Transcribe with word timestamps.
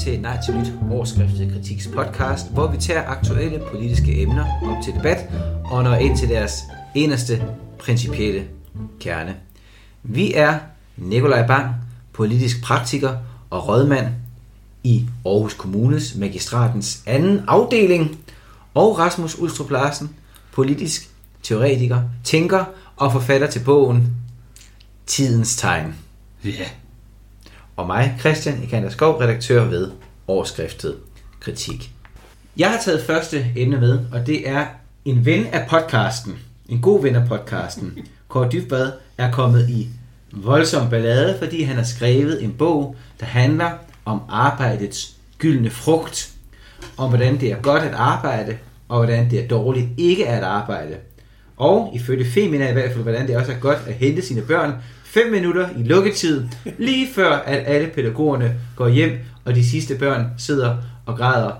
til 0.00 0.20
Nej 0.20 0.38
til 0.44 0.56
Nyt 0.56 0.72
Årskriftet 0.90 1.52
Kritiks 1.52 1.88
podcast, 1.94 2.52
hvor 2.52 2.66
vi 2.66 2.76
tager 2.76 3.06
aktuelle 3.06 3.62
politiske 3.70 4.22
emner 4.22 4.46
op 4.62 4.84
til 4.84 4.94
debat 4.94 5.30
og 5.64 5.84
når 5.84 5.94
ind 5.94 6.18
til 6.18 6.28
deres 6.28 6.52
eneste 6.94 7.44
principielle 7.78 8.44
kerne. 9.00 9.36
Vi 10.02 10.34
er 10.34 10.58
Nikolaj 10.96 11.46
Bang, 11.46 11.74
politisk 12.12 12.62
praktiker 12.62 13.16
og 13.50 13.68
rådmand 13.68 14.06
i 14.84 15.06
Aarhus 15.26 15.54
Kommunes 15.54 16.14
Magistratens 16.14 17.02
anden 17.06 17.44
afdeling, 17.48 18.18
og 18.74 18.98
Rasmus 18.98 19.38
Ulstrup 19.38 19.70
Larsen, 19.70 20.10
politisk 20.52 21.10
teoretiker, 21.42 22.02
tænker 22.24 22.64
og 22.96 23.12
forfatter 23.12 23.46
til 23.46 23.60
bogen 23.64 24.16
Tidens 25.06 25.56
Tegn. 25.56 25.94
Ja. 26.44 26.48
Yeah. 26.48 26.68
Og 27.76 27.86
mig, 27.86 28.16
Christian 28.20 28.62
Ikander 28.62 28.88
Skov, 28.88 29.14
redaktør 29.20 29.64
ved 29.64 29.90
Overskriftet 30.26 30.96
Kritik. 31.40 31.90
Jeg 32.56 32.70
har 32.70 32.78
taget 32.84 33.02
første 33.02 33.46
emne 33.56 33.80
med, 33.80 34.00
og 34.12 34.26
det 34.26 34.48
er 34.48 34.66
en 35.04 35.26
ven 35.26 35.46
af 35.46 35.68
podcasten. 35.68 36.38
En 36.68 36.80
god 36.80 37.02
ven 37.02 37.16
af 37.16 37.28
podcasten. 37.28 37.98
Kåre 38.28 38.48
Dybvad 38.52 38.92
er 39.18 39.30
kommet 39.30 39.68
i 39.70 39.88
voldsom 40.32 40.90
ballade, 40.90 41.38
fordi 41.38 41.62
han 41.62 41.76
har 41.76 41.84
skrevet 41.84 42.44
en 42.44 42.52
bog, 42.52 42.96
der 43.20 43.26
handler 43.26 43.70
om 44.04 44.20
arbejdets 44.28 45.16
gyldne 45.38 45.70
frugt. 45.70 46.32
Om 46.96 47.08
hvordan 47.08 47.40
det 47.40 47.52
er 47.52 47.56
godt 47.56 47.82
at 47.82 47.94
arbejde, 47.94 48.58
og 48.88 48.96
hvordan 48.96 49.30
det 49.30 49.44
er 49.44 49.48
dårligt 49.48 49.88
ikke 49.96 50.28
at 50.28 50.42
arbejde. 50.42 50.96
Og 51.56 51.92
ifølge 51.94 52.30
Femina 52.30 52.70
i 52.70 52.72
hvert 52.72 52.92
fald, 52.92 53.02
hvordan 53.02 53.26
det 53.26 53.36
også 53.36 53.52
er 53.52 53.58
godt 53.58 53.78
at 53.86 53.94
hente 53.94 54.22
sine 54.22 54.42
børn 54.42 54.72
5 55.06 55.30
minutter 55.32 55.68
i 55.78 55.82
lukketid, 55.82 56.44
lige 56.78 57.08
før 57.14 57.32
at 57.32 57.62
alle 57.66 57.88
pædagogerne 57.94 58.54
går 58.76 58.88
hjem, 58.88 59.18
og 59.44 59.54
de 59.54 59.70
sidste 59.70 59.94
børn 59.94 60.26
sidder 60.38 60.76
og 61.06 61.16
græder 61.16 61.52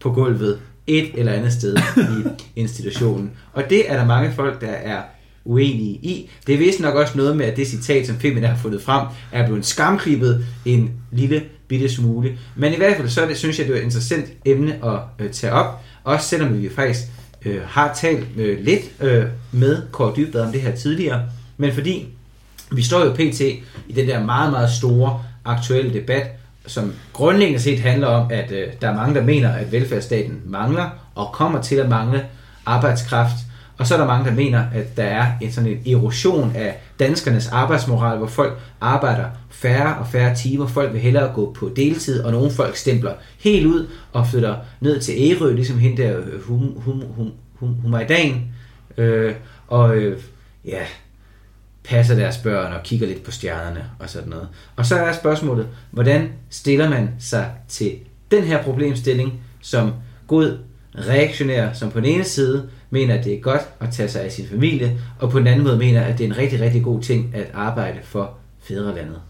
på 0.00 0.12
gulvet 0.12 0.58
et 0.86 1.10
eller 1.14 1.32
andet 1.32 1.52
sted 1.52 1.76
i 1.96 2.28
institutionen. 2.60 3.30
Og 3.52 3.62
det 3.70 3.90
er 3.90 3.96
der 3.96 4.06
mange 4.06 4.32
folk, 4.32 4.60
der 4.60 4.66
er 4.66 5.02
uenige 5.44 5.94
i. 6.02 6.30
Det 6.46 6.54
er 6.54 6.58
vist 6.58 6.80
nok 6.80 6.94
også 6.94 7.16
noget 7.16 7.36
med, 7.36 7.46
at 7.46 7.56
det 7.56 7.68
citat, 7.68 8.06
som 8.06 8.16
Femina 8.16 8.46
har 8.46 8.56
fundet 8.56 8.82
frem, 8.82 9.06
er 9.32 9.46
blevet 9.46 9.66
skamklippet 9.66 10.46
en 10.64 10.92
lille 11.12 11.42
bitte 11.68 11.88
smule. 11.88 12.38
Men 12.56 12.72
i 12.72 12.76
hvert 12.76 12.96
fald 12.96 13.08
så 13.08 13.26
det, 13.26 13.36
synes 13.36 13.58
jeg, 13.58 13.66
det 13.66 13.74
er 13.74 13.78
et 13.78 13.84
interessant 13.84 14.32
emne 14.44 14.84
at 14.84 15.00
øh, 15.18 15.30
tage 15.30 15.52
op. 15.52 15.82
Også 16.04 16.28
selvom 16.28 16.62
vi 16.62 16.68
faktisk 16.68 17.00
øh, 17.44 17.60
har 17.64 17.94
talt 17.94 18.26
øh, 18.36 18.64
lidt 18.64 18.82
øh, 19.00 19.24
med 19.52 19.82
Kåre 19.92 20.12
Dybvad 20.16 20.40
om 20.40 20.52
det 20.52 20.60
her 20.60 20.76
tidligere. 20.76 21.22
Men 21.56 21.72
fordi 21.72 22.08
vi 22.70 22.82
står 22.82 23.04
jo 23.04 23.12
pt. 23.12 23.40
i 23.40 23.92
den 23.94 24.08
der 24.08 24.24
meget, 24.24 24.52
meget 24.52 24.70
store 24.70 25.24
aktuelle 25.44 25.94
debat, 25.94 26.26
som 26.66 26.92
grundlæggende 27.12 27.60
set 27.60 27.80
handler 27.80 28.06
om, 28.06 28.30
at 28.30 28.52
øh, 28.52 28.66
der 28.80 28.88
er 28.88 28.94
mange, 28.94 29.14
der 29.14 29.22
mener, 29.22 29.52
at 29.52 29.72
velfærdsstaten 29.72 30.40
mangler 30.46 30.90
og 31.14 31.32
kommer 31.32 31.62
til 31.62 31.76
at 31.76 31.88
mangle 31.88 32.24
arbejdskraft. 32.66 33.36
Og 33.78 33.86
så 33.86 33.94
er 33.94 33.98
der 33.98 34.06
mange, 34.06 34.30
der 34.30 34.36
mener, 34.36 34.64
at 34.74 34.96
der 34.96 35.04
er 35.04 35.26
en 35.40 35.52
sådan 35.52 35.70
en 35.70 35.94
erosion 35.94 36.52
af 36.54 36.76
danskernes 36.98 37.48
arbejdsmoral, 37.48 38.18
hvor 38.18 38.26
folk 38.26 38.58
arbejder 38.80 39.24
færre 39.50 39.96
og 39.96 40.06
færre 40.06 40.34
timer. 40.34 40.66
Folk 40.66 40.92
vil 40.92 41.00
hellere 41.00 41.32
gå 41.34 41.56
på 41.58 41.70
deltid, 41.76 42.22
og 42.22 42.32
nogle 42.32 42.50
folk 42.50 42.76
stempler 42.76 43.12
helt 43.38 43.66
ud 43.66 43.86
og 44.12 44.26
flytter 44.26 44.56
ned 44.80 45.00
til 45.00 45.14
Ærø, 45.18 45.52
ligesom 45.52 45.78
hende 45.78 46.02
der 46.02 46.18
øh, 46.18 46.42
hum, 46.42 46.80
hum, 46.84 47.02
hum, 47.16 47.30
hum, 47.54 47.74
Humajdan. 47.82 48.42
Øh, 48.96 49.34
og 49.68 49.96
øh, 49.96 50.18
ja, 50.64 50.82
passer 51.88 52.14
deres 52.14 52.38
børn 52.38 52.72
og 52.72 52.82
kigger 52.82 53.06
lidt 53.06 53.22
på 53.22 53.30
stjernerne 53.30 53.84
og 53.98 54.10
sådan 54.10 54.28
noget. 54.28 54.48
Og 54.76 54.86
så 54.86 54.96
er 54.96 55.12
spørgsmålet, 55.12 55.68
hvordan 55.90 56.32
stiller 56.50 56.88
man 56.88 57.10
sig 57.18 57.50
til 57.68 57.98
den 58.30 58.44
her 58.44 58.62
problemstilling 58.62 59.40
som 59.60 59.92
god 60.26 60.58
reaktionær, 60.94 61.72
som 61.72 61.90
på 61.90 62.00
den 62.00 62.08
ene 62.08 62.24
side 62.24 62.70
mener, 62.90 63.14
at 63.14 63.24
det 63.24 63.34
er 63.34 63.40
godt 63.40 63.68
at 63.80 63.90
tage 63.90 64.08
sig 64.08 64.22
af 64.22 64.32
sin 64.32 64.48
familie, 64.48 64.98
og 65.18 65.30
på 65.30 65.38
den 65.38 65.46
anden 65.46 65.64
måde 65.64 65.78
mener, 65.78 66.02
at 66.02 66.18
det 66.18 66.24
er 66.24 66.28
en 66.28 66.36
rigtig, 66.36 66.60
rigtig 66.60 66.82
god 66.82 67.02
ting 67.02 67.34
at 67.34 67.50
arbejde 67.54 67.98
for 68.02 68.36
fædrelandet. 68.62 69.20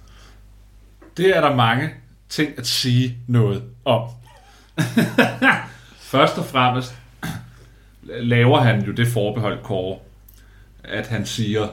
Det 1.17 1.37
er 1.37 1.41
der 1.41 1.57
mange 1.57 1.91
ting 2.29 2.59
at 2.59 2.67
sige 2.67 3.17
noget 3.27 3.63
om. 3.85 4.09
Først 6.13 6.39
og 6.39 6.45
fremmest 6.45 6.95
laver 8.03 8.61
han 8.61 8.85
jo 8.85 8.93
det 8.93 9.09
forbehold, 9.09 9.63
Kåre, 9.63 9.99
at 10.85 11.07
han 11.07 11.27
siger, 11.27 11.69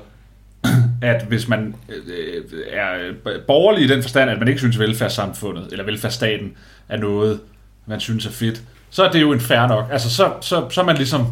at 1.05 1.25
hvis 1.25 1.47
man 1.47 1.75
øh, 1.89 2.43
er 2.71 3.13
borgerlig 3.47 3.83
i 3.83 3.87
den 3.87 4.01
forstand, 4.01 4.29
at 4.29 4.39
man 4.39 4.47
ikke 4.47 4.59
synes, 4.59 4.75
at 4.75 4.79
velfærdssamfundet 4.79 5.67
eller 5.71 5.85
velfærdsstaten 5.85 6.53
er 6.89 6.97
noget, 6.97 7.39
man 7.85 7.99
synes 7.99 8.25
er 8.25 8.31
fedt, 8.31 8.61
så 8.89 9.03
er 9.03 9.11
det 9.11 9.21
jo 9.21 9.31
en 9.31 9.39
fair 9.39 9.67
nok. 9.67 9.87
Altså, 9.91 10.09
så, 10.09 10.33
så, 10.41 10.69
så 10.69 10.81
er 10.81 10.85
man 10.85 10.95
ligesom 10.95 11.27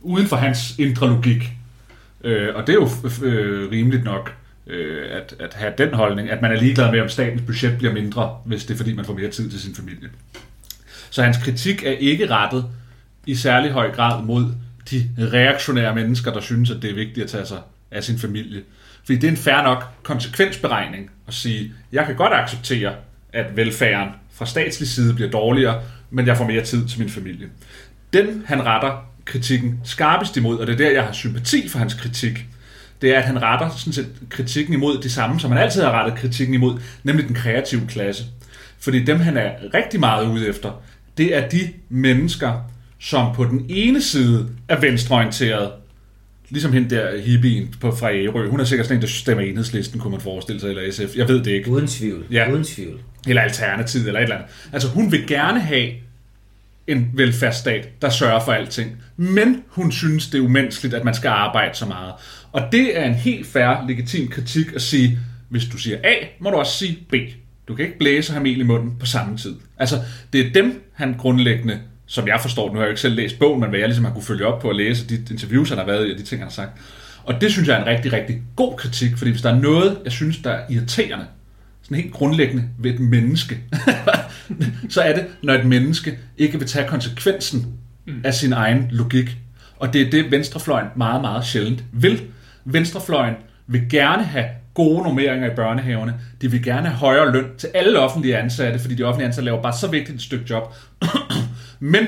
uden 0.00 0.26
for 0.26 0.36
hans 0.36 0.78
indre 0.78 1.08
logik. 1.08 1.50
Øh, 2.24 2.54
og 2.54 2.66
det 2.66 2.72
er 2.72 2.76
jo 2.76 2.88
øh, 3.04 3.34
øh, 3.34 3.70
rimeligt 3.70 4.04
nok 4.04 4.34
øh, 4.66 5.06
at, 5.10 5.34
at 5.38 5.54
have 5.54 5.72
den 5.78 5.94
holdning, 5.94 6.30
at 6.30 6.42
man 6.42 6.52
er 6.52 6.60
ligeglad 6.60 6.90
med, 6.90 7.00
om 7.00 7.08
statens 7.08 7.42
budget 7.46 7.78
bliver 7.78 7.92
mindre, 7.92 8.36
hvis 8.44 8.64
det 8.64 8.74
er 8.74 8.78
fordi, 8.78 8.94
man 8.94 9.04
får 9.04 9.14
mere 9.14 9.30
tid 9.30 9.50
til 9.50 9.60
sin 9.60 9.74
familie. 9.74 10.08
Så 11.10 11.22
hans 11.22 11.36
kritik 11.36 11.84
er 11.84 11.90
ikke 11.90 12.30
rettet 12.30 12.64
i 13.26 13.34
særlig 13.34 13.70
høj 13.70 13.90
grad 13.90 14.22
mod 14.22 14.44
de 14.90 15.10
reaktionære 15.18 15.94
mennesker, 15.94 16.32
der 16.32 16.40
synes, 16.40 16.70
at 16.70 16.82
det 16.82 16.90
er 16.90 16.94
vigtigt 16.94 17.24
at 17.24 17.30
tage 17.30 17.46
sig 17.46 17.58
af 17.90 18.04
sin 18.04 18.18
familie. 18.18 18.62
Fordi 19.04 19.18
det 19.18 19.24
er 19.24 19.30
en 19.30 19.36
fair 19.36 19.62
nok 19.62 19.84
konsekvensberegning 20.02 21.10
at 21.28 21.34
sige, 21.34 21.72
jeg 21.92 22.06
kan 22.06 22.16
godt 22.16 22.32
acceptere, 22.32 22.94
at 23.32 23.56
velfærden 23.56 24.08
fra 24.32 24.46
statslig 24.46 24.88
side 24.88 25.14
bliver 25.14 25.30
dårligere, 25.30 25.82
men 26.10 26.26
jeg 26.26 26.36
får 26.36 26.46
mere 26.46 26.64
tid 26.64 26.88
til 26.88 27.00
min 27.00 27.10
familie. 27.10 27.48
Den 28.12 28.42
han 28.46 28.66
retter 28.66 29.06
kritikken 29.24 29.80
skarpest 29.84 30.36
imod, 30.36 30.58
og 30.58 30.66
det 30.66 30.72
er 30.72 30.76
der, 30.76 30.90
jeg 30.90 31.04
har 31.04 31.12
sympati 31.12 31.68
for 31.68 31.78
hans 31.78 31.94
kritik, 31.94 32.46
det 33.02 33.14
er, 33.14 33.18
at 33.18 33.24
han 33.24 33.42
retter 33.42 33.70
sådan 33.70 33.92
set 33.92 34.08
kritikken 34.28 34.74
imod 34.74 35.02
det 35.02 35.12
samme, 35.12 35.40
som 35.40 35.50
han 35.50 35.60
altid 35.60 35.82
har 35.82 35.90
rettet 35.90 36.18
kritikken 36.18 36.54
imod, 36.54 36.80
nemlig 37.04 37.26
den 37.26 37.34
kreative 37.34 37.86
klasse. 37.86 38.24
Fordi 38.78 39.04
dem, 39.04 39.20
han 39.20 39.36
er 39.36 39.50
rigtig 39.74 40.00
meget 40.00 40.26
ude 40.26 40.48
efter, 40.48 40.82
det 41.18 41.36
er 41.36 41.48
de 41.48 41.68
mennesker, 41.88 42.70
som 42.98 43.34
på 43.34 43.44
den 43.44 43.66
ene 43.68 44.02
side 44.02 44.48
er 44.68 44.80
venstreorienteret, 44.80 45.70
Ligesom 46.50 46.72
hende 46.72 46.90
der 46.94 47.20
hippien 47.20 47.74
på, 47.80 47.96
fra 47.96 48.12
Ærø. 48.12 48.48
Hun 48.48 48.60
er 48.60 48.64
sikkert 48.64 48.86
sådan 48.86 48.98
en, 48.98 49.02
der 49.02 49.08
stemmer 49.08 49.44
enhedslisten, 49.44 50.00
kunne 50.00 50.10
man 50.10 50.20
forestille 50.20 50.60
sig, 50.60 50.68
eller 50.68 50.92
SF. 50.92 51.16
Jeg 51.16 51.28
ved 51.28 51.44
det 51.44 51.50
ikke. 51.50 51.70
Uden 51.70 51.86
tvivl. 51.86 52.24
Ja. 52.30 52.52
Uden 52.52 52.64
tvivl. 52.64 53.00
Eller 53.28 53.42
Alternativ, 53.42 54.00
eller 54.00 54.20
et 54.20 54.22
eller 54.22 54.36
andet. 54.36 54.50
Altså, 54.72 54.88
hun 54.88 55.12
vil 55.12 55.26
gerne 55.26 55.60
have 55.60 55.90
en 56.86 57.10
velfærdsstat, 57.14 57.88
der 58.02 58.10
sørger 58.10 58.44
for 58.44 58.52
alting. 58.52 58.96
Men 59.16 59.62
hun 59.68 59.92
synes, 59.92 60.26
det 60.26 60.38
er 60.38 60.42
umenneskeligt, 60.42 60.94
at 60.94 61.04
man 61.04 61.14
skal 61.14 61.28
arbejde 61.28 61.76
så 61.76 61.86
meget. 61.86 62.12
Og 62.52 62.62
det 62.72 62.98
er 62.98 63.04
en 63.04 63.14
helt 63.14 63.46
fair, 63.46 63.86
legitim 63.88 64.28
kritik 64.28 64.66
at 64.74 64.82
sige, 64.82 65.18
hvis 65.48 65.64
du 65.64 65.78
siger 65.78 65.98
A, 66.04 66.14
må 66.40 66.50
du 66.50 66.56
også 66.56 66.78
sige 66.78 66.98
B. 67.10 67.14
Du 67.68 67.74
kan 67.74 67.84
ikke 67.84 67.98
blæse 67.98 68.40
mel 68.40 68.60
i 68.60 68.62
munden 68.62 68.92
på 69.00 69.06
samme 69.06 69.36
tid. 69.36 69.54
Altså, 69.78 69.96
det 70.32 70.46
er 70.46 70.52
dem, 70.52 70.82
han 70.92 71.14
grundlæggende 71.18 71.78
som 72.10 72.28
jeg 72.28 72.40
forstår, 72.40 72.68
nu 72.68 72.74
har 72.74 72.80
jeg 72.80 72.86
jo 72.86 72.90
ikke 72.90 73.00
selv 73.00 73.14
læst 73.14 73.38
bogen, 73.38 73.60
men 73.60 73.68
hvad 73.68 73.78
jeg 73.78 73.88
ligesom 73.88 74.04
har 74.04 74.12
kunne 74.12 74.22
følge 74.22 74.46
op 74.46 74.60
på 74.60 74.70
at 74.70 74.76
læse 74.76 75.06
de 75.08 75.14
interviews, 75.30 75.68
han 75.68 75.78
har 75.78 75.86
været 75.86 76.08
i, 76.08 76.12
og 76.12 76.18
de 76.18 76.22
ting, 76.22 76.40
han 76.40 76.48
har 76.48 76.52
sagt. 76.52 76.70
Og 77.24 77.40
det 77.40 77.52
synes 77.52 77.68
jeg 77.68 77.76
er 77.76 77.80
en 77.80 77.86
rigtig, 77.86 78.12
rigtig 78.12 78.42
god 78.56 78.76
kritik, 78.76 79.16
fordi 79.16 79.30
hvis 79.30 79.42
der 79.42 79.50
er 79.50 79.60
noget, 79.60 79.98
jeg 80.04 80.12
synes, 80.12 80.38
der 80.38 80.50
er 80.50 80.62
irriterende, 80.70 81.24
sådan 81.82 81.96
helt 81.96 82.12
grundlæggende 82.12 82.64
ved 82.78 82.94
et 82.94 83.00
menneske, 83.00 83.58
så 84.88 85.00
er 85.00 85.14
det, 85.14 85.26
når 85.42 85.54
et 85.54 85.66
menneske 85.66 86.18
ikke 86.38 86.58
vil 86.58 86.68
tage 86.68 86.88
konsekvensen 86.88 87.66
mm. 88.06 88.20
af 88.24 88.34
sin 88.34 88.52
egen 88.52 88.88
logik. 88.90 89.36
Og 89.76 89.92
det 89.92 90.02
er 90.02 90.10
det, 90.10 90.30
venstrefløjen 90.30 90.86
meget, 90.96 91.20
meget 91.20 91.44
sjældent 91.44 91.84
vil. 91.92 92.22
Venstrefløjen 92.64 93.34
vil 93.66 93.90
gerne 93.90 94.24
have 94.24 94.46
gode 94.74 95.02
normeringer 95.02 95.50
i 95.50 95.54
børnehaverne. 95.54 96.14
De 96.40 96.50
vil 96.50 96.64
gerne 96.64 96.86
have 96.86 96.96
højere 96.96 97.32
løn 97.32 97.46
til 97.58 97.68
alle 97.74 97.98
offentlige 97.98 98.38
ansatte, 98.38 98.78
fordi 98.78 98.94
de 98.94 99.02
offentlige 99.02 99.26
ansatte 99.26 99.44
laver 99.44 99.62
bare 99.62 99.76
så 99.80 99.88
vigtigt 99.88 100.16
et 100.16 100.22
stykke 100.22 100.44
job. 100.50 100.74
Men 101.80 102.06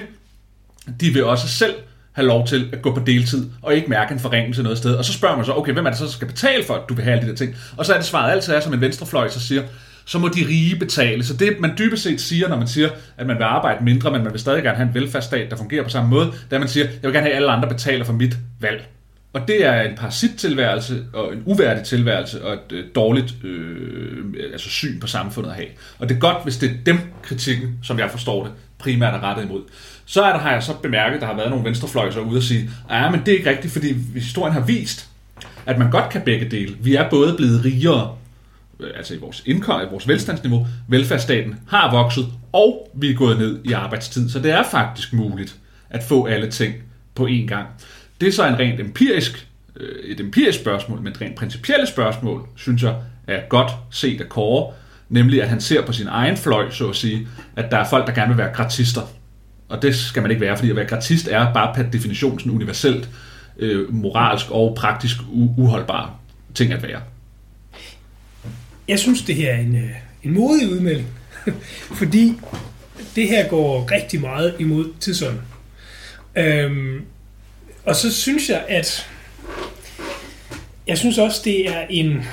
de 1.01 1.11
vil 1.11 1.25
også 1.25 1.49
selv 1.49 1.75
have 2.13 2.27
lov 2.27 2.47
til 2.47 2.69
at 2.73 2.83
gå 2.83 2.95
på 2.95 3.03
deltid, 3.07 3.51
og 3.63 3.75
ikke 3.75 3.91
mærke 3.91 4.13
en 4.13 4.21
forringelse 4.21 4.63
noget 4.63 4.79
sted. 4.79 4.95
Og 4.95 5.05
så 5.05 5.13
spørger 5.13 5.37
man 5.37 5.45
så, 5.45 5.53
okay, 5.53 5.73
hvem 5.73 5.87
er 5.87 5.91
det 5.91 5.99
så, 5.99 6.05
der 6.05 6.11
skal 6.11 6.29
betale 6.29 6.65
for, 6.65 6.75
at 6.75 6.89
du 6.89 6.95
vil 6.95 7.05
have 7.05 7.17
alle 7.17 7.27
de 7.27 7.31
der 7.31 7.37
ting? 7.37 7.55
Og 7.77 7.87
så 7.87 7.93
er 7.93 7.97
det 7.97 8.07
svaret 8.07 8.33
altid 8.33 8.53
er, 8.53 8.61
som 8.61 8.75
en 8.75 8.81
venstrefløj 8.81 9.29
så 9.29 9.41
siger, 9.41 9.63
så 10.05 10.19
må 10.19 10.29
de 10.29 10.47
rige 10.49 10.77
betale. 10.77 11.25
Så 11.25 11.37
det, 11.37 11.61
man 11.61 11.75
dybest 11.79 12.03
set 12.03 12.21
siger, 12.21 12.49
når 12.49 12.57
man 12.57 12.69
siger, 12.69 12.89
at 13.17 13.27
man 13.27 13.37
vil 13.37 13.45
arbejde 13.45 13.85
mindre, 13.85 14.11
men 14.11 14.23
man 14.23 14.33
vil 14.33 14.41
stadig 14.41 14.63
gerne 14.63 14.77
have 14.77 14.89
en 14.89 14.95
velfærdsstat, 14.95 15.51
der 15.51 15.57
fungerer 15.57 15.85
på 15.85 15.91
samme 15.91 16.11
måde, 16.11 16.27
det 16.27 16.35
er, 16.51 16.57
at 16.57 16.61
man 16.61 16.69
siger, 16.69 16.87
jeg 16.87 17.03
vil 17.03 17.13
gerne 17.13 17.27
have, 17.27 17.33
at 17.33 17.37
alle 17.37 17.53
andre 17.53 17.69
betaler 17.69 18.05
for 18.05 18.13
mit 18.13 18.37
valg. 18.61 18.89
Og 19.33 19.49
det 19.49 19.67
er 19.67 19.83
en 19.83 19.97
parasittilværelse 19.97 21.05
og 21.13 21.33
en 21.33 21.43
uværdig 21.47 21.85
tilværelse 21.85 22.45
og 22.45 22.55
et 22.55 22.73
øh, 22.73 22.85
dårligt 22.95 23.35
øh, 23.45 24.25
altså 24.53 24.71
syn 24.71 25.01
på 25.01 25.07
samfundet 25.07 25.51
at 25.51 25.57
have. 25.57 25.69
Og 25.99 26.09
det 26.09 26.15
er 26.15 26.19
godt, 26.19 26.37
hvis 26.45 26.57
det 26.57 26.71
er 26.71 26.75
dem 26.87 26.99
kritikken, 27.23 27.79
som 27.83 27.99
jeg 27.99 28.11
forstår 28.11 28.45
det, 28.45 28.53
primært 28.83 29.15
er 29.15 29.23
rettet 29.23 29.45
imod. 29.45 29.63
Så 30.05 30.23
er 30.23 30.33
der, 30.33 30.39
har 30.39 30.53
jeg 30.53 30.63
så 30.63 30.73
bemærket, 30.83 31.15
at 31.15 31.21
der 31.21 31.27
har 31.27 31.37
været 31.37 31.51
nogle 31.51 31.65
venstrefløjser 31.65 32.21
ude 32.21 32.37
og 32.37 32.43
sige, 32.43 32.71
ja, 32.91 33.11
men 33.11 33.21
det 33.21 33.29
er 33.35 33.39
ikke 33.39 33.51
rigtigt, 33.51 33.73
fordi 33.73 33.95
historien 34.15 34.53
har 34.53 34.61
vist, 34.61 35.09
at 35.67 35.79
man 35.79 35.91
godt 35.91 36.09
kan 36.09 36.23
begge 36.23 36.51
dele. 36.51 36.77
Vi 36.81 36.95
er 36.95 37.11
både 37.11 37.35
blevet 37.37 37.65
rigere 37.65 38.17
øh, 38.81 38.91
altså 38.97 39.15
i 39.15 39.19
vores 39.19 39.43
indkomst, 39.47 39.87
i 39.87 39.91
vores 39.91 40.09
velstandsniveau, 40.09 40.67
velfærdsstaten 40.89 41.55
har 41.69 41.91
vokset, 41.91 42.27
og 42.53 42.91
vi 42.95 43.11
er 43.11 43.15
gået 43.15 43.39
ned 43.39 43.61
i 43.65 43.73
arbejdstid. 43.73 44.31
Så 44.31 44.39
det 44.39 44.51
er 44.51 44.63
faktisk 44.71 45.13
muligt 45.13 45.57
at 45.91 46.03
få 46.03 46.27
alle 46.27 46.51
ting 46.51 46.75
på 47.15 47.27
én 47.27 47.47
gang. 47.47 47.67
Det 48.21 48.29
er 48.29 48.33
så 48.33 48.47
en 48.47 48.59
rent 48.59 48.81
empirisk, 48.81 49.49
øh, 49.77 50.05
et 50.05 50.21
empirisk 50.21 50.61
spørgsmål, 50.61 51.01
men 51.01 51.13
et 51.13 51.21
rent 51.21 51.37
principielle 51.37 51.87
spørgsmål, 51.87 52.47
synes 52.57 52.83
jeg, 52.83 52.95
er 53.27 53.41
godt 53.49 53.73
set 53.91 54.21
af 54.21 54.29
Kåre, 54.29 54.73
nemlig 55.13 55.43
at 55.43 55.49
han 55.49 55.61
ser 55.61 55.87
på 55.87 55.93
sin 55.93 56.07
egen 56.09 56.37
fløj, 56.37 56.71
så 56.71 56.89
at 56.89 56.97
sige, 56.97 57.29
at 57.57 57.71
der 57.71 57.77
er 57.77 57.89
folk, 57.89 58.07
der 58.07 58.13
gerne 58.13 58.29
vil 58.29 58.39
være 58.39 58.55
gratister. 58.55 59.01
Og 59.69 59.83
det 59.83 59.97
skal 59.97 60.23
man 60.23 60.31
ikke 60.31 60.41
være, 60.41 60.57
fordi 60.57 60.71
at 60.71 60.77
være 60.77 60.87
gratist 60.87 61.29
er 61.29 61.53
bare 61.53 61.75
per 61.75 61.83
definition 61.83 62.39
sådan 62.39 62.53
universelt 62.53 63.09
øh, 63.59 63.95
moralsk 63.95 64.51
og 64.51 64.75
praktisk 64.77 65.17
u- 65.17 65.61
uholdbar 65.61 66.15
ting 66.55 66.73
at 66.73 66.83
være. 66.83 67.01
Jeg 68.89 68.99
synes, 68.99 69.23
det 69.23 69.35
her 69.35 69.53
er 69.53 69.59
en, 69.59 69.77
øh, 69.77 69.91
en 70.23 70.33
modig 70.35 70.73
udmelding, 70.73 71.09
fordi 72.01 72.33
det 73.17 73.29
her 73.29 73.49
går 73.49 73.91
rigtig 73.91 74.21
meget 74.21 74.55
imod 74.59 74.93
tidsånden. 75.01 75.41
Øhm, 76.37 77.05
og 77.85 77.97
så 77.97 78.13
synes 78.13 78.49
jeg, 78.49 78.65
at 78.69 79.09
jeg 80.87 80.99
synes 80.99 81.19
også, 81.19 81.41
det 81.45 81.69
er 81.69 81.87
en 81.91 82.25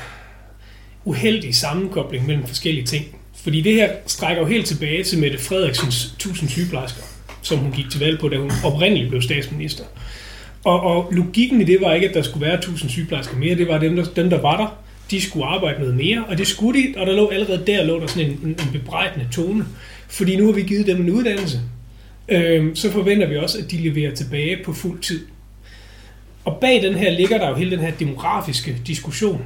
uheldig 1.06 1.56
sammenkobling 1.56 2.26
mellem 2.26 2.48
forskellige 2.48 2.86
ting. 2.86 3.06
Fordi 3.44 3.62
det 3.62 3.74
her 3.74 3.90
strækker 4.06 4.42
jo 4.42 4.48
helt 4.48 4.66
tilbage 4.66 5.04
til 5.04 5.20
Mette 5.20 5.38
Frederiksens 5.38 6.06
1000 6.06 6.50
sygeplejersker, 6.50 7.02
som 7.42 7.58
hun 7.58 7.72
gik 7.72 7.90
til 7.92 8.00
valg 8.00 8.20
på, 8.20 8.30
da 8.30 8.38
hun 8.38 8.52
oprindeligt 8.64 9.10
blev 9.10 9.22
statsminister. 9.22 9.84
Og, 10.64 10.82
og 10.82 11.10
logikken 11.12 11.62
i 11.62 11.64
det 11.64 11.82
var 11.82 11.94
ikke, 11.94 12.10
at 12.10 12.16
der 12.16 12.22
skulle 12.22 12.46
være 12.46 12.58
1000 12.58 12.90
sygeplejersker 12.90 13.38
mere, 13.38 13.56
det 13.56 13.68
var 13.68 13.78
dem, 13.78 13.96
der, 13.96 14.04
dem, 14.16 14.30
der 14.30 14.42
var 14.42 14.58
der. 14.58 14.80
De 15.12 15.22
skulle 15.22 15.46
arbejde 15.46 15.80
noget 15.80 15.96
mere, 15.96 16.26
og 16.28 16.38
det 16.38 16.48
skulle 16.48 16.82
de, 16.82 16.94
og 16.98 17.08
der 17.08 17.14
lå 17.14 17.30
allerede 17.30 17.64
der 17.68 17.84
lå 17.84 18.00
der 18.00 18.08
sådan 18.08 18.30
en, 18.30 18.40
en, 18.44 18.50
en 18.50 18.70
bebrejdende 18.72 19.28
tone. 19.32 19.66
Fordi 20.08 20.36
nu 20.36 20.46
har 20.46 20.54
vi 20.54 20.62
givet 20.62 20.88
dem 20.88 21.02
en 21.02 21.10
uddannelse, 21.10 21.60
øh, 22.30 22.76
så 22.76 22.92
forventer 22.92 23.28
vi 23.28 23.38
også, 23.38 23.58
at 23.58 23.72
de 23.72 23.78
leverer 23.78 24.16
tilbage 24.16 24.58
på 24.66 24.74
fuld 24.74 25.00
tid. 25.00 25.26
Og 26.46 26.58
bag 26.62 26.84
den 26.84 26.94
her 26.94 27.12
ligger 27.12 27.38
der 27.38 27.50
jo 27.50 27.56
hele 27.56 27.72
den 27.72 27.80
her 27.80 27.92
demografiske 27.92 28.76
diskussion 28.88 29.46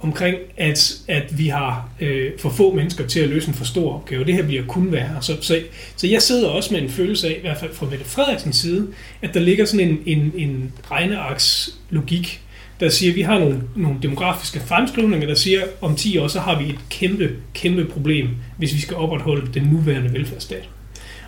omkring, 0.00 0.38
at, 0.56 0.98
at 1.08 1.38
vi 1.38 1.48
har 1.48 1.88
øh, 2.00 2.32
for 2.38 2.50
få 2.50 2.74
mennesker 2.74 3.06
til 3.06 3.20
at 3.20 3.28
løse 3.28 3.48
en 3.48 3.54
for 3.54 3.64
stor 3.64 3.94
opgave. 3.94 4.24
Det 4.24 4.34
her 4.34 4.42
bliver 4.42 4.66
kun 4.66 4.92
værre. 4.92 5.22
Så, 5.22 5.36
så, 5.40 5.60
så 5.96 6.06
jeg 6.06 6.22
sidder 6.22 6.48
også 6.48 6.74
med 6.74 6.82
en 6.82 6.90
følelse 6.90 7.28
af, 7.28 7.36
i 7.38 7.40
hvert 7.40 7.58
fald 7.58 7.74
fra 7.74 7.86
Mette 7.86 8.04
Frederiksens 8.04 8.56
side, 8.56 8.88
at 9.22 9.34
der 9.34 9.40
ligger 9.40 9.64
sådan 9.64 9.88
en, 9.88 9.98
en, 10.06 10.32
en 10.36 10.72
regneaks 10.90 11.70
logik, 11.90 12.40
der 12.80 12.88
siger, 12.88 13.12
at 13.12 13.16
vi 13.16 13.22
har 13.22 13.38
nogle, 13.38 13.62
nogle 13.76 13.98
demografiske 14.02 14.60
fremskrivninger, 14.60 15.26
der 15.26 15.34
siger, 15.34 15.62
at 15.62 15.68
om 15.80 15.96
10 15.96 16.18
år, 16.18 16.28
så 16.28 16.40
har 16.40 16.62
vi 16.62 16.68
et 16.68 16.78
kæmpe, 16.90 17.36
kæmpe 17.54 17.84
problem, 17.84 18.28
hvis 18.56 18.74
vi 18.74 18.80
skal 18.80 18.96
opretholde 18.96 19.54
den 19.54 19.62
nuværende 19.62 20.12
velfærdsstat. 20.12 20.68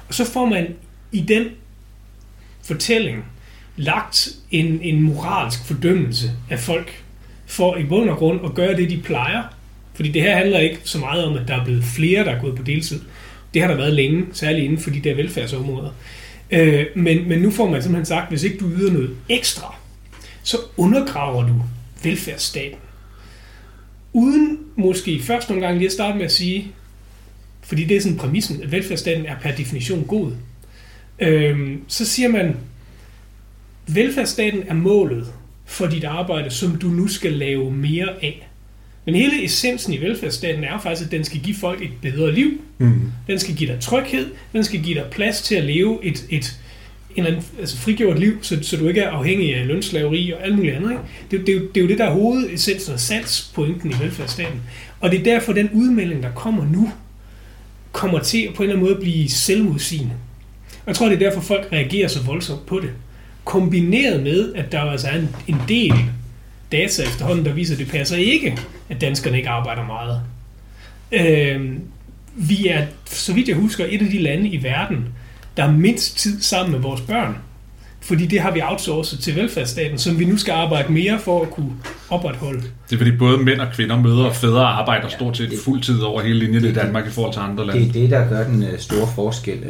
Og 0.09 0.15
så 0.15 0.33
får 0.33 0.47
man 0.47 0.67
i 1.13 1.21
den 1.21 1.45
fortælling 2.63 3.25
lagt 3.77 4.29
en, 4.51 4.81
en 4.83 5.03
moralsk 5.03 5.65
fordømmelse 5.67 6.31
af 6.51 6.59
folk, 6.59 7.03
for 7.51 7.77
i 7.77 7.85
bund 7.85 8.11
og 8.11 8.17
grund 8.17 8.41
at 8.45 8.55
gøre 8.55 8.77
det, 8.77 8.91
de 8.91 9.01
plejer. 9.05 9.43
Fordi 9.95 10.11
det 10.11 10.23
her 10.23 10.37
handler 10.37 10.59
ikke 10.59 10.81
så 10.85 10.99
meget 10.99 11.25
om, 11.25 11.37
at 11.37 11.49
der 11.49 11.61
er 11.61 11.65
blevet 11.65 11.85
flere, 11.85 12.25
der 12.25 12.31
er 12.31 12.41
gået 12.41 12.57
på 12.57 12.63
deltid. 12.63 13.01
Det 13.55 13.63
har 13.63 13.69
der 13.69 13.77
været 13.77 13.93
længe, 13.93 14.27
særligt 14.33 14.65
inden 14.65 14.79
for 14.79 14.91
de 14.91 15.01
der 15.01 15.15
velfærdsområder. 15.15 15.91
Øh, 16.51 16.87
men, 16.97 17.29
men 17.29 17.39
nu 17.39 17.51
får 17.51 17.71
man 17.71 17.83
simpelthen 17.83 18.07
sagt, 18.07 18.29
hvis 18.29 18.43
ikke 18.43 18.59
du 18.59 18.69
yder 18.69 18.93
noget 18.93 19.17
ekstra, 19.29 19.75
så 20.43 20.57
undergraver 20.77 21.47
du 21.47 21.55
velfærdsstaten. 22.03 22.79
Uden 24.13 24.59
måske 24.77 25.23
først 25.23 25.49
nogle 25.49 25.67
gange 25.67 25.79
lige 25.79 25.89
at 25.89 25.93
starte 25.93 26.17
med 26.17 26.25
at 26.25 26.33
sige, 26.33 26.73
fordi 27.63 27.85
det 27.85 27.97
er 27.97 28.01
sådan 28.01 28.19
præmissen, 28.19 28.63
at 28.63 28.73
velfærdsstaten 28.73 29.27
er 29.27 29.37
per 29.43 29.51
definition 29.51 30.05
god. 30.05 30.33
Øh, 31.19 31.79
så 31.89 32.05
siger 32.05 32.29
man, 32.29 32.57
velfærdsstaten 33.87 34.63
er 34.69 34.75
målet 34.75 35.33
for 35.71 35.87
dit 35.87 36.05
arbejde, 36.05 36.51
som 36.51 36.77
du 36.77 36.89
nu 36.89 37.09
skal 37.09 37.33
lave 37.33 37.73
mere 37.73 38.09
af. 38.23 38.49
Men 39.05 39.15
hele 39.15 39.45
essensen 39.45 39.93
i 39.93 40.01
velfærdsstaten 40.01 40.65
er 40.65 40.81
faktisk, 40.81 41.07
at 41.07 41.13
den 41.13 41.25
skal 41.25 41.41
give 41.41 41.57
folk 41.57 41.83
et 41.83 41.91
bedre 42.03 42.33
liv. 42.33 42.51
Mm. 42.79 43.13
Den 43.27 43.39
skal 43.39 43.55
give 43.55 43.73
dig 43.73 43.81
tryghed. 43.81 44.27
Den 44.53 44.65
skal 44.65 44.83
give 44.83 44.95
dig 44.95 45.05
plads 45.11 45.43
til 45.43 45.55
at 45.55 45.65
leve 45.65 45.99
et, 46.03 46.27
et 46.31 46.61
en 47.17 47.25
eller 47.25 47.31
anden, 47.31 47.51
altså 47.61 47.77
frigjort 47.77 48.19
liv, 48.19 48.39
så, 48.43 48.59
så 48.63 48.77
du 48.77 48.89
ikke 48.89 49.01
er 49.01 49.11
afhængig 49.11 49.57
af 49.57 49.67
lønslaveri 49.67 50.31
og 50.31 50.45
alt 50.45 50.57
muligt 50.57 50.75
andet. 50.75 50.91
Ikke? 50.91 51.03
Det, 51.31 51.47
det, 51.47 51.75
det 51.75 51.81
er 51.81 51.85
jo 51.85 51.89
det, 51.89 51.99
der 51.99 52.05
er 52.05 52.11
hovedessensen 52.11 52.95
og 52.95 53.01
satspointen 53.01 53.91
i 53.91 53.95
velfærdsstaten. 54.01 54.61
Og 55.01 55.11
det 55.11 55.21
er 55.21 55.25
derfor, 55.25 55.53
den 55.53 55.71
udmelding, 55.73 56.23
der 56.23 56.31
kommer 56.31 56.67
nu, 56.73 56.93
kommer 57.93 58.19
til 58.19 58.49
på 58.55 58.63
en 58.63 58.69
eller 58.69 58.77
anden 58.77 58.87
måde 58.87 58.95
at 58.95 59.03
blive 59.03 59.29
selvmodsigende. 59.29 60.15
Og 60.71 60.87
jeg 60.87 60.97
tror, 60.97 61.09
det 61.09 61.15
er 61.15 61.31
derfor, 61.31 61.41
folk 61.41 61.69
reagerer 61.73 62.09
så 62.09 62.23
voldsomt 62.23 62.67
på 62.67 62.81
det 62.81 62.91
kombineret 63.45 64.23
med, 64.23 64.55
at 64.55 64.73
der 64.73 64.81
altså 64.81 65.09
er 65.09 65.19
en, 65.19 65.29
en 65.49 65.61
del 65.69 65.95
data 66.73 67.03
efterhånden, 67.03 67.45
der 67.45 67.53
viser, 67.53 67.75
at 67.75 67.79
det 67.79 67.89
passer 67.89 68.17
ikke, 68.17 68.59
at 68.89 69.01
danskerne 69.01 69.37
ikke 69.37 69.49
arbejder 69.49 69.87
meget. 69.87 70.21
Øh, 71.13 71.77
vi 72.35 72.67
er, 72.67 72.87
så 73.05 73.33
vidt 73.33 73.49
jeg 73.49 73.57
husker, 73.57 73.87
et 73.89 74.03
af 74.03 74.09
de 74.09 74.19
lande 74.19 74.49
i 74.49 74.63
verden, 74.63 75.09
der 75.57 75.65
er 75.65 75.73
mindst 75.73 76.19
tid 76.19 76.41
sammen 76.41 76.73
med 76.73 76.81
vores 76.81 77.01
børn. 77.01 77.37
Fordi 78.01 78.27
det 78.27 78.41
har 78.41 78.51
vi 78.51 78.61
outsourcet 78.63 79.19
til 79.19 79.37
velfærdsstaten, 79.37 79.99
som 79.99 80.19
vi 80.19 80.25
nu 80.25 80.37
skal 80.37 80.53
arbejde 80.53 80.93
mere 80.93 81.19
for 81.19 81.43
at 81.43 81.51
kunne 81.51 81.73
opretholde. 82.11 82.61
Det 82.61 82.95
er 82.95 82.99
fordi 82.99 83.17
både 83.17 83.39
mænd 83.39 83.61
og 83.61 83.67
kvinder, 83.73 84.01
møder 84.01 84.25
og 84.25 84.37
fædre 84.37 84.65
arbejder 84.65 85.09
stort 85.09 85.37
set 85.37 85.53
fuldtid 85.65 86.01
over 86.01 86.23
hele 86.23 86.39
linjen 86.39 86.65
i 86.65 86.73
Danmark 86.73 87.07
i 87.07 87.11
forhold 87.11 87.33
til 87.33 87.41
andre 87.41 87.67
lande. 87.67 87.81
Det 87.81 87.89
er 87.89 87.93
det, 87.93 88.11
der 88.11 88.29
gør 88.29 88.45
den 88.45 88.63
øh, 88.63 88.79
store 88.79 89.09
forskel. 89.15 89.65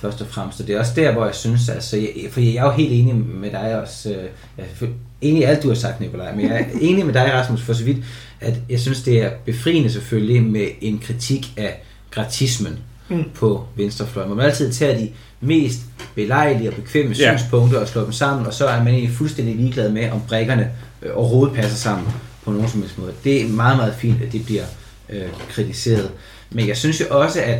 Først 0.00 0.20
og 0.20 0.26
fremmest. 0.26 0.60
Og 0.60 0.66
det 0.66 0.74
er 0.74 0.78
også 0.78 0.92
der, 0.96 1.12
hvor 1.12 1.24
jeg 1.24 1.34
synes, 1.34 1.68
altså, 1.68 1.96
jeg, 1.96 2.08
for 2.30 2.40
jeg 2.40 2.54
er 2.54 2.64
jo 2.64 2.70
helt 2.70 2.92
enig 2.92 3.14
med 3.14 3.50
dig 3.50 3.80
også, 3.80 4.10
øh, 4.10 4.24
jeg 4.58 4.66
er 4.80 4.86
enig 5.20 5.40
i 5.40 5.44
alt, 5.44 5.62
du 5.62 5.68
har 5.68 5.74
sagt, 5.74 6.00
Nikolaj, 6.00 6.34
men 6.34 6.48
jeg 6.48 6.60
er 6.60 6.78
enig 6.88 7.06
med 7.06 7.14
dig, 7.14 7.30
Rasmus, 7.32 7.62
for 7.62 7.72
så 7.72 7.84
vidt, 7.84 8.04
at 8.40 8.54
jeg 8.68 8.80
synes, 8.80 9.02
det 9.02 9.22
er 9.22 9.30
befriende 9.44 9.90
selvfølgelig 9.90 10.42
med 10.42 10.66
en 10.80 10.98
kritik 10.98 11.52
af 11.56 11.82
gratismen 12.10 12.78
mm. 13.08 13.24
på 13.34 13.64
venstrefløjen. 13.76 14.28
Man 14.28 14.36
må 14.36 14.42
altid 14.42 14.72
tage 14.72 14.98
de 14.98 15.10
mest 15.40 15.80
belejlige 16.14 16.70
og 16.70 16.74
bekvemme 16.74 17.16
yeah. 17.20 17.38
synspunkter 17.38 17.80
og 17.80 17.88
slå 17.88 18.04
dem 18.04 18.12
sammen, 18.12 18.46
og 18.46 18.54
så 18.54 18.66
er 18.66 18.78
man 18.78 18.88
egentlig 18.88 19.16
fuldstændig 19.16 19.56
ligeglad 19.56 19.92
med, 19.92 20.10
om 20.10 20.22
brækkerne 20.28 20.70
øh, 21.02 21.10
overhovedet 21.14 21.56
passer 21.56 21.76
sammen 21.76 22.08
på 22.44 22.50
nogen 22.50 22.68
som 22.68 22.80
helst 22.80 22.98
måde. 22.98 23.12
Det 23.24 23.42
er 23.42 23.48
meget, 23.48 23.76
meget 23.76 23.94
fint, 23.94 24.22
at 24.22 24.32
det 24.32 24.44
bliver 24.44 24.64
øh, 25.08 25.28
kritiseret. 25.48 26.10
Men 26.50 26.68
jeg 26.68 26.76
synes 26.76 27.00
jo 27.00 27.06
også, 27.10 27.40
at 27.42 27.58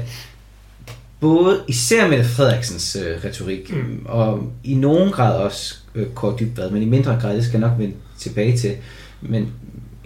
både 1.20 1.61
især 1.68 2.08
med 2.08 2.25
Frederiksens 2.25 2.96
øh, 2.96 3.25
retorik, 3.25 3.73
mm. 3.73 4.00
og 4.04 4.52
i 4.64 4.75
nogen 4.75 5.12
grad 5.12 5.38
også 5.38 5.75
øh, 5.94 6.06
Kåre 6.14 6.37
Dybvad, 6.40 6.70
men 6.70 6.82
i 6.82 6.87
mindre 6.87 7.18
grad, 7.20 7.37
det 7.37 7.44
skal 7.44 7.61
jeg 7.61 7.68
nok 7.68 7.78
vende 7.78 7.94
tilbage 8.18 8.56
til, 8.56 8.75
men 9.20 9.52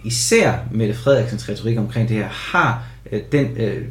især 0.03 0.53
med 0.71 0.93
Frederiksens 0.93 1.49
retorik 1.49 1.77
omkring 1.77 2.09
det 2.09 2.17
her, 2.17 2.27
har 2.27 2.83
øh, 3.11 3.21
den 3.31 3.47
øh, 3.57 3.83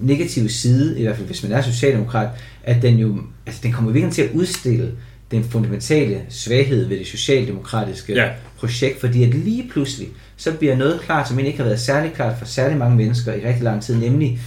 negative 0.00 0.48
side, 0.48 1.00
i 1.00 1.02
hvert 1.02 1.16
fald 1.16 1.26
hvis 1.26 1.42
man 1.42 1.52
er 1.52 1.62
socialdemokrat, 1.62 2.28
at 2.64 2.82
den 2.82 2.98
jo, 2.98 3.18
altså 3.46 3.60
den 3.62 3.72
kommer 3.72 3.92
virkelig 3.92 4.14
til 4.14 4.22
at 4.22 4.30
udstille 4.34 4.92
den 5.30 5.44
fundamentale 5.44 6.20
svaghed 6.28 6.86
ved 6.86 6.98
det 6.98 7.06
socialdemokratiske 7.06 8.14
ja. 8.14 8.28
projekt, 8.58 9.00
fordi 9.00 9.22
at 9.22 9.34
lige 9.34 9.68
pludselig, 9.72 10.08
så 10.36 10.52
bliver 10.52 10.76
noget 10.76 11.00
klart, 11.00 11.28
som 11.28 11.38
ikke 11.38 11.58
har 11.58 11.64
været 11.64 11.80
særlig 11.80 12.12
klart 12.12 12.38
for 12.38 12.44
særlig 12.44 12.78
mange 12.78 12.96
mennesker 12.96 13.32
i 13.32 13.46
rigtig 13.46 13.62
lang 13.62 13.82
tid, 13.82 13.96
nemlig 13.96 14.40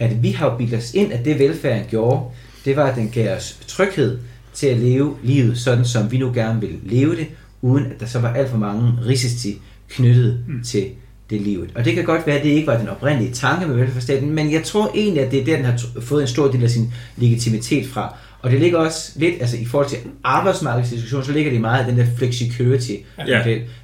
at 0.00 0.22
vi 0.22 0.30
har 0.30 0.58
bildet 0.58 0.78
os 0.78 0.94
ind, 0.94 1.12
at 1.12 1.24
det 1.24 1.38
velfærden 1.38 1.84
gjorde, 1.90 2.20
det 2.64 2.76
var, 2.76 2.84
at 2.84 2.96
den 2.96 3.08
gav 3.08 3.36
os 3.36 3.58
tryghed 3.66 4.18
til 4.54 4.66
at 4.66 4.76
leve 4.76 5.16
livet 5.22 5.58
sådan, 5.58 5.84
som 5.84 6.12
vi 6.12 6.18
nu 6.18 6.32
gerne 6.34 6.60
vil 6.60 6.78
leve 6.82 7.16
det, 7.16 7.26
uden 7.62 7.86
at 7.86 8.00
der 8.00 8.06
så 8.06 8.18
var 8.18 8.34
alt 8.34 8.50
for 8.50 8.58
mange 8.58 8.92
risici 9.06 9.58
knyttet 9.88 10.44
mm. 10.48 10.62
til 10.64 10.86
det 11.30 11.40
livet. 11.40 11.70
Og 11.74 11.84
det 11.84 11.94
kan 11.94 12.04
godt 12.04 12.26
være, 12.26 12.36
at 12.36 12.44
det 12.44 12.50
ikke 12.50 12.66
var 12.66 12.78
den 12.78 12.88
oprindelige 12.88 13.32
tanke 13.32 13.66
med 13.66 13.76
velfærdsstaten, 13.76 14.30
men 14.30 14.52
jeg 14.52 14.64
tror 14.64 14.90
egentlig, 14.94 15.22
at 15.24 15.30
det 15.30 15.40
er 15.40 15.44
der, 15.44 15.56
den 15.56 15.64
har 15.64 15.80
fået 16.00 16.22
en 16.22 16.28
stor 16.28 16.50
del 16.50 16.64
af 16.64 16.70
sin 16.70 16.92
legitimitet 17.16 17.86
fra. 17.86 18.14
Og 18.42 18.50
det 18.50 18.60
ligger 18.60 18.78
også 18.78 19.12
lidt, 19.16 19.34
altså 19.40 19.56
i 19.56 19.64
forhold 19.64 19.88
til 19.88 19.98
arbejdsmarkedsdiskussion, 20.24 21.24
så 21.24 21.32
ligger 21.32 21.52
det 21.52 21.60
meget 21.60 21.86
i 21.86 21.90
den 21.90 21.98
der 21.98 22.06
flexicurity 22.16 22.92
Ja. 23.26 23.42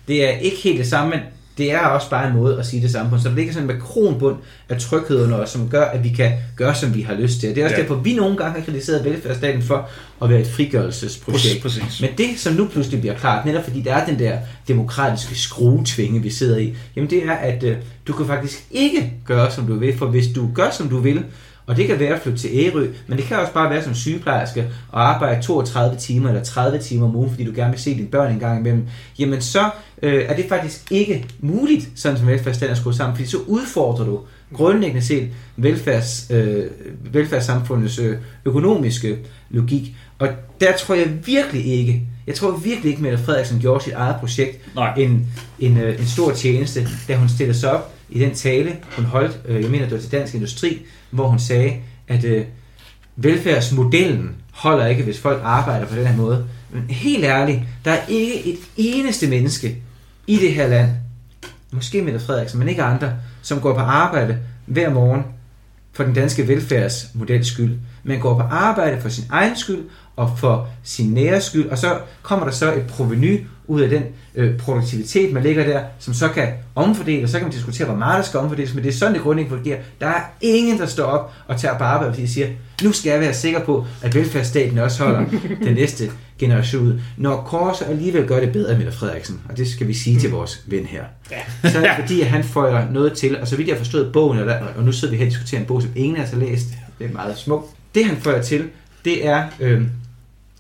Det 0.09 0.29
er 0.29 0.39
ikke 0.39 0.57
helt 0.57 0.79
det 0.79 0.87
samme, 0.87 1.11
men 1.11 1.21
det 1.59 1.73
er 1.73 1.79
også 1.79 2.11
bare 2.11 2.29
en 2.29 2.37
måde 2.37 2.59
at 2.59 2.67
sige 2.67 2.83
det 2.83 2.91
samme 2.91 3.11
på. 3.11 3.19
Så 3.19 3.29
der 3.29 3.35
ligger 3.35 3.53
sådan 3.53 3.71
en 3.71 3.77
makronbund 3.77 4.37
af 4.69 4.81
tryghed 4.81 5.25
under 5.25 5.37
os, 5.37 5.51
som 5.51 5.69
gør, 5.69 5.85
at 5.85 6.05
vi 6.05 6.09
kan 6.09 6.33
gøre, 6.57 6.75
som 6.75 6.95
vi 6.95 7.03
har 7.03 7.15
lyst 7.15 7.41
til. 7.41 7.49
Det 7.49 7.59
er 7.59 7.65
også 7.65 7.77
ja. 7.77 7.83
derfor, 7.83 7.95
vi 7.95 8.15
nogle 8.15 8.37
gange 8.37 8.59
har 8.59 8.65
kritiseret 8.65 9.05
velfærdsstaten 9.05 9.63
for 9.63 9.89
at 10.23 10.31
være 10.31 10.41
et 10.41 10.47
frigørelsesprojekt. 10.47 11.63
Præcis. 11.63 12.01
Men 12.01 12.11
det, 12.19 12.29
som 12.37 12.55
nu 12.55 12.67
pludselig 12.67 13.01
bliver 13.01 13.15
klart, 13.15 13.47
netop 13.47 13.65
fordi 13.65 13.81
der 13.81 13.95
er 13.95 14.07
den 14.07 14.19
der 14.19 14.39
demokratiske 14.69 15.35
skruetvinge, 15.35 16.23
vi 16.23 16.31
sidder 16.31 16.59
i, 16.59 16.75
jamen 16.97 17.11
det 17.11 17.27
er, 17.27 17.33
at 17.33 17.63
øh, 17.63 17.77
du 18.07 18.13
kan 18.13 18.27
faktisk 18.27 18.65
ikke 18.71 19.13
gøre, 19.25 19.51
som 19.51 19.67
du 19.67 19.75
vil, 19.75 19.99
for 19.99 20.07
hvis 20.07 20.27
du 20.35 20.51
gør, 20.55 20.71
som 20.71 20.89
du 20.89 20.99
vil, 20.99 21.25
Og 21.67 21.77
det 21.77 21.87
kan 21.87 21.99
være 21.99 22.15
at 22.15 22.23
flytte 22.23 22.39
til 22.39 22.51
Ærø, 22.55 22.87
men 23.07 23.19
det 23.19 23.27
kan 23.27 23.37
også 23.37 23.53
bare 23.53 23.71
være 23.71 23.85
som 23.85 23.95
sygeplejerske 23.95 24.67
og 24.93 25.09
arbejde 25.09 25.43
32 25.43 25.97
timer 25.97 26.29
eller 26.29 26.43
30 26.43 26.79
timer 26.79 27.07
om 27.07 27.17
ugen, 27.17 27.31
fordi 27.31 27.45
du 27.45 27.53
gerne 27.55 27.71
vil 27.71 27.81
se 27.81 27.95
dine 27.95 28.07
børn 28.07 28.33
en 28.33 28.39
gang 28.39 28.61
imellem. 28.61 28.87
Jamen 29.19 29.41
så 29.41 29.71
øh, 30.03 30.25
er 30.25 30.37
det 30.37 30.45
faktisk 30.49 30.93
ikke 30.93 31.27
muligt, 31.41 31.89
sådan 31.95 32.19
som 32.19 32.27
velfærdsstaten 32.27 32.73
er 32.73 32.79
skruet 32.79 32.97
sammen, 32.97 33.17
fordi 33.17 33.29
så 33.29 33.39
udfordrer 33.47 34.05
du 34.05 34.21
grundlæggende 34.55 35.07
set 35.07 35.29
velfærds, 35.57 36.27
øh, 36.31 36.67
velfærdssamfundets 37.13 37.99
øh, 37.99 38.17
økonomiske 38.45 39.19
logik. 39.51 39.97
Og 40.19 40.29
der 40.61 40.77
tror 40.77 40.95
jeg 40.95 41.27
virkelig 41.27 41.65
ikke, 41.67 42.03
jeg 42.27 42.35
tror 42.35 42.51
virkelig 42.51 42.91
ikke, 42.91 43.03
Mette 43.03 43.19
Frederiksen 43.19 43.61
gjorde 43.61 43.85
sit 43.85 43.93
eget 43.93 44.17
projekt 44.17 44.75
Nej. 44.75 44.95
en, 44.99 45.27
en, 45.59 45.79
øh, 45.79 46.01
en 46.01 46.07
stor 46.07 46.33
tjeneste, 46.33 46.89
da 47.09 47.17
hun 47.17 47.29
stillede 47.29 47.59
sig 47.59 47.73
op 47.73 47.95
i 48.11 48.19
den 48.19 48.35
tale, 48.35 48.77
hun 48.97 49.05
holdt, 49.05 49.41
øh, 49.49 49.63
jeg 49.63 49.71
mener 49.71 49.85
det 49.85 49.93
var 49.93 50.01
til 50.01 50.13
Dansk 50.13 50.35
Industri, 50.35 50.83
hvor 51.11 51.29
hun 51.29 51.39
sagde, 51.39 51.73
at 52.09 52.25
øh, 52.25 52.45
velfærdsmodellen 53.17 54.31
holder 54.53 54.87
ikke, 54.87 55.03
hvis 55.03 55.19
folk 55.19 55.41
arbejder 55.45 55.87
på 55.87 55.97
den 55.97 56.07
her 56.07 56.17
måde. 56.17 56.47
Men 56.73 56.83
helt 56.89 57.25
ærligt, 57.25 57.61
der 57.85 57.91
er 57.91 58.07
ikke 58.09 58.47
et 58.47 58.59
eneste 58.77 59.27
menneske 59.27 59.77
i 60.27 60.37
det 60.37 60.53
her 60.53 60.69
land, 60.69 60.91
måske 61.71 62.03
Mette 62.03 62.21
Frederiksen, 62.21 62.59
men 62.59 62.69
ikke 62.69 62.83
andre, 62.83 63.13
som 63.43 63.61
går 63.61 63.75
på 63.75 63.81
arbejde 63.81 64.39
hver 64.67 64.91
morgen 64.91 65.23
for 65.93 66.05
den 66.05 66.15
danske 66.15 66.49
velfærdsmodels 66.49 67.47
skyld. 67.47 67.77
Man 68.05 68.21
går 68.21 68.35
på 68.35 68.43
arbejde 68.43 69.01
for 69.01 69.09
sin 69.09 69.25
egen 69.31 69.57
skyld 69.57 69.85
og 70.17 70.39
for 70.39 70.69
sin 70.83 71.11
nære 71.11 71.41
skyld, 71.41 71.69
og 71.69 71.79
så 71.79 71.99
kommer 72.23 72.45
der 72.45 72.53
så 72.53 72.75
et 72.75 72.87
proveny 72.87 73.47
ud 73.67 73.81
af 73.81 73.89
den 73.91 74.03
øh, 74.35 74.59
produktivitet, 74.59 75.33
man 75.33 75.43
lægger 75.43 75.65
der, 75.65 75.83
som 75.99 76.15
så 76.15 76.29
kan 76.29 76.49
omfordele, 76.75 77.25
og 77.25 77.29
så 77.29 77.39
kan 77.39 77.45
man 77.45 77.53
diskutere, 77.53 77.87
hvor 77.87 77.97
meget 77.97 78.19
der 78.19 78.25
skal 78.25 78.41
omfordeles, 78.41 78.75
men 78.75 78.85
det 78.85 78.89
er 78.89 78.93
sådan, 78.93 79.15
det 79.15 79.23
grundlæggende 79.23 79.57
fungerer. 79.57 79.79
Der 80.01 80.07
er 80.07 80.21
ingen, 80.41 80.79
der 80.79 80.87
står 80.87 81.05
op 81.05 81.33
og 81.49 81.61
tager 81.61 81.79
på 81.79 81.85
arbejde, 81.85 82.13
fordi 82.13 82.27
de 82.27 82.33
siger, 82.33 82.49
nu 82.83 82.93
skal 82.93 83.11
jeg 83.11 83.21
være 83.21 83.35
sikker 83.35 83.65
på, 83.65 83.87
at 84.03 84.15
velfærdsstaten 84.15 84.79
også 84.79 85.05
holder 85.05 85.25
den 85.65 85.75
næste 85.75 86.11
generation 86.39 86.87
ud. 86.87 87.01
Når 87.17 87.37
Kors 87.37 87.83
alligevel 87.83 88.27
gør 88.27 88.41
det 88.41 88.53
bedre, 88.53 88.77
Mette 88.77 88.93
Frederiksen, 88.93 89.41
og 89.49 89.57
det 89.57 89.69
skal 89.69 89.89
vi 89.89 89.95
sige 89.95 90.21
til 90.21 90.31
vores 90.31 90.65
ven 90.67 90.87
her, 90.87 91.05
så 91.65 91.79
er 91.79 91.83
det 91.83 91.91
fordi, 92.01 92.21
at 92.21 92.27
han 92.27 92.45
føjer 92.45 92.91
noget 92.91 93.13
til, 93.13 93.41
og 93.41 93.49
så 93.49 93.57
vidt 93.57 93.69
jeg 93.69 93.75
har 93.77 93.79
forstået 93.79 94.13
bogen, 94.13 94.39
og, 94.39 94.47
der, 94.47 94.65
og 94.77 94.85
nu 94.85 94.93
sidder 94.93 95.13
vi 95.13 95.19
her 95.19 95.27
og 95.27 95.31
diskuterer 95.31 95.61
en 95.61 95.67
bog, 95.67 95.83
som 95.83 95.91
ingen 95.97 96.17
af 96.17 96.23
os 96.23 96.31
har 96.31 96.39
læst, 96.39 96.67
det 96.99 97.07
er 97.07 97.13
meget 97.13 97.39
smukt. 97.39 97.67
Det 97.95 98.05
han 98.05 98.17
føjer 98.17 98.43
til, 98.43 98.65
det 99.05 99.27
er 99.27 99.47
øh, 99.61 99.83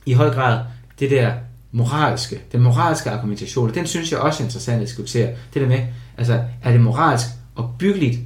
i 0.06 0.12
høj 0.12 0.30
grad 0.30 0.58
det 1.00 1.10
der 1.10 1.32
moralske, 1.72 2.40
den 2.52 2.62
moralske 2.62 3.10
argumentation, 3.10 3.68
og 3.68 3.74
den 3.74 3.86
synes 3.86 4.12
jeg 4.12 4.20
også 4.20 4.42
er 4.42 4.44
interessant 4.44 4.82
at 4.82 4.88
diskutere. 4.88 5.26
Det 5.54 5.62
der 5.62 5.68
med, 5.68 5.80
altså, 6.18 6.44
er 6.62 6.72
det 6.72 6.80
moralsk 6.80 7.26
og 7.54 7.74
byggeligt 7.78 8.18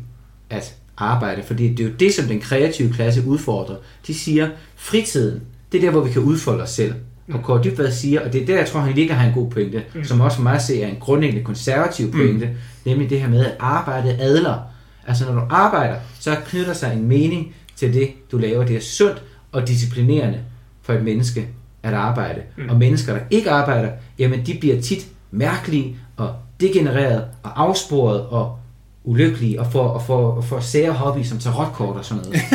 at 0.50 0.74
arbejde? 0.96 1.42
Fordi 1.42 1.68
det 1.68 1.80
er 1.80 1.88
jo 1.88 1.94
det, 1.94 2.14
som 2.14 2.24
den 2.24 2.40
kreative 2.40 2.92
klasse 2.92 3.26
udfordrer. 3.26 3.76
De 4.06 4.14
siger, 4.14 4.50
fritiden, 4.76 5.42
det 5.72 5.78
er 5.78 5.82
der, 5.82 5.90
hvor 5.90 6.00
vi 6.00 6.12
kan 6.12 6.22
udfolde 6.22 6.62
os 6.62 6.70
selv. 6.70 6.94
Og 7.32 7.42
Kåre 7.42 7.62
Dybvad 7.64 7.92
siger, 7.92 8.20
og 8.20 8.32
det 8.32 8.42
er 8.42 8.46
der, 8.46 8.56
jeg 8.56 8.66
tror, 8.66 8.80
han 8.80 8.94
ligger 8.94 9.14
har 9.14 9.26
en 9.26 9.34
god 9.34 9.50
pointe, 9.50 9.82
som 10.04 10.20
også 10.20 10.36
for 10.36 10.42
mig 10.42 10.60
ser 10.60 10.84
er 10.84 10.88
en 10.88 10.96
grundlæggende 11.00 11.44
konservativ 11.44 12.12
pointe, 12.12 12.46
mm. 12.46 12.52
nemlig 12.84 13.10
det 13.10 13.20
her 13.20 13.28
med, 13.28 13.46
at 13.46 13.56
arbejde 13.58 14.16
adler. 14.20 14.58
Altså 15.06 15.24
når 15.24 15.32
du 15.32 15.46
arbejder, 15.50 15.94
så 16.20 16.36
knytter 16.46 16.72
sig 16.72 16.92
en 16.92 17.08
mening 17.08 17.54
til 17.76 17.94
det, 17.94 18.10
du 18.32 18.38
laver. 18.38 18.64
Det 18.64 18.76
er 18.76 18.80
sundt 18.80 19.22
og 19.52 19.68
disciplinerende 19.68 20.40
for 20.82 20.92
et 20.92 21.04
menneske 21.04 21.48
at 21.82 21.94
arbejde. 21.94 22.40
Mm. 22.56 22.68
Og 22.68 22.76
mennesker, 22.76 23.12
der 23.12 23.20
ikke 23.30 23.50
arbejder, 23.50 23.90
jamen 24.18 24.46
de 24.46 24.56
bliver 24.60 24.80
tit 24.80 25.06
mærkelige 25.30 25.96
og 26.16 26.34
degenereret 26.60 27.24
og 27.42 27.62
afsporet 27.62 28.20
og 28.20 28.58
ulykkelige 29.04 29.60
og 29.60 29.72
får, 29.72 29.88
og 29.88 30.02
får, 30.02 30.30
og 30.32 30.44
får 30.44 30.60
sære 30.60 30.92
hobby 30.92 31.22
som 31.22 31.38
tarotkort 31.38 31.96
og 31.96 32.04
sådan 32.04 32.22
noget. 32.24 32.40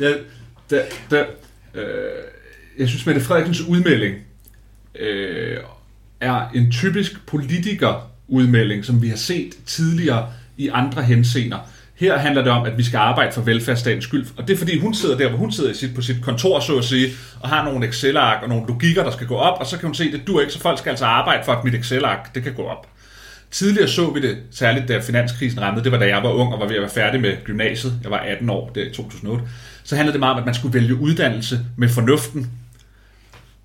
Ja, 0.00 0.12
der, 0.70 0.82
der, 1.10 1.24
øh, 1.78 2.24
jeg 2.78 2.88
synes, 2.88 3.06
Mette 3.06 3.20
Frederiksens 3.20 3.60
udmelding 3.60 4.16
øh, 4.98 5.56
er 6.20 6.48
en 6.54 6.70
typisk 6.70 7.26
politikerudmelding, 7.26 8.84
som 8.84 9.02
vi 9.02 9.08
har 9.08 9.16
set 9.16 9.54
tidligere 9.66 10.32
i 10.56 10.68
andre 10.68 11.02
henseender. 11.02 11.58
Her 11.94 12.18
handler 12.18 12.42
det 12.42 12.52
om, 12.52 12.66
at 12.66 12.78
vi 12.78 12.82
skal 12.82 12.98
arbejde 12.98 13.32
for 13.32 13.40
velfærdsstatens 13.40 14.04
skyld. 14.04 14.26
Og 14.36 14.48
det 14.48 14.54
er 14.54 14.58
fordi, 14.58 14.78
hun 14.78 14.94
sidder 14.94 15.18
der, 15.18 15.28
hvor 15.28 15.38
hun 15.38 15.52
sidder 15.52 15.70
i 15.70 15.74
sit, 15.74 15.94
på 15.94 16.02
sit 16.02 16.22
kontor, 16.22 16.60
så 16.60 16.78
at 16.78 16.84
sige, 16.84 17.08
og 17.40 17.48
har 17.48 17.64
nogle 17.64 17.88
Excel-ark 17.88 18.42
og 18.42 18.48
nogle 18.48 18.66
logikker, 18.68 19.04
der 19.04 19.10
skal 19.10 19.26
gå 19.26 19.36
op, 19.36 19.60
og 19.60 19.66
så 19.66 19.78
kan 19.78 19.86
hun 19.86 19.94
se, 19.94 20.04
at 20.04 20.12
det 20.12 20.26
dur 20.26 20.40
ikke, 20.40 20.52
så 20.52 20.60
folk 20.60 20.78
skal 20.78 20.90
altså 20.90 21.04
arbejde 21.04 21.44
for, 21.44 21.52
at 21.52 21.64
mit 21.64 21.74
Excel-ark, 21.74 22.34
det 22.34 22.42
kan 22.42 22.54
gå 22.54 22.62
op. 22.62 22.86
Tidligere 23.50 23.88
så 23.88 24.10
vi 24.10 24.20
det, 24.20 24.38
særligt 24.50 24.88
da 24.88 24.98
finanskrisen 24.98 25.60
ramte, 25.60 25.84
det 25.84 25.92
var 25.92 25.98
da 25.98 26.06
jeg 26.06 26.22
var 26.22 26.30
ung 26.30 26.54
og 26.54 26.60
var 26.60 26.66
ved 26.66 26.76
at 26.76 26.82
være 26.82 26.90
færdig 26.90 27.20
med 27.20 27.36
gymnasiet, 27.44 27.94
jeg 28.02 28.10
var 28.10 28.18
18 28.18 28.50
år, 28.50 28.70
det 28.74 28.82
er 28.82 28.90
i 28.90 28.92
2008, 28.92 29.44
så 29.84 29.96
handlede 29.96 30.12
det 30.12 30.20
meget 30.20 30.32
om, 30.32 30.38
at 30.38 30.44
man 30.46 30.54
skulle 30.54 30.74
vælge 30.74 30.94
uddannelse 30.94 31.60
med 31.76 31.88
fornuften. 31.88 32.50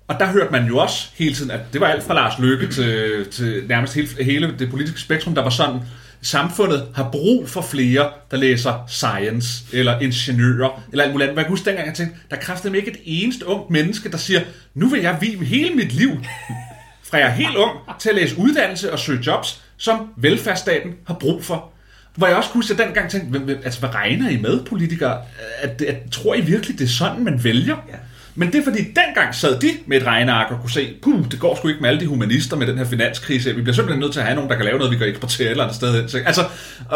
Og 0.08 0.16
der 0.20 0.26
hørte 0.26 0.52
man 0.52 0.66
jo 0.66 0.78
også 0.78 1.08
hele 1.14 1.34
tiden, 1.34 1.50
at 1.50 1.60
det 1.72 1.80
var 1.80 1.86
alt 1.86 2.02
fra 2.02 2.14
Lars 2.14 2.38
Løkke 2.38 2.66
til, 2.66 3.24
til 3.30 3.64
nærmest 3.68 3.94
hele, 3.94 4.08
hele 4.24 4.54
det 4.58 4.70
politiske 4.70 5.00
spektrum, 5.00 5.34
der 5.34 5.42
var 5.42 5.50
sådan, 5.50 5.80
samfundet 6.22 6.88
har 6.94 7.08
brug 7.10 7.48
for 7.48 7.62
flere, 7.62 8.10
der 8.30 8.36
læser 8.36 8.84
science, 8.88 9.64
eller 9.72 10.00
ingeniører, 10.00 10.82
eller 10.92 11.04
alt 11.04 11.12
muligt 11.12 11.28
andet. 11.28 11.36
Man 11.36 11.44
kan 11.44 11.50
huske 11.50 11.64
dengang, 11.64 11.88
jeg 11.88 11.94
tænkte, 11.94 12.16
der 12.30 12.36
kræftede 12.36 12.76
ikke 12.76 12.90
et 12.90 12.98
eneste 13.04 13.46
ungt 13.46 13.70
menneske, 13.70 14.10
der 14.10 14.16
siger, 14.16 14.40
nu 14.74 14.88
vil 14.88 15.00
jeg 15.00 15.18
vie 15.20 15.44
hele 15.44 15.74
mit 15.74 15.92
liv, 15.92 16.10
fra 17.04 17.18
jeg 17.18 17.26
er 17.26 17.32
helt 17.32 17.56
ung, 17.56 17.70
til 18.00 18.08
at 18.08 18.14
læse 18.14 18.38
uddannelse 18.38 18.92
og 18.92 18.98
søge 18.98 19.22
jobs, 19.26 19.63
som 19.76 20.08
velfærdsstaten 20.16 20.94
har 21.06 21.14
brug 21.14 21.44
for. 21.44 21.70
Hvor 22.14 22.26
jeg 22.26 22.36
også 22.36 22.50
kunne 22.50 22.58
huske, 22.58 22.72
at 22.72 22.78
dengang 22.78 23.10
tænkte, 23.10 23.58
altså 23.64 23.80
hvad 23.80 23.94
regner 23.94 24.30
I 24.30 24.36
med, 24.36 24.64
politikere? 24.64 25.18
At, 25.62 25.82
at, 25.82 25.96
tror 26.12 26.34
I 26.34 26.40
virkelig, 26.40 26.78
det 26.78 26.84
er 26.84 26.88
sådan, 26.88 27.24
man 27.24 27.44
vælger? 27.44 27.76
Ja. 27.88 27.96
Men 28.36 28.52
det 28.52 28.58
er 28.58 28.64
fordi, 28.64 28.78
dengang 28.78 29.34
sad 29.34 29.60
de 29.60 29.68
med 29.86 29.96
et 29.96 30.06
regneark 30.06 30.52
og 30.52 30.60
kunne 30.60 30.70
se, 30.70 30.94
puh, 31.02 31.24
det 31.30 31.40
går 31.40 31.56
sgu 31.56 31.68
ikke 31.68 31.80
med 31.80 31.88
alle 31.88 32.00
de 32.00 32.06
humanister 32.06 32.56
med 32.56 32.66
den 32.66 32.78
her 32.78 32.84
finanskrise. 32.84 33.54
Vi 33.54 33.62
bliver 33.62 33.74
simpelthen 33.74 34.00
nødt 34.00 34.12
til 34.12 34.20
at 34.20 34.26
have 34.26 34.34
nogen, 34.34 34.50
der 34.50 34.56
kan 34.56 34.64
lave 34.64 34.78
noget, 34.78 34.92
vi 34.92 34.96
kan 34.96 35.08
eksportere 35.08 35.50
eller 35.50 35.64
andet 35.64 35.76
sted 35.76 36.00
hen. 36.00 36.08
Så, 36.08 36.18
altså, 36.26 36.44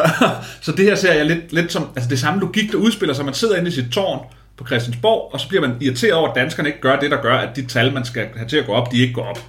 så 0.67 0.73
det 0.73 0.85
her 0.85 0.95
ser 0.95 1.13
jeg 1.13 1.27
lidt, 1.27 1.53
lidt 1.53 1.73
som, 1.73 1.89
altså 1.97 2.11
det 2.11 2.19
samme 2.19 2.41
logik, 2.41 2.73
der 2.73 2.79
udspiller 2.79 3.15
sig. 3.15 3.25
Man 3.25 3.35
sidder 3.35 3.57
inde 3.57 3.69
i 3.69 3.73
sit 3.73 3.93
tårn 3.93 4.27
på 4.57 4.67
Christiansborg, 4.67 5.31
og 5.33 5.41
så 5.41 5.49
bliver 5.49 5.69
man 5.69 5.77
irriteret 5.81 6.15
over, 6.15 6.29
at 6.29 6.35
danskerne 6.35 6.69
ikke 6.69 6.81
gør 6.81 6.99
det, 6.99 7.11
der 7.11 7.23
gør, 7.23 7.37
at 7.37 7.57
de 7.57 7.67
tal, 7.67 7.93
man 7.93 8.05
skal 8.05 8.27
have 8.37 8.49
til 8.49 8.57
at 8.57 8.67
gå 8.67 8.73
op, 8.73 8.93
de 8.93 9.01
ikke 9.01 9.15
går 9.15 9.25
op. 9.25 9.41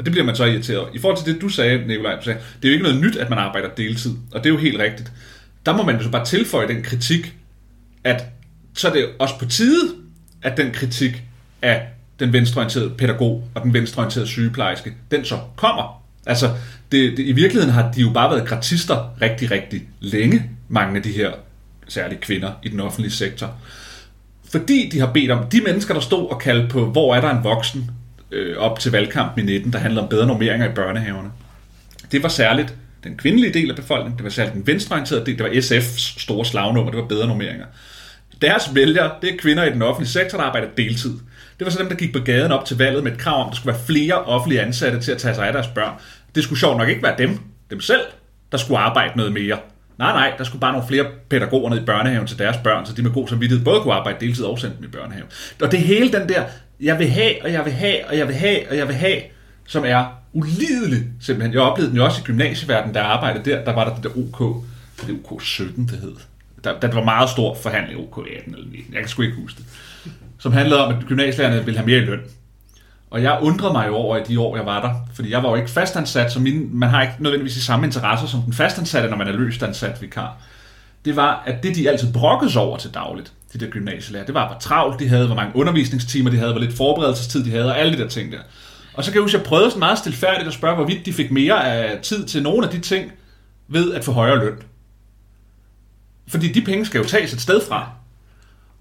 Og 0.00 0.06
det 0.06 0.12
bliver 0.12 0.24
man 0.26 0.36
så 0.36 0.44
irriteret 0.44 0.78
over. 0.78 0.88
I 0.94 0.98
forhold 0.98 1.24
til 1.24 1.34
det, 1.34 1.42
du 1.42 1.48
sagde, 1.48 1.86
Nikolaj, 1.86 2.16
du 2.16 2.24
sagde, 2.24 2.40
det 2.62 2.68
er 2.68 2.68
jo 2.68 2.72
ikke 2.72 2.82
noget 2.82 3.00
nyt, 3.00 3.16
at 3.16 3.30
man 3.30 3.38
arbejder 3.38 3.68
deltid. 3.68 4.10
Og 4.32 4.44
det 4.44 4.50
er 4.50 4.54
jo 4.54 4.60
helt 4.60 4.78
rigtigt. 4.78 5.12
Der 5.66 5.76
må 5.76 5.82
man 5.82 5.96
jo 5.96 6.02
så 6.02 6.10
bare 6.10 6.24
tilføje 6.24 6.68
den 6.68 6.82
kritik, 6.82 7.34
at 8.04 8.24
så 8.74 8.88
er 8.88 8.92
det 8.92 9.08
også 9.18 9.38
på 9.38 9.46
tide, 9.46 9.94
at 10.42 10.56
den 10.56 10.72
kritik 10.72 11.22
af 11.62 11.88
den 12.20 12.32
venstreorienterede 12.32 12.90
pædagog 12.90 13.48
og 13.54 13.62
den 13.62 13.74
venstreorienterede 13.74 14.28
sygeplejerske, 14.28 14.94
den 15.10 15.24
så 15.24 15.38
kommer. 15.56 16.02
Altså, 16.26 16.46
det, 16.92 17.16
det, 17.16 17.26
i 17.26 17.32
virkeligheden 17.32 17.74
har 17.74 17.92
de 17.92 18.00
jo 18.00 18.10
bare 18.10 18.30
været 18.30 18.48
gratister 18.48 19.20
rigtig, 19.22 19.50
rigtig 19.50 19.88
længe, 20.00 20.50
mange 20.68 20.96
af 20.96 21.02
de 21.02 21.12
her 21.12 21.30
særlige 21.88 22.20
kvinder 22.20 22.52
i 22.62 22.68
den 22.68 22.80
offentlige 22.80 23.12
sektor. 23.12 23.54
Fordi 24.50 24.88
de 24.92 25.00
har 25.00 25.12
bedt 25.12 25.30
om, 25.30 25.46
de 25.46 25.60
mennesker, 25.60 25.94
der 25.94 26.00
stod 26.00 26.30
og 26.30 26.40
kaldte 26.40 26.68
på, 26.68 26.90
hvor 26.90 27.14
er 27.14 27.20
der 27.20 27.30
en 27.30 27.44
voksen, 27.44 27.90
øh, 28.32 28.56
op 28.56 28.78
til 28.78 28.92
valgkampen 28.92 29.48
i 29.48 29.52
19, 29.52 29.72
der 29.72 29.78
handler 29.78 30.02
om 30.02 30.08
bedre 30.08 30.26
normeringer 30.26 30.70
i 30.70 30.74
børnehaverne. 30.74 31.30
Det 32.12 32.22
var 32.22 32.28
særligt 32.28 32.74
den 33.04 33.16
kvindelige 33.16 33.52
del 33.52 33.70
af 33.70 33.76
befolkningen, 33.76 34.16
det 34.16 34.24
var 34.24 34.30
særligt 34.30 34.54
den 34.54 34.66
venstreorienterede 34.66 35.26
del, 35.26 35.38
det 35.38 35.44
var 35.44 35.50
SF's 35.50 36.20
store 36.20 36.44
slagnummer, 36.44 36.90
det 36.90 37.00
var 37.00 37.06
bedre 37.06 37.26
normeringer. 37.26 37.66
Deres 38.42 38.74
vælgere, 38.74 39.10
det 39.22 39.34
er 39.34 39.36
kvinder 39.38 39.64
i 39.64 39.70
den 39.70 39.82
offentlige 39.82 40.10
sektor, 40.10 40.38
der 40.38 40.44
arbejder 40.44 40.68
deltid. 40.76 41.10
Det 41.58 41.64
var 41.64 41.70
så 41.70 41.78
dem, 41.78 41.88
der 41.88 41.96
gik 41.96 42.12
på 42.12 42.18
gaden 42.18 42.52
op 42.52 42.64
til 42.64 42.78
valget 42.78 43.04
med 43.04 43.12
et 43.12 43.18
krav 43.18 43.40
om, 43.40 43.46
at 43.46 43.50
der 43.50 43.56
skulle 43.56 43.72
være 43.72 43.82
flere 43.86 44.24
offentlige 44.24 44.60
ansatte 44.60 45.00
til 45.00 45.12
at 45.12 45.18
tage 45.18 45.34
sig 45.34 45.46
af 45.46 45.52
deres 45.52 45.66
børn. 45.66 45.94
Det 46.34 46.44
skulle 46.44 46.58
sjovt 46.58 46.78
nok 46.78 46.88
ikke 46.88 47.02
være 47.02 47.14
dem, 47.18 47.38
dem 47.70 47.80
selv, 47.80 48.00
der 48.52 48.58
skulle 48.58 48.78
arbejde 48.78 49.12
noget 49.16 49.32
mere. 49.32 49.58
Nej, 49.98 50.12
nej, 50.12 50.32
der 50.38 50.44
skulle 50.44 50.60
bare 50.60 50.72
nogle 50.72 50.88
flere 50.88 51.06
pædagoger 51.30 51.70
ned 51.70 51.82
i 51.82 51.84
børnehaven 51.84 52.26
til 52.26 52.38
deres 52.38 52.56
børn, 52.64 52.86
så 52.86 52.92
de 52.92 53.02
med 53.02 53.10
god 53.10 53.28
samvittighed 53.28 53.64
både 53.64 53.80
kunne 53.80 53.94
arbejde 53.94 54.26
deltid 54.26 54.44
og 54.44 54.58
sende 54.58 54.76
dem 54.76 54.84
i 54.84 54.88
børnehave. 54.88 55.26
Og 55.62 55.72
det 55.72 55.80
hele 55.80 56.12
den 56.12 56.28
der, 56.28 56.44
jeg 56.80 56.98
vil 56.98 57.08
have, 57.08 57.34
og 57.44 57.52
jeg 57.52 57.64
vil 57.64 57.72
have, 57.72 58.06
og 58.08 58.18
jeg 58.18 58.28
vil 58.28 58.36
have, 58.36 58.70
og 58.70 58.76
jeg 58.76 58.88
vil 58.88 58.96
have, 58.96 59.20
som 59.66 59.84
er 59.84 60.04
ulidelig 60.32 61.04
simpelthen. 61.20 61.54
Jeg 61.54 61.62
oplevede 61.62 61.90
den 61.90 61.96
jo 61.96 62.04
også 62.04 62.20
i 62.20 62.24
gymnasieverdenen, 62.24 62.94
der 62.94 63.02
arbejdede 63.02 63.50
der, 63.50 63.64
der 63.64 63.74
var 63.74 63.84
der 63.84 63.94
det 63.94 64.04
der 64.04 64.10
OK, 64.10 64.64
det 65.06 65.18
OK 65.24 65.42
17, 65.42 65.86
det 65.86 65.98
hed. 65.98 66.16
Der, 66.64 66.80
der 66.80 66.94
var 66.94 67.04
meget 67.04 67.30
stor 67.30 67.54
forhandling, 67.54 68.00
OK 68.00 68.26
18 68.36 68.54
eller 68.54 68.66
19, 68.70 68.94
jeg 68.94 69.02
kan 69.02 69.08
sgu 69.08 69.22
ikke 69.22 69.36
huske 69.36 69.58
det. 69.58 69.66
Som 70.38 70.52
handlede 70.52 70.86
om, 70.86 70.94
at 70.94 71.04
gymnasielærerne 71.06 71.64
ville 71.64 71.78
have 71.78 71.86
mere 71.86 71.98
i 71.98 72.04
løn. 72.04 72.20
Og 73.10 73.22
jeg 73.22 73.38
undrede 73.42 73.72
mig 73.72 73.86
jo 73.88 73.94
over 73.94 74.16
i 74.16 74.22
de 74.28 74.40
år, 74.40 74.56
jeg 74.56 74.66
var 74.66 74.80
der, 74.80 74.94
fordi 75.14 75.30
jeg 75.30 75.42
var 75.42 75.48
jo 75.48 75.54
ikke 75.54 75.70
fastansat, 75.70 76.32
så 76.32 76.40
mine, 76.40 76.64
man 76.72 76.88
har 76.88 77.02
ikke 77.02 77.14
nødvendigvis 77.18 77.54
de 77.54 77.62
samme 77.62 77.86
interesser 77.86 78.26
som 78.26 78.42
den 78.42 78.52
fastansatte, 78.52 79.10
når 79.10 79.16
man 79.16 79.28
er 79.28 79.32
løst 79.32 79.62
ansat 79.62 80.02
vikar. 80.02 80.36
Det 81.04 81.16
var, 81.16 81.42
at 81.46 81.62
det 81.62 81.76
de 81.76 81.90
altid 81.90 82.12
brokkes 82.12 82.56
over 82.56 82.76
til 82.76 82.94
dagligt, 82.94 83.32
de 83.52 83.58
der 83.58 83.66
gymnasielærer, 83.70 84.24
det 84.24 84.34
var, 84.34 84.48
hvor 84.48 84.58
travlt 84.58 85.00
de 85.00 85.08
havde, 85.08 85.26
hvor 85.26 85.36
mange 85.36 85.56
undervisningstimer 85.56 86.30
de 86.30 86.36
havde, 86.36 86.52
hvor 86.52 86.60
lidt 86.60 86.76
forberedelsestid 86.76 87.44
de 87.44 87.50
havde, 87.50 87.66
og 87.66 87.78
alle 87.78 87.96
de 87.96 88.02
der 88.02 88.08
ting 88.08 88.32
der. 88.32 88.38
Og 88.94 89.04
så 89.04 89.10
kan 89.10 89.16
jeg 89.16 89.22
huske, 89.22 89.36
at 89.36 89.42
jeg 89.42 89.48
prøvede 89.48 89.70
sådan 89.70 89.78
meget 89.78 89.98
stilfærdigt 89.98 90.48
at 90.48 90.54
spørge, 90.54 90.74
hvorvidt 90.74 91.06
de 91.06 91.12
fik 91.12 91.30
mere 91.30 91.72
af 91.72 91.98
tid 92.02 92.24
til 92.24 92.42
nogle 92.42 92.66
af 92.66 92.72
de 92.72 92.80
ting, 92.80 93.12
ved 93.68 93.94
at 93.94 94.04
få 94.04 94.12
højere 94.12 94.38
løn. 94.38 94.56
Fordi 96.28 96.52
de 96.52 96.60
penge 96.60 96.86
skal 96.86 96.98
jo 96.98 97.04
tages 97.04 97.32
et 97.32 97.40
sted 97.40 97.60
fra. 97.68 97.90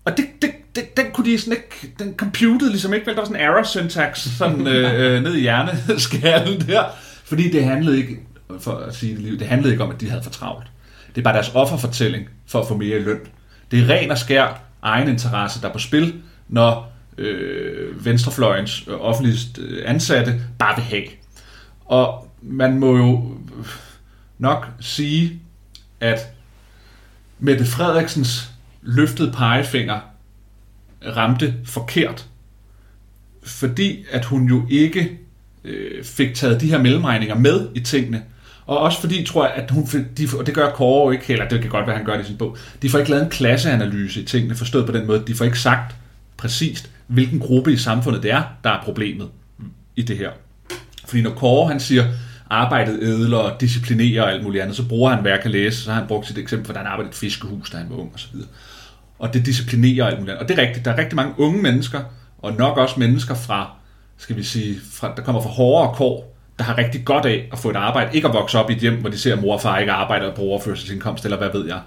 Og 0.06 0.18
det, 0.18 0.26
det, 0.42 0.52
det, 0.76 0.98
den 0.98 1.06
kunne 1.14 1.32
de 1.32 1.40
sådan 1.40 1.54
ikke, 1.54 1.96
den 2.00 2.16
computede 2.18 2.70
ligesom 2.70 2.94
ikke, 2.94 3.06
vel, 3.06 3.16
der 3.16 3.22
var 3.22 3.26
sådan 3.26 3.42
en 3.42 3.48
error 3.48 3.64
syntax 3.64 4.20
sådan 4.20 4.68
øh, 4.74 5.16
øh, 5.16 5.24
ned 5.24 5.36
i 5.36 5.40
hjerneskallen 5.40 6.62
der. 6.62 6.84
Fordi 7.24 7.52
det 7.52 7.64
handlede 7.64 7.98
ikke, 7.98 8.20
for 8.60 8.76
at 8.76 8.96
sige 8.96 9.14
det 9.14 9.22
lige, 9.22 9.40
det 9.40 9.48
handlede 9.48 9.74
ikke 9.74 9.84
om, 9.84 9.90
at 9.92 10.02
de 10.02 10.10
havde 10.10 10.24
for 10.24 10.30
travlt. 10.30 10.68
Det 11.16 11.22
er 11.22 11.24
bare 11.24 11.34
deres 11.34 11.52
offerfortælling 11.54 12.30
for 12.48 12.62
at 12.62 12.68
få 12.68 12.78
mere 12.78 12.98
i 12.98 13.02
løn. 13.02 13.20
Det 13.72 13.80
er 13.80 13.90
ren 13.90 14.12
og 14.12 14.18
skær 14.18 14.62
egen 14.82 15.08
interesse, 15.08 15.62
der 15.62 15.68
er 15.68 15.74
på 15.74 15.80
spil, 15.80 16.22
når 16.48 16.92
øh, 17.18 18.06
venstrefløjens 18.06 18.88
øh, 18.88 18.96
øh 19.60 19.84
ansatte 19.86 20.42
bare 20.60 20.76
vil 20.76 20.86
have. 20.86 21.06
Og 21.86 22.32
man 22.42 22.80
må 22.80 22.98
jo 22.98 23.38
øh, 23.58 23.66
nok 24.38 24.68
sige, 24.80 25.40
at 26.00 26.20
Mette 27.40 27.66
Frederiksens 27.66 28.50
løftede 28.82 29.32
pegefinger 29.32 30.00
ramte 31.06 31.56
forkert, 31.66 32.26
fordi 33.44 34.06
at 34.12 34.26
hun 34.26 34.48
jo 34.48 34.66
ikke 34.70 35.20
øh, 35.64 36.04
fik 36.04 36.36
taget 36.36 36.62
de 36.62 36.68
her 36.68 36.82
mellemregninger 36.82 37.36
med 37.36 37.70
i 37.76 37.80
tingene, 37.80 38.24
og 38.70 38.78
også 38.78 39.00
fordi, 39.02 39.24
tror 39.24 39.46
jeg, 39.46 39.54
at 39.56 39.72
hun, 39.72 39.86
de, 40.18 40.28
og 40.38 40.46
det 40.46 40.56
gør 40.56 40.70
Kåre 40.70 41.14
ikke, 41.14 41.26
heller, 41.26 41.48
det 41.48 41.62
kan 41.62 41.70
godt 41.70 41.88
være, 41.88 41.98
han 41.98 42.06
gør 42.06 42.18
det 42.18 42.24
i 42.24 42.28
sin 42.28 42.38
bog, 42.38 42.58
de 42.82 42.90
får 42.90 43.00
ikke 43.00 43.12
lavet 43.12 43.24
en 43.24 43.30
klasseanalyse 43.30 44.22
i 44.22 44.26
tingene, 44.26 44.56
forstået 44.56 44.86
på 44.86 44.92
den 44.92 45.08
måde, 45.08 45.24
de 45.28 45.36
får 45.36 45.46
ikke 45.46 45.60
sagt 45.60 45.96
præcist, 46.38 46.90
hvilken 47.08 47.40
gruppe 47.40 47.74
i 47.74 47.78
samfundet 47.78 48.24
det 48.24 48.32
er, 48.32 48.44
der 48.64 48.70
er 48.70 48.84
problemet 48.84 49.30
i 49.96 50.02
det 50.02 50.18
her. 50.18 50.30
Fordi 51.06 51.22
når 51.22 51.30
Kåre, 51.30 51.68
han 51.68 51.80
siger, 51.80 52.06
arbejdet 52.50 53.00
ædler 53.02 53.38
og 53.38 53.62
disciplinerer 53.62 54.24
og 54.24 54.32
alt 54.32 54.44
muligt 54.44 54.62
andet, 54.62 54.76
så 54.76 54.88
bruger 54.88 55.10
han, 55.10 55.22
hvad 55.22 55.32
jeg 55.32 55.42
kan 55.42 55.52
læse, 55.52 55.84
så 55.84 55.92
har 55.92 56.00
han 56.00 56.08
brugt 56.08 56.28
sit 56.28 56.38
eksempel, 56.38 56.68
for 56.68 56.74
han 56.74 56.88
arbejdede 56.88 57.10
i 57.10 57.12
et 57.12 57.16
fiskehus, 57.16 57.70
da 57.70 57.78
han 57.78 57.90
var 57.90 57.96
ung 57.96 58.12
og 58.14 58.20
så 58.20 58.28
videre. 58.34 58.50
Og 59.20 59.34
det 59.34 59.46
disciplinerer 59.46 60.04
og 60.04 60.10
alt 60.10 60.20
muligt 60.20 60.32
andet. 60.32 60.44
Og 60.44 60.50
det 60.50 60.60
er 60.60 60.68
rigtigt, 60.68 60.86
der 60.86 60.92
er 60.92 60.98
rigtig 60.98 61.16
mange 61.16 61.34
unge 61.38 61.62
mennesker, 61.62 62.02
og 62.38 62.54
nok 62.54 62.78
også 62.78 63.00
mennesker 63.00 63.36
fra, 63.36 63.72
skal 64.18 64.36
vi 64.36 64.44
sige, 64.44 64.80
fra, 64.92 65.14
der 65.18 65.24
kommer 65.24 65.42
fra 65.42 65.50
hårdere 65.50 65.96
kår, 65.96 66.39
der 66.60 66.66
har 66.66 66.78
rigtig 66.78 67.06
godt 67.06 67.26
af 67.26 67.50
at 67.52 67.60
få 67.60 67.70
et 67.70 67.76
arbejde, 67.76 68.16
ikke 68.16 68.28
at 68.28 68.34
vokse 68.34 68.60
op 68.60 68.70
i 68.70 68.74
et 68.74 68.80
hjem, 68.80 69.02
hvor 69.02 69.10
de 69.10 69.18
ser, 69.18 69.34
at 69.34 69.42
mor 69.42 69.54
og 69.54 69.62
far 69.62 69.78
ikke 69.78 69.92
arbejder 69.92 70.36
på 70.36 70.42
overførselsindkomst, 70.42 71.26
eller 71.26 71.38
hvad 71.38 71.50
ved 71.54 71.68
jeg. 71.68 71.80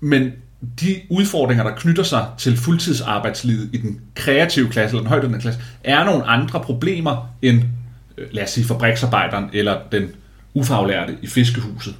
Men 0.00 0.32
de 0.80 1.00
udfordringer, 1.10 1.64
der 1.64 1.74
knytter 1.74 2.02
sig 2.02 2.26
til 2.38 2.56
fuldtidsarbejdslivet 2.56 3.70
i 3.72 3.76
den 3.76 4.00
kreative 4.14 4.68
klasse, 4.68 4.96
eller 4.96 5.02
den 5.02 5.08
højtuddannede 5.08 5.42
klasse, 5.42 5.60
er 5.84 6.04
nogle 6.04 6.24
andre 6.24 6.60
problemer 6.60 7.34
end, 7.42 7.62
øh, 8.18 8.26
lad 8.30 8.42
os 8.42 8.50
sige, 8.50 8.66
fabriksarbejderen 8.66 9.50
eller 9.52 9.78
den 9.92 10.08
ufaglærte 10.54 11.16
i 11.22 11.26
fiskehuset. 11.26 11.94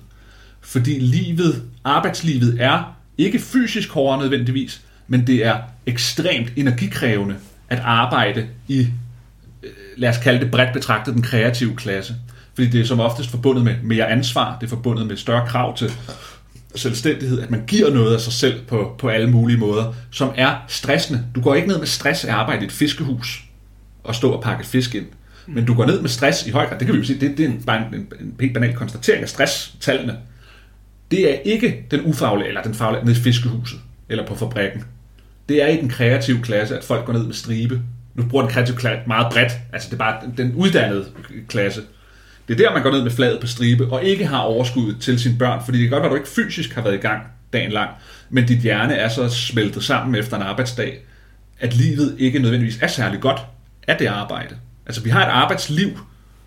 Fordi 0.60 0.98
livet, 0.98 1.62
arbejdslivet 1.84 2.56
er 2.60 2.96
ikke 3.18 3.38
fysisk 3.38 3.90
hårdere 3.90 4.20
nødvendigvis, 4.20 4.80
men 5.08 5.26
det 5.26 5.46
er 5.46 5.58
ekstremt 5.86 6.52
energikrævende 6.56 7.36
at 7.68 7.78
arbejde 7.78 8.46
i 8.68 8.88
Øh, 9.62 9.70
lad 9.96 10.08
os 10.08 10.18
kalde 10.18 10.40
det 10.40 10.50
bredt 10.50 10.72
betragtet, 10.72 11.14
den 11.14 11.22
kreative 11.22 11.76
klasse. 11.76 12.14
Fordi 12.54 12.68
det 12.68 12.80
er 12.80 12.84
som 12.84 13.00
oftest 13.00 13.30
forbundet 13.30 13.64
med 13.64 13.74
mere 13.82 14.08
ansvar, 14.08 14.58
det 14.60 14.66
er 14.66 14.70
forbundet 14.70 15.06
med 15.06 15.16
større 15.16 15.48
krav 15.48 15.76
til 15.76 15.92
selvstændighed, 16.74 17.40
at 17.40 17.50
man 17.50 17.62
giver 17.66 17.90
noget 17.90 18.14
af 18.14 18.20
sig 18.20 18.32
selv 18.32 18.64
på, 18.68 18.94
på 18.98 19.08
alle 19.08 19.30
mulige 19.30 19.58
måder, 19.58 19.94
som 20.10 20.32
er 20.36 20.54
stressende. 20.68 21.24
Du 21.34 21.40
går 21.40 21.54
ikke 21.54 21.68
ned 21.68 21.78
med 21.78 21.86
stress 21.86 22.24
af 22.24 22.34
arbejde 22.34 22.62
i 22.62 22.66
et 22.66 22.72
fiskehus 22.72 23.44
og 24.04 24.14
stå 24.14 24.30
og 24.30 24.42
pakke 24.42 24.66
fisk 24.66 24.94
ind. 24.94 25.06
Men 25.46 25.64
du 25.64 25.74
går 25.74 25.86
ned 25.86 26.00
med 26.00 26.08
stress 26.08 26.46
i 26.46 26.50
høj 26.50 26.66
grad. 26.66 26.78
Det 26.78 26.86
kan 26.86 26.94
vi 26.94 27.00
jo 27.00 27.06
sige, 27.06 27.20
det, 27.20 27.38
det 27.38 27.44
er 27.44 27.48
en, 27.48 27.62
bare 27.62 27.78
en, 27.78 27.94
en, 27.94 28.12
en 28.20 28.34
helt 28.40 28.54
banal 28.54 28.74
konstatering 28.74 29.22
af 29.22 29.28
stresstallene. 29.28 30.16
Det 31.10 31.30
er 31.30 31.38
ikke 31.44 31.86
den 31.90 32.00
ufaglige, 32.04 32.48
eller 32.48 32.62
den 32.62 32.74
faglige 32.74 33.04
nede 33.04 33.18
i 33.18 33.20
fiskehuset 33.20 33.80
eller 34.08 34.26
på 34.26 34.34
fabrikken. 34.34 34.84
Det 35.48 35.62
er 35.62 35.66
i 35.66 35.76
den 35.76 35.88
kreative 35.88 36.42
klasse, 36.42 36.78
at 36.78 36.84
folk 36.84 37.04
går 37.04 37.12
ned 37.12 37.24
med 37.24 37.34
stribe 37.34 37.80
nu 38.16 38.22
bruger 38.22 38.44
den 38.44 38.52
kreative 38.52 38.76
klasse 38.76 39.02
meget 39.06 39.32
bredt, 39.32 39.52
altså 39.72 39.88
det 39.88 39.94
er 39.94 39.98
bare 39.98 40.20
den 40.36 40.54
uddannede 40.54 41.06
klasse. 41.48 41.80
Det 42.48 42.60
er 42.60 42.68
der, 42.68 42.74
man 42.74 42.82
går 42.82 42.90
ned 42.90 43.02
med 43.02 43.10
flaget 43.10 43.40
på 43.40 43.46
stribe, 43.46 43.92
og 43.92 44.04
ikke 44.04 44.26
har 44.26 44.38
overskud 44.38 44.94
til 44.94 45.20
sine 45.20 45.38
børn, 45.38 45.64
fordi 45.64 45.78
det 45.78 45.88
kan 45.88 45.90
godt 45.90 46.02
være, 46.02 46.10
at 46.10 46.14
du 46.14 46.16
ikke 46.16 46.28
fysisk 46.28 46.74
har 46.74 46.82
været 46.82 46.94
i 46.94 46.98
gang 46.98 47.22
dagen 47.52 47.72
lang, 47.72 47.90
men 48.30 48.46
dit 48.46 48.58
hjerne 48.58 48.94
er 48.94 49.08
så 49.08 49.28
smeltet 49.28 49.84
sammen 49.84 50.14
efter 50.14 50.36
en 50.36 50.42
arbejdsdag, 50.42 50.98
at 51.60 51.74
livet 51.74 52.16
ikke 52.18 52.38
nødvendigvis 52.38 52.78
er 52.82 52.86
særlig 52.86 53.20
godt 53.20 53.40
af 53.88 53.96
det 53.96 54.06
arbejde. 54.06 54.56
Altså 54.86 55.02
vi 55.02 55.10
har 55.10 55.26
et 55.26 55.30
arbejdsliv 55.30 55.88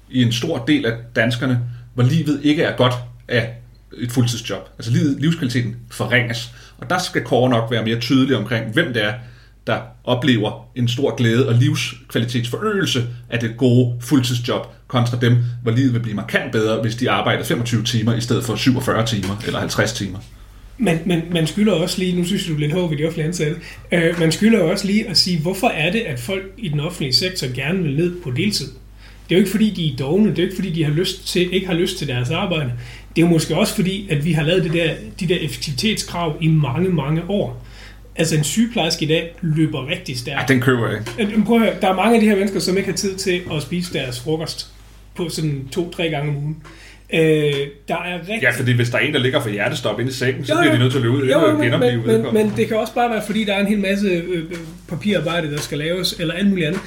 i 0.10 0.24
en 0.24 0.32
stor 0.32 0.65
del 0.65 0.86
af 0.86 0.93
danskerne, 1.15 1.60
hvor 1.93 2.04
livet 2.04 2.39
ikke 2.43 2.63
er 2.63 2.76
godt 2.76 2.93
af 3.28 3.54
et 3.98 4.12
fuldtidsjob. 4.12 4.70
Altså 4.78 4.91
livet, 4.91 5.22
livskvaliteten 5.22 5.76
forringes. 5.91 6.52
Og 6.78 6.89
der 6.89 6.98
skal 6.98 7.24
Kåre 7.24 7.50
nok 7.50 7.72
være 7.72 7.84
mere 7.84 8.00
tydelig 8.00 8.38
omkring, 8.38 8.74
hvem 8.74 8.93
det 8.93 9.04
er, 9.04 9.13
der 9.69 9.79
oplever 10.03 10.67
en 10.75 10.88
stor 10.88 11.15
glæde 11.15 11.47
og 11.47 11.55
livskvalitetsforøgelse 11.55 13.08
af 13.29 13.39
det 13.39 13.58
gode 13.58 13.93
fuldtidsjob, 14.01 14.67
kontra 14.88 15.17
dem, 15.21 15.38
hvor 15.63 15.71
livet 15.71 15.93
vil 15.93 15.99
blive 15.99 16.15
markant 16.15 16.51
bedre, 16.51 16.82
hvis 16.82 16.95
de 16.95 17.10
arbejder 17.12 17.43
25 17.43 17.84
timer 17.84 18.15
i 18.15 18.21
stedet 18.21 18.43
for 18.43 18.55
47 18.55 19.05
timer 19.05 19.41
eller 19.45 19.60
50 19.60 19.93
timer. 19.93 20.19
Men, 20.77 20.99
men 21.05 21.21
man 21.32 21.47
skylder 21.47 21.73
også 21.73 21.99
lige, 21.99 22.15
nu 22.15 22.23
synes 22.25 22.45
du 22.45 22.53
er 22.53 22.60
lidt 22.60 22.73
hård 22.73 22.89
ved 22.89 22.97
de 22.97 23.03
offentlige 23.03 23.27
ansatte, 23.27 23.55
øh, 23.91 24.19
man 24.19 24.32
skylder 24.32 24.60
også 24.60 24.88
lige 24.88 25.10
at 25.10 25.17
sige, 25.17 25.39
hvorfor 25.39 25.67
er 25.67 25.91
det, 25.91 25.99
at 25.99 26.19
folk 26.19 26.43
i 26.58 26.69
den 26.69 26.79
offentlige 26.79 27.13
sektor 27.13 27.47
gerne 27.55 27.84
vil 27.84 27.95
ned 27.95 28.21
på 28.23 28.32
deltid? 28.32 28.67
Det 29.29 29.36
er 29.36 29.39
jo 29.39 29.39
ikke 29.39 29.51
fordi, 29.51 29.69
de 29.69 29.93
er 29.93 29.97
dogne, 29.97 30.29
det 30.29 30.39
er 30.39 30.43
jo 30.43 30.47
ikke 30.47 30.55
fordi, 30.55 30.71
de 30.71 30.84
har 30.84 30.91
lyst 30.91 31.27
til, 31.27 31.53
ikke 31.53 31.67
har 31.67 31.73
lyst 31.73 31.97
til 31.97 32.08
deres 32.08 32.29
arbejde. 32.29 32.71
Det 33.15 33.21
er 33.21 33.25
jo 33.25 33.34
måske 33.34 33.55
også 33.55 33.75
fordi, 33.75 34.08
at 34.10 34.25
vi 34.25 34.32
har 34.32 34.43
lavet 34.43 34.63
det 34.63 34.73
der, 34.73 34.93
de 35.19 35.27
der 35.27 35.36
effektivitetskrav 35.36 36.38
i 36.41 36.47
mange, 36.47 36.89
mange 36.89 37.21
år. 37.29 37.65
Altså 38.19 38.36
en 38.36 38.43
sygeplejerske 38.43 39.05
i 39.05 39.08
dag 39.08 39.36
løber 39.41 39.89
rigtig 39.89 40.17
stærkt. 40.17 40.49
Ja, 40.49 40.53
den 40.53 40.62
køber 40.62 40.88
jeg 40.88 40.99
ikke. 41.19 41.43
Prøv 41.45 41.55
at 41.55 41.62
høre, 41.62 41.73
der 41.82 41.88
er 41.88 41.95
mange 41.95 42.15
af 42.15 42.21
de 42.21 42.27
her 42.27 42.36
mennesker, 42.36 42.60
som 42.60 42.77
ikke 42.77 42.89
har 42.89 42.97
tid 42.97 43.15
til 43.15 43.41
at 43.51 43.62
spise 43.62 43.93
deres 43.93 44.19
frokost 44.19 44.67
på 45.15 45.29
sådan 45.29 45.67
to-tre 45.71 46.10
gange 46.10 46.29
om 46.29 46.38
ugen. 46.38 46.58
Øh, 47.13 47.19
der 47.88 47.95
er 47.95 48.19
rigtig... 48.19 48.39
Ja, 48.41 48.51
fordi 48.51 48.73
hvis 48.73 48.89
der 48.89 48.97
er 48.97 49.01
en, 49.01 49.13
der 49.13 49.19
ligger 49.19 49.41
for 49.41 49.49
hjertestop 49.49 49.99
inde 49.99 50.12
i 50.12 50.13
sengen, 50.13 50.45
så 50.45 50.53
jo, 50.53 50.60
bliver 50.60 50.73
de 50.73 50.79
nødt 50.79 50.91
til 50.91 50.97
at 50.97 51.03
løbe 51.03 51.15
ud 51.15 51.29
jo, 51.29 51.39
og 51.39 51.60
men, 51.60 51.79
men, 51.79 52.05
men, 52.05 52.34
men 52.34 52.53
det 52.58 52.67
kan 52.67 52.77
også 52.77 52.93
bare 52.93 53.10
være, 53.10 53.21
fordi 53.25 53.43
der 53.43 53.53
er 53.53 53.60
en 53.60 53.67
hel 53.67 53.79
masse 53.79 54.08
øh, 54.08 54.39
øh, 54.39 54.58
papirarbejde, 54.89 55.51
der 55.51 55.60
skal 55.60 55.77
laves, 55.77 56.15
eller 56.19 56.34
alt 56.34 56.49
muligt 56.49 56.67
andet. 56.67 56.82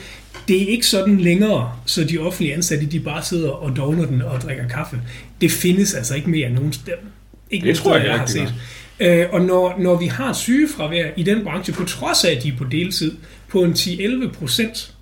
Det 0.49 0.63
er 0.63 0.67
ikke 0.67 0.87
sådan 0.87 1.19
længere, 1.21 1.73
så 1.87 2.05
de 2.05 2.19
offentlige 2.19 2.55
ansatte, 2.55 2.87
de 2.87 3.01
bare 3.01 3.23
sidder 3.23 3.51
og 3.51 3.77
dogner 3.77 4.07
den 4.07 4.23
og 4.23 4.41
drikker 4.41 4.69
kaffe. 4.69 4.97
Det 5.41 5.53
findes 5.53 5.95
altså 5.95 6.15
ikke 6.15 6.31
mere 6.31 6.51
nogen 6.51 6.73
steder. 6.73 6.97
Ikke 7.51 7.69
det 7.69 7.77
tror 7.77 7.97
jeg, 7.97 8.07
jeg 8.07 8.19
har 8.19 8.27
set. 8.27 8.55
Øh, 9.01 9.27
og 9.33 9.41
når, 9.41 9.75
når 9.79 9.97
vi 9.97 10.07
har 10.07 10.33
sygefravær 10.33 11.11
i 11.17 11.23
den 11.23 11.45
branche, 11.45 11.73
på 11.73 11.85
trods 11.85 12.25
af, 12.25 12.31
at 12.31 12.43
de 12.43 12.49
er 12.49 12.57
på 12.57 12.65
deltid, 12.65 13.13
på 13.49 13.65
en 13.65 13.73
10-11 13.73 14.33
procent, 14.33 14.95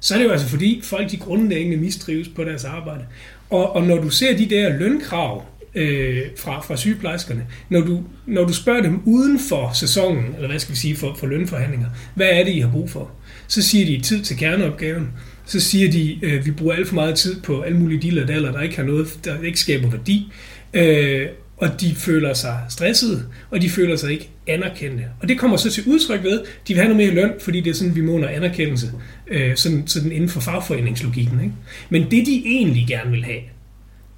så 0.00 0.14
er 0.14 0.18
det 0.18 0.24
jo 0.24 0.30
altså 0.30 0.48
fordi, 0.48 0.80
folk 0.84 1.10
de 1.10 1.16
grundlæggende 1.16 1.76
mistrives 1.76 2.28
på 2.28 2.44
deres 2.44 2.64
arbejde. 2.64 3.04
Og, 3.50 3.76
og 3.76 3.82
når 3.82 3.96
du 3.96 4.10
ser 4.10 4.36
de 4.36 4.46
der 4.46 4.78
lønkrav 4.78 5.44
øh, 5.74 6.22
fra, 6.38 6.60
fra 6.60 6.76
sygeplejerskerne, 6.76 7.46
når 7.68 7.80
du, 7.80 8.02
når 8.26 8.44
du 8.44 8.52
spørger 8.52 8.82
dem 8.82 9.00
uden 9.04 9.38
for 9.48 9.70
sæsonen, 9.74 10.34
eller 10.34 10.48
hvad 10.48 10.58
skal 10.58 10.72
vi 10.72 10.78
sige, 10.78 10.96
for, 10.96 11.14
for 11.14 11.26
lønforhandlinger, 11.26 11.88
hvad 12.14 12.28
er 12.30 12.44
det, 12.44 12.52
I 12.52 12.58
har 12.58 12.70
brug 12.70 12.90
for? 12.90 13.10
Så 13.48 13.62
siger 13.62 13.86
de 13.86 14.00
tid 14.00 14.22
til 14.22 14.36
kerneopgaven. 14.36 15.08
Så 15.46 15.60
siger 15.60 15.90
de, 15.90 16.18
øh, 16.22 16.46
vi 16.46 16.50
bruger 16.50 16.74
alt 16.74 16.88
for 16.88 16.94
meget 16.94 17.14
tid 17.14 17.40
på 17.40 17.60
alle 17.60 17.78
mulige 17.78 18.26
dealer, 18.26 18.52
der 18.52 18.60
ikke 18.60 18.76
har 18.76 18.84
noget, 18.84 19.18
der 19.24 19.42
ikke 19.42 19.60
skaber 19.60 19.90
værdi. 19.90 20.32
Øh, 20.74 21.26
og 21.62 21.80
de 21.80 21.94
føler 21.94 22.34
sig 22.34 22.58
stressede, 22.68 23.24
og 23.50 23.62
de 23.62 23.70
føler 23.70 23.96
sig 23.96 24.12
ikke 24.12 24.30
anerkendte. 24.46 25.04
Og 25.20 25.28
det 25.28 25.38
kommer 25.38 25.56
så 25.56 25.70
til 25.70 25.84
udtryk 25.86 26.22
ved, 26.22 26.40
at 26.40 26.46
de 26.68 26.74
vil 26.74 26.82
have 26.82 26.94
noget 26.94 27.06
mere 27.06 27.14
løn, 27.14 27.32
fordi 27.40 27.60
det 27.60 27.70
er 27.70 27.74
sådan, 27.74 27.96
vi 27.96 28.00
måler 28.00 28.28
anerkendelse, 28.28 28.92
øh, 29.26 29.56
sådan, 29.56 29.86
sådan 29.86 30.12
inden 30.12 30.28
for 30.28 30.40
fagforeningslogikken. 30.40 31.40
Ikke? 31.40 31.54
Men 31.90 32.02
det, 32.02 32.26
de 32.26 32.42
egentlig 32.46 32.86
gerne 32.88 33.10
vil 33.10 33.24
have, 33.24 33.40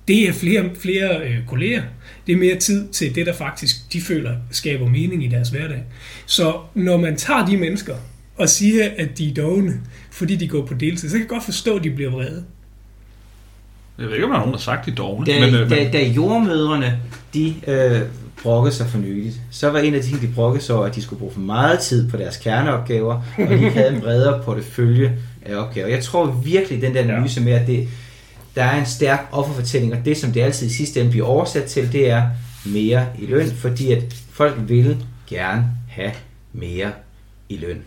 det 0.09 0.29
er 0.29 0.33
flere, 0.33 0.71
flere 0.79 1.29
øh, 1.29 1.39
kolleger. 1.47 1.83
Det 2.27 2.33
er 2.33 2.37
mere 2.37 2.57
tid 2.57 2.89
til 2.89 3.15
det, 3.15 3.27
der 3.27 3.33
faktisk 3.33 3.93
de 3.93 4.01
føler 4.01 4.37
skaber 4.51 4.89
mening 4.89 5.25
i 5.25 5.29
deres 5.29 5.49
hverdag. 5.49 5.83
Så 6.27 6.61
når 6.75 6.97
man 6.97 7.17
tager 7.17 7.47
de 7.47 7.57
mennesker 7.57 7.97
og 8.37 8.49
siger, 8.49 8.89
at 8.97 9.19
de 9.19 9.31
er 9.31 9.35
dogne, 9.35 9.81
fordi 10.11 10.37
de 10.37 10.49
går 10.49 10.67
på 10.67 10.75
deltid, 10.75 11.09
så 11.09 11.15
kan 11.15 11.21
jeg 11.21 11.29
godt 11.29 11.45
forstå, 11.45 11.77
at 11.77 11.85
de 11.85 11.91
bliver 11.91 12.11
vrede. 12.11 12.45
Jeg 13.99 14.07
ved 14.07 14.15
ikke, 14.15 14.25
om 14.25 14.31
der 14.31 14.37
er 14.37 14.41
nogen, 14.41 14.53
der 14.53 14.59
har 14.59 14.63
sagt, 14.63 14.87
de 14.87 14.91
er 14.91 14.95
dogne. 14.95 15.27
Da, 15.27 15.41
men, 15.41 15.55
øh, 15.55 15.71
da, 15.71 15.91
da 15.93 16.05
jordmødrene, 16.07 16.99
de 17.35 17.55
øh, 17.67 18.01
brokkede 18.43 18.75
sig 18.75 18.87
for 18.87 18.99
nyligt, 18.99 19.41
så 19.51 19.71
var 19.71 19.79
en 19.79 19.95
af 19.95 20.01
de 20.03 20.09
ting, 20.09 20.23
de 20.23 20.29
brokkede 20.35 20.65
sig 20.65 20.77
over, 20.77 20.87
at 20.87 20.95
de 20.95 21.03
skulle 21.03 21.19
bruge 21.19 21.33
for 21.33 21.41
meget 21.41 21.79
tid 21.79 22.11
på 22.11 22.17
deres 22.17 22.37
kerneopgaver, 22.37 23.15
og 23.39 23.49
de 23.49 23.71
havde 23.71 23.95
en 23.95 24.01
bredere 24.01 24.43
portefølje 24.43 25.19
af 25.43 25.57
opgaver. 25.57 25.89
Jeg 25.89 26.03
tror 26.03 26.27
virkelig, 26.27 26.83
den 26.83 26.95
der 26.95 27.01
analyse 27.01 27.41
med, 27.41 27.53
at 27.53 27.67
det, 27.67 27.89
der 28.55 28.65
er 28.65 28.79
en 28.81 28.87
stærk 28.87 29.29
offerfortælling, 29.33 29.93
og 29.93 29.99
det, 30.05 30.17
som 30.17 30.33
det 30.33 30.41
altid 30.41 30.67
i 30.67 30.71
sidste 30.71 31.01
ende 31.01 31.11
bliver 31.11 31.27
oversat 31.27 31.65
til, 31.65 31.93
det 31.93 32.11
er 32.11 32.23
mere 32.65 33.07
i 33.19 33.27
løn, 33.27 33.47
fordi 33.47 33.93
at 33.93 34.03
folk 34.33 34.55
vil 34.59 34.97
gerne 35.27 35.65
have 35.89 36.13
mere 36.53 36.93
i 37.49 37.57
løn. 37.57 37.83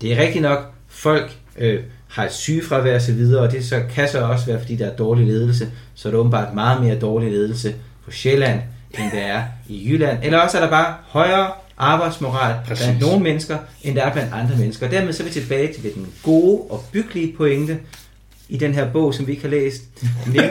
Det 0.00 0.12
er 0.12 0.22
rigtigt 0.22 0.42
nok, 0.42 0.72
folk 0.88 1.36
øh, 1.58 1.80
har 2.08 2.24
et 2.24 2.32
sygefravær 2.32 2.94
og 2.94 3.02
så 3.02 3.12
videre, 3.12 3.42
og 3.42 3.52
det 3.52 3.66
så, 3.66 3.82
kan 3.94 4.08
så 4.08 4.20
også 4.20 4.46
være, 4.46 4.60
fordi 4.60 4.76
der 4.76 4.86
er 4.86 4.96
dårlig 4.96 5.26
ledelse, 5.26 5.70
så 5.94 6.08
er 6.08 6.12
det 6.12 6.20
åbenbart 6.20 6.54
meget 6.54 6.82
mere 6.82 6.98
dårlig 6.98 7.30
ledelse 7.30 7.74
på 8.04 8.10
Sjælland, 8.10 8.60
end 8.98 9.10
der 9.12 9.18
er 9.18 9.42
i 9.68 9.90
Jylland. 9.90 10.18
Eller 10.22 10.38
også 10.38 10.58
er 10.58 10.62
der 10.62 10.70
bare 10.70 10.94
højere 11.06 11.50
arbejdsmoral 11.78 12.54
Præcis. 12.66 12.86
blandt 12.86 13.00
nogle 13.00 13.20
mennesker, 13.20 13.58
end 13.82 13.96
der 13.96 14.02
er 14.02 14.12
blandt 14.12 14.34
andre 14.34 14.56
mennesker. 14.56 14.86
Og 14.86 14.92
dermed 14.92 15.12
så 15.12 15.22
er 15.22 15.26
vi 15.26 15.32
tilbage 15.32 15.72
til 15.72 15.82
den 15.82 16.06
gode 16.22 16.62
og 16.70 16.84
byggelige 16.92 17.36
pointe 17.36 17.78
i 18.48 18.56
den 18.56 18.74
her 18.74 18.92
bog, 18.92 19.14
som 19.14 19.26
vi 19.26 19.32
ikke 19.32 19.42
har 19.42 19.50
læst. 19.50 19.82
Nemlig, 20.26 20.50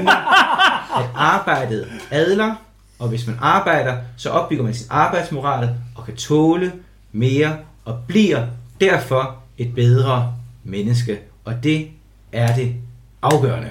at 0.99 1.05
arbejdet 1.15 1.87
adler, 2.11 2.55
og 2.99 3.09
hvis 3.09 3.27
man 3.27 3.35
arbejder, 3.41 3.97
så 4.17 4.29
opbygger 4.29 4.63
man 4.63 4.73
sin 4.73 4.87
arbejdsmoral 4.89 5.69
og 5.95 6.05
kan 6.05 6.15
tåle 6.15 6.73
mere 7.11 7.57
og 7.85 7.97
bliver 8.07 8.45
derfor 8.81 9.35
et 9.57 9.75
bedre 9.75 10.33
menneske. 10.63 11.19
Og 11.47 11.63
det 11.63 11.87
er 12.31 12.55
det 12.55 12.75
afgørende. 13.21 13.69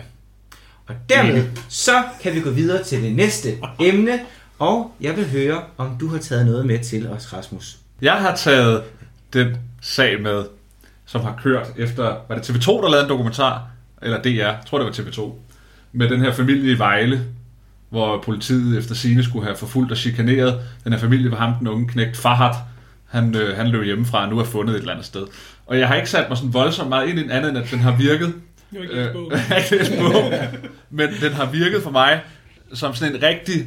Og 0.86 0.94
dermed 1.08 1.46
så 1.68 2.02
kan 2.22 2.34
vi 2.34 2.40
gå 2.40 2.50
videre 2.50 2.84
til 2.84 3.02
det 3.02 3.14
næste 3.14 3.48
emne, 3.80 4.20
og 4.58 4.92
jeg 5.00 5.16
vil 5.16 5.30
høre, 5.30 5.62
om 5.76 5.96
du 6.00 6.08
har 6.08 6.18
taget 6.18 6.46
noget 6.46 6.66
med 6.66 6.78
til 6.78 7.08
os, 7.08 7.32
Rasmus. 7.32 7.78
Jeg 8.02 8.12
har 8.12 8.36
taget 8.36 8.82
den 9.32 9.56
sag 9.80 10.22
med, 10.22 10.44
som 11.06 11.20
har 11.20 11.40
kørt 11.42 11.72
efter, 11.76 12.16
var 12.28 12.34
det 12.38 12.50
TV2, 12.50 12.70
der 12.70 12.88
lavede 12.88 13.04
en 13.04 13.10
dokumentar, 13.10 13.68
eller 14.02 14.22
DR, 14.22 14.28
jeg 14.28 14.58
tror 14.66 14.78
det 14.78 14.86
var 14.86 15.04
TV2, 15.04 15.32
med 15.92 16.08
den 16.08 16.20
her 16.20 16.32
familie 16.32 16.72
i 16.72 16.78
Vejle, 16.78 17.24
hvor 17.88 18.22
politiet 18.22 18.78
efter 18.78 18.94
sine 18.94 19.24
skulle 19.24 19.44
have 19.44 19.56
forfulgt 19.56 19.90
og 19.92 19.96
chikaneret 19.96 20.60
den 20.84 20.92
her 20.92 21.00
familie, 21.00 21.28
hvor 21.28 21.38
ham 21.38 21.54
den 21.54 21.68
unge 21.68 21.88
knægt 21.88 22.16
Fahad, 22.16 22.54
han, 23.06 23.36
øh, 23.36 23.56
han 23.56 23.68
løb 23.68 23.84
hjemmefra 23.84 24.24
og 24.24 24.30
nu 24.30 24.38
er 24.38 24.44
fundet 24.44 24.74
et 24.74 24.80
eller 24.80 24.92
andet 24.92 25.06
sted. 25.06 25.26
Og 25.66 25.78
jeg 25.78 25.88
har 25.88 25.94
ikke 25.94 26.10
sat 26.10 26.28
mig 26.28 26.38
sådan 26.38 26.54
voldsomt 26.54 26.88
meget 26.88 27.08
ind 27.08 27.18
i 27.18 27.22
den 27.22 27.30
andet, 27.30 27.48
end 27.48 27.58
at 27.58 27.70
den 27.70 27.78
har 27.78 27.96
virket. 27.96 28.34
Jeg 28.72 29.10
bogen. 29.12 29.32
Øh, 29.32 29.38
har 29.38 29.56
ikke 29.62 29.76
læst 29.76 29.92
bogen, 29.98 30.32
men 30.90 31.08
den 31.20 31.32
har 31.32 31.50
virket 31.50 31.82
for 31.82 31.90
mig 31.90 32.20
som 32.74 32.94
sådan 32.94 33.14
en 33.14 33.22
rigtig, 33.22 33.66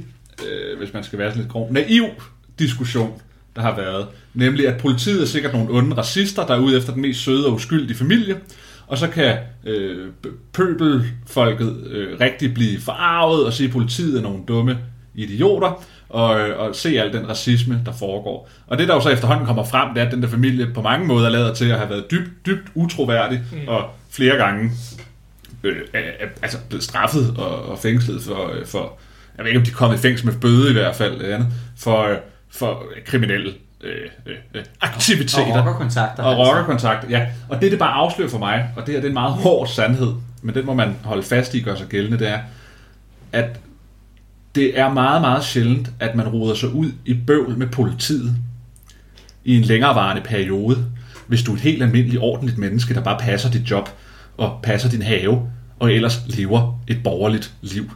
øh, 0.50 0.78
hvis 0.78 0.94
man 0.94 1.04
skal 1.04 1.20
være 1.20 1.30
sådan 1.30 1.42
lidt 1.42 1.52
grov, 1.52 1.72
naiv 1.72 2.06
diskussion, 2.60 3.22
der 3.56 3.62
har 3.62 3.76
været. 3.76 4.08
Nemlig, 4.34 4.68
at 4.68 4.82
politiet 4.82 5.22
er 5.22 5.26
sikkert 5.26 5.54
nogle 5.54 5.72
onde 5.72 5.98
racister, 5.98 6.46
der 6.46 6.56
er 6.56 6.60
ude 6.60 6.78
efter 6.78 6.94
den 6.94 7.02
mest 7.02 7.20
søde 7.20 7.48
og 7.48 7.54
uskyldige 7.54 7.98
familie, 7.98 8.40
og 8.88 8.98
så 8.98 9.08
kan 9.08 9.38
øh, 9.66 10.08
pøbelfolket 10.54 11.88
øh, 11.88 12.20
rigtig 12.20 12.54
blive 12.54 12.80
forarvet 12.80 13.46
og 13.46 13.54
sige, 13.54 13.68
at 13.68 13.74
politiet 13.74 14.18
er 14.18 14.22
nogle 14.22 14.44
dumme 14.48 14.78
idioter, 15.16 15.84
og, 16.10 16.40
øh, 16.40 16.60
og 16.60 16.76
se 16.76 16.90
al 16.90 17.14
den 17.14 17.30
racisme, 17.30 17.82
der 17.86 17.92
foregår. 17.92 18.50
Og 18.68 18.78
det, 18.78 18.88
der 18.88 18.94
jo 18.94 19.02
så 19.02 19.10
efterhånden 19.10 19.46
kommer 19.46 19.64
frem, 19.64 19.94
det 19.94 20.02
er, 20.02 20.06
at 20.06 20.12
den 20.12 20.22
der 20.22 20.28
familie 20.28 20.68
på 20.74 20.82
mange 20.82 21.08
måder 21.08 21.30
lader 21.30 21.54
til 21.54 21.70
at 21.70 21.78
have 21.78 21.90
været 21.90 22.12
dybt, 22.12 22.46
dybt 22.46 22.68
utroværdig, 22.76 23.42
mm. 23.52 23.68
og 23.68 23.90
flere 24.12 24.36
gange 24.38 24.72
øh, 25.64 25.76
altså 26.42 26.58
blevet 26.70 26.84
straffet 26.84 27.36
og, 27.38 27.66
og 27.66 27.80
fængslet 27.80 28.24
for, 28.24 28.52
øh, 28.54 28.66
for, 28.66 28.98
jeg 29.38 29.46
ved 29.46 29.50
ikke 29.50 29.60
om 29.60 29.66
de 29.66 29.72
kommet 29.72 29.98
i 29.98 30.02
fængsel 30.02 30.26
med 30.26 30.36
bøde 30.36 30.70
i 30.70 30.74
hvert 30.74 30.96
fald, 30.96 31.14
eller 31.14 31.36
andet, 31.36 31.48
for, 31.78 32.04
øh, 32.04 32.18
for 32.50 32.84
kriminelle 33.06 33.54
øh, 33.82 33.94
øh, 34.26 34.36
øh, 34.54 34.64
aktiviteter. 34.82 35.52
Og 35.52 35.58
rockerkontakter. 35.58 36.24
Og 36.24 36.32
altså. 36.32 36.44
rockerkontakter, 36.44 37.10
ja. 37.10 37.28
Og 37.50 37.62
det, 37.62 37.72
det 37.72 37.80
bare 37.80 37.94
afslører 37.94 38.30
for 38.30 38.38
mig, 38.38 38.70
og 38.76 38.86
det 38.86 38.94
her 38.94 39.02
det 39.02 39.06
er 39.06 39.10
en 39.10 39.14
meget 39.14 39.34
hård 39.34 39.68
sandhed, 39.68 40.14
men 40.42 40.56
den 40.56 40.66
må 40.66 40.74
man 40.74 40.96
holde 41.04 41.24
fast 41.24 41.54
i, 41.54 41.62
gør 41.62 41.76
sig 41.76 41.88
gældende, 41.88 42.20
det 42.20 42.30
er, 42.30 42.40
at 43.32 43.60
det 44.56 44.80
er 44.80 44.94
meget, 44.94 45.22
meget 45.22 45.44
sjældent, 45.44 45.92
at 46.00 46.16
man 46.16 46.28
ruder 46.28 46.56
sig 46.56 46.70
ud 46.70 46.92
i 47.06 47.14
bøvl 47.14 47.58
med 47.58 47.68
politiet 47.68 48.36
i 49.46 49.58
en 49.58 49.64
længerevarende 49.64 50.22
periode, 50.22 50.86
hvis 51.28 51.44
du 51.44 51.52
er 51.52 51.56
et 51.56 51.62
helt 51.62 51.84
almindeligt, 51.84 52.22
ordentligt 52.22 52.58
menneske, 52.58 52.94
der 52.94 53.02
bare 53.02 53.18
passer 53.20 53.52
dit 53.52 53.72
job 53.72 53.90
og 54.38 54.60
passer 54.64 54.90
din 54.90 55.02
have, 55.02 55.50
og 55.80 55.94
ellers 55.94 56.22
lever 56.28 56.80
et 56.88 57.04
borgerligt 57.04 57.54
liv. 57.62 57.92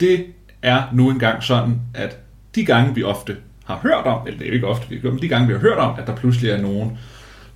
Det 0.00 0.26
er 0.62 0.82
nu 0.92 1.10
engang 1.10 1.42
sådan, 1.42 1.80
at 1.94 2.18
de 2.54 2.64
gange 2.64 2.94
vi 2.94 3.02
ofte 3.02 3.36
har 3.64 3.80
hørt 3.82 4.04
om, 4.04 4.26
eller 4.26 4.38
det 4.38 4.48
er 4.48 4.52
ikke 4.52 4.66
ofte, 4.66 4.88
vi 4.88 5.10
men 5.10 5.22
de 5.22 5.28
gange 5.28 5.46
vi 5.46 5.52
har 5.52 5.60
hørt 5.60 5.78
om, 5.78 5.94
at 5.98 6.06
der 6.06 6.16
pludselig 6.16 6.50
er 6.50 6.62
nogen, 6.62 6.98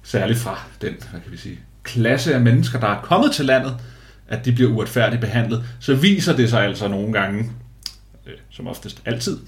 særligt 0.03 0.39
fra 0.39 0.61
den, 0.83 0.95
hvad 1.11 1.21
kan 1.21 1.33
vi 1.33 1.37
sige, 1.37 1.59
klasse 1.83 2.35
af 2.35 2.41
mennesker, 2.41 2.81
der 2.81 2.87
er 2.87 3.01
kommet 3.01 3.33
til 3.33 3.45
landet, 3.45 3.77
at 4.29 4.45
de 4.45 4.53
bliver 4.53 4.71
uretfærdigt 4.71 5.21
behandlet, 5.21 5.65
så 5.81 5.95
viser 5.95 6.37
det 6.37 6.51
sig 6.51 6.65
altså 6.65 6.89
nogle 6.89 7.13
gange, 7.13 7.51
som 8.57 8.67
oftest 8.69 9.03
altid, 9.05 9.39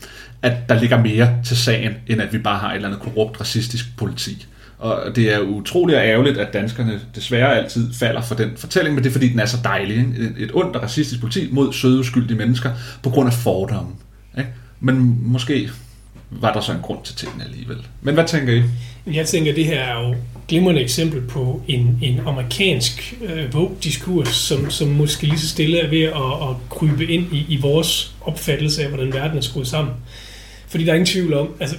at 0.42 0.68
der 0.68 0.81
ligger 0.81 1.03
mere 1.03 1.35
til 1.44 1.57
sagen, 1.57 1.92
end 2.07 2.23
at 2.23 2.33
vi 2.33 2.38
bare 2.38 2.59
har 2.59 2.71
et 2.71 2.75
eller 2.75 2.88
andet 2.88 3.03
korrupt, 3.03 3.40
racistisk 3.40 3.97
politi. 3.97 4.47
Og 4.79 5.16
det 5.16 5.35
er 5.35 5.40
utroligt 5.40 5.99
ærgerligt, 5.99 6.38
at 6.38 6.53
danskerne 6.53 7.01
desværre 7.14 7.57
altid 7.57 7.94
falder 7.94 8.21
for 8.21 8.35
den 8.35 8.51
fortælling, 8.57 8.94
men 8.94 9.05
det 9.05 9.11
er 9.11 9.12
fordi, 9.12 9.29
den 9.29 9.40
er 9.40 9.47
så 9.47 9.59
dejlig. 9.64 9.97
Ikke? 9.97 10.33
Et- 10.38 10.51
ondt 10.55 10.77
og 10.77 10.83
racistisk 10.83 11.21
politi 11.21 11.49
mod 11.53 11.73
søde, 11.73 11.99
uskyldige 11.99 12.38
mennesker 12.38 12.71
på 13.03 13.11
grund 13.11 13.27
af 13.27 13.33
fordomme. 13.33 13.90
Ikke? 14.38 14.51
Men 14.81 15.18
måske 15.23 15.71
var 16.31 16.53
der 16.53 16.61
så 16.61 16.73
en 16.73 16.81
grund 16.83 16.99
til 17.05 17.14
tingene 17.14 17.44
alligevel. 17.44 17.87
Men 18.03 18.14
hvad 18.14 18.25
tænker 18.25 18.53
I? 18.53 18.62
Jeg 19.14 19.27
tænker, 19.27 19.53
at 19.53 19.57
det 19.57 19.64
her 19.64 19.81
er 19.81 20.09
jo 20.09 20.14
glimrende 20.48 20.80
eksempel 20.80 21.20
på 21.20 21.62
en, 21.68 21.98
en 22.02 22.20
amerikansk 22.26 23.14
øh, 23.22 23.54
vogue-diskurs, 23.54 24.28
som, 24.28 24.70
som 24.70 24.88
måske 24.88 25.26
lige 25.26 25.38
så 25.38 25.48
stille 25.48 25.78
er 25.78 25.90
ved 25.90 26.02
at, 26.02 26.48
at 26.50 26.56
krybe 26.70 27.06
ind 27.06 27.32
i, 27.32 27.46
i 27.48 27.56
vores 27.56 28.14
opfattelse 28.20 28.82
af, 28.82 28.88
hvordan 28.88 29.12
verden 29.12 29.38
er 29.38 29.42
skruet 29.42 29.66
sammen. 29.66 29.94
Fordi 30.68 30.84
der 30.84 30.90
er 30.90 30.94
ingen 30.94 31.06
tvivl 31.06 31.34
om, 31.34 31.54
altså, 31.61 31.76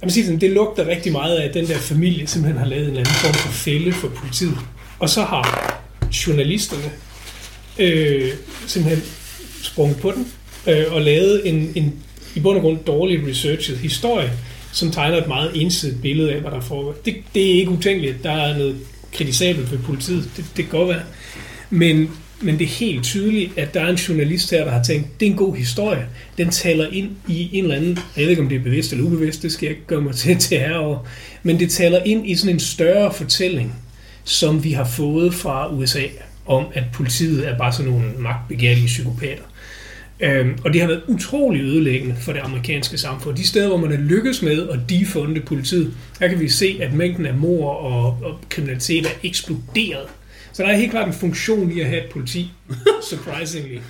jeg 0.00 0.06
vil 0.06 0.12
sige 0.12 0.24
sådan, 0.24 0.40
det 0.40 0.50
lugter 0.50 0.86
rigtig 0.86 1.12
meget 1.12 1.36
af, 1.36 1.48
at 1.48 1.54
den 1.54 1.66
der 1.66 1.78
familie 1.78 2.26
simpelthen 2.26 2.58
har 2.58 2.66
lavet 2.66 2.82
en 2.82 2.88
eller 2.88 3.00
anden 3.00 3.14
form 3.14 3.34
for 3.34 3.52
fælde 3.52 3.92
for 3.92 4.08
politiet. 4.08 4.58
Og 4.98 5.10
så 5.10 5.22
har 5.22 5.74
journalisterne 6.26 6.90
øh, 7.78 8.30
simpelthen 8.66 9.04
sprunget 9.62 9.96
på 9.96 10.10
den 10.10 10.32
øh, 10.66 10.84
og 10.90 11.02
lavet 11.02 11.48
en, 11.48 11.72
en 11.74 11.94
i 12.34 12.40
bund 12.40 12.56
og 12.56 12.62
grund 12.62 12.78
dårlig 12.86 13.28
researchet 13.28 13.78
historie, 13.78 14.32
som 14.72 14.90
tegner 14.90 15.16
et 15.16 15.28
meget 15.28 15.50
ensidigt 15.54 16.02
billede 16.02 16.32
af, 16.32 16.40
hvad 16.40 16.50
der 16.50 16.60
foregår. 16.60 16.94
Det, 17.04 17.16
det 17.34 17.50
er 17.50 17.54
ikke 17.54 17.70
utænkeligt, 17.70 18.16
at 18.16 18.24
der 18.24 18.32
er 18.32 18.58
noget 18.58 18.76
kritisabelt 19.12 19.72
ved 19.72 19.78
politiet. 19.78 20.30
Det, 20.36 20.44
det 20.56 20.64
kan 20.64 20.78
godt 20.78 20.88
være. 20.88 21.02
Men, 21.70 22.10
men 22.40 22.58
det 22.58 22.64
er 22.64 22.68
helt 22.68 23.04
tydeligt, 23.04 23.58
at 23.58 23.74
der 23.74 23.80
er 23.80 23.88
en 23.88 23.96
journalist 23.96 24.50
her, 24.50 24.64
der 24.64 24.70
har 24.70 24.82
tænkt, 24.82 25.20
det 25.20 25.26
er 25.26 25.30
en 25.30 25.36
god 25.36 25.56
historie. 25.56 26.06
Den 26.38 26.50
taler 26.50 26.88
ind 26.92 27.10
i 27.28 27.50
en 27.52 27.64
eller 27.64 27.76
anden, 27.76 27.98
jeg 28.16 28.22
ved 28.22 28.30
ikke 28.30 28.42
om 28.42 28.48
det 28.48 28.56
er 28.56 28.62
bevidst 28.62 28.92
eller 28.92 29.04
ubevidst, 29.04 29.42
det 29.42 29.52
skal 29.52 29.66
jeg 29.66 29.76
ikke 29.76 29.86
gøre 29.86 30.00
mig 30.00 30.14
til, 30.14 30.38
til 30.38 30.58
herover, 30.58 30.98
men 31.42 31.60
det 31.60 31.70
taler 31.70 32.02
ind 32.04 32.30
i 32.30 32.34
sådan 32.34 32.54
en 32.54 32.60
større 32.60 33.12
fortælling, 33.12 33.74
som 34.24 34.64
vi 34.64 34.72
har 34.72 34.84
fået 34.84 35.34
fra 35.34 35.74
USA, 35.74 36.02
om 36.46 36.66
at 36.74 36.84
politiet 36.92 37.48
er 37.48 37.58
bare 37.58 37.72
sådan 37.72 37.90
nogle 37.90 38.06
magtbegærlige 38.18 38.86
psykopater. 38.86 39.42
Øhm, 40.20 40.58
og 40.64 40.72
det 40.72 40.80
har 40.80 40.88
været 40.88 41.02
utrolig 41.08 41.62
ødelæggende 41.62 42.16
for 42.20 42.32
det 42.32 42.40
amerikanske 42.40 42.98
samfund. 42.98 43.36
De 43.36 43.46
steder, 43.46 43.68
hvor 43.68 43.76
man 43.76 43.92
er 43.92 43.96
lykkes 43.96 44.42
med 44.42 44.68
at 44.68 44.78
defunde 44.88 45.40
politiet, 45.40 45.94
der 46.20 46.28
kan 46.28 46.40
vi 46.40 46.48
se, 46.48 46.78
at 46.82 46.92
mængden 46.92 47.26
af 47.26 47.34
mord 47.34 47.76
og, 47.76 48.04
og 48.22 48.38
kriminalitet 48.48 49.06
er 49.06 49.10
eksploderet. 49.22 50.06
Så 50.52 50.62
der 50.62 50.68
er 50.68 50.76
helt 50.76 50.90
klart 50.90 51.06
en 51.08 51.14
funktion 51.14 51.72
i 51.72 51.80
at 51.80 51.86
have 51.86 52.04
et 52.04 52.10
politi, 52.10 52.50
surprisingly. 53.10 53.74
øh, 53.74 53.80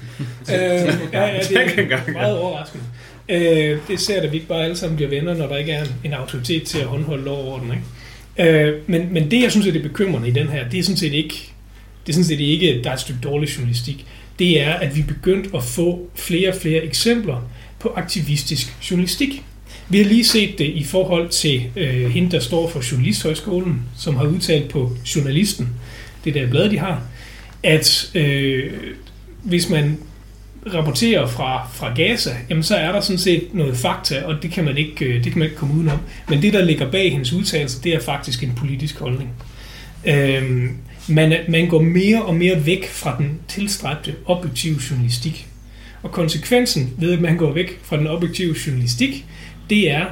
ja, 0.49 0.87
ja, 1.13 1.41
det 1.49 1.93
er 1.93 2.13
meget 2.13 2.39
overraskende. 2.39 2.85
Øh, 3.29 3.79
det 3.89 4.01
ser 4.01 4.23
at 4.23 4.33
vi 4.33 4.37
ikke 4.37 4.49
bare 4.49 4.65
alle 4.65 4.77
sammen 4.77 4.97
bliver 4.97 5.11
venner, 5.11 5.35
når 5.35 5.47
der 5.47 5.57
ikke 5.57 5.73
er 5.73 5.85
en, 5.85 5.91
en 6.05 6.13
autoritet 6.13 6.63
til 6.63 6.79
at 6.79 6.85
håndholde 6.85 7.25
lov 7.25 7.39
og 7.39 7.53
orden. 7.53 7.73
Ikke? 7.73 8.69
Øh, 8.69 8.81
men, 8.87 9.13
men 9.13 9.31
det, 9.31 9.43
jeg 9.43 9.51
synes 9.51 9.67
er 9.67 9.73
det 9.73 9.83
bekymrende 9.83 10.29
i 10.29 10.33
den 10.33 10.49
her, 10.49 10.69
det 10.69 10.79
er 10.79 10.83
sådan 10.83 10.97
set 10.97 11.13
ikke, 11.13 11.53
det 12.07 12.13
er 12.13 12.15
sådan 12.15 12.25
set 12.25 12.41
ikke, 12.41 12.75
at 12.75 12.85
der 12.85 12.91
er 12.91 12.95
et 12.95 13.01
stykke 13.01 13.21
dårlig 13.21 13.49
journalistik. 13.49 14.07
Det 14.39 14.61
er, 14.61 14.73
at 14.73 14.97
vi 14.97 15.01
er 15.01 15.07
begyndt 15.07 15.55
at 15.55 15.65
få 15.65 16.11
flere 16.15 16.49
og 16.49 16.55
flere 16.55 16.85
eksempler 16.85 17.51
på 17.79 17.93
aktivistisk 17.97 18.91
journalistik. 18.91 19.43
Vi 19.89 19.99
har 19.99 20.05
lige 20.05 20.25
set 20.25 20.59
det 20.59 20.65
i 20.65 20.85
forhold 20.85 21.29
til 21.29 21.65
øh, 21.77 22.11
hende, 22.11 22.31
der 22.31 22.41
står 22.41 22.69
for 22.69 22.93
Journalisthøjskolen, 22.93 23.83
som 23.97 24.17
har 24.17 24.25
udtalt 24.25 24.69
på 24.71 24.97
Journalisten, 25.17 25.69
det 26.25 26.35
der 26.35 26.51
blad, 26.51 26.71
de 26.71 26.79
har, 26.79 27.03
at 27.63 28.11
øh, 28.15 28.73
hvis 29.43 29.71
man 29.71 29.99
rapporterer 30.75 31.27
fra, 31.27 31.69
fra 31.75 31.95
Gaza, 31.95 32.31
jamen 32.51 32.63
så 32.63 32.77
er 32.77 32.93
der 32.93 33.01
sådan 33.01 33.19
set 33.19 33.55
noget 33.55 33.77
fakta, 33.77 34.23
og 34.25 34.43
det 34.43 34.51
kan 34.51 34.65
man 34.65 34.79
ikke, 34.79 35.05
øh, 35.05 35.25
det 35.25 35.33
kan 35.33 35.39
man 35.39 35.47
ikke 35.47 35.57
komme 35.57 35.75
udenom. 35.75 35.99
Men 36.29 36.43
det, 36.43 36.53
der 36.53 36.65
ligger 36.65 36.91
bag 36.91 37.13
hendes 37.13 37.33
udtalelse, 37.33 37.83
det 37.83 37.95
er 37.95 38.01
faktisk 38.01 38.43
en 38.43 38.53
politisk 38.57 38.99
holdning. 38.99 39.31
Øhm, 40.05 40.77
man, 41.09 41.35
man 41.49 41.69
går 41.69 41.83
mere 41.83 42.23
og 42.23 42.35
mere 42.35 42.67
væk 42.67 42.89
fra 42.89 43.17
den 43.19 43.41
tilstræbte 43.49 44.15
objektive 44.27 44.81
journalistik. 44.91 45.49
Og 46.03 46.13
konsekvensen 46.13 46.95
ved, 46.99 47.13
at 47.13 47.21
man 47.21 47.37
går 47.37 47.53
væk 47.53 47.81
fra 47.83 47.97
den 47.97 48.07
objektive 48.07 48.57
journalistik, 48.67 49.27
det 49.71 49.91
er, 49.91 50.07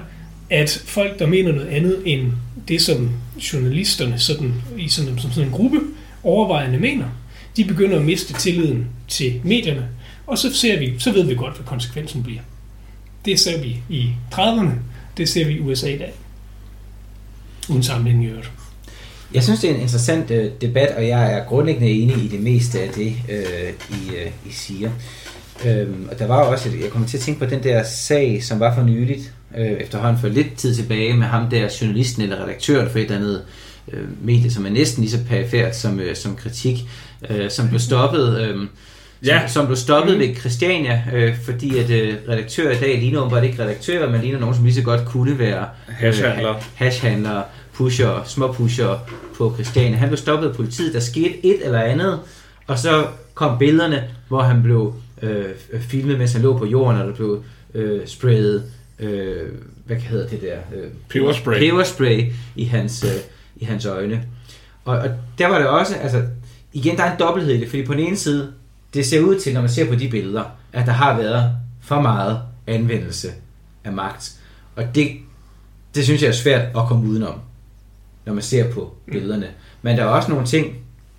at 0.50 0.82
folk, 0.84 1.18
der 1.18 1.26
mener 1.26 1.52
noget 1.52 1.68
andet 1.68 2.02
end 2.04 2.32
det, 2.68 2.82
som 2.82 3.10
journalisterne 3.52 4.18
sådan, 4.18 4.54
i 4.78 4.88
sådan, 4.88 5.18
som 5.18 5.30
sådan 5.30 5.48
en 5.48 5.54
gruppe 5.54 5.80
overvejende 6.22 6.78
mener, 6.78 7.06
de 7.56 7.64
begynder 7.64 7.96
at 7.96 8.04
miste 8.04 8.34
tilliden 8.34 8.86
til 9.08 9.40
medierne, 9.44 9.88
og 10.26 10.38
så, 10.38 10.54
ser 10.54 10.78
vi, 10.78 10.94
så 10.98 11.12
ved 11.12 11.24
vi 11.24 11.34
godt, 11.34 11.54
hvad 11.54 11.66
konsekvensen 11.66 12.22
bliver. 12.22 12.40
Det 13.24 13.40
ser 13.40 13.62
vi 13.62 13.82
i 13.88 14.10
30'erne, 14.34 14.70
det 15.16 15.28
ser 15.28 15.46
vi 15.46 15.52
i 15.52 15.60
USA 15.60 15.94
i 15.94 15.98
dag. 15.98 16.12
Uden 17.68 17.82
sammenligning 17.82 18.24
i 18.24 18.28
øvrigt. 18.28 18.50
Jeg 19.34 19.42
synes, 19.42 19.60
det 19.60 19.70
er 19.70 19.74
en 19.74 19.80
interessant 19.80 20.30
øh, 20.30 20.50
debat, 20.60 20.94
og 20.96 21.08
jeg 21.08 21.32
er 21.32 21.44
grundlæggende 21.44 21.90
enig 21.90 22.16
i 22.16 22.28
det 22.28 22.40
meste 22.40 22.80
af 22.80 22.88
det, 22.88 23.16
øh, 23.28 23.72
I, 23.90 24.16
øh, 24.16 24.30
I 24.46 24.52
siger. 24.52 24.90
Øhm, 25.66 26.08
og 26.10 26.18
der 26.18 26.26
var 26.26 26.42
også, 26.42 26.70
jeg 26.82 26.90
kommer 26.90 27.08
til 27.08 27.16
at 27.16 27.22
tænke 27.22 27.40
på 27.40 27.46
den 27.46 27.62
der 27.62 27.82
sag, 27.82 28.44
som 28.44 28.60
var 28.60 28.74
for 28.74 28.82
nyligt, 28.82 29.32
øh, 29.56 29.66
efterhånden 29.66 30.20
for 30.20 30.28
lidt 30.28 30.56
tid 30.56 30.74
tilbage, 30.74 31.16
med 31.16 31.26
ham 31.26 31.50
der 31.50 31.68
journalisten 31.80 32.22
eller 32.22 32.42
redaktøren 32.42 32.90
for 32.90 32.98
et 32.98 33.04
eller 33.04 33.16
andet 33.16 33.42
øh, 33.92 34.04
medie, 34.22 34.50
som 34.50 34.66
er 34.66 34.70
næsten 34.70 35.02
lige 35.04 35.10
så 35.10 35.18
perifært 35.28 35.76
som, 35.76 36.00
øh, 36.00 36.16
som 36.16 36.36
kritik, 36.36 36.76
øh, 37.30 37.50
som 37.50 37.68
blev 37.68 37.80
stoppet... 37.80 38.40
Øh, 38.40 38.66
Ja. 39.24 39.40
Som, 39.40 39.48
som 39.48 39.66
blev 39.66 39.76
stoppet 39.76 40.14
mm. 40.14 40.20
ved 40.20 40.36
Christiania, 40.36 41.02
øh, 41.14 41.34
fordi 41.44 41.78
at 41.78 41.90
øh, 41.90 42.14
redaktører 42.28 42.76
i 42.76 42.80
dag 42.80 42.98
ligner 42.98 43.20
åbenbart 43.20 43.44
ikke 43.44 43.62
redaktører, 43.62 44.10
men 44.10 44.20
ligner 44.20 44.38
nogen, 44.38 44.54
som 44.54 44.64
lige 44.64 44.74
så 44.74 44.82
godt 44.82 45.04
kunne 45.04 45.38
være 45.38 45.66
hashhandlere, 45.88 46.56
øh, 46.56 46.62
hashhandlere 46.74 47.42
pusher, 47.76 48.24
små 48.24 48.52
pusher 48.52 48.98
på 49.36 49.54
Christiania. 49.54 49.96
Han 49.96 50.08
blev 50.08 50.18
stoppet 50.18 50.48
af 50.48 50.56
politiet, 50.56 50.94
der 50.94 51.00
skete 51.00 51.46
et 51.46 51.64
eller 51.64 51.80
andet, 51.80 52.20
og 52.66 52.78
så 52.78 53.06
kom 53.34 53.58
billederne, 53.58 54.10
hvor 54.28 54.42
han 54.42 54.62
blev 54.62 54.94
øh, 55.22 55.44
filmet, 55.80 56.18
mens 56.18 56.32
han 56.32 56.42
lå 56.42 56.58
på 56.58 56.66
jorden, 56.66 57.00
og 57.00 57.06
der 57.06 57.14
blev 57.14 57.44
øh, 57.74 58.06
sprayet, 58.06 58.64
øh, 58.98 59.48
hvad 59.86 59.96
hedder 59.96 60.28
det 60.28 60.40
der? 60.40 60.56
Øh, 60.74 60.90
peberspray. 61.08 61.58
Peberspray 61.58 62.32
i 62.56 62.64
hans, 62.64 63.04
øh, 63.04 63.20
i 63.56 63.64
hans 63.64 63.86
øjne. 63.86 64.24
Og, 64.84 64.98
og 64.98 65.08
der 65.38 65.46
var 65.46 65.58
det 65.58 65.66
også, 65.66 65.94
altså, 65.94 66.22
igen, 66.72 66.96
der 66.96 67.02
er 67.02 67.12
en 67.12 67.18
dobbelthed 67.18 67.54
i 67.54 67.60
det, 67.60 67.68
fordi 67.68 67.84
på 67.84 67.92
den 67.92 68.00
ene 68.00 68.16
side, 68.16 68.52
det 68.94 69.06
ser 69.06 69.20
ud 69.20 69.40
til, 69.40 69.54
når 69.54 69.60
man 69.60 69.70
ser 69.70 69.88
på 69.88 69.94
de 69.94 70.08
billeder, 70.08 70.44
at 70.72 70.86
der 70.86 70.92
har 70.92 71.16
været 71.16 71.52
for 71.82 72.00
meget 72.00 72.40
anvendelse 72.66 73.28
af 73.84 73.92
magt. 73.92 74.32
Og 74.76 74.84
det, 74.94 75.08
det 75.94 76.04
synes 76.04 76.22
jeg 76.22 76.28
er 76.28 76.32
svært 76.32 76.62
at 76.76 76.86
komme 76.88 77.08
udenom, 77.08 77.40
når 78.26 78.34
man 78.34 78.42
ser 78.42 78.70
på 78.70 78.94
billederne. 79.12 79.46
Men 79.82 79.96
der 79.96 80.02
er 80.02 80.08
også 80.08 80.30
nogle 80.30 80.46
ting, 80.46 80.74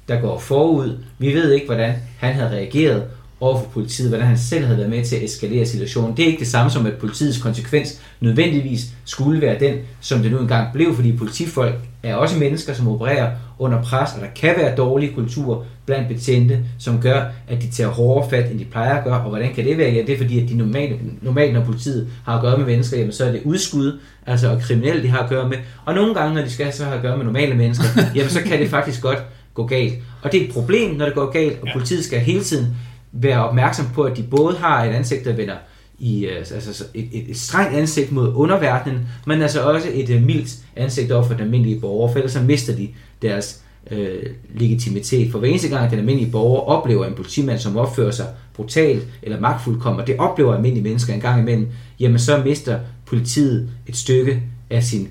der 0.07 0.21
går 0.21 0.39
forud. 0.39 0.97
Vi 1.19 1.33
ved 1.33 1.51
ikke, 1.51 1.65
hvordan 1.65 1.95
han 2.17 2.33
havde 2.33 2.49
reageret 2.49 3.03
over 3.39 3.59
for 3.59 3.65
politiet, 3.65 4.09
hvordan 4.09 4.27
han 4.27 4.37
selv 4.37 4.65
havde 4.65 4.77
været 4.77 4.89
med 4.89 5.05
til 5.05 5.15
at 5.15 5.23
eskalere 5.23 5.65
situationen. 5.65 6.17
Det 6.17 6.23
er 6.23 6.27
ikke 6.27 6.39
det 6.39 6.47
samme 6.47 6.71
som, 6.71 6.85
at 6.85 6.93
politiets 6.93 7.41
konsekvens 7.41 8.01
nødvendigvis 8.19 8.85
skulle 9.05 9.41
være 9.41 9.59
den, 9.59 9.79
som 10.01 10.21
det 10.21 10.31
nu 10.31 10.39
engang 10.39 10.73
blev, 10.73 10.95
fordi 10.95 11.17
politifolk 11.17 11.75
er 12.07 12.15
også 12.15 12.39
mennesker, 12.39 12.73
som 12.73 12.87
opererer 12.87 13.31
under 13.59 13.81
pres, 13.81 14.09
og 14.15 14.21
der 14.21 14.27
kan 14.35 14.53
være 14.57 14.75
dårlige 14.75 15.13
kultur 15.13 15.65
blandt 15.85 16.07
betjente, 16.07 16.59
som 16.79 17.01
gør, 17.01 17.23
at 17.47 17.61
de 17.61 17.71
tager 17.71 17.89
hårdere 17.89 18.29
fat, 18.29 18.51
end 18.51 18.59
de 18.59 18.65
plejer 18.65 18.97
at 18.97 19.03
gøre. 19.03 19.21
Og 19.21 19.29
hvordan 19.29 19.53
kan 19.53 19.65
det 19.65 19.77
være? 19.77 19.91
Ja, 19.91 20.01
det 20.01 20.09
er 20.09 20.17
fordi, 20.17 20.43
at 20.43 20.49
de 20.49 20.57
normalt, 20.57 21.23
normalt 21.23 21.53
når 21.53 21.63
politiet 21.63 22.07
har 22.25 22.35
at 22.35 22.41
gøre 22.41 22.57
med 22.57 22.65
mennesker, 22.65 22.97
jamen, 22.97 23.11
så 23.11 23.25
er 23.25 23.31
det 23.31 23.41
udskud, 23.45 23.99
altså 24.25 24.51
og 24.51 24.61
kriminelle, 24.61 25.03
de 25.03 25.07
har 25.07 25.19
at 25.19 25.29
gøre 25.29 25.49
med. 25.49 25.57
Og 25.85 25.93
nogle 25.93 26.13
gange, 26.13 26.35
når 26.35 26.41
de 26.41 26.49
skal 26.49 26.73
så 26.73 26.83
have 26.83 26.95
at 26.95 27.01
gøre 27.01 27.17
med 27.17 27.25
normale 27.25 27.55
mennesker, 27.55 27.85
jamen, 28.15 28.29
så 28.29 28.41
kan 28.41 28.59
det 28.59 28.69
faktisk 28.69 29.01
godt 29.01 29.23
gå 29.53 29.65
galt. 29.65 29.93
Og 30.21 30.31
det 30.31 30.41
er 30.41 30.47
et 30.47 30.53
problem, 30.53 30.95
når 30.95 31.05
det 31.05 31.13
går 31.13 31.31
galt, 31.31 31.61
og 31.61 31.67
politiet 31.73 32.05
skal 32.05 32.19
hele 32.19 32.43
tiden 32.43 32.75
være 33.11 33.47
opmærksom 33.47 33.85
på, 33.95 34.03
at 34.03 34.17
de 34.17 34.23
både 34.23 34.57
har 34.57 34.83
et 34.83 34.89
ansigt, 34.89 35.25
der 35.25 35.33
vender 35.33 35.55
i 35.99 36.25
øh, 36.25 36.37
altså 36.37 36.85
et, 36.93 37.09
et, 37.11 37.29
et 37.29 37.37
strengt 37.37 37.75
ansigt 37.75 38.11
mod 38.11 38.33
underverdenen, 38.35 39.07
men 39.27 39.41
altså 39.41 39.61
også 39.61 39.87
et 39.93 40.09
uh, 40.09 40.21
mildt 40.21 40.49
ansigt 40.75 41.11
over 41.11 41.23
for 41.23 41.33
den 41.33 41.43
almindelige 41.43 41.79
borger, 41.79 42.11
for 42.11 42.15
ellers 42.15 42.31
så 42.31 42.41
mister 42.41 42.75
de 42.75 42.89
deres 43.21 43.61
øh, 43.91 44.23
legitimitet. 44.53 45.31
For 45.31 45.39
hver 45.39 45.49
eneste 45.49 45.67
gang, 45.67 45.85
at 45.85 45.91
den 45.91 45.99
almindelige 45.99 46.31
borger 46.31 46.61
oplever 46.61 47.05
en 47.05 47.13
politimand, 47.13 47.59
som 47.59 47.77
opfører 47.77 48.11
sig 48.11 48.27
brutalt 48.53 49.07
eller 49.21 49.39
magtfuldkommen, 49.39 50.01
og 50.01 50.07
det 50.07 50.15
oplever 50.17 50.55
almindelige 50.55 50.83
mennesker 50.83 51.13
en 51.13 51.21
gang 51.21 51.41
imellem, 51.41 51.67
jamen 51.99 52.19
så 52.19 52.43
mister 52.45 52.79
politiet 53.05 53.69
et 53.87 53.95
stykke 53.95 54.43
af 54.69 54.83
sin 54.83 55.07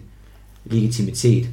legitimitet. 0.65 1.49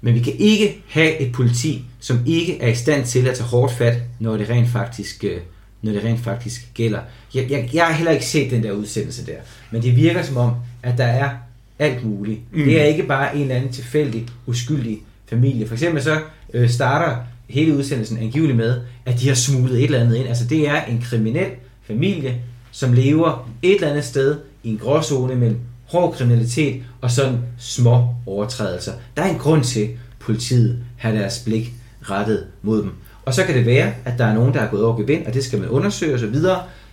Men 0.00 0.14
vi 0.14 0.20
kan 0.20 0.32
ikke 0.38 0.82
have 0.88 1.20
et 1.20 1.32
politi, 1.32 1.84
som 2.00 2.18
ikke 2.26 2.60
er 2.60 2.68
i 2.68 2.74
stand 2.74 3.06
til 3.06 3.28
at 3.28 3.36
tage 3.36 3.48
hårdt 3.48 3.72
fat, 3.72 4.02
når 4.18 4.36
det 4.36 4.50
rent 4.50 4.68
faktisk, 4.68 5.24
øh, 5.24 5.40
når 5.82 5.92
det 5.92 6.04
rent 6.04 6.20
faktisk 6.20 6.74
gælder. 6.74 7.00
Jeg, 7.34 7.50
jeg, 7.50 7.70
jeg 7.74 7.86
har 7.86 7.92
heller 7.92 8.12
ikke 8.12 8.26
set 8.26 8.50
den 8.50 8.62
der 8.62 8.72
udsendelse 8.72 9.26
der, 9.26 9.36
men 9.70 9.82
det 9.82 9.96
virker 9.96 10.22
som 10.22 10.36
om, 10.36 10.52
at 10.82 10.98
der 10.98 11.04
er 11.04 11.30
alt 11.78 12.04
muligt. 12.04 12.40
Mm. 12.52 12.64
Det 12.64 12.80
er 12.80 12.84
ikke 12.84 13.02
bare 13.02 13.36
en 13.36 13.42
eller 13.42 13.54
anden 13.54 13.72
tilfældig, 13.72 14.26
uskyldig 14.46 14.98
familie. 15.28 15.66
For 15.66 15.74
eksempel 15.74 16.02
så 16.02 16.20
øh, 16.54 16.70
starter 16.70 17.16
hele 17.48 17.76
udsendelsen 17.76 18.18
angiveligt 18.18 18.56
med, 18.56 18.80
at 19.06 19.20
de 19.20 19.28
har 19.28 19.34
smuglet 19.34 19.78
et 19.78 19.84
eller 19.84 20.00
andet 20.00 20.16
ind. 20.16 20.28
Altså 20.28 20.44
det 20.44 20.68
er 20.68 20.84
en 20.84 21.00
kriminel 21.02 21.50
familie, 21.82 22.40
som 22.70 22.92
lever 22.92 23.50
et 23.62 23.74
eller 23.74 23.88
andet 23.88 24.04
sted 24.04 24.36
i 24.62 24.68
en 24.68 24.78
gråzone 24.78 25.34
mellem 25.34 25.58
hård 25.84 26.14
kriminalitet 26.14 26.82
og 27.00 27.10
sådan 27.10 27.38
små 27.58 28.14
overtrædelser. 28.26 28.92
Der 29.16 29.22
er 29.22 29.30
en 29.30 29.38
grund 29.38 29.64
til, 29.64 29.80
at 29.80 29.88
politiet 30.18 30.78
har 30.96 31.12
deres 31.12 31.42
blik 31.44 31.72
rettet 32.02 32.46
mod 32.62 32.82
dem. 32.82 32.92
Og 33.28 33.34
så 33.34 33.44
kan 33.44 33.54
det 33.54 33.66
være, 33.66 33.92
at 34.04 34.18
der 34.18 34.24
er 34.24 34.34
nogen, 34.34 34.54
der 34.54 34.60
er 34.60 34.70
gået 34.70 34.84
over 34.84 34.96
gevind, 34.96 35.26
og 35.26 35.34
det 35.34 35.44
skal 35.44 35.58
man 35.58 35.68
undersøge 35.68 36.14
osv., 36.14 36.36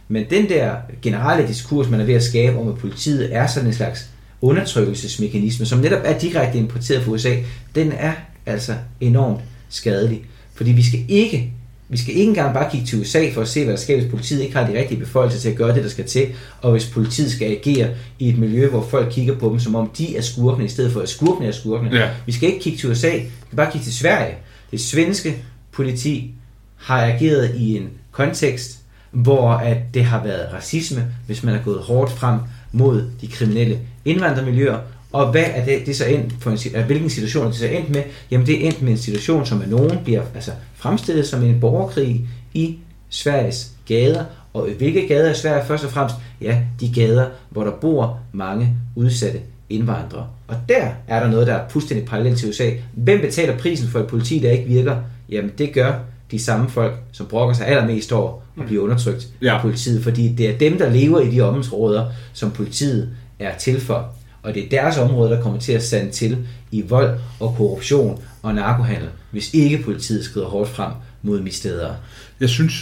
men 0.07 0.25
den 0.29 0.49
der 0.49 0.75
generelle 1.01 1.47
diskurs, 1.47 1.89
man 1.89 1.99
er 1.99 2.05
ved 2.05 2.13
at 2.13 2.23
skabe 2.23 2.57
om, 2.57 2.67
at 2.67 2.77
politiet 2.77 3.35
er 3.35 3.47
sådan 3.47 3.67
en 3.67 3.73
slags 3.73 4.09
undertrykkelsesmekanisme, 4.41 5.65
som 5.65 5.79
netop 5.79 5.99
er 6.03 6.19
direkte 6.19 6.57
importeret 6.57 7.03
fra 7.03 7.11
USA, 7.11 7.35
den 7.75 7.91
er 7.91 8.13
altså 8.45 8.73
enormt 9.01 9.39
skadelig. 9.69 10.21
Fordi 10.55 10.71
vi 10.71 10.83
skal 10.83 10.99
ikke 11.07 11.53
vi 11.89 11.97
skal 11.97 12.13
ikke 12.13 12.29
engang 12.29 12.53
bare 12.53 12.71
kigge 12.71 12.87
til 12.87 13.01
USA 13.01 13.29
for 13.33 13.41
at 13.41 13.47
se, 13.47 13.63
hvad 13.63 13.73
der 13.73 13.79
sker, 13.79 13.95
hvis 13.99 14.11
politiet 14.11 14.41
ikke 14.41 14.55
har 14.55 14.67
de 14.67 14.79
rigtige 14.79 14.99
beføjelser 14.99 15.39
til 15.39 15.49
at 15.49 15.55
gøre 15.55 15.75
det, 15.75 15.83
der 15.83 15.89
skal 15.89 16.05
til, 16.05 16.27
og 16.61 16.71
hvis 16.71 16.85
politiet 16.85 17.31
skal 17.31 17.51
agere 17.51 17.89
i 18.19 18.29
et 18.29 18.37
miljø, 18.37 18.69
hvor 18.69 18.87
folk 18.91 19.11
kigger 19.11 19.37
på 19.37 19.49
dem, 19.49 19.59
som 19.59 19.75
om 19.75 19.91
de 19.97 20.17
er 20.17 20.21
skurkene, 20.21 20.65
i 20.65 20.69
stedet 20.69 20.93
for 20.93 21.01
at 21.01 21.09
skurkene 21.09 21.47
er 21.47 21.51
skurkene. 21.51 21.97
Ja. 21.97 22.09
Vi 22.25 22.31
skal 22.31 22.49
ikke 22.49 22.61
kigge 22.61 22.79
til 22.79 22.89
USA, 22.89 23.11
vi 23.15 23.29
skal 23.47 23.55
bare 23.55 23.71
kigge 23.71 23.85
til 23.85 23.93
Sverige. 23.93 24.35
Det 24.71 24.81
svenske 24.81 25.35
politi 25.75 26.33
har 26.75 27.01
ageret 27.01 27.55
i 27.55 27.77
en 27.77 27.89
kontekst, 28.11 28.79
hvor 29.11 29.49
at 29.49 29.77
det 29.93 30.05
har 30.05 30.23
været 30.23 30.53
racisme, 30.53 31.05
hvis 31.25 31.43
man 31.43 31.55
er 31.55 31.63
gået 31.63 31.79
hårdt 31.79 32.11
frem 32.11 32.39
mod 32.71 33.09
de 33.21 33.27
kriminelle 33.27 33.79
indvandrermiljøer, 34.05 34.79
og 35.11 35.31
hvad 35.31 35.45
er 35.53 35.65
det, 35.65 35.85
det 35.85 35.95
så 35.95 36.05
endt 36.05 36.33
for 36.39 36.51
en, 36.51 36.85
hvilken 36.85 37.09
situation 37.09 37.45
er 37.45 37.49
det 37.49 37.59
så 37.59 37.67
endt 37.67 37.89
med? 37.89 38.03
Jamen 38.31 38.47
det 38.47 38.63
er 38.63 38.67
endt 38.67 38.81
med 38.81 38.91
en 38.91 38.97
situation, 38.97 39.45
som 39.45 39.61
af 39.61 39.69
nogen 39.69 39.99
bliver 40.03 40.21
altså, 40.35 40.51
fremstillet 40.75 41.27
som 41.27 41.43
en 41.43 41.59
borgerkrig 41.59 42.27
i 42.53 42.77
Sveriges 43.09 43.71
gader. 43.87 44.23
Og 44.53 44.69
hvilke 44.77 45.07
gader 45.07 45.29
er 45.29 45.33
Sverige 45.33 45.65
først 45.65 45.83
og 45.83 45.91
fremmest? 45.91 46.15
Ja, 46.41 46.61
de 46.79 46.93
gader, 46.93 47.29
hvor 47.49 47.63
der 47.63 47.71
bor 47.71 48.19
mange 48.31 48.75
udsatte 48.95 49.39
indvandrere. 49.69 50.27
Og 50.47 50.55
der 50.69 50.87
er 51.07 51.19
der 51.19 51.29
noget, 51.29 51.47
der 51.47 51.53
er 51.53 51.69
fuldstændig 51.69 52.07
parallelt 52.07 52.37
til 52.37 52.49
USA. 52.49 52.69
Hvem 52.93 53.21
betaler 53.21 53.57
prisen 53.57 53.87
for 53.87 53.99
et 53.99 54.07
politi, 54.07 54.39
der 54.39 54.51
ikke 54.51 54.65
virker? 54.65 54.95
Jamen 55.29 55.51
det 55.57 55.73
gør 55.73 55.93
de 56.31 56.39
samme 56.39 56.69
folk, 56.69 56.95
som 57.11 57.25
brokker 57.25 57.55
sig 57.55 57.67
allermest 57.67 58.11
over 58.11 58.39
at 58.59 58.65
blive 58.65 58.81
undertrykt 58.81 59.27
ja. 59.41 59.55
af 59.55 59.61
politiet, 59.61 60.03
fordi 60.03 60.33
det 60.33 60.49
er 60.49 60.57
dem, 60.57 60.77
der 60.77 60.89
lever 60.89 61.19
i 61.19 61.31
de 61.31 61.41
områder, 61.41 62.05
som 62.33 62.51
politiet 62.51 63.09
er 63.39 63.57
til 63.57 63.81
for. 63.81 64.09
Og 64.43 64.53
det 64.53 64.63
er 64.63 64.69
deres 64.69 64.97
område, 64.97 65.31
der 65.31 65.41
kommer 65.41 65.59
til 65.59 65.71
at 65.71 65.83
sande 65.83 66.11
til 66.11 66.37
i 66.71 66.81
vold 66.81 67.17
og 67.39 67.55
korruption 67.57 68.23
og 68.41 68.55
narkohandel, 68.55 69.09
hvis 69.31 69.53
ikke 69.53 69.83
politiet 69.83 70.25
skrider 70.25 70.47
hårdt 70.47 70.69
frem 70.69 70.91
mod 71.21 71.41
misteder. 71.41 71.93
Jeg 72.39 72.49
synes, 72.49 72.73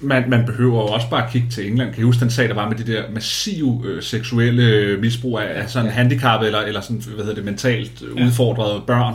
man, 0.00 0.30
man 0.30 0.46
behøver 0.46 0.80
også 0.80 1.10
bare 1.10 1.24
at 1.24 1.32
kigge 1.32 1.48
til 1.50 1.66
England. 1.66 1.94
Kan 1.94 2.00
I 2.00 2.04
huske 2.04 2.20
den 2.20 2.30
sag, 2.30 2.48
der 2.48 2.54
var 2.54 2.68
med 2.68 2.76
de 2.76 2.92
der 2.92 3.02
massive 3.14 3.82
øh, 3.84 4.02
seksuelle 4.02 4.96
misbrug 5.00 5.38
af, 5.38 5.62
af 5.62 5.70
sådan 5.70 5.86
ja. 5.86 5.92
handicappede 5.92 6.48
eller, 6.48 6.60
eller 6.60 6.80
sådan, 6.80 7.02
hvad 7.14 7.24
hedder 7.24 7.34
det, 7.34 7.44
mentalt 7.44 8.02
ja. 8.16 8.26
udfordrede 8.26 8.82
børn? 8.86 9.14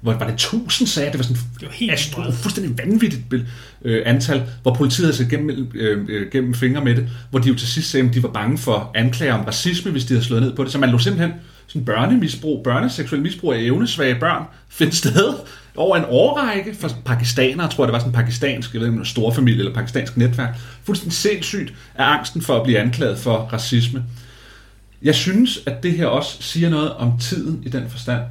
Hvor 0.00 0.14
var 0.14 0.26
det 0.26 0.38
tusind 0.38 0.88
sager, 0.88 1.10
det 1.10 1.18
var 1.18 1.24
sådan 1.24 1.42
det 1.60 1.68
var 1.68 1.72
helt 1.72 1.92
astro, 1.92 2.22
fuldstændig 2.32 2.78
vanvittigt 2.78 3.22
øh, 3.82 4.02
antal, 4.06 4.42
hvor 4.62 4.74
politiet 4.74 5.06
havde 5.06 5.16
set 5.16 5.28
gennem, 5.30 5.70
øh, 5.74 6.04
øh, 6.08 6.30
gennem 6.30 6.54
fingre 6.54 6.84
med 6.84 6.94
det, 6.94 7.08
hvor 7.30 7.38
de 7.38 7.48
jo 7.48 7.54
til 7.54 7.68
sidst 7.68 7.90
sagde, 7.90 8.08
at 8.08 8.14
de 8.14 8.22
var 8.22 8.28
bange 8.28 8.58
for 8.58 8.90
anklager 8.94 9.34
om 9.34 9.44
racisme, 9.44 9.90
hvis 9.90 10.04
de 10.04 10.14
havde 10.14 10.24
slået 10.24 10.42
ned 10.42 10.56
på 10.56 10.64
det. 10.64 10.72
Så 10.72 10.78
man 10.78 10.90
lå 10.90 10.98
simpelthen 10.98 11.32
sådan 11.66 11.84
børnemisbrug, 11.84 12.64
børneseksuel 12.64 13.22
misbrug 13.22 13.52
af 13.52 13.58
evnesvage 13.58 14.14
børn 14.20 14.42
finde 14.68 14.96
sted 14.96 15.34
over 15.76 15.96
en 15.96 16.04
årrække 16.08 16.74
for 16.74 16.90
pakistanere, 17.04 17.68
tror 17.68 17.84
jeg 17.84 17.88
det 17.88 17.92
var 17.92 17.98
sådan 17.98 18.10
en 18.10 18.14
pakistansk, 18.14 18.74
jeg 18.74 18.80
ved 18.80 18.88
ikke, 18.88 19.04
stor 19.04 19.32
familie 19.32 19.58
eller 19.58 19.74
pakistansk 19.74 20.16
netværk. 20.16 20.56
Fuldstændig 20.84 21.16
sindssygt 21.16 21.74
af 21.94 22.04
angsten 22.04 22.42
for 22.42 22.56
at 22.56 22.62
blive 22.62 22.78
anklaget 22.78 23.18
for 23.18 23.36
racisme. 23.36 24.04
Jeg 25.02 25.14
synes, 25.14 25.60
at 25.66 25.82
det 25.82 25.92
her 25.92 26.06
også 26.06 26.42
siger 26.42 26.70
noget 26.70 26.92
om 26.92 27.18
tiden 27.18 27.62
i 27.66 27.68
den 27.68 27.90
forstand, 27.90 28.22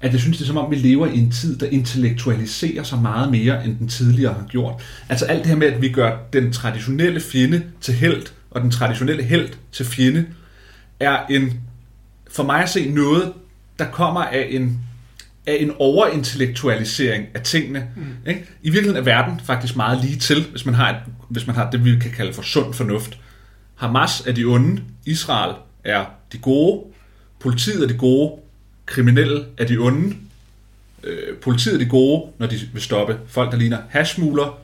at 0.00 0.12
jeg 0.12 0.20
synes, 0.20 0.36
det 0.36 0.44
er 0.44 0.46
som 0.46 0.56
om, 0.56 0.70
vi 0.70 0.76
lever 0.76 1.06
i 1.06 1.18
en 1.18 1.30
tid, 1.30 1.58
der 1.58 1.66
intellektualiserer 1.66 2.82
sig 2.82 2.98
meget 2.98 3.30
mere, 3.30 3.64
end 3.64 3.78
den 3.78 3.88
tidligere 3.88 4.34
har 4.34 4.46
gjort. 4.48 4.82
Altså 5.08 5.24
alt 5.24 5.38
det 5.38 5.46
her 5.46 5.56
med, 5.56 5.66
at 5.66 5.82
vi 5.82 5.88
gør 5.88 6.16
den 6.32 6.52
traditionelle 6.52 7.20
fjende 7.20 7.62
til 7.80 7.94
held, 7.94 8.22
og 8.50 8.60
den 8.60 8.70
traditionelle 8.70 9.22
held 9.22 9.48
til 9.72 9.86
fjende, 9.86 10.26
er 11.00 11.26
en, 11.30 11.60
for 12.30 12.42
mig 12.42 12.62
at 12.62 12.68
se 12.68 12.90
noget, 12.90 13.32
der 13.78 13.84
kommer 13.84 14.20
af 14.20 14.48
en, 14.50 14.80
af 15.46 15.56
en 15.60 15.72
overintellektualisering 15.78 17.26
af 17.34 17.40
tingene. 17.40 17.86
Mm. 17.96 18.02
Ikke? 18.26 18.44
I 18.62 18.70
virkeligheden 18.70 18.96
er 18.96 19.04
verden 19.04 19.40
faktisk 19.44 19.76
meget 19.76 20.04
lige 20.04 20.16
til, 20.16 20.46
hvis 20.50 20.66
man, 20.66 20.74
har 20.74 20.90
et, 20.90 20.96
hvis 21.28 21.46
man 21.46 21.56
har 21.56 21.70
det, 21.70 21.84
vi 21.84 21.98
kan 22.00 22.10
kalde 22.10 22.32
for 22.32 22.42
sund 22.42 22.74
fornuft. 22.74 23.18
Hamas 23.74 24.22
er 24.26 24.32
de 24.32 24.44
onde, 24.44 24.82
Israel 25.06 25.54
er 25.84 26.04
de 26.32 26.38
gode, 26.38 26.84
politiet 27.40 27.82
er 27.82 27.86
de 27.86 27.94
gode, 27.98 28.32
kriminelle 28.88 29.44
er 29.58 29.64
de 29.64 29.76
onde, 29.76 30.16
øh, 31.04 31.36
politiet 31.42 31.74
er 31.74 31.78
de 31.78 31.86
gode, 31.86 32.30
når 32.38 32.46
de 32.46 32.60
vil 32.72 32.82
stoppe 32.82 33.18
folk, 33.28 33.52
der 33.52 33.58
ligner 33.58 33.78
hashmuler, 33.88 34.58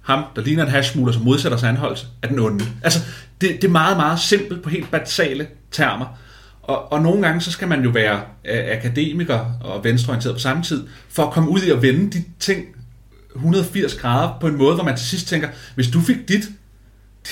ham, 0.00 0.24
der 0.36 0.42
ligner 0.42 0.64
en 0.64 0.70
hashmuler, 0.70 1.12
som 1.12 1.22
modsætter 1.22 1.58
sig 1.58 1.68
anholdelse, 1.68 2.06
er 2.22 2.28
den 2.28 2.38
onde. 2.38 2.64
Altså, 2.82 2.98
det, 3.40 3.50
det 3.62 3.64
er 3.64 3.72
meget, 3.72 3.96
meget 3.96 4.20
simpelt 4.20 4.62
på 4.62 4.70
helt 4.70 4.90
basale 4.90 5.46
termer. 5.70 6.18
Og, 6.62 6.92
og 6.92 7.02
nogle 7.02 7.26
gange, 7.26 7.40
så 7.40 7.50
skal 7.50 7.68
man 7.68 7.82
jo 7.82 7.90
være 7.90 8.22
øh, 8.44 8.64
akademiker 8.78 9.38
og 9.60 9.84
venstreorienteret 9.84 10.34
på 10.34 10.40
samme 10.40 10.62
tid, 10.62 10.86
for 11.08 11.22
at 11.26 11.32
komme 11.32 11.50
ud 11.50 11.60
i 11.62 11.70
at 11.70 11.82
vende 11.82 12.10
de 12.10 12.24
ting 12.40 12.64
180 13.34 13.94
grader 13.94 14.38
på 14.40 14.46
en 14.46 14.56
måde, 14.56 14.74
hvor 14.74 14.84
man 14.84 14.96
til 14.96 15.06
sidst 15.06 15.28
tænker, 15.28 15.48
hvis 15.74 15.88
du 15.88 16.00
fik 16.00 16.28
dit, 16.28 16.48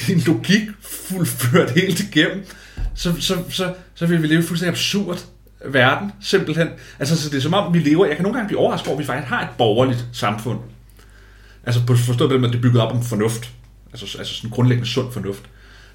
din 0.07 0.19
logik 0.19 0.63
fuldført 0.81 1.71
helt 1.81 2.01
igennem, 2.01 2.45
så, 2.95 3.15
så, 3.21 3.39
så, 3.51 3.75
så 3.95 4.07
vil 4.07 4.23
vi 4.23 4.27
leve 4.27 4.43
fuldstændig 4.43 4.73
absurd 4.73 5.25
verden, 5.65 6.13
simpelthen. 6.21 6.69
Altså, 6.99 7.23
så 7.23 7.31
det 7.31 7.37
er 7.37 7.41
som 7.41 7.55
om, 7.55 7.75
vi 7.75 7.79
lever, 7.79 8.07
jeg 8.07 8.17
kan 8.17 8.23
nogle 8.23 8.39
gange 8.39 8.49
blive 8.49 8.61
overrasket 8.61 8.89
over, 8.89 8.97
at 8.97 9.03
vi 9.03 9.07
faktisk 9.07 9.29
har 9.29 9.43
et 9.43 9.49
borgerligt 9.59 10.07
samfund. 10.13 10.59
Altså, 11.65 11.87
på 11.87 11.97
forstået 11.97 12.31
på 12.31 12.35
den 12.35 12.41
måde, 12.41 12.53
det 12.53 12.59
er 12.59 12.63
bygget 12.63 12.83
op 12.83 12.93
om 12.93 13.03
fornuft. 13.03 13.51
Altså, 13.93 14.19
altså 14.19 14.35
sådan 14.35 14.51
grundlæggende 14.51 14.89
sund 14.89 15.13
fornuft. 15.13 15.43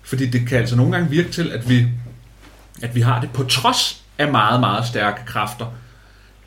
Fordi 0.03 0.25
det 0.25 0.47
kan 0.47 0.57
altså 0.57 0.75
nogle 0.75 0.91
gange 0.91 1.09
virke 1.09 1.29
til, 1.29 1.51
at 1.51 1.69
vi, 1.69 1.87
at 2.81 2.95
vi 2.95 3.01
har 3.01 3.21
det 3.21 3.29
på 3.31 3.43
trods 3.43 4.03
af 4.17 4.31
meget, 4.31 4.59
meget 4.59 4.85
stærke 4.85 5.25
kræfter, 5.25 5.65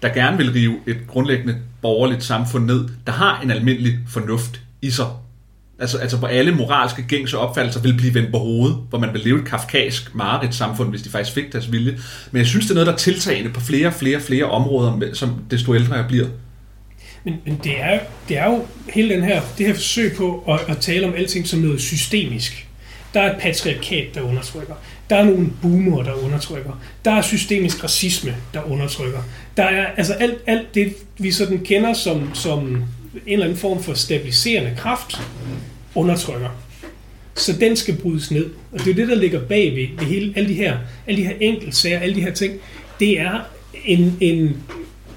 der 0.03 0.09
gerne 0.09 0.37
vil 0.37 0.53
rive 0.53 0.79
et 0.87 0.99
grundlæggende 1.09 1.59
borgerligt 1.83 2.25
samfund 2.25 2.65
ned, 2.65 2.89
der 3.07 3.13
har 3.13 3.41
en 3.41 3.51
almindelig 3.51 3.99
fornuft 4.09 4.61
i 4.83 4.91
sig. 4.91 5.07
Altså, 5.81 5.99
altså 5.99 6.17
hvor 6.17 6.29
alle 6.29 6.53
moralske 6.53 7.03
gængse 7.03 7.39
opfattelser 7.39 7.81
vil 7.81 7.95
blive 7.95 8.15
vendt 8.15 8.33
på 8.33 8.39
hovedet, 8.39 8.77
hvor 8.89 8.99
man 8.99 9.13
vil 9.13 9.21
leve 9.21 9.39
et 9.39 9.49
kafkask 9.49 10.15
mareridt 10.15 10.55
samfund, 10.55 10.91
hvis 10.91 11.03
de 11.03 11.11
faktisk 11.11 11.35
fik 11.35 11.53
deres 11.53 11.73
vilje. 11.73 11.99
Men 12.31 12.39
jeg 12.39 12.47
synes, 12.47 12.65
det 12.65 12.71
er 12.71 12.75
noget, 12.75 12.87
der 12.87 12.93
er 12.93 12.97
tiltagende 12.97 13.51
på 13.51 13.61
flere, 13.61 13.93
flere, 13.93 14.21
flere 14.21 14.45
områder, 14.45 15.15
som 15.15 15.45
desto 15.51 15.75
ældre 15.75 15.95
jeg 15.95 16.07
bliver. 16.09 16.27
Men, 17.25 17.35
men 17.45 17.61
det, 17.65 17.81
er, 17.81 18.01
det 18.29 18.39
er 18.39 18.47
jo 18.47 18.67
hele 18.95 19.15
den 19.15 19.25
her, 19.25 19.43
det 19.59 19.67
her 19.67 19.75
forsøg 19.75 20.13
på 20.17 20.45
at, 20.49 20.61
at 20.69 20.79
tale 20.79 21.07
om 21.07 21.15
alting 21.15 21.49
som 21.49 21.61
noget 21.61 21.81
systemisk. 21.81 22.67
Der 23.15 23.21
er 23.21 23.35
et 23.35 23.41
patriarkat, 23.41 24.15
der 24.15 24.21
undertrykker. 24.21 24.75
Der 25.11 25.17
er 25.17 25.25
nogle 25.25 25.51
boomer, 25.63 26.03
der 26.03 26.25
undertrykker. 26.25 26.81
Der 27.05 27.11
er 27.11 27.23
systemisk 27.23 27.85
racisme, 27.85 28.37
der 28.55 28.71
undertrykker. 28.71 29.19
Der 29.57 29.63
er 29.63 29.87
altså 29.97 30.13
alt, 30.13 30.39
alt 30.47 30.75
det, 30.75 30.95
vi 31.19 31.33
sådan 31.33 31.59
kender 31.59 31.93
som, 31.93 32.35
som 32.35 32.85
en 33.15 33.33
eller 33.33 33.45
anden 33.45 33.59
form 33.59 33.83
for 33.83 33.95
stabiliserende 33.95 34.75
kraft, 34.77 35.21
undertrykker. 35.95 36.49
Så 37.35 37.53
den 37.61 37.77
skal 37.77 37.97
brydes 37.97 38.31
ned. 38.31 38.51
Og 38.73 38.79
det 38.79 38.87
er 38.87 38.95
jo 38.95 39.01
det, 39.01 39.09
der 39.09 39.15
ligger 39.15 39.41
bag 39.41 39.77
ved, 39.77 39.99
det 39.99 40.07
hele, 40.07 40.33
alle 40.37 40.49
de 40.49 40.55
her, 40.55 40.79
alle 41.07 41.23
de 41.23 41.27
her 41.27 41.35
enkeltsager, 41.41 41.99
alle 41.99 42.15
de 42.15 42.21
her 42.21 42.35
ting. 42.35 42.55
Det 43.01 43.21
er 43.21 43.41
en, 43.85 44.17
en 44.21 44.57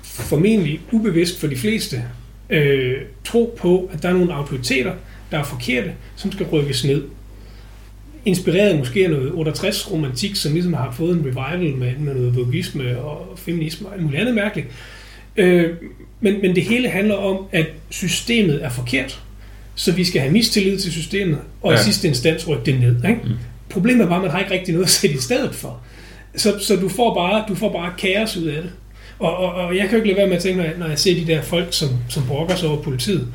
formentlig 0.03 0.79
ubevidst 0.91 1.39
for 1.39 1.47
de 1.47 1.55
fleste 1.55 2.03
øh, 2.49 2.97
tro 3.25 3.57
på, 3.57 3.89
at 3.93 4.03
der 4.03 4.09
er 4.09 4.13
nogle 4.13 4.33
autoriteter, 4.33 4.93
der 5.31 5.39
er 5.39 5.43
forkerte, 5.43 5.91
som 6.15 6.31
skal 6.31 6.45
rykkes 6.45 6.85
ned 6.85 7.03
inspireret 8.25 8.77
måske 8.77 9.03
af 9.03 9.09
noget 9.09 9.31
68 9.33 9.91
romantik, 9.91 10.35
som 10.35 10.53
ligesom 10.53 10.73
har 10.73 10.91
fået 10.91 11.17
en 11.17 11.25
revival 11.25 11.75
med, 11.75 11.95
med 11.97 12.13
noget 12.13 12.35
vogisme 12.35 12.99
og 12.99 13.39
feminisme 13.39 13.87
og 13.87 13.93
alt 13.93 14.03
muligt 14.03 14.21
andet 14.21 14.35
mærkeligt. 14.35 14.67
Øh, 15.37 15.69
men, 16.21 16.41
men 16.41 16.55
det 16.55 16.63
hele 16.63 16.89
handler 16.89 17.15
om, 17.15 17.45
at 17.51 17.65
systemet 17.89 18.63
er 18.63 18.69
forkert, 18.69 19.21
så 19.75 19.91
vi 19.91 20.03
skal 20.03 20.21
have 20.21 20.33
mistillid 20.33 20.79
til 20.79 20.91
systemet, 20.91 21.39
og 21.61 21.73
ja. 21.73 21.79
i 21.79 21.83
sidste 21.83 22.07
instans 22.07 22.47
rykke 22.47 22.65
det 22.65 22.79
ned. 22.79 22.95
Ikke? 22.95 23.21
Mm. 23.23 23.31
Problemet 23.69 24.03
er 24.03 24.07
bare, 24.07 24.17
at 24.17 24.21
man 24.21 24.31
har 24.31 24.39
ikke 24.39 24.53
rigtig 24.53 24.73
noget 24.73 24.85
at 24.85 24.91
sætte 24.91 25.15
i 25.15 25.19
stedet 25.19 25.55
for. 25.55 25.81
Så, 26.35 26.59
så 26.59 26.75
du, 26.75 26.89
får 26.89 27.13
bare, 27.13 27.45
du 27.47 27.55
får 27.55 27.71
bare 27.71 27.93
kaos 27.97 28.37
ud 28.37 28.45
af 28.45 28.61
det. 28.61 28.71
Og, 29.19 29.37
og, 29.37 29.53
og 29.53 29.77
jeg 29.77 29.83
kan 29.83 29.91
jo 29.91 29.95
ikke 29.95 30.07
lade 30.07 30.17
være 30.17 30.27
med 30.27 30.35
at 30.35 30.43
tænke, 30.43 30.73
når 30.77 30.87
jeg 30.87 30.99
ser 30.99 31.15
de 31.15 31.27
der 31.27 31.41
folk, 31.41 31.67
som, 31.71 31.89
som 32.09 32.23
brokker 32.27 32.55
sig 32.55 32.69
over 32.69 32.81
politiet, 32.81 33.27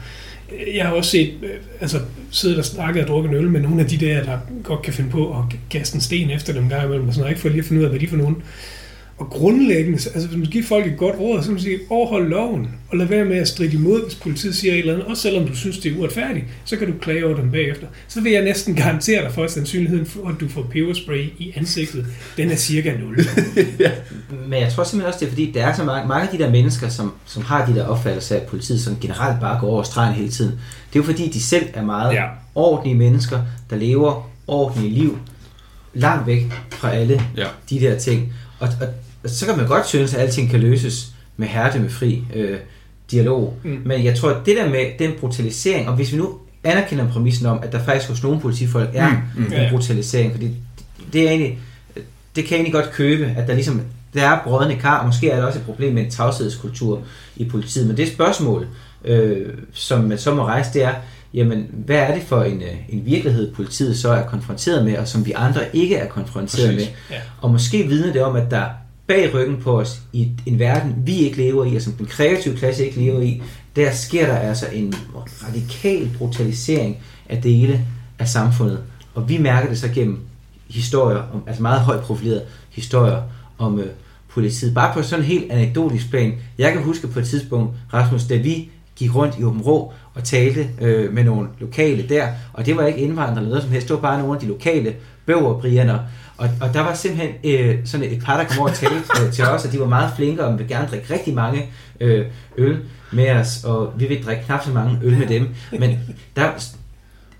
jeg 0.74 0.84
har 0.86 0.92
også 0.92 1.10
set, 1.10 1.34
øh, 1.42 1.50
altså 1.80 2.00
siddet 2.30 2.58
og 2.58 2.64
snakket 2.64 3.02
og 3.02 3.08
drukket 3.08 3.30
en 3.30 3.36
øl 3.36 3.50
med 3.50 3.60
nogle 3.60 3.80
af 3.80 3.86
de 3.86 3.96
der, 3.96 4.24
der 4.24 4.38
godt 4.62 4.82
kan 4.82 4.92
finde 4.92 5.10
på 5.10 5.30
at 5.30 5.58
kaste 5.70 5.94
en 5.94 6.00
sten 6.00 6.30
efter 6.30 6.52
dem 6.52 6.68
der 6.68 6.84
imellem, 6.84 7.08
og 7.08 7.14
sådan 7.14 7.20
noget, 7.20 7.30
ikke 7.30 7.40
for 7.40 7.48
lige 7.48 7.58
at 7.58 7.64
finde 7.64 7.80
ud 7.80 7.84
af, 7.84 7.90
hvad 7.90 8.00
de 8.00 8.08
for 8.08 8.16
nogen. 8.16 8.42
Og 9.18 9.30
grundlæggende, 9.30 9.92
altså 10.14 10.26
hvis 10.28 10.38
man 10.38 10.46
giver 10.46 10.64
folk 10.64 10.86
et 10.86 10.96
godt 10.96 11.18
råd, 11.18 11.38
så 11.38 11.44
kan 11.44 11.52
man 11.52 11.62
sige, 11.62 11.78
overhold 11.90 12.28
loven, 12.28 12.68
og 12.88 12.98
lad 12.98 13.06
være 13.06 13.24
med 13.24 13.36
at 13.36 13.48
stride 13.48 13.72
imod, 13.72 14.02
hvis 14.02 14.14
politiet 14.14 14.56
siger 14.56 14.72
et 14.72 14.78
eller 14.78 14.92
andet, 14.92 15.06
også 15.06 15.22
selvom 15.22 15.46
du 15.46 15.56
synes, 15.56 15.78
det 15.78 15.92
er 15.92 15.98
uretfærdigt, 15.98 16.46
så 16.64 16.76
kan 16.76 16.86
du 16.86 16.98
klage 17.00 17.26
over 17.26 17.36
dem 17.36 17.50
bagefter. 17.50 17.86
Så 18.08 18.20
vil 18.20 18.32
jeg 18.32 18.44
næsten 18.44 18.74
garantere 18.74 19.24
dig 19.24 19.32
for, 19.32 19.44
at 19.44 19.50
sandsynligheden 19.50 20.06
for, 20.06 20.28
at 20.28 20.34
du 20.40 20.48
får 20.48 20.62
peberspray 20.62 21.24
i 21.38 21.52
ansigtet, 21.56 22.06
den 22.36 22.50
er 22.50 22.56
cirka 22.56 22.92
0. 22.96 23.18
ja. 23.80 23.90
Men 24.48 24.60
jeg 24.60 24.72
tror 24.72 24.84
simpelthen 24.84 25.08
også, 25.08 25.20
det 25.20 25.26
er 25.26 25.30
fordi, 25.30 25.52
der 25.54 25.66
er 25.66 25.74
så 25.74 25.84
mange, 25.84 26.08
mange 26.08 26.28
af 26.28 26.36
de 26.36 26.44
der 26.44 26.50
mennesker, 26.50 26.88
som, 26.88 27.12
som 27.26 27.42
har 27.42 27.66
de 27.66 27.74
der 27.74 27.86
opfattelser 27.86 28.36
af, 28.36 28.40
at 28.40 28.46
politiet 28.46 28.80
sådan 28.80 28.98
generelt 29.00 29.40
bare 29.40 29.60
går 29.60 29.68
over 29.68 29.82
stregen 29.82 30.14
hele 30.14 30.28
tiden. 30.28 30.52
Det 30.52 30.98
er 30.98 31.02
jo 31.02 31.04
fordi, 31.04 31.28
de 31.28 31.42
selv 31.42 31.66
er 31.74 31.84
meget 31.84 32.14
ja. 32.14 32.24
ordentlige 32.54 32.96
mennesker, 32.96 33.40
der 33.70 33.76
lever 33.76 34.30
ordentlige 34.46 34.94
liv, 34.94 35.18
langt 35.94 36.26
væk 36.26 36.42
fra 36.70 36.90
alle 36.90 37.22
ja. 37.36 37.46
de 37.70 37.80
der 37.80 37.98
ting. 37.98 38.32
Og, 38.58 38.68
og 38.80 38.86
så 39.26 39.46
kan 39.46 39.56
man 39.56 39.66
godt 39.66 39.88
synes, 39.88 40.14
at 40.14 40.20
alting 40.20 40.50
kan 40.50 40.60
løses 40.60 41.12
med 41.36 41.48
hærde 41.48 41.80
med 41.80 41.90
fri 41.90 42.24
øh, 42.34 42.58
dialog. 43.10 43.54
Mm. 43.64 43.80
Men 43.84 44.04
jeg 44.04 44.16
tror, 44.16 44.30
at 44.30 44.46
det 44.46 44.56
der 44.56 44.68
med 44.68 44.84
den 44.98 45.12
brutalisering, 45.20 45.88
og 45.88 45.94
hvis 45.94 46.12
vi 46.12 46.16
nu 46.16 46.38
anerkender 46.64 47.08
præmissen 47.08 47.46
om, 47.46 47.58
at 47.62 47.72
der 47.72 47.84
faktisk 47.84 48.08
hos 48.08 48.22
nogle 48.22 48.40
politifolk 48.40 48.90
er 48.94 49.10
mm. 49.10 49.42
Mm. 49.42 49.52
en 49.52 49.70
brutalisering, 49.70 50.32
fordi 50.32 50.50
det 51.12 51.26
er 51.26 51.30
egentlig, 51.30 51.58
det 52.36 52.44
kan 52.44 52.50
jeg 52.50 52.56
egentlig 52.56 52.72
godt 52.72 52.92
købe, 52.92 53.34
at 53.36 53.48
der 53.48 53.54
ligesom, 53.54 53.82
der 54.14 54.28
er 54.28 54.40
brødende 54.44 54.76
kar, 54.76 54.98
og 54.98 55.06
måske 55.06 55.30
er 55.30 55.36
der 55.36 55.46
også 55.46 55.58
et 55.58 55.64
problem 55.64 55.94
med 55.94 56.04
en 56.04 56.10
tavshedskultur 56.10 57.02
i 57.36 57.44
politiet, 57.44 57.86
men 57.86 57.96
det 57.96 58.08
spørgsmål, 58.08 58.66
øh, 59.04 59.46
som 59.72 60.04
man 60.04 60.18
så 60.18 60.34
må 60.34 60.44
rejse, 60.44 60.72
det 60.72 60.84
er, 60.84 60.94
jamen, 61.34 61.66
hvad 61.72 61.96
er 61.96 62.14
det 62.14 62.22
for 62.22 62.42
en, 62.42 62.62
øh, 62.62 62.74
en 62.88 63.06
virkelighed, 63.06 63.54
politiet 63.54 63.98
så 63.98 64.08
er 64.08 64.22
konfronteret 64.22 64.84
med, 64.84 64.96
og 64.96 65.08
som 65.08 65.26
vi 65.26 65.32
andre 65.32 65.60
ikke 65.72 65.96
er 65.96 66.08
konfronteret 66.08 66.74
Præcis. 66.74 66.88
med. 66.88 67.16
Ja. 67.16 67.22
Og 67.40 67.50
måske 67.50 67.82
vidner 67.82 68.12
det 68.12 68.22
om, 68.22 68.36
at 68.36 68.50
der 68.50 68.64
bag 69.08 69.34
ryggen 69.34 69.56
på 69.56 69.80
os 69.80 70.02
i 70.12 70.28
en 70.46 70.58
verden, 70.58 70.94
vi 71.06 71.16
ikke 71.16 71.36
lever 71.36 71.64
i, 71.64 71.76
og 71.76 71.82
som 71.82 71.92
den 71.92 72.06
kreative 72.06 72.56
klasse 72.56 72.86
ikke 72.86 73.00
lever 73.00 73.20
i, 73.20 73.42
der 73.76 73.92
sker 73.92 74.26
der 74.26 74.36
altså 74.36 74.66
en 74.72 74.94
radikal 75.46 76.10
brutalisering 76.18 76.96
af 77.28 77.42
dele 77.42 77.86
af 78.18 78.28
samfundet. 78.28 78.80
Og 79.14 79.28
vi 79.28 79.38
mærker 79.38 79.68
det 79.68 79.78
så 79.78 79.88
gennem 79.88 80.20
historier, 80.68 81.22
om, 81.34 81.42
altså 81.46 81.62
meget 81.62 81.80
højt 81.80 82.00
profilerede 82.00 82.44
historier 82.70 83.22
om 83.58 83.78
øh, 83.78 83.86
politiet. 84.28 84.74
Bare 84.74 84.94
på 84.94 85.02
sådan 85.02 85.24
en 85.24 85.28
helt 85.28 85.52
anekdotisk 85.52 86.10
plan. 86.10 86.34
Jeg 86.58 86.72
kan 86.72 86.82
huske 86.82 87.06
på 87.06 87.18
et 87.18 87.26
tidspunkt, 87.26 87.74
Rasmus, 87.94 88.24
da 88.24 88.36
vi 88.36 88.70
gik 88.96 89.14
rundt 89.14 89.38
i 89.38 89.44
Åben 89.44 89.60
Rå 89.60 89.92
og 90.14 90.24
talte 90.24 90.68
øh, 90.80 91.14
med 91.14 91.24
nogle 91.24 91.48
lokale 91.60 92.08
der, 92.08 92.28
og 92.52 92.66
det 92.66 92.76
var 92.76 92.86
ikke 92.86 93.00
indvandrere 93.00 93.36
eller 93.36 93.48
noget 93.48 93.62
som 93.62 93.72
helst, 93.72 93.88
det 93.88 93.94
var 93.94 94.02
bare 94.02 94.18
nogle 94.18 94.34
af 94.34 94.40
de 94.40 94.46
lokale 94.46 94.94
bøverbrianer, 95.26 95.98
og, 96.38 96.50
og 96.60 96.74
der 96.74 96.80
var 96.80 96.94
simpelthen 96.94 97.34
øh, 97.44 97.78
sådan 97.84 98.12
et 98.12 98.22
par, 98.24 98.36
der 98.36 98.48
kom 98.48 98.58
over 98.58 98.68
og 98.68 98.74
talte 98.74 98.96
øh, 99.24 99.32
til 99.32 99.44
os, 99.44 99.64
og 99.64 99.72
de 99.72 99.80
var 99.80 99.86
meget 99.86 100.12
flinke, 100.16 100.44
og 100.44 100.58
ville 100.58 100.74
gerne 100.74 100.88
drikke 100.88 101.14
rigtig 101.14 101.34
mange 101.34 101.66
øh, 102.00 102.26
øl 102.56 102.78
med 103.12 103.30
os, 103.30 103.64
og 103.64 103.92
vi 103.96 104.06
ville 104.06 104.24
drikke 104.24 104.44
knap 104.44 104.64
så 104.64 104.70
mange 104.70 104.98
øl 105.02 105.18
med 105.18 105.26
dem. 105.26 105.48
Men 105.78 105.98
der, 106.36 106.50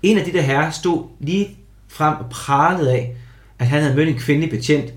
en 0.03 0.17
af 0.17 0.25
de 0.25 0.33
der 0.33 0.41
herrer 0.41 0.71
stod 0.71 1.03
lige 1.19 1.57
frem 1.87 2.15
og 2.19 2.29
pralede 2.29 2.91
af, 2.91 3.15
at 3.59 3.67
han 3.67 3.81
havde 3.81 3.95
mødt 3.95 4.09
en 4.09 4.17
kvindelig 4.17 4.49
betjent, 4.49 4.93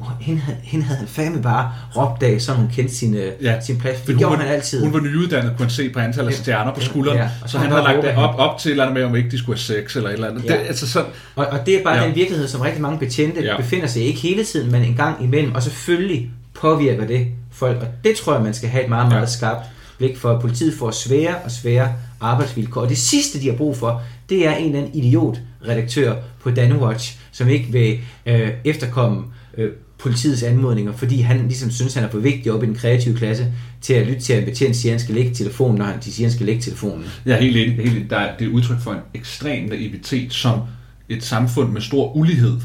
og 0.00 0.12
hende, 0.20 0.42
hende 0.62 0.84
havde 0.84 0.98
han 0.98 1.08
fandme 1.08 1.42
bare 1.42 1.72
råbt 1.96 2.22
af, 2.22 2.40
så 2.40 2.52
hun 2.52 2.68
kendte 2.72 2.94
sin, 2.94 3.14
ja. 3.42 3.60
sin 3.60 3.78
plads. 3.78 4.00
Det 4.00 4.18
gjorde 4.18 4.38
var, 4.38 4.44
han 4.44 4.54
altid. 4.54 4.82
Hun 4.82 4.92
var 4.92 5.00
nyuddannet, 5.00 5.54
kunne 5.58 5.70
se 5.70 5.90
på 5.90 5.98
antallet 5.98 6.30
af 6.30 6.36
stjerner 6.36 6.74
på 6.74 6.80
skulderen. 6.80 7.18
Ja, 7.18 7.28
og 7.42 7.50
så, 7.50 7.58
han 7.58 7.70
havde 7.70 7.82
lagt 7.82 8.02
det 8.02 8.14
op, 8.14 8.34
op 8.38 8.58
til 8.58 8.68
et 8.68 8.72
eller 8.72 8.84
andet 8.84 8.94
med, 8.94 9.04
om 9.04 9.16
ikke 9.16 9.30
de 9.30 9.38
skulle 9.38 9.58
have 9.58 9.82
sex 9.82 9.96
eller 9.96 10.08
et 10.08 10.14
eller 10.14 10.28
andet. 10.28 10.44
Ja. 10.44 10.52
Det, 10.52 10.58
altså 10.66 10.88
sådan, 10.88 11.10
og, 11.36 11.46
og 11.46 11.66
det 11.66 11.74
er 11.74 11.84
bare 11.84 11.96
ja. 11.96 12.06
den 12.06 12.14
virkelighed, 12.14 12.48
som 12.48 12.60
rigtig 12.60 12.82
mange 12.82 12.98
betjente 12.98 13.42
ja. 13.44 13.56
befinder 13.56 13.86
sig 13.86 14.02
i. 14.02 14.04
Ikke 14.04 14.20
hele 14.20 14.44
tiden, 14.44 14.72
men 14.72 14.82
en 14.82 14.94
gang 14.94 15.24
imellem. 15.24 15.54
Og 15.54 15.62
selvfølgelig 15.62 16.30
påvirker 16.60 17.06
det 17.06 17.26
folk. 17.52 17.80
Og 17.80 17.86
det 18.04 18.16
tror 18.16 18.34
jeg, 18.34 18.42
man 18.42 18.54
skal 18.54 18.68
have 18.68 18.84
et 18.84 18.88
meget, 18.88 19.08
meget 19.08 19.20
ja. 19.20 19.26
skarpt 19.26 19.66
blik 19.98 20.16
for. 20.16 20.30
At 20.30 20.40
politiet 20.40 20.74
får 20.78 20.90
svære 20.90 21.34
og 21.44 21.50
svære 21.50 21.92
arbejdsvilkår. 22.20 22.80
Og 22.80 22.88
det 22.88 22.98
sidste, 22.98 23.40
de 23.40 23.48
har 23.48 23.56
brug 23.56 23.76
for, 23.76 24.02
det 24.28 24.46
er 24.46 24.54
en 24.54 24.66
eller 24.66 24.78
anden 24.78 24.94
idiot 24.94 25.38
redaktør 25.68 26.14
på 26.42 26.50
Danwatch, 26.50 27.18
som 27.32 27.48
ikke 27.48 27.72
vil 27.72 27.98
øh, 28.26 28.50
efterkomme 28.64 29.24
øh, 29.58 29.70
politiets 29.98 30.42
anmodninger, 30.42 30.92
fordi 30.92 31.20
han 31.20 31.48
ligesom 31.48 31.70
synes, 31.70 31.94
han 31.94 32.04
er 32.04 32.08
for 32.08 32.18
vigtig 32.18 32.52
op 32.52 32.62
i 32.62 32.66
den 32.66 32.74
kreative 32.74 33.16
klasse 33.16 33.52
til 33.80 33.94
at 33.94 34.06
lytte 34.06 34.20
til, 34.20 34.32
at 34.32 34.38
en 34.38 34.44
betjent 34.44 34.76
siger, 34.76 34.92
at 34.92 35.00
han 35.00 35.04
skal 35.04 35.14
lægge 35.14 35.34
telefonen, 35.34 35.78
når 35.78 35.84
han, 35.84 35.98
de 36.04 36.12
siger, 36.12 36.26
at 36.26 36.30
han 36.30 36.36
skal 36.36 36.46
lægge 36.46 36.62
telefonen. 36.62 37.04
Er 37.26 37.36
helt 37.36 37.56
enig. 37.56 37.76
Helt 37.76 37.96
enig. 37.96 38.10
Der 38.10 38.16
er, 38.16 38.36
det 38.36 38.46
er 38.46 38.50
udtryk 38.50 38.80
for 38.80 38.92
en 38.92 39.00
ekstrem 39.14 39.68
naivitet, 39.68 40.32
som 40.32 40.60
et 41.08 41.24
samfund 41.24 41.72
med 41.72 41.80
stor 41.80 42.16
ulighed 42.16 42.56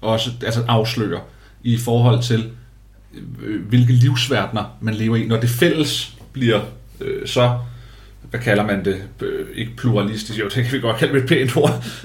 også 0.00 0.30
altså 0.44 0.64
afslører 0.68 1.20
i 1.62 1.76
forhold 1.76 2.22
til, 2.22 2.50
øh, 3.42 3.66
hvilke 3.68 3.92
livsverdener 3.92 4.76
man 4.80 4.94
lever 4.94 5.16
i. 5.16 5.26
Når 5.26 5.40
det 5.40 5.50
fælles 5.50 6.16
bliver 6.32 6.60
øh, 7.00 7.26
så 7.26 7.58
hvad 8.30 8.40
kalder 8.40 8.66
man 8.66 8.84
det, 8.84 9.02
øh, 9.20 9.46
ikke 9.54 9.76
pluralistisk, 9.76 10.38
jo, 10.38 10.44
det 10.44 10.64
kan 10.64 10.72
vi 10.72 10.80
godt 10.80 10.96
kalde 10.96 11.14
det 11.14 11.22
et 11.22 11.28
pænt 11.28 11.56
ord, 11.56 11.84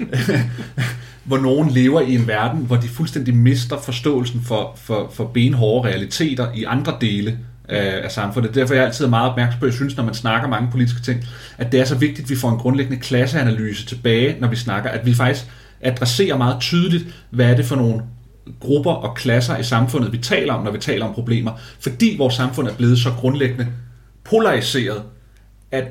hvor 1.26 1.38
nogen 1.38 1.70
lever 1.70 2.00
i 2.00 2.14
en 2.14 2.26
verden, 2.26 2.60
hvor 2.60 2.76
de 2.76 2.88
fuldstændig 2.88 3.34
mister 3.34 3.78
forståelsen 3.78 4.40
for, 4.42 4.72
for, 4.76 5.10
for 5.14 5.24
benhårde 5.24 5.88
realiteter 5.88 6.46
i 6.54 6.64
andre 6.64 6.96
dele 7.00 7.38
af, 7.68 8.04
af 8.04 8.12
samfundet. 8.12 8.54
Derfor 8.54 8.74
er 8.74 8.78
jeg 8.78 8.86
altid 8.86 9.06
meget 9.06 9.30
opmærksom 9.30 9.60
på, 9.60 9.66
at 9.66 9.70
jeg 9.70 9.74
synes, 9.74 9.96
når 9.96 10.04
man 10.04 10.14
snakker 10.14 10.48
mange 10.48 10.68
politiske 10.70 11.02
ting, 11.02 11.24
at 11.58 11.72
det 11.72 11.80
er 11.80 11.84
så 11.84 11.94
vigtigt, 11.94 12.24
at 12.24 12.30
vi 12.30 12.36
får 12.36 12.50
en 12.50 12.58
grundlæggende 12.58 13.00
klasseanalyse 13.00 13.86
tilbage, 13.86 14.36
når 14.40 14.48
vi 14.48 14.56
snakker, 14.56 14.90
at 14.90 15.06
vi 15.06 15.14
faktisk 15.14 15.46
adresserer 15.80 16.36
meget 16.36 16.60
tydeligt, 16.60 17.04
hvad 17.30 17.50
er 17.50 17.56
det 17.56 17.64
for 17.64 17.76
nogle 17.76 18.02
grupper 18.60 18.90
og 18.90 19.16
klasser 19.16 19.56
i 19.56 19.62
samfundet, 19.62 20.12
vi 20.12 20.18
taler 20.18 20.52
om, 20.52 20.64
når 20.64 20.70
vi 20.70 20.78
taler 20.78 21.06
om 21.06 21.14
problemer, 21.14 21.52
fordi 21.80 22.14
vores 22.18 22.34
samfund 22.34 22.68
er 22.68 22.74
blevet 22.74 22.98
så 22.98 23.10
grundlæggende 23.10 23.66
polariseret, 24.24 25.02
at 25.70 25.84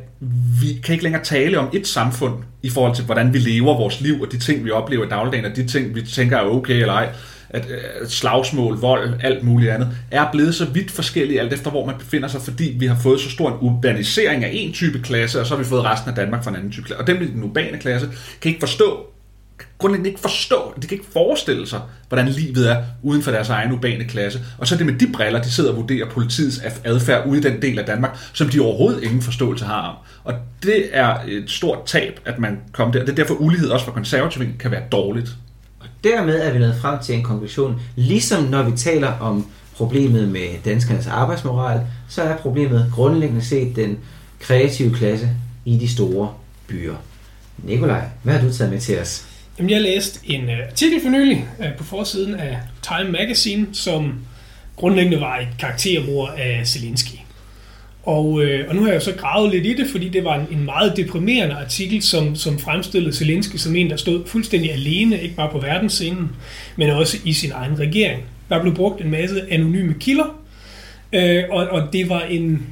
vi 0.62 0.82
kan 0.84 0.94
ikke 0.94 1.04
længere 1.04 1.24
tale 1.24 1.60
om 1.60 1.70
et 1.74 1.88
samfund 1.88 2.34
i 2.64 2.70
forhold 2.70 2.96
til, 2.96 3.06
hvordan 3.06 3.34
vi 3.34 3.38
lever 3.38 3.78
vores 3.78 4.02
liv, 4.02 4.22
og 4.22 4.32
de 4.32 4.40
ting, 4.40 4.66
vi 4.66 4.72
oplever 4.72 5.06
i 5.06 5.10
dagligdagen, 5.10 5.46
og 5.46 5.56
de 5.56 5.68
ting, 5.68 5.96
vi 5.96 6.02
tænker 6.02 6.38
er 6.38 6.46
okay 6.46 6.74
eller 6.74 6.94
ej, 6.94 7.10
at 7.50 7.66
øh, 7.70 8.08
slagsmål, 8.08 8.78
vold, 8.78 9.14
alt 9.24 9.44
muligt 9.44 9.72
andet, 9.72 9.90
er 10.12 10.32
blevet 10.32 10.56
så 10.56 10.66
vidt 10.66 10.92
forskellige 10.92 11.40
alt 11.40 11.54
efter, 11.54 11.72
hvor 11.72 11.86
man 11.86 11.96
befinder 12.00 12.28
sig, 12.28 12.42
fordi 12.42 12.76
vi 12.80 12.86
har 12.86 12.98
fået 13.04 13.20
så 13.20 13.30
stor 13.30 13.50
en 13.50 13.58
urbanisering 13.62 14.44
af 14.44 14.50
en 14.54 14.74
type 14.74 15.00
klasse, 15.02 15.40
og 15.40 15.46
så 15.46 15.56
har 15.56 15.64
vi 15.64 15.70
fået 15.70 15.84
resten 15.84 16.10
af 16.10 16.16
Danmark 16.16 16.44
fra 16.44 16.52
en 16.52 16.58
anden 16.58 16.72
type 16.72 16.86
klasse. 16.86 17.02
Og 17.02 17.08
dem 17.08 17.22
i 17.22 17.26
den 17.26 17.44
urbane 17.44 17.78
klasse 17.78 18.10
kan 18.42 18.50
ikke 18.50 18.60
forstå, 18.60 19.15
grundlæggende 19.78 20.10
ikke 20.10 20.22
forstå, 20.22 20.74
de 20.82 20.88
kan 20.88 20.98
ikke 20.98 21.12
forestille 21.14 21.68
sig, 21.68 21.82
hvordan 22.08 22.28
livet 22.28 22.72
er 22.72 22.84
uden 23.04 23.22
for 23.24 23.32
deres 23.32 23.50
egen 23.50 23.72
urbane 23.72 24.04
klasse. 24.04 24.40
Og 24.58 24.68
så 24.68 24.76
er 24.76 24.78
det 24.78 24.86
med 24.86 24.94
de 24.94 25.08
briller, 25.14 25.42
de 25.42 25.52
sidder 25.52 25.72
og 25.72 25.78
vurderer 25.78 26.10
politiets 26.10 26.62
adfærd 26.84 27.28
ude 27.28 27.40
i 27.40 27.42
den 27.42 27.62
del 27.62 27.80
af 27.80 27.86
Danmark, 27.86 28.18
som 28.34 28.50
de 28.50 28.60
overhovedet 28.60 29.04
ingen 29.04 29.22
forståelse 29.22 29.66
har 29.66 29.82
om. 29.82 29.96
Og 30.24 30.34
det 30.64 30.90
er 30.92 31.18
et 31.28 31.50
stort 31.52 31.86
tab, 31.86 32.20
at 32.26 32.40
man 32.40 32.60
kommer 32.72 32.92
der. 32.92 33.00
Det 33.00 33.10
er 33.10 33.16
derfor 33.16 33.34
ulighed 33.34 33.70
også 33.70 33.86
for 33.86 33.92
konservative 33.92 34.54
kan 34.60 34.72
være 34.72 34.84
dårligt. 34.92 35.36
Og 35.80 35.88
dermed 36.04 36.42
er 36.42 36.54
vi 36.54 36.60
nået 36.60 36.76
frem 36.82 37.00
til 37.00 37.16
en 37.16 37.24
konklusion. 37.24 37.82
Ligesom 37.96 38.44
når 38.44 38.64
vi 38.64 38.78
taler 38.78 39.12
om 39.20 39.48
problemet 39.76 40.30
med 40.30 40.48
danskernes 40.66 41.08
arbejdsmoral, 41.08 41.82
så 42.10 42.22
er 42.22 42.38
problemet 42.38 42.92
grundlæggende 42.94 43.46
set 43.46 43.76
den 43.76 43.98
kreative 44.40 44.94
klasse 44.94 45.30
i 45.66 45.78
de 45.78 45.88
store 45.88 46.34
byer. 46.68 46.96
Nikolaj, 47.58 48.04
hvad 48.24 48.34
har 48.34 48.48
du 48.48 48.54
taget 48.54 48.72
med 48.72 48.80
til 48.80 49.00
os? 49.00 49.26
Jamen, 49.58 49.70
jeg 49.70 49.82
læste 49.82 50.20
en 50.24 50.44
uh, 50.44 50.56
artikel 50.70 51.02
for 51.02 51.10
nylig 51.10 51.46
uh, 51.60 51.66
på 51.78 51.84
forsiden 51.84 52.36
af 52.36 52.58
Time 52.82 53.12
Magazine, 53.12 53.68
som 53.74 54.20
grundlæggende 54.76 55.22
var 55.22 55.38
et 55.38 55.48
karaktermord 55.60 56.34
af 56.38 56.68
Zelensky. 56.68 57.16
Og, 58.04 58.26
uh, 58.26 58.50
og 58.68 58.76
nu 58.76 58.84
har 58.84 58.92
jeg 58.92 59.02
så 59.02 59.14
gravet 59.18 59.52
lidt 59.52 59.66
i 59.66 59.74
det, 59.74 59.88
fordi 59.92 60.10
det 60.10 60.24
var 60.24 60.36
en, 60.36 60.48
en 60.52 60.66
meget 60.66 60.98
deprimerende 60.98 61.56
artikel, 61.56 62.02
som, 62.02 62.36
som 62.36 62.60
fremstillede 62.60 63.16
Zelensky 63.16 63.56
som 63.56 63.76
en, 63.76 63.90
der 63.90 63.96
stod 63.96 64.28
fuldstændig 64.28 64.72
alene, 64.74 65.22
ikke 65.22 65.36
bare 65.36 65.52
på 65.52 65.60
verdensscenen, 65.60 66.32
men 66.76 66.90
også 66.90 67.18
i 67.26 67.34
sin 67.34 67.52
egen 67.52 67.80
regering. 67.80 68.24
Der 68.50 68.62
blev 68.62 68.76
brugt 68.76 69.02
en 69.02 69.12
masse 69.12 69.52
anonyme 69.52 69.96
kilder, 70.00 70.42
uh, 71.16 71.56
og, 71.56 71.68
og 71.68 71.94
det 71.94 72.10
var 72.10 72.22
en 72.22 72.68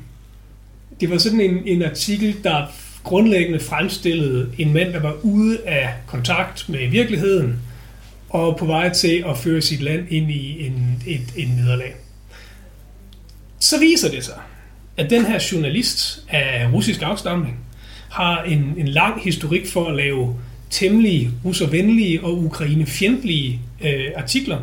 det 1.02 1.12
var 1.12 1.18
sådan 1.18 1.42
en, 1.42 1.62
en 1.66 1.84
artikel, 1.84 2.36
der 2.44 2.66
grundlæggende 3.04 3.60
fremstillede 3.60 4.50
en 4.58 4.74
mand, 4.74 4.94
der 4.94 5.00
var 5.00 5.16
ude 5.24 5.60
af 5.66 5.90
kontakt 6.08 6.70
med 6.70 6.88
virkeligheden, 6.88 7.60
og 8.30 8.58
på 8.58 8.66
vej 8.66 8.94
til 8.94 9.26
at 9.30 9.38
føre 9.38 9.62
sit 9.62 9.82
land 9.82 10.08
ind 10.10 10.32
i 10.32 10.66
en, 10.66 11.04
et, 11.08 11.22
et 11.36 11.50
nederlag. 11.50 11.94
Så 13.60 13.80
viser 13.80 14.12
det 14.12 14.24
sig, 14.24 14.38
at 14.98 15.10
den 15.10 15.26
her 15.26 15.48
journalist 15.52 16.24
af 16.30 16.70
russisk 16.74 17.02
afstamning 17.02 17.60
har 18.10 18.44
en, 18.44 18.74
en 18.78 18.88
lang 18.88 19.22
historik 19.24 19.68
for 19.68 19.88
at 19.88 19.96
lave 19.96 20.36
temmelig 20.70 21.32
russervenlige 21.46 22.24
og 22.24 22.38
ukrainefjendtlige 22.38 23.60
øh, 23.82 24.12
artikler, 24.16 24.60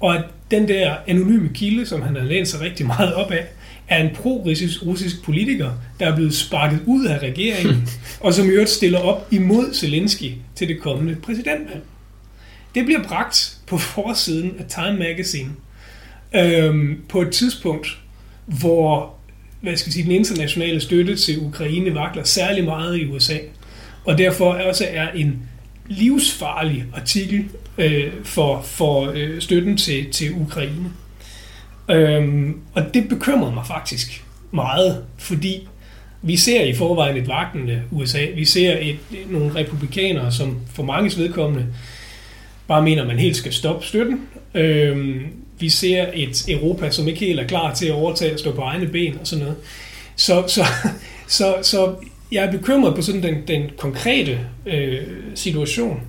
og 0.00 0.16
at 0.16 0.24
den 0.50 0.68
der 0.68 0.96
anonyme 1.06 1.50
kilde, 1.54 1.86
som 1.86 2.02
han 2.02 2.16
har 2.16 2.24
lænt 2.24 2.48
sig 2.48 2.60
rigtig 2.60 2.86
meget 2.86 3.14
op 3.14 3.30
af, 3.30 3.46
er 3.88 4.04
en 4.04 4.14
pro-russisk 4.14 5.22
politiker, 5.24 5.70
der 6.00 6.06
er 6.06 6.16
blevet 6.16 6.34
sparket 6.34 6.80
ud 6.86 7.06
af 7.06 7.18
regeringen, 7.18 7.88
og 8.20 8.34
som 8.34 8.46
i 8.46 8.50
øvrigt 8.50 8.70
stiller 8.70 8.98
op 8.98 9.28
imod 9.30 9.74
Zelensky 9.74 10.32
til 10.54 10.68
det 10.68 10.80
kommende 10.80 11.16
præsidentvalg. 11.16 11.82
Det 12.74 12.84
bliver 12.84 13.02
bragt 13.02 13.58
på 13.66 13.78
forsiden 13.78 14.52
af 14.58 14.64
Time 14.68 14.98
Magazine 14.98 15.50
øhm, 16.34 17.00
på 17.08 17.22
et 17.22 17.32
tidspunkt, 17.32 17.98
hvor 18.46 19.14
hvad 19.60 19.76
skal 19.76 19.88
jeg 19.88 19.92
sige, 19.92 20.04
den 20.04 20.12
internationale 20.12 20.80
støtte 20.80 21.16
til 21.16 21.38
Ukraine 21.38 21.94
vakler 21.94 22.24
særlig 22.24 22.64
meget 22.64 22.98
i 22.98 23.06
USA, 23.06 23.36
og 24.04 24.18
derfor 24.18 24.52
også 24.54 24.86
er 24.90 25.10
en 25.10 25.42
livsfarlig 25.88 26.84
artikel 26.94 27.44
øh, 27.78 28.12
for, 28.24 28.62
for 28.62 29.12
øh, 29.14 29.40
støtten 29.40 29.76
til, 29.76 30.12
til 30.12 30.32
Ukraine. 30.32 30.90
Øhm, 31.90 32.60
og 32.74 32.94
det 32.94 33.08
bekymrede 33.08 33.54
mig 33.54 33.66
faktisk 33.66 34.24
meget, 34.50 35.04
fordi 35.18 35.68
vi 36.22 36.36
ser 36.36 36.62
i 36.62 36.74
forvejen 36.74 37.16
et 37.16 37.28
vagtende 37.28 37.82
USA. 37.90 38.26
Vi 38.34 38.44
ser 38.44 38.76
et, 38.80 38.98
nogle 39.30 39.54
republikanere, 39.54 40.32
som 40.32 40.58
for 40.74 40.82
mange 40.82 41.16
vedkommende 41.16 41.66
bare 42.68 42.82
mener, 42.82 43.02
at 43.02 43.08
man 43.08 43.18
helt 43.18 43.36
skal 43.36 43.52
stoppe 43.52 43.86
støtten. 43.86 44.20
Øhm, 44.54 45.26
vi 45.58 45.68
ser 45.68 46.06
et 46.14 46.44
Europa, 46.48 46.90
som 46.90 47.08
ikke 47.08 47.20
helt 47.20 47.40
er 47.40 47.46
klar 47.46 47.74
til 47.74 47.86
at 47.86 47.92
overtage 47.92 48.32
og 48.32 48.38
stå 48.38 48.52
på 48.52 48.60
egne 48.60 48.86
ben 48.86 49.18
og 49.20 49.26
sådan 49.26 49.44
noget. 49.44 49.58
Så, 50.16 50.44
så, 50.46 50.64
så, 51.38 51.54
så 51.62 51.94
jeg 52.32 52.44
er 52.44 52.50
bekymret 52.50 52.94
på 52.94 53.02
sådan 53.02 53.22
den, 53.22 53.36
den 53.48 53.70
konkrete 53.78 54.40
øh, 54.66 55.02
situation. 55.34 56.00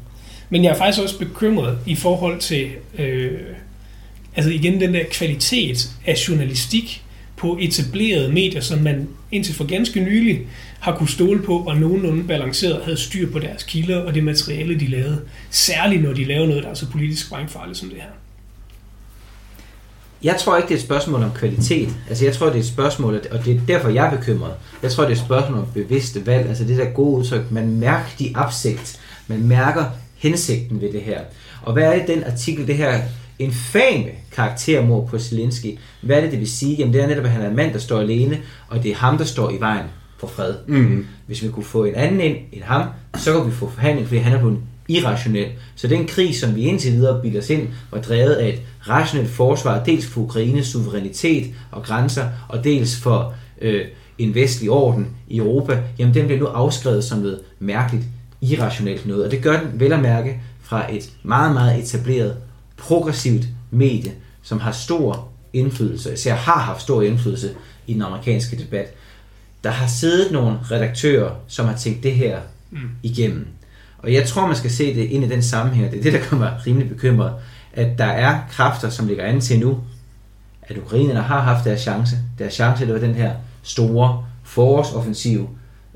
Men 0.50 0.64
jeg 0.64 0.72
er 0.72 0.78
faktisk 0.78 1.04
også 1.04 1.20
bekymret 1.20 1.78
i 1.86 1.96
forhold 1.96 2.40
til 2.40 2.70
øh, 2.98 3.32
altså 4.36 4.52
igen 4.52 4.80
den 4.80 4.94
der 4.94 5.04
kvalitet 5.12 5.90
af 6.06 6.30
journalistik 6.30 7.04
på 7.38 7.58
etablerede 7.62 8.32
medier, 8.32 8.62
som 8.62 8.80
man 8.80 9.08
indtil 9.32 9.56
for 9.56 9.66
ganske 9.66 10.00
nylig 10.00 10.48
har 10.80 10.98
kunne 10.98 11.10
stole 11.10 11.42
på, 11.42 11.58
og 11.58 11.78
nogenlunde 11.78 12.24
balanceret 12.24 12.84
havde 12.84 12.98
styr 12.98 13.32
på 13.32 13.40
deres 13.40 13.64
kilder 13.64 13.98
og 13.98 14.16
det 14.16 14.24
materiale, 14.24 14.80
de 14.80 14.88
lavede. 14.88 15.22
Særligt 15.50 16.04
når 16.04 16.14
de 16.14 16.24
laver 16.24 16.48
noget, 16.48 16.64
der 16.64 16.70
er 16.70 16.74
så 16.74 16.92
politisk 16.92 17.26
sprængfarligt 17.28 17.78
som 17.78 17.90
det 17.90 17.98
her. 17.98 18.10
Jeg 20.24 20.36
tror 20.40 20.58
ikke, 20.58 20.68
det 20.68 20.74
er 20.74 20.78
et 20.80 20.84
spørgsmål 20.84 21.24
om 21.24 21.32
kvalitet. 21.32 21.90
Altså, 22.10 22.26
jeg 22.26 22.34
tror, 22.34 22.46
det 22.46 22.56
er 22.56 22.60
et 22.60 22.66
spørgsmål, 22.66 23.22
og 23.32 23.46
det 23.46 23.56
er 23.56 23.60
derfor, 23.68 23.90
jeg 23.90 24.06
er 24.06 24.18
bekymret. 24.18 24.54
Jeg 24.84 24.92
tror, 24.92 25.04
det 25.04 25.12
er 25.12 25.16
et 25.16 25.26
spørgsmål 25.26 25.60
om 25.60 25.68
bevidste 25.74 26.26
valg. 26.26 26.50
Altså, 26.50 26.64
det 26.64 26.78
der 26.78 26.86
gode 26.86 27.18
udtryk, 27.18 27.52
man 27.52 27.68
mærker 27.72 28.10
de 28.20 28.32
absigt. 28.36 29.00
Man 29.28 29.44
mærker 29.44 29.86
hensigten 30.16 30.82
ved 30.82 30.94
det 30.94 31.02
her. 31.02 31.22
Og 31.62 31.74
hvad 31.74 31.84
er 31.84 32.00
det, 32.00 32.08
den 32.08 32.24
artikel, 32.24 32.68
det 32.68 32.78
her 32.78 33.02
infame 33.40 34.12
karaktermord 34.32 35.08
på 35.08 35.20
Zelensky. 35.20 35.78
Hvad 36.02 36.18
er 36.18 36.22
det, 36.22 36.32
det 36.32 36.40
vil 36.40 36.52
sige? 36.52 36.76
Jamen, 36.76 36.94
det 36.94 37.04
er 37.04 37.08
netop, 37.08 37.26
at 37.26 37.32
han 37.32 37.42
er 37.42 37.50
en 37.50 37.56
mand, 37.56 37.74
der 37.74 37.80
står 37.80 38.00
alene, 38.00 38.38
og 38.68 38.84
det 38.84 38.92
er 38.92 38.96
ham, 38.96 39.18
der 39.18 39.26
står 39.26 39.52
i 39.52 39.60
vejen 39.60 39.86
for 40.18 40.28
fred. 40.28 40.54
Mm. 40.68 41.06
Hvis 41.28 41.44
vi 41.44 41.50
kunne 41.50 41.66
få 41.66 41.86
en 41.86 41.96
anden 41.96 42.20
ind 42.20 42.38
end 42.52 42.64
ham, 42.64 42.88
så 43.16 43.34
kunne 43.34 43.46
vi 43.46 43.52
få 43.52 43.70
forhandling, 43.70 44.08
fordi 44.08 44.20
han 44.20 44.34
er 44.34 44.40
blevet 44.40 44.60
irrationel. 44.88 45.48
Så 45.76 45.88
den 45.88 46.08
krig, 46.08 46.36
som 46.36 46.56
vi 46.56 46.62
indtil 46.62 46.92
videre 46.92 47.22
bilder 47.22 47.40
os 47.40 47.50
ind, 47.50 47.68
var 47.92 48.02
drevet 48.02 48.34
af 48.34 48.50
et 48.50 48.62
rationelt 48.90 49.30
forsvar, 49.30 49.84
dels 49.84 50.06
for 50.06 50.22
Ukraines 50.22 50.68
suverænitet 50.68 51.54
og 51.72 51.84
grænser, 51.84 52.30
og 52.50 52.64
dels 52.64 52.96
for 52.96 53.34
øh, 53.62 53.86
en 54.18 54.36
vestlig 54.36 54.70
orden 54.70 55.08
i 55.28 55.38
Europa, 55.38 55.84
jamen 56.00 56.14
den 56.14 56.26
bliver 56.26 56.40
nu 56.40 56.46
afskrevet 56.46 57.04
som 57.04 57.20
noget 57.20 57.40
mærkeligt, 57.60 58.06
irrationelt 58.42 59.06
noget. 59.06 59.26
Og 59.26 59.32
det 59.32 59.42
gør 59.42 59.60
den 59.60 59.80
vel 59.80 59.94
at 59.94 60.02
mærke 60.02 60.40
fra 60.62 60.94
et 60.94 61.10
meget, 61.24 61.54
meget 61.54 61.80
etableret 61.80 62.36
progressivt 62.78 63.46
medie, 63.72 64.14
som 64.44 64.60
har 64.60 64.72
stor 64.72 65.30
indflydelse, 65.54 66.14
især 66.14 66.36
har 66.36 66.60
haft 66.60 66.82
stor 66.82 67.02
indflydelse 67.02 67.52
i 67.88 67.94
den 67.94 68.02
amerikanske 68.02 68.58
debat. 68.58 68.94
Der 69.64 69.70
har 69.70 69.88
siddet 69.88 70.32
nogle 70.32 70.58
redaktører, 70.72 71.32
som 71.48 71.66
har 71.66 71.78
tænkt 71.78 72.04
det 72.04 72.12
her 72.12 72.40
mm. 72.72 72.80
igennem. 73.04 73.48
Og 73.98 74.14
jeg 74.14 74.28
tror, 74.28 74.48
man 74.48 74.56
skal 74.56 74.72
se 74.72 74.96
det 74.96 75.04
ind 75.04 75.24
i 75.24 75.30
den 75.30 75.44
sammenhæng, 75.44 75.92
det 75.92 76.00
er 76.00 76.04
det, 76.04 76.14
der 76.14 76.26
kommer 76.30 76.68
rimelig 76.68 76.90
bekymret, 76.90 77.34
at 77.74 77.98
der 77.98 78.06
er 78.06 78.40
kræfter, 78.52 78.90
som 78.90 79.08
ligger 79.08 79.24
an 79.24 79.42
til 79.42 79.60
nu, 79.60 79.80
at 80.62 80.78
ukrainerne 80.78 81.22
har 81.22 81.42
haft 81.42 81.66
deres 81.66 81.82
chance. 81.82 82.18
Deres 82.40 82.54
chance, 82.54 82.86
det 82.86 82.94
var 82.94 83.00
den 83.00 83.16
her 83.16 83.36
store 83.64 84.26
forårsoffensiv, 84.44 85.50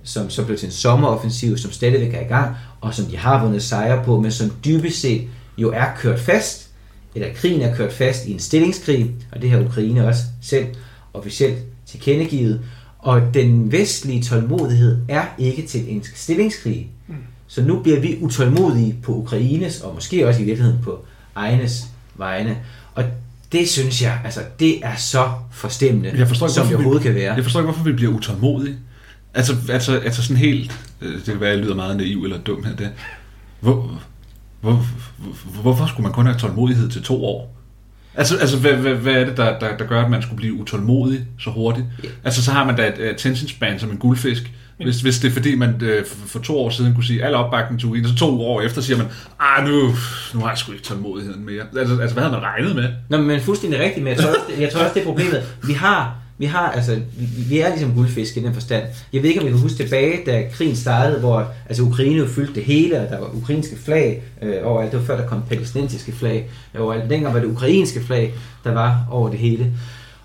som 0.04 0.30
så 0.30 0.46
blev 0.46 0.58
til 0.58 0.66
en 0.66 0.72
sommeroffensiv, 0.72 1.58
som 1.58 1.72
stadigvæk 1.72 2.14
er 2.14 2.22
i 2.22 2.28
gang, 2.28 2.56
og 2.82 2.94
som 2.94 3.06
de 3.06 3.18
har 3.18 3.44
vundet 3.44 3.64
sejre 3.64 4.04
på, 4.04 4.22
men 4.22 4.32
som 4.32 4.52
dybest 4.66 5.02
set 5.02 5.28
jo 5.58 5.72
er 5.72 5.86
kørt 5.98 6.20
fast 6.20 6.69
eller 7.16 7.34
krigen 7.36 7.62
er 7.62 7.76
kørt 7.76 7.94
fast 7.94 8.26
i 8.26 8.32
en 8.32 8.40
stillingskrig, 8.40 9.12
og 9.32 9.42
det 9.42 9.52
har 9.52 9.60
Ukraine 9.60 10.08
også 10.08 10.24
selv 10.42 10.66
officielt 11.14 11.58
tilkendegivet, 11.86 12.62
og 13.00 13.34
den 13.34 13.72
vestlige 13.72 14.24
tålmodighed 14.24 14.98
er 15.08 15.26
ikke 15.38 15.68
til 15.68 15.94
en 15.94 16.04
stillingskrig. 16.16 16.88
Mm. 17.08 17.16
Så 17.48 17.62
nu 17.62 17.80
bliver 17.80 18.00
vi 18.00 18.18
utålmodige 18.22 18.96
på 19.04 19.16
Ukraines, 19.16 19.82
og 19.82 19.94
måske 19.94 20.28
også 20.28 20.42
i 20.42 20.44
virkeligheden 20.44 20.84
på 20.84 21.06
egnes 21.36 21.84
vegne. 22.16 22.58
Og 22.96 23.04
det 23.52 23.70
synes 23.70 24.02
jeg, 24.02 24.22
altså 24.26 24.40
det 24.60 24.86
er 24.86 24.96
så 24.96 25.30
forstemmende, 25.52 26.12
jeg 26.18 26.28
forstår 26.28 26.48
ikke, 26.48 26.54
som 26.54 26.68
det 26.68 26.76
overhovedet 26.76 27.04
vi, 27.04 27.10
kan 27.10 27.16
være. 27.16 27.34
Jeg 27.34 27.44
forstår 27.44 27.60
ikke, 27.60 27.72
hvorfor 27.72 27.84
vi 27.84 27.94
bliver 27.94 28.14
utålmodige. 28.14 28.76
Altså, 29.34 29.56
altså, 29.70 29.98
altså 29.98 30.22
sådan 30.22 30.38
helt, 30.38 30.72
øh, 31.02 31.16
det 31.16 31.24
kan 31.26 31.40
være, 31.40 31.50
at 31.50 31.56
jeg 31.56 31.66
lyder 31.66 31.76
meget 31.76 31.98
naiv 31.98 32.24
eller 32.24 32.38
dum 32.38 32.64
her, 32.64 32.76
det. 32.76 32.90
Hvor, 33.60 34.02
hvor, 34.62 34.86
hvor, 35.18 35.62
hvorfor 35.62 35.86
skulle 35.86 36.04
man 36.04 36.14
kun 36.14 36.26
have 36.26 36.38
tålmodighed 36.38 36.90
til 36.90 37.04
to 37.04 37.26
år? 37.26 37.56
Altså, 38.16 38.38
altså 38.38 38.58
hvad, 38.58 38.74
hvad, 38.74 38.94
hvad 38.94 39.14
er 39.14 39.26
det, 39.26 39.38
der, 39.38 39.60
der, 39.60 39.78
der 39.78 39.86
gør, 39.86 40.04
at 40.04 40.12
man 40.12 40.22
skulle 40.22 40.38
blive 40.38 40.54
utålmodig 40.54 41.26
så 41.40 41.50
hurtigt? 41.50 41.86
Ja. 42.04 42.10
Altså, 42.24 42.44
så 42.44 42.52
har 42.52 42.66
man 42.66 42.76
da 42.76 42.88
et 42.88 42.94
attention 42.94 43.50
span 43.50 43.80
som 43.80 43.92
en 43.92 43.98
guldfisk. 43.98 44.52
Hvis, 44.78 45.02
hvis 45.02 45.20
det 45.20 45.28
er 45.28 45.32
fordi, 45.32 45.56
man 45.56 45.82
øh, 45.82 46.06
for, 46.06 46.40
to 46.40 46.60
år 46.60 46.70
siden 46.70 46.94
kunne 46.94 47.04
sige, 47.04 47.24
al 47.24 47.36
opbakning 47.36 47.80
til 47.80 47.88
Ukraine, 47.88 48.08
så 48.08 48.16
to 48.16 48.42
år 48.42 48.62
efter 48.62 48.82
siger 48.82 48.98
man, 48.98 49.08
ah, 49.40 49.68
nu, 49.68 49.82
nu 50.34 50.40
har 50.40 50.50
jeg 50.50 50.58
sgu 50.58 50.72
ikke 50.72 50.84
tålmodigheden 50.84 51.46
mere. 51.46 51.64
Altså, 51.78 51.98
altså 52.02 52.14
hvad 52.14 52.24
havde 52.24 52.36
man 52.36 52.44
regnet 52.44 52.76
med? 52.76 52.90
Nå, 53.10 53.18
men 53.18 53.42
fuldstændig 53.42 53.80
rigtigt, 53.80 54.04
men 54.04 54.14
jeg 54.14 54.24
tror, 54.24 54.30
også, 54.30 54.42
jeg 54.60 54.72
tror 54.72 54.82
også, 54.82 54.94
det 54.94 55.02
er 55.02 55.06
problemet. 55.06 55.44
Vi 55.64 55.74
har, 55.74 56.18
vi 56.40 56.46
har, 56.46 56.72
altså, 56.72 56.96
vi, 56.96 57.26
vi 57.50 57.60
er 57.60 57.70
ligesom 57.70 57.94
guldfisk 57.94 58.38
i 58.38 58.44
den 58.44 58.54
forstand. 58.54 58.84
Jeg 59.14 59.24
ved 59.24 59.30
ikke, 59.30 59.42
om 59.42 59.48
vi 59.48 59.52
kan 59.52 59.60
huske 59.60 59.84
tilbage, 59.84 60.26
da 60.26 60.50
krigen 60.54 60.76
startede, 60.76 61.20
hvor 61.20 61.52
altså, 61.70 61.84
Ukraine 61.84 62.28
fyldte 62.28 62.56
det 62.56 62.64
hele, 62.64 63.02
og 63.02 63.10
der 63.10 63.20
var 63.20 63.36
ukrainske 63.36 63.76
flag 63.76 64.24
øh, 64.42 64.56
overalt. 64.64 64.92
Det 64.92 65.00
var 65.00 65.06
før, 65.06 65.18
der 65.18 65.28
kom 65.28 65.42
palæstinensiske 65.50 66.12
flag 66.12 66.50
overalt. 66.78 67.10
Dengang 67.10 67.34
var 67.34 67.40
det 67.40 67.48
ukrainske 67.48 68.04
flag, 68.04 68.34
der 68.64 68.74
var 68.74 69.08
over 69.12 69.30
det 69.30 69.40
hele. 69.40 69.74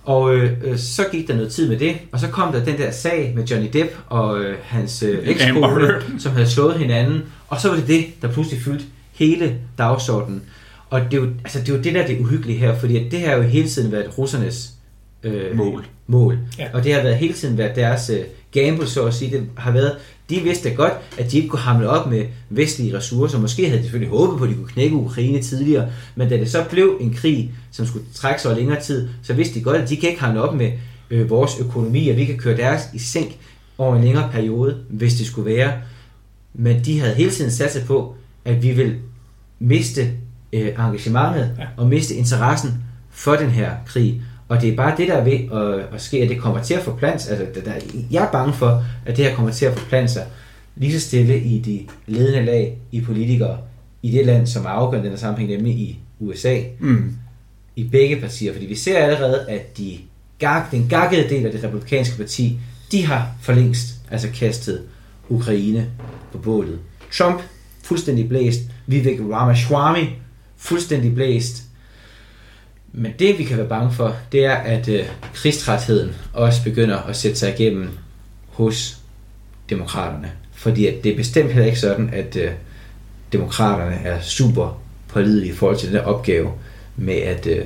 Og 0.05 0.35
øh, 0.35 0.53
øh, 0.65 0.79
så 0.79 1.05
gik 1.13 1.29
der 1.29 1.37
noget 1.37 1.53
tid 1.53 1.69
med 1.69 1.79
det, 1.79 1.97
og 2.13 2.21
så 2.21 2.29
kom 2.29 2.53
der 2.53 2.65
den 2.65 2.79
der 2.79 2.91
sag 2.91 3.33
med 3.37 3.45
Johnny 3.45 3.69
Depp 3.73 3.91
og 4.07 4.41
øh, 4.41 4.57
hans 4.63 5.03
øh, 5.03 5.29
ekskone, 5.29 5.89
som 6.19 6.33
havde 6.33 6.51
slået 6.51 6.79
hinanden, 6.79 7.23
og 7.49 7.61
så 7.61 7.69
var 7.69 7.77
det 7.77 7.89
det, 7.89 8.05
der 8.23 8.29
pludselig 8.33 8.63
fyldte 8.63 8.85
hele 9.13 9.57
dagsordenen. 9.79 10.43
Og 10.91 11.01
det 11.01 11.15
er 11.15 11.23
jo, 11.23 11.29
altså, 11.45 11.59
det, 11.61 11.69
er 11.69 11.73
jo 11.77 11.83
det, 11.83 11.95
der 11.95 12.03
er 12.03 12.07
det 12.07 12.21
uhyggelige 12.21 12.59
her, 12.59 12.79
fordi 12.79 13.07
at 13.07 13.13
det 13.13 13.21
her 13.21 13.29
har 13.29 13.37
jo 13.37 13.43
hele 13.43 13.69
tiden 13.69 13.93
været 13.93 14.19
russernes 14.19 14.75
øh, 15.23 15.57
Mål. 15.57 15.87
Mål. 16.07 16.39
Ja. 16.59 16.67
Og 16.73 16.85
det 16.85 16.95
har 16.95 17.03
været 17.03 17.17
hele 17.17 17.35
tiden 17.35 17.59
været 17.59 17.77
deres 17.77 18.11
øh, 18.11 18.21
gamble, 18.53 18.87
så 18.87 19.07
at 19.07 19.15
sige. 19.15 19.31
Det 19.31 19.47
har 19.57 19.71
været, 19.71 19.93
de 20.31 20.41
vidste 20.41 20.71
godt, 20.71 20.93
at 21.19 21.33
de 21.33 21.37
ikke 21.37 21.49
kunne 21.49 21.61
hamle 21.61 21.89
op 21.89 22.11
med 22.11 22.25
vestlige 22.51 22.97
ressourcer. 22.97 23.39
Måske 23.41 23.65
havde 23.67 23.79
de 23.79 23.83
selvfølgelig 23.83 24.11
håbet 24.19 24.39
på, 24.39 24.45
at 24.45 24.51
de 24.51 24.55
kunne 24.55 24.69
knække 24.69 24.97
Ukraine 24.97 25.43
tidligere, 25.43 25.89
men 26.15 26.29
da 26.29 26.37
det 26.37 26.51
så 26.51 26.65
blev 26.71 26.97
en 27.01 27.15
krig, 27.15 27.51
som 27.73 27.87
skulle 27.87 28.05
trække 28.15 28.43
sig 28.43 28.51
over 28.51 28.59
længere 28.61 28.81
tid, 28.81 29.09
så 29.23 29.33
vidste 29.33 29.55
de 29.59 29.65
godt, 29.65 29.77
at 29.77 29.89
de 29.89 29.97
kan 29.97 30.09
ikke 30.09 30.21
hamle 30.21 30.43
op 30.43 30.55
med 30.55 30.73
øh, 31.11 31.31
vores 31.31 31.53
økonomi, 31.61 32.09
og 32.09 32.17
vi 32.17 32.25
kan 32.25 32.39
køre 32.39 32.57
deres 32.57 32.83
i 32.95 32.99
sænk 32.99 33.37
over 33.79 33.97
en 33.97 34.05
længere 34.05 34.29
periode, 34.33 34.77
hvis 34.89 35.15
det 35.15 35.27
skulle 35.27 35.55
være. 35.57 35.73
Men 36.55 36.85
de 36.85 37.01
havde 37.01 37.15
hele 37.15 37.31
tiden 37.31 37.51
sat 37.51 37.73
sig 37.73 37.85
på, 37.85 38.15
at 38.45 38.63
vi 38.63 38.71
vil 38.71 38.97
miste 39.59 40.11
øh, 40.53 40.69
engagementet 40.69 41.51
Ja. 41.59 41.65
og 41.77 41.89
miste 41.89 42.15
interessen 42.15 42.85
for 43.11 43.35
den 43.37 43.51
her 43.51 43.71
krig. 43.87 44.23
Og 44.49 44.61
det 44.61 44.73
er 44.73 44.77
bare 44.77 44.95
det, 44.97 45.09
der 45.09 45.15
er 45.15 45.25
ved 45.25 45.33
at, 45.33 45.95
at 45.95 46.01
ske, 46.03 46.17
at 46.23 46.29
det 46.29 46.39
kommer 46.41 46.63
til 46.63 46.75
at 46.75 46.83
forplante 46.83 47.25
sig. 47.25 47.39
Altså, 47.39 47.61
der, 47.61 47.73
der, 47.73 47.81
jeg 48.11 48.25
er 48.25 48.31
bange 48.33 48.53
for, 48.53 48.85
at 49.07 49.17
det 49.17 49.25
her 49.25 49.35
kommer 49.35 49.53
til 49.53 49.67
at 49.67 49.79
forplante 49.79 50.13
sig 50.13 50.27
lige 50.77 51.01
så 51.01 51.07
stille 51.09 51.41
i 51.41 51.59
de 51.59 51.87
ledende 52.07 52.45
lag 52.45 52.79
i 52.93 53.01
politikere 53.01 53.59
i 54.03 54.11
det 54.11 54.27
land, 54.27 54.47
som 54.47 54.65
er 54.65 54.69
afgørende 54.69 55.05
den 55.09 55.13
her 55.13 55.21
sammenhæng, 55.21 55.51
nemlig 55.51 55.73
i 55.75 55.99
USA, 56.21 56.59
Mm. 56.79 57.17
i 57.77 57.85
begge 57.85 58.21
partier. 58.21 58.53
Fordi 58.53 58.67
vi 58.67 58.75
ser 58.75 58.99
allerede, 58.99 59.51
at 59.51 59.79
de 59.79 59.99
gag, 60.39 60.63
den 60.71 60.87
gakkede 60.89 61.29
del 61.29 61.47
af 61.47 61.53
det 61.53 61.65
republikanske 61.65 62.17
parti, 62.17 62.59
de 62.93 63.07
har 63.07 63.29
for 63.43 63.53
længst 63.53 63.89
altså 64.11 64.29
kastet 64.35 64.83
Ukraine 65.29 65.87
på 66.33 66.39
bålet. 66.39 66.79
Trump, 67.13 67.43
fuldstændig 67.83 68.29
blæst. 68.29 68.61
Vivek 68.87 69.21
Ramaswamy, 69.33 70.07
fuldstændig 70.57 71.15
blæst. 71.15 71.63
Men 72.97 73.13
det, 73.19 73.39
vi 73.39 73.45
kan 73.45 73.59
være 73.59 73.69
bange 73.69 73.93
for, 73.93 74.17
det 74.33 74.45
er, 74.45 74.55
at 74.55 74.89
øh, 74.89 75.05
krigstrætheden 75.35 76.15
også 76.33 76.65
begynder 76.65 76.99
at 76.99 77.17
sætte 77.17 77.39
sig 77.39 77.55
igennem 77.59 77.89
hos 78.49 78.99
demokraterne. 79.71 80.31
Fordi 80.53 80.87
at 80.87 81.05
det 81.05 81.13
er 81.13 81.17
bestemt 81.17 81.53
heller 81.53 81.67
ikke 81.67 81.79
sådan, 81.79 82.11
at 82.13 82.37
øh, 82.37 82.51
demokraterne 83.33 83.95
er 84.05 84.21
super 84.21 84.83
pålidelige 85.09 85.53
i 85.53 85.55
forhold 85.55 85.79
til 85.79 85.89
den 85.89 85.97
der 85.97 86.03
opgave 86.03 86.51
med 86.97 87.15
at 87.15 87.47
øh, 87.47 87.65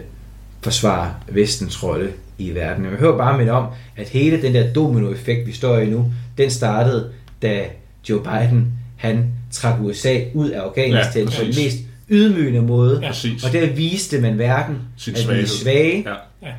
forsvare 0.63 1.15
vestens 1.29 1.83
rolle 1.83 2.13
i 2.39 2.55
verden. 2.55 2.85
Jeg 2.85 2.93
hører 2.93 3.19
bare 3.19 3.39
minde 3.39 3.53
om, 3.53 3.67
at 3.97 4.09
hele 4.09 4.43
den 4.43 4.55
der 4.55 4.73
dominoeffekt, 4.73 5.47
vi 5.47 5.53
står 5.53 5.79
i 5.79 5.87
nu, 5.87 6.13
den 6.39 6.51
startede, 6.51 7.13
da 7.43 7.65
Joe 8.09 8.23
Biden, 8.23 8.73
han 8.97 9.33
trak 9.51 9.81
USA 9.81 10.21
ud 10.35 10.51
af 10.51 10.61
Afghanistan 10.61 11.29
Ja, 11.29 11.39
på 11.39 11.45
den 11.45 11.55
mest 11.65 11.79
ydmygende 12.11 12.63
måde. 12.63 13.01
Ja. 13.03 13.09
Præcis. 13.09 13.45
Og 13.45 13.53
der 13.53 13.67
viste 13.73 14.21
man 14.21 14.39
verden, 14.39 14.77
Sin 14.97 15.15
at 15.15 15.19
vi 15.19 15.23
er 15.23 15.27
svaghed. 15.27 15.47
svage. 15.47 16.05
Ja. 16.07 16.15
Ja. 16.49 16.53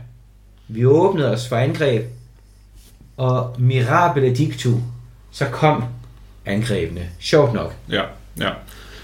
Vi 0.67 0.85
åbnede 0.85 1.31
os 1.31 1.47
for 1.47 1.55
angreb, 1.55 2.05
og 3.17 3.55
mirabile 3.59 4.35
dictu, 4.35 4.77
så 5.31 5.45
kom 5.45 5.83
angrebene. 6.45 7.01
Sjovt 7.19 7.53
nok. 7.53 7.75
Ja, 7.91 8.01
ja. 8.39 8.49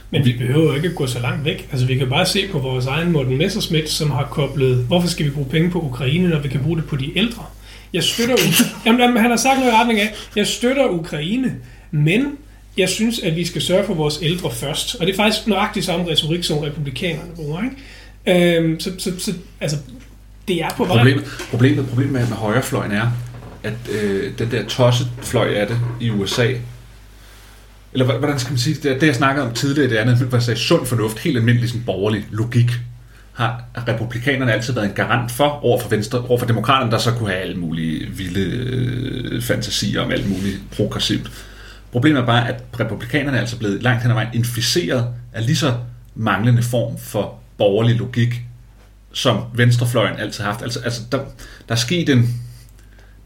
Men 0.09 0.25
vi 0.25 0.33
behøver 0.37 0.63
jo 0.65 0.73
ikke 0.73 0.87
at 0.87 0.95
gå 0.95 1.07
så 1.07 1.19
langt 1.19 1.45
væk. 1.45 1.67
Altså, 1.71 1.87
vi 1.87 1.97
kan 1.97 2.09
bare 2.09 2.25
se 2.25 2.47
på 2.51 2.59
vores 2.59 2.85
egen 2.85 3.11
Morten 3.11 3.37
Messerschmidt, 3.37 3.89
som 3.89 4.11
har 4.11 4.23
koblet, 4.23 4.77
hvorfor 4.77 5.07
skal 5.07 5.25
vi 5.25 5.31
bruge 5.31 5.47
penge 5.49 5.71
på 5.71 5.79
Ukraine, 5.81 6.27
når 6.29 6.39
vi 6.39 6.49
kan 6.49 6.63
bruge 6.63 6.77
det 6.77 6.85
på 6.85 6.95
de 6.95 7.17
ældre? 7.17 7.45
Jeg 7.93 8.03
støtter 8.03 8.35
jamen, 8.85 9.17
han 9.17 9.29
har 9.29 9.37
sagt 9.37 9.59
noget 9.59 9.71
i 9.71 9.75
retning 9.75 9.99
af, 9.99 10.13
jeg 10.35 10.47
støtter 10.47 10.85
Ukraine, 10.89 11.55
men 11.91 12.37
jeg 12.77 12.89
synes, 12.89 13.19
at 13.19 13.35
vi 13.35 13.45
skal 13.45 13.61
sørge 13.61 13.85
for 13.85 13.93
vores 13.93 14.19
ældre 14.21 14.51
først. 14.51 14.95
Og 14.95 15.05
det 15.05 15.13
er 15.13 15.17
faktisk 15.17 15.47
nøjagtigt 15.47 15.85
samme 15.85 16.11
retorik, 16.11 16.43
som 16.43 16.57
republikanerne 16.57 17.31
bruger. 17.35 17.63
Ikke? 17.63 18.57
Øhm, 18.57 18.79
så, 18.79 18.91
så, 18.97 19.11
så, 19.19 19.33
altså, 19.61 19.77
det 20.47 20.61
er 20.61 20.69
på 20.77 20.85
vej. 20.85 20.97
Problemet, 20.97 21.25
problemet, 21.49 21.87
problemet 21.87 22.13
med, 22.13 22.27
med 22.27 22.37
højrefløjen 22.37 22.91
er, 22.91 23.07
at 23.63 23.73
øh, 24.01 24.39
den 24.39 24.51
der 24.51 24.65
tossefløj 24.65 25.53
af 25.53 25.67
det 25.67 25.79
i 26.01 26.09
USA, 26.09 26.53
eller 27.93 28.17
hvordan 28.17 28.39
skal 28.39 28.51
man 28.51 28.59
sige 28.59 28.75
det, 28.75 29.01
det, 29.01 29.07
jeg 29.07 29.15
snakkede 29.15 29.47
om 29.47 29.53
tidligere, 29.53 29.89
det 29.89 29.97
andet, 29.97 30.17
hvad 30.17 30.29
jeg 30.33 30.43
sagde 30.43 30.59
sund 30.59 30.85
fornuft, 30.85 31.19
helt 31.19 31.37
almindelig 31.37 31.69
sådan 31.69 31.83
borgerlig 31.85 32.25
logik, 32.31 32.71
har 33.33 33.63
republikanerne 33.87 34.53
altid 34.53 34.73
været 34.73 34.85
en 34.85 34.93
garant 34.93 35.31
for 35.31 35.65
over 35.65 35.79
for 35.79 35.89
venstre, 35.89 36.19
over 36.19 36.39
for 36.39 36.45
demokraterne, 36.45 36.91
der 36.91 36.97
så 36.97 37.11
kunne 37.11 37.29
have 37.29 37.41
alle 37.41 37.55
mulige 37.55 38.07
vilde 38.07 38.41
øh, 38.41 39.41
fantasier 39.41 40.01
om 40.01 40.11
alt 40.11 40.29
muligt 40.29 40.59
progressivt. 40.71 41.31
Problemet 41.95 42.21
er 42.21 42.25
bare, 42.25 42.47
at 42.47 42.63
republikanerne 42.79 43.37
er 43.37 43.41
altså 43.41 43.57
blevet 43.57 43.83
langt 43.83 44.01
hen 44.01 44.11
ad 44.11 44.15
vejen 44.15 44.33
inficeret 44.33 45.07
af 45.33 45.45
lige 45.45 45.55
så 45.55 45.77
manglende 46.15 46.63
form 46.63 46.97
for 46.97 47.39
borgerlig 47.57 47.95
logik, 47.95 48.41
som 49.13 49.43
venstrefløjen 49.53 50.19
altid 50.19 50.43
har 50.43 50.51
haft. 50.51 50.63
Altså, 50.63 50.79
altså 50.79 51.01
der, 51.11 51.17
der 51.67 51.75
er 51.75 51.75
sket 51.75 52.09
en... 52.09 52.21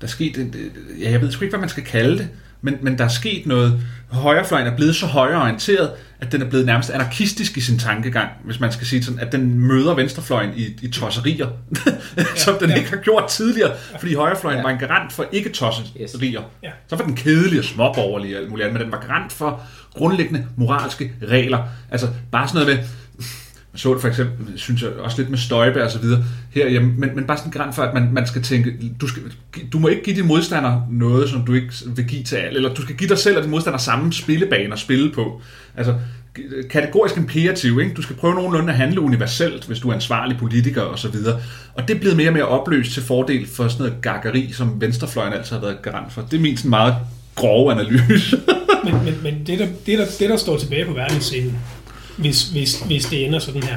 Der 0.01 0.07
er 0.07 0.07
sket 0.07 0.37
en, 0.37 0.55
ja, 1.01 1.11
jeg 1.11 1.21
ved 1.21 1.31
sgu 1.31 1.43
ikke, 1.43 1.51
hvad 1.51 1.59
man 1.59 1.69
skal 1.69 1.83
kalde 1.83 2.17
det, 2.17 2.27
men, 2.61 2.77
men 2.81 2.97
der 2.97 3.03
er 3.03 3.07
sket 3.09 3.45
noget. 3.45 3.81
Højrefløjen 4.11 4.67
er 4.67 4.75
blevet 4.75 4.95
så 4.95 5.05
højreorienteret, 5.05 5.91
at 6.21 6.31
den 6.31 6.41
er 6.41 6.45
blevet 6.45 6.65
nærmest 6.65 6.89
anarkistisk 6.89 7.57
i 7.57 7.61
sin 7.61 7.79
tankegang, 7.79 8.29
hvis 8.45 8.59
man 8.59 8.71
skal 8.71 8.87
sige 8.87 9.03
sådan, 9.03 9.19
at 9.19 9.31
den 9.31 9.59
møder 9.59 9.93
venstrefløjen 9.93 10.49
i, 10.55 10.65
i 10.81 10.91
tosserier, 10.91 11.47
som 12.45 12.55
den 12.59 12.69
ja. 12.69 12.75
ikke 12.75 12.89
har 12.89 12.97
gjort 12.97 13.27
tidligere, 13.27 13.71
fordi 13.99 14.13
højrefløjen 14.15 14.57
Ja. 14.57 14.63
var 14.63 14.69
en 14.69 14.79
garant 14.79 15.13
for 15.13 15.25
ikke 15.31 15.49
tosserier. 15.49 16.41
Ja. 16.63 16.69
Så 16.87 16.95
var 16.95 17.05
den 17.05 17.15
kedelig 17.15 17.59
og 17.59 17.65
småborgerlig 17.65 18.35
og 18.35 18.41
alt 18.41 18.49
muligt 18.49 18.67
andet, 18.67 18.79
men 18.81 18.83
den 18.83 18.91
var 18.91 19.05
garant 19.07 19.31
for 19.33 19.61
grundlæggende 19.93 20.45
moralske 20.55 21.11
regler. 21.27 21.63
Altså 21.91 22.07
bare 22.31 22.47
sådan 22.47 22.61
noget 22.65 22.77
med, 22.77 22.85
man 23.71 23.79
så 23.79 23.93
det 23.93 24.01
for 24.01 24.07
eksempel, 24.07 24.59
synes 24.59 24.81
jeg, 24.81 24.89
også 24.89 25.17
lidt 25.17 25.29
med 25.29 25.37
Støjbe 25.37 25.83
og 25.83 25.91
så 25.91 25.99
videre 25.99 26.23
herhjemme, 26.49 26.93
men, 26.97 27.09
men 27.15 27.23
bare 27.23 27.37
sådan 27.37 27.67
en 27.67 27.73
for, 27.73 27.83
at 27.83 27.93
man, 27.93 28.13
man 28.13 28.27
skal 28.27 28.43
tænke, 28.43 28.73
du, 29.01 29.07
skal, 29.07 29.21
du 29.73 29.79
må 29.79 29.87
ikke 29.87 30.03
give 30.03 30.15
din 30.15 30.27
modstander 30.27 30.81
noget, 30.91 31.29
som 31.29 31.45
du 31.45 31.53
ikke 31.53 31.73
vil 31.85 32.05
give 32.05 32.23
til 32.23 32.35
alle, 32.35 32.55
eller 32.55 32.73
du 32.73 32.81
skal 32.81 32.95
give 32.95 33.09
dig 33.09 33.17
selv 33.17 33.37
og 33.37 33.43
din 33.43 33.51
modstander 33.51 33.79
samme 33.79 34.13
spillebane 34.13 34.73
at 34.73 34.79
spille 34.79 35.11
på. 35.11 35.41
Altså, 35.77 35.95
kategorisk 36.69 37.17
imperativ, 37.17 37.79
ikke? 37.79 37.93
Du 37.93 38.01
skal 38.01 38.15
prøve 38.15 38.35
nogenlunde 38.35 38.69
at 38.69 38.77
handle 38.77 39.01
universelt, 39.01 39.65
hvis 39.65 39.79
du 39.79 39.89
er 39.89 39.93
ansvarlig 39.93 40.37
politiker 40.37 40.81
og 40.81 40.99
så 40.99 41.07
videre. 41.07 41.39
Og 41.73 41.87
det 41.87 41.95
er 41.95 41.99
blevet 41.99 42.17
mere 42.17 42.29
og 42.29 42.33
mere 42.33 42.45
opløst 42.45 42.91
til 42.91 43.03
fordel 43.03 43.47
for 43.47 43.67
sådan 43.67 43.85
noget 43.85 44.01
gakkeri, 44.01 44.51
som 44.51 44.81
venstrefløjen 44.81 45.33
altid 45.33 45.55
har 45.55 45.61
været 45.61 45.81
garant 45.81 46.13
for. 46.13 46.21
Det 46.21 46.37
er 46.37 46.41
min 46.41 46.57
sådan 46.57 46.69
meget 46.69 46.95
grove 47.35 47.71
analyse. 47.71 48.41
Men, 48.83 48.93
men, 49.05 49.15
men 49.23 49.47
det, 49.47 49.59
der, 49.59 49.67
det, 49.85 49.99
der, 49.99 50.05
det, 50.19 50.29
der 50.29 50.37
står 50.37 50.57
tilbage 50.57 50.85
på 50.85 50.93
verdensscenen, 50.93 51.59
hvis, 52.19 52.43
hvis, 52.49 52.81
hvis 52.81 53.05
det 53.05 53.25
ender 53.25 53.39
sådan 53.39 53.63
her, 53.63 53.75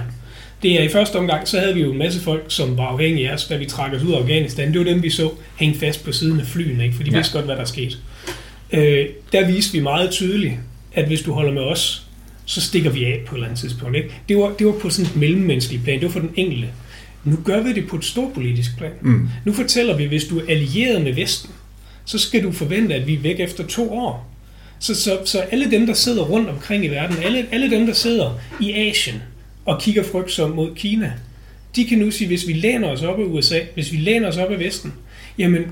det 0.62 0.80
er 0.80 0.84
i 0.84 0.88
første 0.88 1.16
omgang, 1.16 1.48
så 1.48 1.60
havde 1.60 1.74
vi 1.74 1.80
jo 1.80 1.92
en 1.92 1.98
masse 1.98 2.20
folk, 2.20 2.44
som 2.48 2.76
var 2.76 2.84
afhængige 2.86 3.30
af 3.30 3.34
os, 3.34 3.44
da 3.44 3.56
vi 3.56 3.66
trak 3.66 3.92
os 3.92 4.02
ud 4.02 4.12
af 4.12 4.18
Afghanistan. 4.18 4.72
Det 4.72 4.78
var 4.78 4.84
dem, 4.84 5.02
vi 5.02 5.10
så 5.10 5.30
hænge 5.56 5.78
fast 5.78 6.04
på 6.04 6.12
siden 6.12 6.40
af 6.40 6.46
flyene, 6.46 6.84
ikke? 6.84 6.96
for 6.96 7.02
de 7.02 7.10
Ja. 7.10 7.16
vidste 7.16 7.32
godt, 7.32 7.44
hvad 7.44 7.56
der 7.56 7.64
skete. 7.64 7.96
Øh, 8.72 9.06
der 9.32 9.46
viste 9.46 9.72
vi 9.72 9.80
meget 9.80 10.10
tydeligt, 10.10 10.54
at 10.94 11.06
hvis 11.06 11.20
du 11.22 11.32
holder 11.32 11.52
med 11.52 11.62
os, 11.62 12.06
så 12.44 12.60
stikker 12.60 12.90
vi 12.90 13.04
af 13.04 13.20
på 13.26 13.34
et 13.34 13.36
eller 13.36 13.46
andet 13.46 13.60
tidspunkt. 13.60 13.96
Ikke? 13.96 14.08
Det, 14.28 14.36
var, 14.36 14.52
det 14.58 14.66
var 14.66 14.72
på 14.72 14.90
sådan 14.90 15.10
et 15.10 15.16
mellemmenneskeligt 15.16 15.84
plan, 15.84 15.98
det 16.00 16.06
var 16.06 16.12
for 16.12 16.20
den 16.20 16.30
enkelte. 16.36 16.68
Nu 17.24 17.38
gør 17.44 17.62
vi 17.62 17.72
det 17.72 17.86
på 17.88 17.96
et 17.96 18.04
stort 18.04 18.32
politisk 18.32 18.70
plan. 18.78 18.90
Mm. 19.00 19.28
Nu 19.44 19.52
fortæller 19.52 19.96
vi, 19.96 20.04
hvis 20.04 20.24
du 20.24 20.38
er 20.38 20.42
allieret 20.48 21.02
med 21.02 21.12
Vesten, 21.12 21.50
så 22.04 22.18
skal 22.18 22.42
du 22.42 22.52
forvente, 22.52 22.94
at 22.94 23.06
vi 23.06 23.14
er 23.14 23.18
væk 23.18 23.40
efter 23.40 23.66
to 23.66 23.92
år. 23.92 24.31
Så, 24.82 24.94
så, 24.94 25.18
så 25.24 25.38
alle 25.38 25.70
dem, 25.70 25.86
der 25.86 25.94
sidder 25.94 26.22
rundt 26.22 26.48
omkring 26.48 26.84
i 26.84 26.88
verden, 26.88 27.16
alle, 27.24 27.46
alle 27.52 27.70
dem, 27.70 27.86
der 27.86 27.92
sidder 27.92 28.38
i 28.60 28.72
Asien 28.72 29.22
og 29.64 29.80
kigger 29.80 30.02
frygtsomt 30.02 30.54
mod 30.54 30.74
Kina, 30.74 31.12
de 31.76 31.84
kan 31.84 31.98
nu 31.98 32.10
sige, 32.10 32.28
hvis 32.28 32.46
vi 32.48 32.52
læner 32.52 32.88
os 32.88 33.02
op 33.02 33.20
af 33.20 33.24
USA, 33.24 33.58
hvis 33.74 33.92
vi 33.92 33.96
læner 33.96 34.28
os 34.28 34.36
op 34.36 34.50
af 34.50 34.58
Vesten, 34.58 34.92
jamen, 35.38 35.62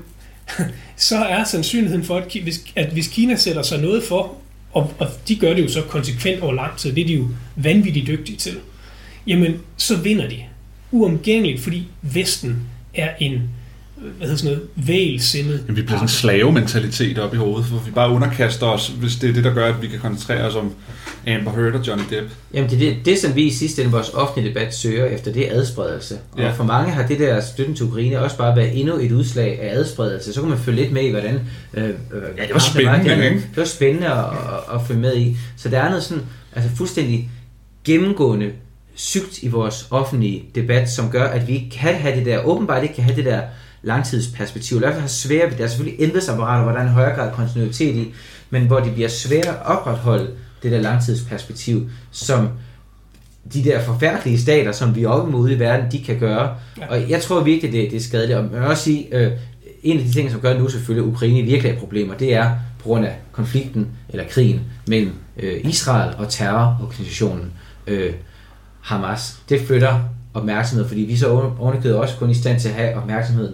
så 0.97 1.17
er 1.17 1.43
sandsynligheden 1.43 2.03
for, 2.05 2.17
at, 2.17 2.33
hvis, 2.43 2.63
at 2.75 2.89
hvis 2.89 3.07
Kina 3.07 3.35
sætter 3.35 3.61
sig 3.61 3.81
noget 3.81 4.03
for, 4.03 4.35
og, 4.71 4.93
og 4.99 5.07
de 5.27 5.35
gør 5.35 5.53
det 5.53 5.63
jo 5.63 5.69
så 5.69 5.81
konsekvent 5.81 6.41
over 6.41 6.53
lang 6.53 6.77
tid, 6.77 6.93
det 6.93 7.01
er 7.01 7.07
de 7.07 7.13
jo 7.13 7.27
vanvittigt 7.55 8.07
dygtige 8.07 8.37
til, 8.37 8.57
jamen, 9.27 9.59
så 9.77 9.97
vinder 9.97 10.29
de. 10.29 10.37
uomgængeligt, 10.91 11.61
fordi 11.61 11.87
Vesten 12.01 12.57
er 12.93 13.09
en 13.19 13.41
hvad 14.01 14.27
hedder 14.27 14.35
sådan 14.37 14.51
noget, 14.57 14.69
vælsindet. 14.75 15.63
Men 15.67 15.75
vi 15.75 15.81
bliver 15.81 15.97
sådan 15.97 16.05
en 16.05 16.09
slave-mentalitet 16.09 17.19
op 17.19 17.33
i 17.33 17.37
hovedet, 17.37 17.69
hvor 17.69 17.79
vi 17.79 17.91
bare 17.91 18.09
underkaster 18.09 18.65
os, 18.65 18.87
hvis 18.87 19.15
det 19.15 19.29
er 19.29 19.33
det, 19.33 19.43
der 19.43 19.53
gør, 19.53 19.73
at 19.73 19.81
vi 19.81 19.87
kan 19.87 19.99
koncentrere 19.99 20.47
os 20.47 20.55
om 20.55 20.73
Amber 21.27 21.51
Heard 21.51 21.73
og 21.73 21.87
Johnny 21.87 22.03
Depp. 22.09 22.29
Jamen 22.53 22.69
det, 22.69 22.75
er 22.87 22.93
det, 22.93 23.05
det 23.05 23.17
som 23.17 23.35
vi 23.35 23.43
i 23.43 23.51
sidste 23.51 23.81
ende 23.81 23.91
vores 23.91 24.09
offentlige 24.09 24.49
debat 24.49 24.75
søger 24.75 25.05
efter, 25.05 25.33
det 25.33 25.47
er 25.51 25.55
adspredelse. 25.55 26.17
Og 26.31 26.39
Ja. 26.39 26.51
for 26.51 26.63
mange 26.63 26.91
har 26.91 27.07
det 27.07 27.19
der 27.19 27.41
støtten 27.41 27.75
til 27.75 27.85
Ukraine 27.85 28.19
også 28.19 28.37
bare 28.37 28.55
været 28.55 28.79
endnu 28.79 28.95
et 28.95 29.11
udslag 29.11 29.59
af 29.61 29.77
adspredelse. 29.77 30.33
Så 30.33 30.41
kan 30.41 30.49
man 30.49 30.59
følge 30.59 30.81
lidt 30.81 30.91
med 30.93 31.01
i, 31.03 31.09
hvordan... 31.09 31.39
Øh, 31.73 31.83
øh, 31.83 31.91
ja, 32.37 32.43
det 32.43 32.53
var 32.53 32.59
spændende, 32.59 33.09
det, 33.09 33.23
ikke? 33.23 33.35
det 33.35 33.57
var 33.57 33.65
spændende 33.65 34.07
at, 34.07 34.17
at, 34.25 34.75
at 34.75 34.81
følge 34.87 35.01
med 35.01 35.17
i. 35.17 35.37
Så 35.57 35.69
der 35.69 35.79
er 35.79 35.89
noget 35.89 36.03
sådan, 36.03 36.23
altså 36.55 36.69
fuldstændig 36.75 37.29
gennemgående 37.83 38.51
sygt 38.95 39.43
i 39.43 39.47
vores 39.47 39.87
offentlige 39.91 40.43
debat, 40.55 40.89
som 40.89 41.09
gør, 41.09 41.23
at 41.27 41.47
vi 41.47 41.53
ikke 41.53 41.69
kan 41.69 41.95
have 41.95 42.15
det 42.15 42.25
der, 42.25 42.39
åbenbart 42.45 42.83
ikke 42.83 42.95
kan 42.95 43.03
have 43.03 43.15
det 43.15 43.25
der 43.25 43.41
langtidsperspektiv. 43.83 44.81
Derfor 44.81 44.99
har 44.99 45.07
svært 45.07 45.51
ved, 45.51 45.57
der 45.57 45.63
er 45.63 45.67
selvfølgelig 45.67 46.03
embedsapparater, 46.03 46.63
hvor 46.63 46.71
der 46.71 46.79
er 46.79 46.83
en 46.83 46.89
højere 46.89 47.15
grad 47.15 47.31
kontinuitet 47.31 47.95
i, 47.95 48.13
men 48.49 48.67
hvor 48.67 48.79
det 48.79 48.93
bliver 48.93 49.09
svært 49.09 49.47
at 49.47 49.65
opretholde 49.65 50.31
det 50.63 50.71
der 50.71 50.81
langtidsperspektiv, 50.81 51.89
som 52.11 52.49
de 53.53 53.63
der 53.63 53.81
forfærdelige 53.81 54.39
stater, 54.39 54.71
som 54.71 54.95
vi 54.95 55.03
er 55.03 55.09
oppe 55.09 55.37
ude 55.37 55.53
i 55.53 55.59
verden, 55.59 55.91
de 55.91 56.03
kan 56.03 56.19
gøre. 56.19 56.55
Ja. 56.77 56.87
Og 56.89 57.09
jeg 57.09 57.21
tror 57.21 57.43
virkelig, 57.43 57.71
det, 57.73 57.91
det 57.91 57.97
er 57.97 58.01
skadeligt. 58.01 58.39
Og 58.39 58.45
man 58.51 58.63
også 58.63 58.83
sige, 58.83 59.15
øh, 59.15 59.31
en 59.83 59.97
af 59.97 60.05
de 60.05 60.11
ting, 60.11 60.31
som 60.31 60.39
gør 60.39 60.57
nu 60.57 60.69
selvfølgelig, 60.69 61.07
Ukraine 61.07 61.41
virkelig 61.41 61.71
er 61.71 61.79
problemer, 61.79 62.13
det 62.13 62.33
er 62.33 62.51
på 62.79 62.83
grund 62.83 63.05
af 63.05 63.15
konflikten 63.31 63.87
eller 64.09 64.25
krigen 64.29 64.61
mellem 64.87 65.13
øh, 65.37 65.59
Israel 65.63 66.15
og 66.17 66.29
terrororganisationen 66.29 67.51
øh, 67.87 68.13
Hamas. 68.81 69.39
Det 69.49 69.61
flytter 69.61 69.99
opmærksomhed, 70.33 70.87
fordi 70.87 71.01
vi 71.01 71.17
så 71.17 71.51
ovenikøbet 71.59 71.95
også 71.95 72.17
kun 72.17 72.29
i 72.29 72.33
stand 72.33 72.59
til 72.59 72.69
at 72.69 72.75
have 72.75 72.95
opmærksomhed 72.95 73.53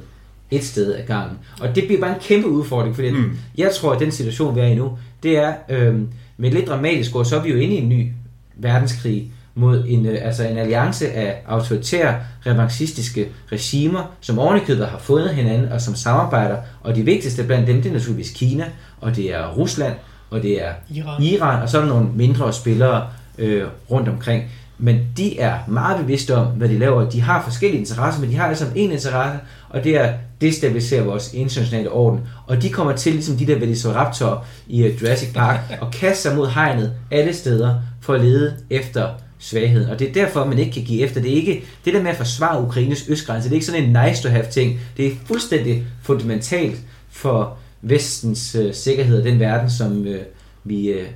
et 0.52 0.64
sted 0.64 0.94
ad 0.96 1.06
gangen. 1.08 1.38
Og 1.62 1.76
det 1.76 1.84
bliver 1.88 2.02
bare 2.02 2.10
en 2.14 2.20
kæmpe 2.22 2.48
udfordring, 2.48 2.96
fordi 2.96 3.10
Mm. 3.12 3.38
jeg 3.58 3.72
tror, 3.76 3.94
at 3.94 4.00
den 4.00 4.12
situation, 4.12 4.56
vi 4.56 4.60
er 4.60 4.66
i 4.66 4.76
nu, 4.76 4.98
det 5.24 5.38
er 5.38 5.54
øh, 5.70 5.96
med 6.38 6.50
et 6.50 6.54
lidt 6.56 6.68
dramatisk 6.68 7.16
ord, 7.16 7.26
så 7.26 7.38
er 7.38 7.44
vi 7.44 7.50
jo 7.50 7.56
inde 7.58 7.76
i 7.76 7.78
en 7.78 7.90
ny 7.90 8.08
verdenskrig 8.56 9.32
mod 9.56 9.84
en, 9.88 10.06
øh, 10.06 10.18
altså 10.22 10.44
en 10.48 10.58
alliance 10.58 11.12
af 11.12 11.42
autoritære, 11.48 12.16
revanchistiske 12.46 13.28
regimer, 13.52 14.16
som 14.22 14.40
ovenikøbet 14.40 14.88
har 14.88 14.98
fundet 15.00 15.30
hinanden 15.36 15.72
og 15.72 15.82
som 15.82 15.96
samarbejder. 15.96 16.58
Og 16.82 16.96
de 16.96 17.04
vigtigste 17.04 17.44
blandt 17.44 17.68
dem, 17.68 17.82
det 17.82 17.90
er 17.90 17.94
naturligvis 17.94 18.32
Kina, 18.32 18.66
og 19.02 19.16
det 19.16 19.34
er 19.34 19.48
Rusland, 19.48 19.94
og 20.30 20.44
det 20.44 20.64
er 20.66 20.72
Iran. 20.90 21.24
Iran 21.24 21.62
og 21.62 21.70
så 21.70 21.78
er 21.78 21.82
der 21.82 21.90
nogle 21.90 22.08
mindre 22.16 22.54
spillere 22.54 23.08
øh, 23.38 23.64
rundt 23.92 24.10
omkring. 24.10 24.44
Men 24.80 25.00
de 25.18 25.40
er 25.40 25.60
meget 25.68 26.00
bevidste 26.00 26.36
om, 26.36 26.48
hvad 26.48 26.70
de 26.70 26.80
laver. 26.80 27.10
De 27.10 27.22
har 27.22 27.44
forskellige 27.44 27.80
interesser, 27.80 28.22
men 28.22 28.30
de 28.30 28.36
har 28.36 28.46
alle 28.46 28.58
sammen 28.58 28.78
en 28.78 28.92
interesse, 28.92 29.40
og 29.70 29.84
det 29.84 29.98
er 29.98 30.04
at 30.04 30.14
destabilisere 30.42 31.06
vores 31.06 31.34
internationale 31.34 31.92
orden. 31.92 32.20
Og 32.48 32.62
de 32.62 32.70
kommer 32.70 32.96
til, 32.96 33.14
ligesom 33.14 33.38
de 33.38 33.48
der 33.48 33.60
Velociraptor 33.60 34.46
i 34.68 34.84
øh, 34.84 35.02
Jurassic 35.02 35.34
Park, 35.34 35.60
og 35.82 35.92
kaste 35.92 36.22
sig 36.22 36.36
mod 36.36 36.48
hegnet 36.48 36.94
alle 37.12 37.34
steder 37.34 37.76
for 38.02 38.14
at 38.14 38.22
lede 38.22 38.56
efter 38.70 39.10
svagheden. 39.40 39.90
Og 39.90 40.00
det 40.00 40.10
er 40.10 40.14
derfor, 40.14 40.46
man 40.46 40.60
ikke 40.60 40.72
kan 40.72 40.84
give 40.84 41.04
efter. 41.04 41.22
Det 41.22 41.32
er 41.32 41.36
ikke 41.36 41.64
det 41.86 41.94
der 41.94 42.02
med 42.02 42.12
at 42.12 42.18
forsvare 42.18 42.62
Ukraines 42.62 43.10
østgrænse. 43.10 43.50
Det 43.50 43.54
er 43.54 43.56
ikke 43.56 43.66
sådan 43.66 43.84
en 43.84 44.08
nice 44.08 44.24
to 44.24 44.30
have 44.30 44.46
ting. 44.52 44.80
Det 44.98 45.08
er 45.08 45.12
fuldstændig 45.26 45.84
fundamentalt 46.02 46.80
for 47.10 47.58
vestens 47.82 48.56
øh, 48.56 48.74
sikkerhed 48.74 49.20
og 49.20 49.26
den 49.26 49.40
verden, 49.40 49.70
som 49.70 50.06
øh, 50.06 50.22
vi 50.64 50.88
øh, 50.88 51.08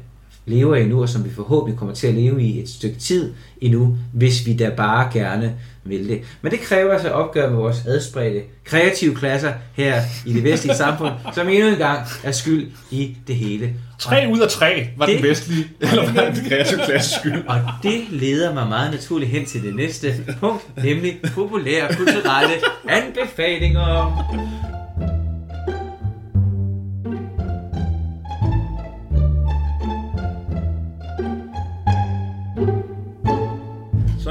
lever 0.46 0.76
i 0.76 0.86
nu, 0.88 1.02
og 1.02 1.10
som 1.10 1.26
vi 1.26 1.30
forhåbentlig 1.30 1.80
kommer 1.80 1.96
til 1.96 2.08
at 2.08 2.14
leve 2.14 2.44
i 2.44 2.60
et 2.62 2.70
stykke 2.70 2.96
tid 3.00 3.34
endnu, 3.62 3.98
hvis 4.14 4.46
vi 4.46 4.54
da 4.56 4.70
bare 4.78 5.10
gerne 5.14 5.54
vil 5.84 6.10
det. 6.10 6.22
Men 6.42 6.52
det 6.52 6.60
kræver 6.62 6.94
altså 6.94 7.10
opgør 7.10 7.50
med 7.50 7.58
vores 7.58 7.86
adspredte 7.86 8.42
kreative 8.66 9.16
klasser 9.16 9.54
her 9.74 10.02
i 10.26 10.34
det 10.34 10.44
vestlige 10.44 10.76
samfund, 10.76 11.12
som 11.36 11.50
endnu 11.50 11.68
en 11.68 11.76
gang 11.78 12.00
er 12.24 12.32
skyld 12.32 12.72
i 12.92 13.18
det 13.28 13.36
hele. 13.36 13.74
Tre 14.00 14.28
ud 14.32 14.40
af 14.40 14.50
tre 14.50 14.88
var 14.98 15.06
den 15.06 15.16
Det- 15.16 15.30
vestlige, 15.30 15.68
eller 15.82 16.14
var 16.14 16.30
den 16.32 16.46
kreative 16.50 16.80
klasse 16.86 17.20
skyld. 17.20 17.44
Og 17.48 17.58
det 17.84 18.02
leder 18.10 18.54
mig 18.54 18.68
meget 18.68 18.92
naturligt 18.92 19.32
hen 19.32 19.46
til 19.46 19.64
det 19.64 19.76
næste 19.76 20.14
punkt, 20.40 20.84
nemlig 20.84 21.20
populære 21.34 21.96
kulturelle 21.96 22.54
anbefalinger. 23.02 24.22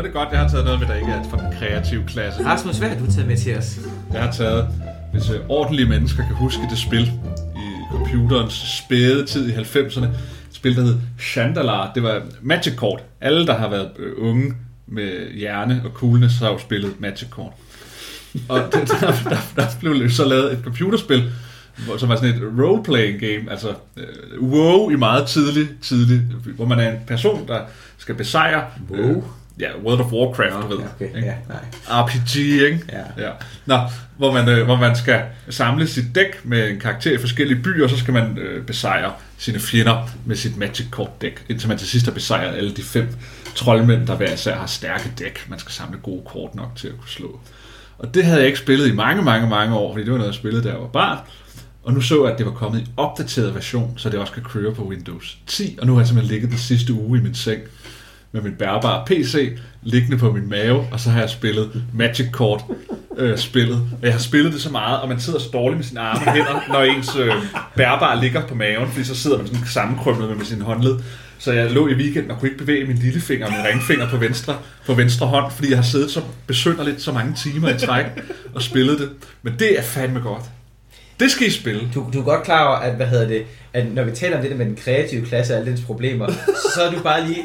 Er 0.01 0.05
det 0.05 0.13
godt, 0.13 0.29
jeg 0.33 0.41
har 0.41 0.49
taget 0.49 0.65
noget 0.65 0.81
med, 0.81 0.89
der 0.89 0.95
ikke 0.95 1.13
er 1.13 1.23
fra 1.31 1.37
den 1.37 1.53
kreative 1.59 2.05
klasse. 2.07 2.45
Rasmus, 2.47 2.79
hvad 2.79 2.89
har 2.89 2.99
du 2.99 3.13
taget 3.13 3.27
med 3.29 3.37
til 3.37 3.59
os? 3.59 3.79
Jeg 4.13 4.23
har 4.23 4.33
taget, 4.33 4.69
hvis 5.13 5.31
øh, 5.31 5.37
ordentlige 5.49 5.89
mennesker 5.89 6.27
kan 6.27 6.35
huske 6.37 6.63
det 6.71 6.79
spil 6.79 7.03
i 7.57 7.67
computerens 7.93 8.55
spæde 8.85 9.27
tid 9.27 9.49
i 9.49 9.53
90'erne. 9.53 10.05
Et 10.05 10.11
spil, 10.53 10.77
der 10.77 10.83
hed 10.83 10.97
Chandalar. 11.21 11.93
Det 11.95 12.03
var 12.03 12.23
Magic 12.43 12.77
Kort. 12.77 13.03
Alle, 13.21 13.47
der 13.47 13.59
har 13.59 13.69
været 13.69 13.91
øh, 13.99 14.13
unge 14.19 14.55
med 14.87 15.33
hjerne 15.35 15.83
og 15.85 15.91
coolness, 15.91 16.39
har 16.39 16.49
jo 16.49 16.59
spillet 16.59 17.01
Magic 17.01 17.29
Kort. 17.31 17.53
Og 18.49 18.59
der, 18.73 18.85
der, 18.85 19.13
der, 19.29 19.37
der 19.57 19.67
blev 19.81 20.11
så 20.11 20.25
lavet 20.29 20.53
et 20.53 20.59
computerspil, 20.65 21.33
hvor- 21.87 21.97
som 21.97 22.09
var 22.09 22.17
sådan 22.17 22.35
et 22.35 22.43
role-playing 22.59 23.19
game, 23.27 23.51
altså 23.51 23.69
øh, 23.97 24.43
WoW 24.43 24.91
i 24.91 24.97
meget 24.97 25.27
tidlig, 25.27 25.69
tidlig, 25.83 26.21
hvor 26.57 26.65
man 26.67 26.79
er 26.81 26.91
en 26.91 26.99
person, 27.07 27.49
der 27.49 27.61
skal 27.99 28.15
besejre... 28.15 28.65
WoW? 28.91 29.17
Øh, 29.17 29.23
ja, 29.61 29.69
World 29.85 30.01
of 30.01 30.13
Warcraft, 30.13 30.63
du 30.63 30.77
ved. 30.77 30.85
Okay, 30.95 31.17
ikke? 31.17 31.29
ja, 31.29 31.35
nej. 31.49 31.65
RPG, 31.89 32.37
ikke? 32.37 32.81
Ja. 32.93 33.25
ja. 33.27 33.31
Nå, 33.67 33.79
hvor 34.17 34.33
man, 34.33 34.49
øh, 34.49 34.65
hvor 34.65 34.77
man 34.77 34.97
skal 34.97 35.23
samle 35.49 35.87
sit 35.87 36.15
dæk 36.15 36.45
med 36.45 36.71
en 36.71 36.81
karakter 36.81 37.13
i 37.13 37.19
forskellige 37.19 37.63
byer, 37.63 37.85
og 37.85 37.91
så 37.91 37.97
skal 37.97 38.15
man 38.15 38.39
øh, 38.39 38.67
besejre 38.67 39.13
sine 39.39 39.59
fjender 39.59 40.09
med 40.25 40.37
sit 40.37 40.57
Magic 40.57 40.87
Kort 40.91 41.23
dæk, 41.23 41.45
indtil 41.49 41.69
man 41.69 41.79
til 41.79 41.89
sidst 41.89 42.07
har 42.07 42.13
besejret 42.13 42.57
alle 42.57 42.73
de 42.75 42.83
fem 42.83 43.09
troldmænd, 43.55 44.07
der 44.07 44.17
hver 44.17 44.33
især 44.33 44.57
har 44.57 44.67
stærke 44.67 45.13
dæk. 45.19 45.47
Man 45.49 45.59
skal 45.59 45.73
samle 45.73 45.99
gode 45.99 46.23
kort 46.27 46.55
nok 46.55 46.71
til 46.77 46.89
at 46.89 46.95
kunne 46.99 47.09
slå. 47.09 47.41
Og 47.99 48.15
det 48.15 48.25
havde 48.25 48.39
jeg 48.39 48.47
ikke 48.47 48.59
spillet 48.59 48.89
i 48.89 48.93
mange, 48.93 49.23
mange, 49.23 49.49
mange 49.49 49.77
år, 49.77 49.93
fordi 49.93 50.05
det 50.05 50.13
var 50.13 50.19
noget, 50.19 50.33
jeg 50.33 50.39
spillede, 50.39 50.65
da 50.65 50.69
jeg 50.69 50.81
var 50.81 50.87
barn. 50.87 51.19
Og 51.83 51.93
nu 51.93 52.01
så 52.01 52.25
jeg, 52.25 52.33
at 52.33 52.39
det 52.39 52.47
var 52.47 52.53
kommet 52.53 52.81
i 52.81 52.87
opdateret 52.97 53.55
version, 53.55 53.95
så 53.97 54.11
det 54.11 54.19
også 54.19 54.33
kan 54.33 54.43
køre 54.43 54.75
på 54.75 54.83
Windows 54.83 55.39
10. 55.47 55.79
Og 55.81 55.87
nu 55.87 55.93
har 55.93 56.01
jeg 56.01 56.09
simpelthen 56.09 56.33
ligget 56.33 56.51
den 56.51 56.59
sidste 56.59 56.93
uge 56.93 57.19
i 57.19 57.23
min 57.23 57.35
seng 57.35 57.61
med 58.33 58.43
min 58.43 58.53
bærbare 58.53 59.05
PC 59.07 59.59
liggende 59.83 60.18
på 60.18 60.33
min 60.33 60.49
mave, 60.49 60.87
og 60.93 61.01
så 61.01 61.11
har 61.11 61.20
jeg 61.20 61.31
spillet 61.31 61.83
Magic 61.95 62.26
Kort 62.33 62.64
øh, 63.16 63.39
spillet. 63.39 63.76
Og 63.76 64.03
jeg 64.03 64.12
har 64.12 64.20
spillet 64.20 64.53
det 64.53 64.61
så 64.61 64.70
meget, 64.70 65.01
og 65.01 65.09
man 65.09 65.20
sidder 65.20 65.39
så 65.39 65.49
dårligt 65.53 65.76
med 65.76 65.85
sine 65.85 66.01
arme 66.01 66.26
og 66.26 66.33
hænder, 66.33 66.62
når 66.68 66.83
ens 66.83 67.16
øh, 67.16 67.33
bærbare 67.76 68.20
ligger 68.20 68.47
på 68.47 68.55
maven, 68.55 68.89
fordi 68.89 69.05
så 69.05 69.14
sidder 69.14 69.39
man 69.39 69.47
sådan 69.47 69.66
sammenkrømmet 69.66 70.28
med, 70.28 70.37
med 70.37 70.45
sin 70.45 70.61
håndled. 70.61 70.99
Så 71.39 71.53
jeg 71.53 71.70
lå 71.70 71.89
i 71.89 71.95
weekenden 71.95 72.31
og 72.31 72.39
kunne 72.39 72.49
ikke 72.49 72.64
bevæge 72.64 72.85
min 72.85 72.97
lillefinger 72.97 73.47
og 73.47 73.53
min 73.53 73.64
ringfinger 73.64 74.09
på 74.09 74.16
venstre, 74.16 74.57
på 74.87 74.95
venstre 74.95 75.26
hånd, 75.26 75.53
fordi 75.53 75.70
jeg 75.70 75.78
har 75.78 75.85
siddet 75.85 76.11
så 76.11 76.22
besynderligt 76.47 77.03
så 77.03 77.12
mange 77.12 77.35
timer 77.35 77.68
i 77.68 77.78
træk 77.78 78.07
og 78.55 78.62
spillet 78.62 78.99
det. 78.99 79.11
Men 79.43 79.55
det 79.59 79.78
er 79.78 79.83
fandme 79.83 80.20
godt. 80.20 80.43
Det 81.21 81.31
skal 81.31 81.47
I 81.47 81.51
spille. 81.51 81.81
Du, 81.95 82.07
du 82.12 82.21
er 82.21 82.25
godt 82.25 82.43
klar 82.43 82.66
over, 82.68 82.77
at, 82.77 82.93
hvad 82.95 83.07
hedder 83.07 83.29
det, 83.29 83.43
at 83.73 83.93
når 83.95 84.03
vi 84.05 84.11
taler 84.11 84.37
om 84.37 84.43
det 84.43 84.51
der 84.51 84.57
med 84.57 84.66
den 84.66 84.77
kreative 84.85 85.27
klasse 85.27 85.53
og 85.55 85.59
alle 85.59 85.71
dens 85.71 85.81
problemer, 85.87 86.27
så 86.75 86.83
er 86.83 86.91
du 86.91 87.01
bare 87.03 87.27
lige 87.27 87.45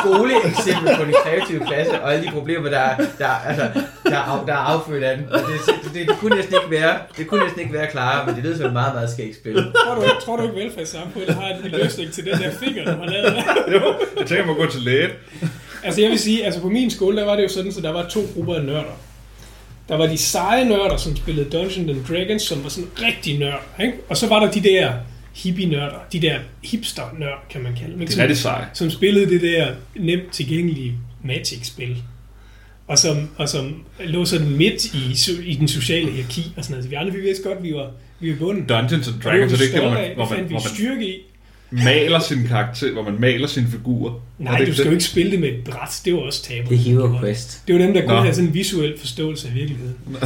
skoleeksempel 0.00 0.96
på 0.96 1.04
den 1.04 1.14
kreative 1.24 1.66
klasse 1.66 2.00
og 2.02 2.14
alle 2.14 2.26
de 2.26 2.30
problemer, 2.32 2.68
der, 2.70 2.78
er- 2.78 2.96
der, 3.18 3.26
er- 3.26 3.48
altså, 3.48 3.62
der, 4.04 4.10
er, 4.16 4.16
af- 4.22 4.46
der 4.46 4.52
er 4.52 4.56
affødt 4.56 5.04
af 5.04 5.16
den. 5.16 5.26
Og 5.32 5.38
Det, 5.38 5.46
det, 5.66 5.94
det, 5.94 6.08
det, 6.08 6.16
kunne 6.18 6.36
næsten 6.36 6.54
ikke 6.54 6.80
være, 6.82 6.98
det 7.18 7.26
kunne 7.26 7.42
næsten 7.42 7.60
ikke 7.60 7.72
være 7.72 7.86
klarere, 7.90 8.26
men 8.26 8.34
det 8.34 8.44
lyder 8.44 8.56
som 8.56 8.66
et 8.66 8.72
meget, 8.72 8.94
meget 8.94 9.10
skægt 9.10 9.36
spil. 9.36 9.54
Tror 9.54 9.94
du, 9.94 10.02
ikke- 10.02 10.16
tror 10.24 10.36
du 10.36 10.42
ikke, 10.42 10.56
velfærdssamfundet 10.56 11.34
har 11.34 11.48
en 11.48 11.70
løsning 11.70 12.12
til 12.12 12.24
den 12.24 12.32
der 12.38 12.50
finger, 12.50 12.84
du 12.84 12.90
har 13.00 13.06
lavet? 13.10 13.34
Jo, 13.72 13.94
jeg 14.18 14.26
tænker, 14.26 14.50
at 14.50 14.56
gå 14.56 14.66
til 14.66 14.80
lægen. 14.82 15.10
Altså 15.84 16.00
jeg 16.00 16.10
vil 16.10 16.18
sige, 16.18 16.44
altså 16.44 16.60
på 16.60 16.68
min 16.68 16.90
skole, 16.90 17.16
der 17.16 17.24
var 17.24 17.36
det 17.36 17.42
jo 17.42 17.48
sådan, 17.48 17.72
så 17.72 17.80
der 17.80 17.92
var 17.92 18.06
to 18.08 18.20
grupper 18.34 18.54
af 18.54 18.64
nørder. 18.64 18.98
Der 19.88 19.96
var 19.96 20.06
de 20.06 20.16
seje 20.16 20.64
nørder, 20.64 20.96
som 20.96 21.16
spillede 21.16 21.50
Dungeons 21.50 21.76
and 21.76 22.04
Dragons, 22.08 22.42
som 22.42 22.62
var 22.62 22.68
sådan 22.68 22.90
rigtig 23.02 23.38
nørd. 23.38 23.62
Ikke? 23.80 23.92
Og 24.08 24.16
så 24.16 24.28
var 24.28 24.40
der 24.44 24.50
de 24.52 24.60
der 24.62 24.92
hippie-nørder, 25.34 25.98
de 26.12 26.20
der 26.20 26.38
hipster-nørd, 26.64 27.44
kan 27.50 27.62
man 27.62 27.72
kalde 27.76 27.92
dem. 27.92 28.00
ikke? 28.00 28.10
Det 28.10 28.14
er 28.14 28.16
Som- 28.16 28.22
rigtig 28.22 28.36
sej. 28.38 28.64
som 28.74 28.90
spillede 28.90 29.30
det 29.30 29.42
der 29.42 29.68
nemt 29.96 30.32
tilgængelige 30.32 30.94
Magic-spil. 31.24 31.96
Og 32.88 32.98
som, 32.98 33.30
og 33.36 33.48
som 33.48 33.84
lå 34.04 34.24
sådan 34.24 34.48
midt 34.50 34.84
i, 34.94 35.16
i 35.50 35.54
den 35.54 35.68
sociale 35.68 36.10
hierarki 36.10 36.52
og 36.56 36.64
sådan 36.64 36.72
noget. 36.72 36.84
Så 36.84 36.88
vi 36.90 36.94
andre, 36.96 37.12
vi 37.12 37.20
vidste 37.20 37.48
godt, 37.48 37.62
vi 37.62 37.74
var, 37.74 37.90
vi 38.20 38.30
var 38.30 38.36
bunden. 38.36 38.66
Dungeons 38.66 38.92
and 38.92 39.00
Og 39.16 39.22
det 39.22 39.22
Dragons, 39.24 39.52
er 39.52 39.56
det 39.56 39.72
det, 39.74 39.80
hvor 39.82 39.90
man, 39.90 40.10
hvor 40.14 40.24
Det 40.24 40.36
man, 40.36 40.44
hvor 40.44 40.52
man 40.52 40.60
styrke 40.74 41.08
i. 41.08 41.14
maler 41.84 42.18
sin 42.18 42.46
karakter, 42.48 42.92
hvor 42.92 43.02
man 43.02 43.20
maler 43.20 43.46
sine 43.46 43.66
figurer? 43.70 44.12
Er 44.12 44.18
Nej, 44.38 44.58
det 44.58 44.68
du 44.68 44.72
skal 44.72 44.84
det? 44.84 44.90
jo 44.90 44.92
ikke 44.92 45.04
spille 45.04 45.30
det 45.30 45.40
med 45.40 45.48
et 45.48 45.64
bræt. 45.64 46.00
Det 46.04 46.14
var 46.14 46.20
også 46.20 46.42
tabu. 46.42 46.68
Det 46.68 46.74
er 46.74 46.78
Hero 46.78 47.18
Quest. 47.20 47.62
Det 47.66 47.74
var 47.74 47.80
dem, 47.80 47.94
der 47.94 48.00
kun 48.06 48.26
Nå. 48.26 48.32
sådan 48.32 48.48
en 48.48 48.54
visuel 48.54 48.98
forståelse 48.98 49.48
af 49.48 49.54
virkeligheden. 49.54 49.96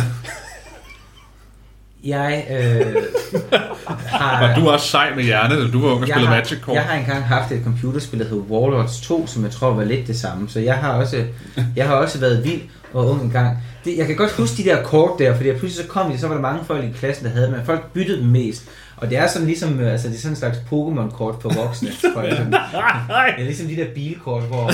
Jeg 2.04 2.46
øh, 2.50 3.02
har... 4.06 4.40
Var 4.46 4.54
du 4.60 4.68
også 4.68 4.88
sej 4.88 5.14
med 5.14 5.24
hjernet, 5.24 5.58
da 5.58 5.66
du 5.72 5.80
var 5.80 5.88
ung 5.88 6.02
og 6.02 6.08
spillede 6.08 6.26
har, 6.26 6.34
Magic 6.36 6.58
Core? 6.60 6.74
jeg 6.74 6.82
har 6.84 6.98
engang 6.98 7.24
haft 7.24 7.52
et 7.52 7.60
computerspil, 7.64 8.18
der 8.18 8.24
hed 8.24 8.38
Warlords 8.38 9.00
2, 9.00 9.26
som 9.26 9.44
jeg 9.44 9.50
tror 9.50 9.74
var 9.74 9.84
lidt 9.84 10.06
det 10.06 10.18
samme. 10.18 10.48
Så 10.48 10.60
jeg 10.60 10.74
har 10.74 10.92
også, 10.92 11.24
jeg 11.76 11.86
har 11.86 11.94
også 11.94 12.18
været 12.18 12.44
vild 12.44 12.60
og 12.92 13.10
ung 13.10 13.22
engang. 13.22 13.58
Det, 13.84 13.96
jeg 13.96 14.06
kan 14.06 14.16
godt 14.16 14.32
huske 14.32 14.62
de 14.62 14.68
der 14.68 14.82
kort 14.82 15.18
der, 15.18 15.36
fordi 15.36 15.52
pludselig 15.52 15.86
så 15.86 15.90
kom 15.90 16.12
de, 16.12 16.18
så 16.18 16.26
var 16.28 16.34
der 16.34 16.42
mange 16.42 16.64
folk 16.64 16.84
i 16.84 16.92
klassen, 16.98 17.24
der 17.26 17.30
havde 17.30 17.46
dem, 17.46 17.54
men 17.54 17.66
folk 17.66 17.92
byttede 17.92 18.18
dem 18.18 18.26
mest. 18.26 18.64
Og 19.00 19.10
det 19.10 19.18
er 19.18 19.28
sådan 19.28 19.46
ligesom, 19.46 19.80
øh, 19.80 19.92
altså 19.92 20.08
det 20.08 20.14
er 20.14 20.20
sådan 20.20 20.32
en 20.32 20.36
slags 20.36 20.58
Pokémon-kort 20.58 21.34
for 21.42 21.54
voksne. 21.54 21.88
Folk, 22.14 22.30
sådan. 22.30 22.52
Det 22.52 22.58
er 23.38 23.44
ligesom 23.44 23.66
de 23.66 23.76
der 23.76 23.86
bilkort, 23.94 24.42
hvor 24.42 24.72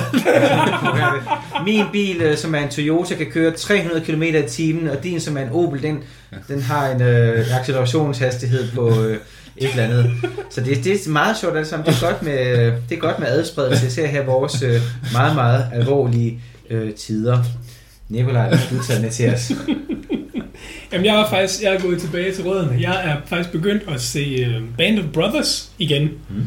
min 1.65 1.85
bil, 1.93 2.23
øh, 2.23 2.37
som 2.37 2.55
er 2.55 2.59
en 2.59 2.69
Toyota, 2.69 3.15
kan 3.15 3.27
køre 3.27 3.51
300 3.51 4.05
km 4.05 4.23
i 4.23 4.49
timen, 4.49 4.89
og 4.89 5.03
din, 5.03 5.21
som 5.21 5.37
er 5.37 5.41
en 5.41 5.49
Opel, 5.53 5.83
den, 5.83 6.03
den 6.49 6.63
har 6.63 6.89
en 6.89 7.03
øh, 7.03 7.61
accelerationshastighed 7.61 8.73
på 8.75 9.01
øh, 9.01 9.19
et 9.57 9.71
eller 9.71 9.85
andet. 9.85 10.11
Så 10.51 10.61
det, 10.61 10.85
det 10.85 11.07
er 11.07 11.11
meget 11.11 11.37
sjovt 11.37 11.57
alt 11.57 11.67
sammen. 11.67 11.87
Det 11.87 12.03
er 12.03 12.07
godt 12.07 12.23
med, 12.23 12.73
det 12.89 12.97
er 12.97 13.01
godt 13.01 13.19
med 13.19 13.29
adspredelse, 13.29 13.87
især 13.87 14.07
her 14.07 14.25
vores 14.25 14.63
øh, 14.63 14.81
meget, 15.13 15.35
meget 15.35 15.67
alvorlige 15.73 16.41
øh, 16.71 16.95
tider. 16.95 17.43
Nikolaj, 18.09 18.51
du 18.51 18.83
taget 18.83 19.03
med 19.03 19.11
til 19.11 19.35
os? 19.35 19.53
Jamen, 20.93 21.07
jeg 21.07 21.21
er 21.21 21.29
faktisk 21.29 21.63
jeg 21.63 21.75
er 21.75 21.81
gået 21.81 22.01
tilbage 22.01 22.33
til 22.33 22.45
rødderne. 22.45 22.79
Jeg 22.81 23.11
er 23.11 23.17
faktisk 23.27 23.53
begyndt 23.53 23.83
at 23.89 24.01
se 24.01 24.47
uh, 24.47 24.63
Band 24.79 24.99
of 24.99 25.05
Brothers 25.13 25.71
igen. 25.79 26.03
Mm. 26.03 26.47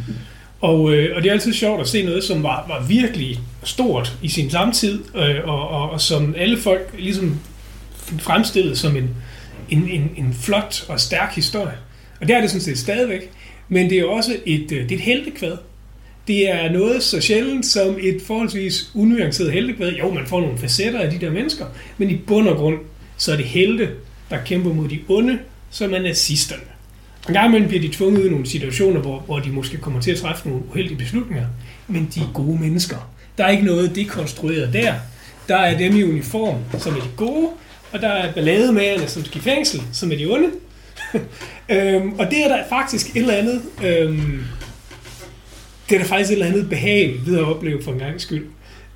Og, 0.61 0.93
øh, 0.93 1.15
og 1.15 1.23
det 1.23 1.29
er 1.29 1.33
altid 1.33 1.53
sjovt 1.53 1.81
at 1.81 1.87
se 1.87 2.03
noget, 2.03 2.23
som 2.23 2.43
var, 2.43 2.65
var 2.67 2.85
virkelig 2.87 3.39
stort 3.63 4.17
i 4.21 4.27
sin 4.27 4.49
samtid, 4.49 5.03
øh, 5.15 5.35
og, 5.43 5.67
og, 5.67 5.89
og 5.89 6.01
som 6.01 6.35
alle 6.37 6.57
folk 6.57 6.95
ligesom 6.99 7.39
fremstillede 8.19 8.75
som 8.75 8.97
en, 8.97 9.09
en, 9.69 9.89
en, 9.89 10.11
en 10.17 10.33
flot 10.41 10.85
og 10.89 10.99
stærk 10.99 11.35
historie. 11.35 11.77
Og 12.21 12.27
det 12.27 12.35
er 12.35 12.41
det 12.41 12.49
sådan 12.49 12.61
set 12.61 12.77
stadigvæk. 12.77 13.29
Men 13.69 13.89
det 13.89 13.99
er 13.99 14.05
også 14.05 14.35
et, 14.45 14.71
øh, 14.71 14.83
det 14.83 14.91
er 14.91 14.95
et 14.95 15.01
heltekvad. 15.01 15.57
Det 16.27 16.51
er 16.51 16.71
noget 16.71 17.03
så 17.03 17.21
sjældent 17.21 17.65
som 17.65 17.97
et 18.01 18.21
forholdsvis 18.27 18.91
unuanceret 18.95 19.51
heltekvad. 19.51 19.91
Jo, 19.91 20.13
man 20.13 20.25
får 20.25 20.41
nogle 20.41 20.57
facetter 20.57 20.99
af 20.99 21.11
de 21.11 21.25
der 21.25 21.31
mennesker, 21.31 21.65
men 21.97 22.09
i 22.09 22.15
bund 22.15 22.47
og 22.47 22.57
grund, 22.57 22.77
så 23.17 23.31
er 23.31 23.35
det 23.35 23.45
helte, 23.45 23.89
der 24.29 24.37
kæmper 24.45 24.73
mod 24.73 24.87
de 24.87 24.99
onde, 25.09 25.39
som 25.69 25.93
er 25.93 25.99
nazisterne. 25.99 26.63
En 27.27 27.33
gang 27.33 27.47
imellem 27.47 27.67
bliver 27.67 27.81
de 27.81 27.89
tvunget 27.89 28.21
ud 28.21 28.27
i 28.27 28.29
nogle 28.29 28.47
situationer, 28.47 29.01
hvor, 29.01 29.19
hvor 29.19 29.39
de 29.39 29.49
måske 29.49 29.77
kommer 29.77 30.01
til 30.01 30.11
at 30.11 30.17
træffe 30.17 30.49
nogle 30.49 30.63
uheldige 30.69 30.97
beslutninger, 30.97 31.45
men 31.87 32.09
de 32.15 32.19
er 32.19 32.31
gode 32.33 32.59
mennesker. 32.59 33.11
Der 33.37 33.43
er 33.43 33.49
ikke 33.49 33.65
noget 33.65 33.95
dekonstrueret 33.95 34.73
der. 34.73 34.93
Der 35.47 35.55
er 35.55 35.77
dem 35.77 35.95
i 35.95 36.03
uniform, 36.03 36.79
som 36.79 36.95
er 36.95 36.99
de 36.99 37.09
gode, 37.17 37.49
og 37.91 38.01
der 38.01 38.07
er 38.07 38.33
ballademagerne, 38.33 39.07
som 39.07 39.25
skal 39.25 39.41
i 39.41 39.43
fængsel, 39.43 39.81
som 39.91 40.11
er 40.11 40.15
de 40.15 40.25
onde. 40.25 40.49
øhm, 41.75 42.13
og 42.13 42.31
det 42.31 42.45
er 42.45 42.47
der 42.47 42.63
faktisk 42.69 43.15
et 43.15 43.21
eller 43.21 43.33
andet... 43.33 43.61
Øhm, 43.83 44.43
det 45.89 45.95
er 45.95 45.99
der 45.99 46.07
faktisk 46.07 46.29
et 46.29 46.33
eller 46.33 46.45
andet 46.45 46.69
behageligt 46.69 47.27
ved 47.27 47.37
at 47.37 47.43
opleve 47.43 47.83
for 47.83 47.91
en 47.91 47.99
gang 47.99 48.21
skyld. 48.21 48.45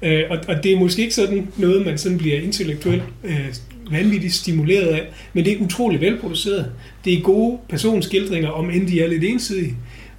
Øh, 0.02 0.24
og, 0.30 0.38
og 0.48 0.64
det 0.64 0.74
er 0.74 0.80
måske 0.80 1.02
ikke 1.02 1.16
sådan 1.16 1.48
noget, 1.58 1.86
man 1.86 1.98
sådan 1.98 2.18
bliver 2.18 2.42
intellektuelt 2.42 3.04
øh, 3.24 3.54
vanvittigt 3.92 4.34
stimuleret 4.34 4.88
af, 4.88 5.08
men 5.34 5.46
det 5.46 5.54
er 5.54 5.58
utrolig 5.62 6.02
velproduceret. 6.02 6.66
Det 7.06 7.14
er 7.14 7.22
gode 7.22 7.60
personskildringer, 7.70 8.50
om 8.50 8.70
end 8.70 8.88
de 8.88 9.02
er 9.04 9.08
lidt 9.08 9.24
ensidige. 9.24 9.76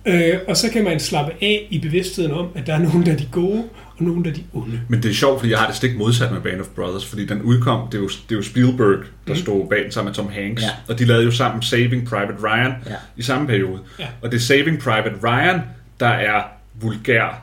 Øh, 0.06 0.34
og 0.48 0.56
så 0.56 0.70
kan 0.70 0.84
man 0.84 1.00
slappe 1.00 1.32
af 1.42 1.66
i 1.70 1.78
bevidstheden 1.78 2.30
om, 2.32 2.46
at 2.54 2.66
der 2.66 2.74
er 2.74 2.78
nogen, 2.78 3.06
der 3.06 3.12
er 3.12 3.16
de 3.16 3.28
gode, 3.32 3.64
og 3.96 4.04
nogen, 4.04 4.24
der 4.24 4.30
er 4.30 4.34
de 4.34 4.42
onde. 4.52 4.80
Men 4.88 5.02
det 5.02 5.10
er 5.10 5.14
sjovt, 5.14 5.40
fordi 5.40 5.50
jeg 5.52 5.58
har 5.58 5.66
det 5.66 5.76
stik 5.76 5.96
modsat 5.96 6.32
med 6.32 6.40
Band 6.40 6.60
of 6.60 6.66
Brothers, 6.66 7.04
fordi 7.06 7.26
den 7.26 7.42
udkom, 7.42 7.88
det 7.88 7.98
er 7.98 8.02
jo, 8.02 8.08
det 8.08 8.32
er 8.32 8.36
jo 8.36 8.42
Spielberg, 8.42 8.98
der 9.26 9.32
mm. 9.32 9.36
stod 9.36 9.68
bag 9.68 9.82
den 9.82 9.92
sammen 9.92 10.08
med 10.10 10.14
Tom 10.14 10.28
Hanks, 10.32 10.62
Ja. 10.62 10.68
og 10.88 10.98
de 10.98 11.04
lavede 11.04 11.24
jo 11.24 11.30
sammen 11.30 11.62
Saving 11.62 12.08
Private 12.08 12.34
Ryan 12.44 12.72
Ja. 12.86 12.94
i 13.16 13.22
samme 13.22 13.46
periode. 13.46 13.78
Ja. 13.98 14.06
Og 14.22 14.30
det 14.32 14.36
er 14.36 14.40
Saving 14.40 14.78
Private 14.78 15.14
Ryan, 15.24 15.60
der 16.00 16.08
er 16.08 16.42
vulgær 16.80 17.42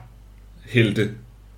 helte 0.69 1.09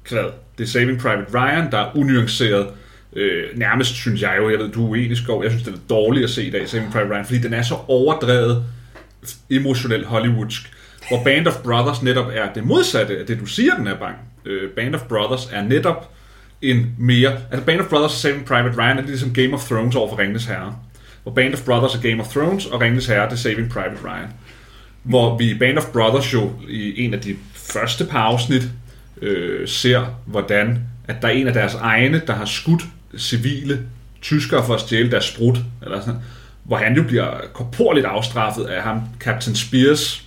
kvad. 0.03 0.25
Det 0.57 0.63
er 0.63 0.67
Saving 0.67 0.99
Private 0.99 1.25
Ryan, 1.33 1.71
der 1.71 1.77
er 1.77 1.95
unuanceret, 1.95 2.67
øh, 3.13 3.43
nærmest 3.55 3.93
synes 3.93 4.21
jeg 4.21 4.35
jo, 4.37 4.49
jeg 4.49 4.59
ved, 4.59 4.71
du 4.71 4.85
er 4.85 4.89
uenig, 4.89 5.17
Skov, 5.17 5.43
jeg 5.43 5.51
synes, 5.51 5.63
det 5.63 5.73
er 5.73 5.77
dårligt 5.89 6.23
at 6.23 6.29
se 6.29 6.43
i 6.43 6.49
dag, 6.49 6.69
Saving 6.69 6.91
Private 6.91 7.13
Ryan, 7.13 7.25
fordi 7.25 7.39
den 7.39 7.53
er 7.53 7.61
så 7.61 7.75
overdrevet 7.87 8.63
emotionelt 9.49 10.05
hollywoodsk, 10.05 10.73
hvor 11.07 11.23
Band 11.23 11.47
of 11.47 11.55
Brothers 11.63 12.03
netop 12.03 12.31
er 12.33 12.53
det 12.53 12.65
modsatte 12.65 13.19
af 13.19 13.25
det, 13.25 13.39
du 13.39 13.45
siger, 13.45 13.75
den 13.75 13.87
er 13.87 13.97
bang. 13.97 14.15
Øh, 14.45 14.69
Band 14.69 14.95
of 14.95 15.01
Brothers 15.01 15.49
er 15.51 15.63
netop 15.63 16.11
en 16.61 16.95
mere... 16.97 17.37
Altså 17.51 17.65
Band 17.65 17.81
of 17.81 17.85
Brothers 17.85 18.11
og 18.11 18.17
Saving 18.17 18.45
Private 18.45 18.77
Ryan 18.77 18.97
er 18.97 19.01
ligesom 19.01 19.33
Game 19.33 19.53
of 19.53 19.65
Thrones 19.65 19.95
over 19.95 20.09
for 20.09 20.19
Ringnes 20.19 20.45
Herre. 20.45 20.75
Hvor 21.23 21.31
Band 21.31 21.53
of 21.53 21.65
Brothers 21.65 21.95
er 21.95 22.01
Game 22.01 22.21
of 22.21 22.27
Thrones, 22.27 22.65
og 22.65 22.81
Ringnes 22.81 23.07
Herre 23.07 23.25
det 23.25 23.31
er 23.31 23.35
Saving 23.35 23.69
Private 23.69 23.97
Ryan. 24.05 24.29
Hvor 25.03 25.37
vi 25.37 25.51
i 25.51 25.57
Band 25.57 25.77
of 25.77 25.85
Brothers 25.85 26.33
jo 26.33 26.51
i 26.69 27.05
en 27.05 27.13
af 27.13 27.21
de 27.21 27.35
første 27.53 28.05
par 28.05 28.19
afsnit 28.19 28.63
øh, 29.21 29.67
ser, 29.67 30.05
hvordan 30.25 30.79
at 31.07 31.21
der 31.21 31.27
er 31.27 31.31
en 31.31 31.47
af 31.47 31.53
deres 31.53 31.73
egne, 31.75 32.21
der 32.27 32.33
har 32.33 32.45
skudt 32.45 32.81
civile 33.17 33.79
tyskere 34.21 34.65
for 34.65 34.73
at 34.73 34.79
stjæle 34.79 35.11
deres 35.11 35.25
sprut, 35.25 35.59
eller 35.83 36.01
sådan, 36.01 36.19
hvor 36.63 36.77
han 36.77 36.95
jo 36.95 37.03
bliver 37.03 37.27
korporligt 37.53 38.05
afstraffet 38.05 38.63
af 38.63 38.83
ham, 38.83 39.01
Captain 39.19 39.55
Spears, 39.55 40.25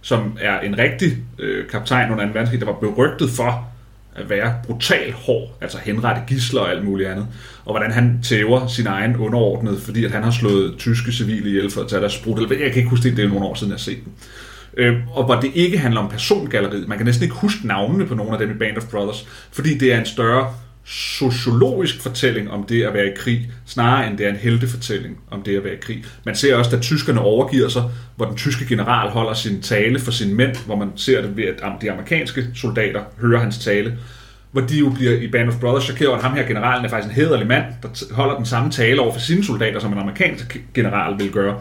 som 0.00 0.38
er 0.40 0.60
en 0.60 0.78
rigtig 0.78 1.16
øh, 1.38 1.68
kaptajn 1.68 2.12
under 2.12 2.24
2. 2.24 2.30
verdenskrig, 2.32 2.60
der 2.60 2.66
var 2.66 2.72
berygtet 2.72 3.30
for 3.30 3.68
at 4.16 4.30
være 4.30 4.54
brutal 4.66 5.12
hård, 5.12 5.58
altså 5.60 5.78
henrette 5.78 6.22
gisler 6.26 6.60
og 6.60 6.70
alt 6.70 6.84
muligt 6.84 7.08
andet, 7.08 7.26
og 7.64 7.72
hvordan 7.72 7.90
han 7.90 8.20
tæver 8.22 8.66
sin 8.66 8.86
egen 8.86 9.16
underordnede, 9.16 9.78
fordi 9.80 10.04
at 10.04 10.10
han 10.10 10.22
har 10.22 10.30
slået 10.30 10.74
tyske 10.78 11.12
civile 11.12 11.48
ihjel 11.48 11.70
for 11.70 11.80
at 11.80 11.88
tage 11.88 12.00
deres 12.00 12.12
sprut, 12.12 12.38
eller 12.38 12.64
jeg 12.64 12.72
kan 12.72 12.78
ikke 12.78 12.90
huske 12.90 13.08
det, 13.08 13.16
det 13.16 13.24
er 13.24 13.28
nogle 13.28 13.46
år 13.46 13.54
siden, 13.54 13.70
jeg 13.70 13.74
har 13.74 13.78
set 13.78 14.04
den. 14.04 14.12
Øh, 14.76 14.96
og 15.10 15.24
hvor 15.24 15.34
det 15.34 15.50
ikke 15.54 15.78
handler 15.78 16.00
om 16.00 16.08
persongalleriet. 16.08 16.88
Man 16.88 16.98
kan 16.98 17.06
næsten 17.06 17.24
ikke 17.24 17.36
huske 17.36 17.66
navnene 17.66 18.06
på 18.06 18.14
nogle 18.14 18.32
af 18.32 18.38
dem 18.38 18.50
i 18.50 18.58
Band 18.58 18.76
of 18.76 18.84
Brothers, 18.90 19.26
fordi 19.52 19.78
det 19.78 19.92
er 19.92 19.98
en 19.98 20.06
større 20.06 20.54
sociologisk 20.88 22.02
fortælling 22.02 22.50
om 22.50 22.64
det 22.64 22.82
at 22.82 22.94
være 22.94 23.06
i 23.06 23.14
krig, 23.16 23.50
snarere 23.66 24.10
end 24.10 24.18
det 24.18 24.26
er 24.26 24.30
en 24.30 24.36
heltefortælling 24.36 25.18
om 25.30 25.42
det 25.42 25.56
at 25.56 25.64
være 25.64 25.74
i 25.74 25.80
krig. 25.80 26.04
Man 26.24 26.34
ser 26.34 26.56
også, 26.56 26.76
da 26.76 26.82
tyskerne 26.82 27.20
overgiver 27.20 27.68
sig, 27.68 27.82
hvor 28.16 28.26
den 28.26 28.36
tyske 28.36 28.66
general 28.68 29.10
holder 29.10 29.34
sin 29.34 29.62
tale 29.62 30.00
for 30.00 30.10
sine 30.10 30.34
mænd, 30.34 30.56
hvor 30.66 30.76
man 30.76 30.92
ser 30.96 31.22
det 31.22 31.36
ved, 31.36 31.44
at 31.44 31.62
de 31.82 31.92
amerikanske 31.92 32.46
soldater 32.54 33.00
hører 33.20 33.40
hans 33.40 33.58
tale, 33.58 33.98
hvor 34.52 34.60
de 34.60 34.78
jo 34.78 34.90
bliver 34.90 35.12
i 35.12 35.28
Band 35.28 35.48
of 35.48 35.60
Brothers 35.60 35.84
chokeret 35.84 36.08
over, 36.08 36.18
at 36.18 36.24
ham 36.24 36.34
her 36.34 36.46
generalen 36.46 36.84
er 36.84 36.88
faktisk 36.88 37.08
en 37.08 37.14
hederlig 37.14 37.46
mand, 37.46 37.64
der 37.82 38.14
holder 38.14 38.36
den 38.36 38.46
samme 38.46 38.70
tale 38.70 39.00
over 39.00 39.12
for 39.12 39.20
sine 39.20 39.44
soldater, 39.44 39.80
som 39.80 39.92
en 39.92 39.98
amerikansk 39.98 40.60
general 40.74 41.18
vil 41.18 41.30
gøre. 41.32 41.60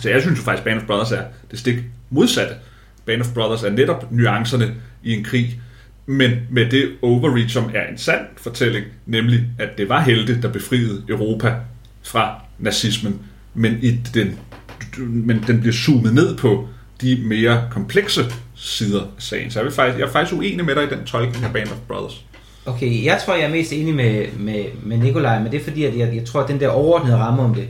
Så 0.00 0.10
jeg 0.10 0.22
synes 0.22 0.38
jo 0.38 0.44
faktisk, 0.44 0.60
at 0.60 0.64
Band 0.64 0.80
of 0.80 0.86
Brothers 0.86 1.12
er 1.12 1.22
det 1.50 1.58
stik 1.58 1.76
modsatte. 2.10 2.54
Band 3.06 3.20
of 3.20 3.28
Brothers 3.34 3.62
er 3.62 3.70
netop 3.70 4.12
nuancerne 4.12 4.74
i 5.02 5.12
en 5.12 5.24
krig, 5.24 5.60
men 6.06 6.30
med 6.50 6.70
det 6.70 6.92
overreach, 7.02 7.52
som 7.52 7.70
er 7.74 7.90
en 7.90 7.98
sand 7.98 8.26
fortælling, 8.36 8.86
nemlig 9.06 9.40
at 9.58 9.68
det 9.78 9.88
var 9.88 10.00
helte, 10.00 10.42
der 10.42 10.52
befriede 10.52 11.02
Europa 11.08 11.54
fra 12.02 12.40
nazismen, 12.58 13.20
men, 13.54 13.78
i 13.82 13.90
den, 14.14 14.38
men 14.98 15.44
den 15.46 15.60
bliver 15.60 15.74
zoomet 15.74 16.14
ned 16.14 16.36
på 16.36 16.68
de 17.00 17.22
mere 17.24 17.68
komplekse 17.70 18.20
sider 18.54 19.00
af 19.00 19.08
sagen. 19.18 19.50
Så 19.50 19.58
jeg, 19.58 19.64
vil 19.64 19.74
faktisk, 19.74 19.98
jeg 19.98 20.06
er 20.06 20.12
faktisk 20.12 20.36
uenig 20.36 20.64
med 20.64 20.74
dig 20.74 20.84
i 20.84 20.88
den 20.96 21.04
tolkning 21.04 21.44
af 21.44 21.52
Band 21.52 21.68
of 21.68 21.76
Brothers. 21.88 22.24
Okay, 22.66 23.04
jeg 23.04 23.20
tror, 23.24 23.34
jeg 23.34 23.44
er 23.44 23.50
mest 23.50 23.72
enig 23.72 23.94
med, 23.94 24.26
med, 24.38 24.64
med 24.82 24.98
Nikolaj, 24.98 25.42
men 25.42 25.52
det 25.52 25.60
er 25.60 25.64
fordi, 25.64 25.84
at 25.84 25.98
jeg, 25.98 26.14
jeg 26.14 26.24
tror, 26.24 26.40
at 26.40 26.48
den 26.48 26.60
der 26.60 26.68
overordnede 26.68 27.16
ramme 27.16 27.42
om 27.42 27.54
det, 27.54 27.68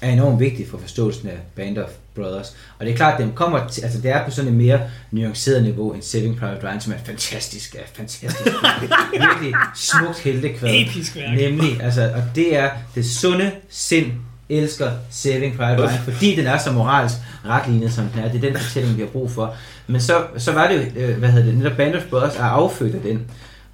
er 0.00 0.10
enormt 0.12 0.40
vigtig 0.40 0.68
for 0.68 0.78
forståelsen 0.78 1.28
af 1.28 1.38
Band 1.56 1.78
of 1.78 1.90
Brothers. 2.14 2.56
Og 2.78 2.86
det 2.86 2.92
er 2.92 2.96
klart, 2.96 3.14
at 3.14 3.20
den 3.20 3.32
kommer 3.32 3.68
til, 3.68 3.82
altså 3.82 4.00
det 4.00 4.10
er 4.10 4.24
på 4.24 4.30
sådan 4.30 4.50
et 4.50 4.56
mere 4.56 4.80
nuanceret 5.10 5.62
niveau 5.62 5.92
end 5.92 6.02
Saving 6.02 6.38
Private 6.38 6.66
Ryan, 6.66 6.80
som 6.80 6.92
er 6.92 6.96
fantastisk, 7.04 7.74
er 7.74 7.78
fantastisk. 7.94 8.52
Virkelig 9.12 9.54
smukt 9.76 10.18
heltekvad. 10.18 10.70
Episk 10.74 11.16
værk. 11.16 11.38
Nemlig, 11.38 11.82
altså, 11.82 12.12
og 12.14 12.22
det 12.34 12.56
er 12.56 12.70
det 12.94 13.06
sunde 13.06 13.52
sind 13.68 14.12
elsker 14.50 14.90
Saving 15.10 15.56
Private 15.56 15.82
Ryan, 15.82 15.98
fordi 16.04 16.36
den 16.36 16.46
er 16.46 16.58
så 16.58 16.72
moralsk 16.72 17.14
retlignet, 17.46 17.92
som 17.92 18.08
den 18.08 18.24
er. 18.24 18.32
Det 18.32 18.44
er 18.44 18.50
den 18.50 18.60
fortælling, 18.60 18.96
vi 18.96 19.02
har 19.02 19.08
brug 19.08 19.30
for. 19.30 19.54
Men 19.86 20.00
så, 20.00 20.22
så 20.36 20.52
var 20.52 20.68
det 20.68 20.76
jo, 20.76 21.00
øh, 21.00 21.18
hvad 21.18 21.28
hedder 21.28 21.46
det, 21.46 21.58
netop 21.58 21.76
Band 21.76 21.94
of 21.94 22.02
Brothers 22.10 22.36
er 22.36 22.42
affødt 22.44 22.94
af 22.94 23.00
den. 23.00 23.26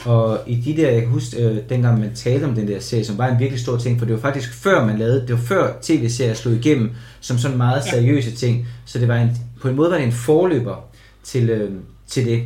Og 0.04 0.38
i 0.46 0.54
de 0.54 0.76
der, 0.76 0.90
jeg 0.90 1.00
kan 1.00 1.10
huske, 1.10 1.36
øh, 1.36 1.58
dengang 1.68 2.00
man 2.00 2.14
talte 2.14 2.44
om 2.44 2.54
den 2.54 2.68
der 2.68 2.80
serie, 2.80 3.04
som 3.04 3.18
var 3.18 3.28
en 3.28 3.38
virkelig 3.38 3.60
stor 3.60 3.76
ting, 3.76 3.98
for 3.98 4.06
det 4.06 4.14
var 4.14 4.20
faktisk 4.20 4.54
før 4.54 4.86
man 4.86 4.98
lavede, 4.98 5.20
det 5.20 5.30
var 5.30 5.36
før 5.36 5.72
tv-serier 5.82 6.34
slog 6.34 6.54
igennem, 6.54 6.90
som 7.20 7.38
sådan 7.38 7.56
meget 7.56 7.84
seriøse 7.84 8.30
ting. 8.30 8.66
Så 8.84 8.98
det 8.98 9.08
var 9.08 9.16
en, 9.16 9.30
på 9.60 9.68
en 9.68 9.76
måde 9.76 9.90
var 9.90 9.96
det 9.96 10.06
en 10.06 10.12
forløber 10.12 10.84
til, 11.24 11.50
øh, 11.50 11.70
til 12.06 12.26
det. 12.26 12.42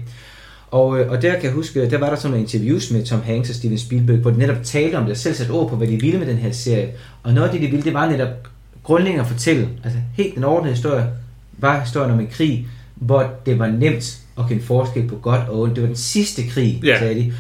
Og, 0.70 1.00
øh, 1.00 1.10
og 1.10 1.22
der 1.22 1.32
kan 1.32 1.44
jeg 1.44 1.52
huske, 1.52 1.90
der 1.90 1.98
var 1.98 2.08
der 2.08 2.16
sådan 2.16 2.30
nogle 2.30 2.42
interviews 2.42 2.90
med 2.90 3.06
Tom 3.06 3.22
Hanks 3.22 3.48
og 3.48 3.54
Steven 3.54 3.78
Spielberg, 3.78 4.18
hvor 4.18 4.30
de 4.30 4.38
netop 4.38 4.56
talte 4.64 4.96
om 4.96 5.02
det, 5.02 5.10
og 5.10 5.16
selv 5.16 5.34
satte 5.34 5.50
ord 5.50 5.70
på, 5.70 5.76
hvad 5.76 5.86
de 5.86 6.00
ville 6.00 6.18
med 6.18 6.26
den 6.26 6.36
her 6.36 6.52
serie. 6.52 6.88
Og 7.22 7.34
noget 7.34 7.48
af 7.48 7.52
det, 7.52 7.62
de 7.62 7.66
ville, 7.66 7.84
det 7.84 7.94
var 7.94 8.10
netop 8.10 8.28
grundlæggende 8.82 9.24
at 9.24 9.30
fortælle, 9.30 9.68
altså 9.84 9.98
helt 10.16 10.34
den 10.34 10.44
ordentlige 10.44 10.74
historie, 10.74 11.06
var 11.58 11.80
historien 11.80 12.10
om 12.10 12.20
en 12.20 12.26
krig, 12.26 12.66
hvor 12.94 13.30
det 13.46 13.58
var 13.58 13.66
nemt 13.66 14.18
at 14.40 14.48
kende 14.48 14.62
forskel 14.62 15.08
på 15.08 15.16
godt 15.16 15.48
og 15.48 15.60
ondt. 15.60 15.74
Det 15.74 15.82
var 15.82 15.86
den 15.88 15.96
sidste 15.96 16.46
krig, 16.46 16.80
Ja. 16.84 16.98
sagde 16.98 17.14
de. 17.14 17.32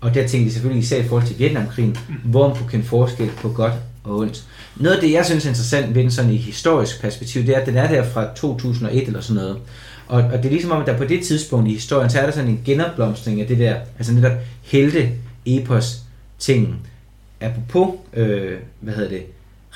Og 0.00 0.14
der 0.14 0.26
tænkte 0.26 0.48
de 0.48 0.52
selvfølgelig 0.52 0.82
især 0.82 0.98
i 1.00 1.08
forhold 1.08 1.26
til 1.26 1.38
Vietnamkrigen, 1.38 1.96
hvor 2.24 2.48
man 2.48 2.56
kunne 2.56 2.68
kende 2.70 2.84
forskel 2.86 3.30
på 3.42 3.48
godt 3.48 3.72
og 4.04 4.16
ondt. 4.16 4.44
Noget 4.76 4.94
af 4.96 5.00
det, 5.02 5.12
jeg 5.12 5.26
synes 5.26 5.44
er 5.44 5.48
interessant 5.48 5.94
ved 5.94 6.02
den 6.02 6.10
sådan 6.10 6.30
i 6.32 6.36
historisk 6.36 7.00
perspektiv, 7.00 7.46
det 7.46 7.56
er, 7.56 7.60
at 7.60 7.66
den 7.66 7.76
er 7.76 7.88
der 7.88 8.04
fra 8.04 8.26
2001 8.36 9.06
eller 9.06 9.20
sådan 9.20 9.42
noget. 9.42 9.56
Og, 10.08 10.22
og 10.22 10.32
det 10.38 10.44
er 10.44 10.50
ligesom 10.50 10.70
om, 10.70 10.80
at 10.80 10.86
der 10.86 10.96
på 10.96 11.04
det 11.04 11.22
tidspunkt 11.24 11.68
i 11.68 11.72
historien, 11.74 12.10
så 12.10 12.18
er 12.20 12.24
der 12.24 12.32
sådan 12.32 12.50
en 12.50 12.60
genopblomstring 12.64 13.40
af 13.40 13.46
det 13.46 13.58
der, 13.58 13.74
altså 13.98 14.12
netop 14.12 14.32
helte 14.62 15.08
epos 15.46 15.98
tingen. 16.38 16.74
Apropos, 17.40 17.94
øh, 18.14 18.52
hvad 18.80 18.94
hedder 18.94 19.08
det, 19.08 19.22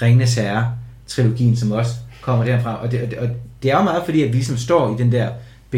Ringnes 0.03 0.35
Herre, 0.35 0.73
trilogien, 1.07 1.57
som 1.57 1.73
også 1.73 1.91
kommer 2.23 2.45
derfra. 2.45 2.83
Og 2.83 2.91
det, 2.93 3.01
og 3.03 3.11
det, 3.11 3.19
og 3.19 3.29
det 3.63 3.71
er 3.71 3.77
jo 3.77 3.83
meget 3.83 4.03
fordi, 4.05 4.23
at 4.23 4.29
vi 4.29 4.33
ligesom 4.35 4.57
står 4.57 4.95
i 4.95 5.03
den 5.03 5.13
der 5.13 5.29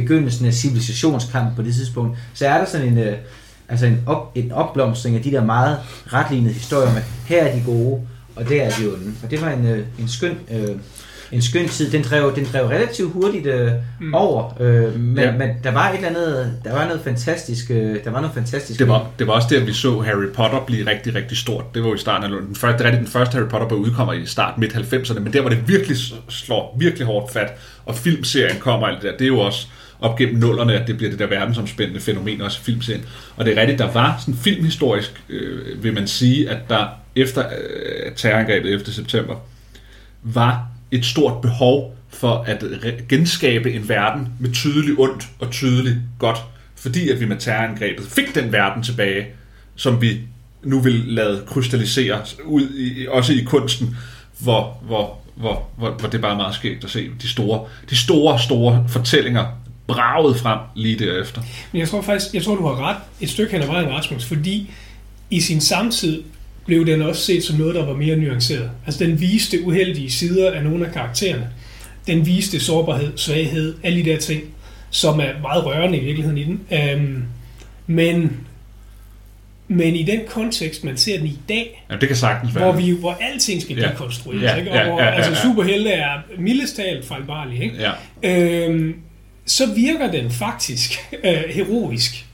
begyndelsen 0.01 0.47
af 0.47 0.55
civilisationskamp 0.55 1.57
på 1.57 1.63
det 1.63 1.75
tidspunkt, 1.75 2.19
så 2.35 2.47
er 2.47 2.59
der 2.59 2.65
sådan 2.65 2.89
en, 2.89 2.99
øh, 2.99 3.17
altså 3.69 3.87
en, 3.87 4.03
op, 4.07 4.33
en 4.35 4.53
opblomstring 4.53 5.17
af 5.17 5.23
de 5.23 5.31
der 5.31 5.45
meget 5.45 5.79
retlignede 6.13 6.53
historier 6.53 6.93
med, 6.93 7.03
her 7.27 7.45
er 7.45 7.55
de 7.55 7.63
gode, 7.67 8.01
og 8.37 8.49
der 8.49 8.63
er 8.63 8.71
de 8.71 8.87
onde. 8.87 9.13
Og 9.23 9.31
det 9.31 9.43
var 9.43 9.51
en, 9.51 9.67
øh, 9.67 9.87
en 9.99 10.09
skøn... 10.09 10.39
Øh, 10.51 10.77
en 11.33 11.43
skøn 11.43 11.69
tid. 11.69 11.91
Den 11.91 12.03
drev, 12.03 12.37
den 12.37 12.47
drev 12.53 12.67
relativt 12.67 13.13
hurtigt 13.13 13.47
øh, 13.47 13.73
mm. 14.01 14.15
over, 14.15 14.57
øh, 14.61 15.01
men, 15.01 15.25
ja. 15.25 15.33
men 15.33 15.51
der 15.65 15.71
var 15.71 15.91
et 15.91 15.97
eller 15.97 16.09
andet, 16.09 16.53
der 16.65 16.73
var 16.73 16.85
noget 16.85 17.01
fantastisk, 17.05 17.71
øh, 17.71 18.05
der 18.05 18.11
var 18.11 18.21
noget 18.21 18.35
fantastisk. 18.35 18.79
Det 18.79 18.89
var, 18.89 19.07
det 19.19 19.27
var 19.27 19.33
også 19.33 19.49
der, 19.51 19.65
vi 19.65 19.73
så 19.73 20.01
Harry 20.01 20.29
Potter 20.35 20.65
blive 20.67 20.91
rigtig, 20.91 21.15
rigtig 21.15 21.39
stort. 21.39 21.75
Det 21.75 21.83
var 21.83 21.89
jo 21.89 21.95
i 21.95 21.99
starten 21.99 22.33
af 22.35 22.41
den 22.43 22.55
første, 22.55 22.85
det 22.85 22.93
er 22.93 22.99
den 22.99 23.07
første 23.07 23.35
Harry 23.39 23.49
Potter 23.49 23.69
bog 23.69 23.79
udkommer 23.79 24.13
i 24.13 24.27
start 24.27 24.59
midt 24.59 24.73
90'erne, 24.75 25.19
men 25.19 25.33
der 25.33 25.43
var 25.43 25.49
det 25.49 25.69
virkelig 25.69 25.97
slår 26.29 26.77
virkelig 26.79 27.07
hårdt 27.07 27.33
fat, 27.33 27.53
og 27.87 27.95
filmserien 27.95 28.57
kommer 28.61 28.87
alt 28.87 29.03
det 29.03 29.11
der. 29.11 29.17
Det 29.17 29.25
er 29.25 29.29
jo 29.29 29.39
også 29.39 29.67
op 30.01 30.19
gennem 30.19 30.39
nullerne, 30.39 30.73
at 30.73 30.87
det 30.87 30.97
bliver 30.97 31.11
det 31.11 31.19
der 31.19 31.27
verdensomspændende 31.27 32.01
fænomen 32.01 32.41
også 32.41 32.59
i 32.63 32.65
filmserien. 32.65 33.05
Og 33.37 33.45
det 33.45 33.57
er 33.57 33.61
rigtigt, 33.61 33.79
der 33.79 33.93
var 33.93 34.17
sådan 34.21 34.35
filmhistorisk, 34.35 35.23
øh, 35.29 35.85
vil 35.85 35.95
man 35.95 36.07
sige, 36.07 36.51
at 36.51 36.59
der 36.69 36.87
efter 37.17 37.45
øh, 37.47 38.13
terrorangrebet 38.17 38.71
11. 38.71 38.93
september, 38.93 39.37
var 40.23 40.69
et 40.91 41.05
stort 41.05 41.41
behov 41.43 41.97
for 42.09 42.45
at 42.47 42.65
genskabe 43.09 43.73
en 43.73 43.89
verden 43.89 44.29
med 44.41 44.53
tydelig 44.53 44.99
ondt 44.99 45.29
og 45.39 45.51
tydelig 45.51 45.97
godt. 46.19 46.39
Fordi 46.75 47.11
at 47.11 47.21
vi 47.21 47.27
med 47.27 47.37
terrorangrebet 47.37 48.07
fik 48.07 48.35
den 48.35 48.53
verden 48.53 48.83
tilbage, 48.83 49.27
som 49.77 50.01
vi 50.01 50.21
nu 50.63 50.81
vil 50.81 51.05
lade 51.07 51.43
krystallisere 51.47 52.21
ud 52.45 52.69
i, 52.77 53.07
også 53.09 53.33
i 53.33 53.45
kunsten, 53.47 53.97
hvor, 54.39 54.83
hvor, 54.87 55.19
hvor, 55.35 55.69
hvor, 55.77 55.91
hvor 55.91 56.09
det 56.09 56.21
bare 56.21 56.33
er 56.33 56.37
meget 56.37 56.55
skægt 56.55 56.85
at 56.85 56.91
se 56.91 57.11
de 57.23 57.29
store, 57.29 57.65
de 57.91 57.97
store, 57.97 58.39
store 58.39 58.85
fortællinger 58.89 59.47
braget 59.87 60.37
frem 60.37 60.59
lige 60.75 60.99
derefter. 60.99 61.43
Men 61.73 61.81
jeg 61.81 61.89
tror 61.89 62.03
faktisk, 62.03 62.35
jeg 62.35 62.43
tror 62.43 62.55
du 62.55 62.67
har 62.67 62.89
ret 62.89 62.97
et 63.21 63.31
stykke 63.31 63.53
hen 63.53 63.63
ad 63.63 63.67
vejen, 63.67 63.89
Rasmus, 63.89 64.25
fordi 64.25 64.71
i 65.31 65.41
sin 65.41 65.61
samtid 65.61 66.23
blev 66.67 66.87
den 66.87 67.03
også 67.03 67.23
set 67.23 67.45
som 67.45 67.57
noget, 67.57 67.75
der 67.75 67.87
var 67.87 67.95
mere 67.95 68.17
nuanceret. 68.17 68.71
Altså 68.87 69.05
den 69.05 69.21
viste 69.21 69.65
uheldige 69.65 70.11
sider 70.11 70.53
af 70.53 70.65
nogle 70.65 70.87
af 70.87 70.93
karaktererne. 70.93 71.49
Den 72.07 72.27
viste 72.27 72.61
sårbarhed, 72.61 73.13
svaghed, 73.17 73.75
alle 73.83 74.05
de 74.05 74.11
der 74.11 74.19
ting, 74.19 74.43
som 74.91 75.21
er 75.21 75.41
meget 75.43 75.67
rørende 75.67 75.99
i 75.99 76.05
virkeligheden 76.05 76.39
i 76.39 76.45
den. 76.45 76.61
Øhm, 76.73 77.25
men, 77.87 78.37
men 79.69 79.97
i 79.97 80.03
den 80.03 80.21
kontekst, 80.29 80.85
man 80.85 80.97
ser 80.97 81.19
den 81.19 81.27
i 81.27 81.39
dag, 81.49 81.87
ja, 81.91 81.97
det 81.97 82.09
kan 82.09 82.17
sagtens 82.17 82.55
være. 82.55 82.65
Hvor, 82.65 82.81
vi, 82.81 82.91
hvor 82.91 83.19
alting 83.21 83.63
skal 83.63 83.77
ja. 83.77 83.89
dekonstrueres, 83.89 84.43
ja, 84.43 84.55
ikke? 84.55 84.71
og 84.71 84.77
ja, 84.77 84.87
ja, 84.87 84.97
ja, 84.97 85.05
ja. 85.05 85.11
altså, 85.11 85.43
superhelte 85.43 85.91
er 85.91 86.13
mildest 86.39 86.77
talt 86.77 87.05
fejlbarlige, 87.05 87.65
ikke? 87.65 87.77
Ja. 88.23 88.69
Øhm, 88.69 88.95
så 89.47 89.67
virker 89.75 90.11
den 90.11 90.31
faktisk 90.31 90.99
øh, 91.25 91.43
heroisk. 91.51 92.27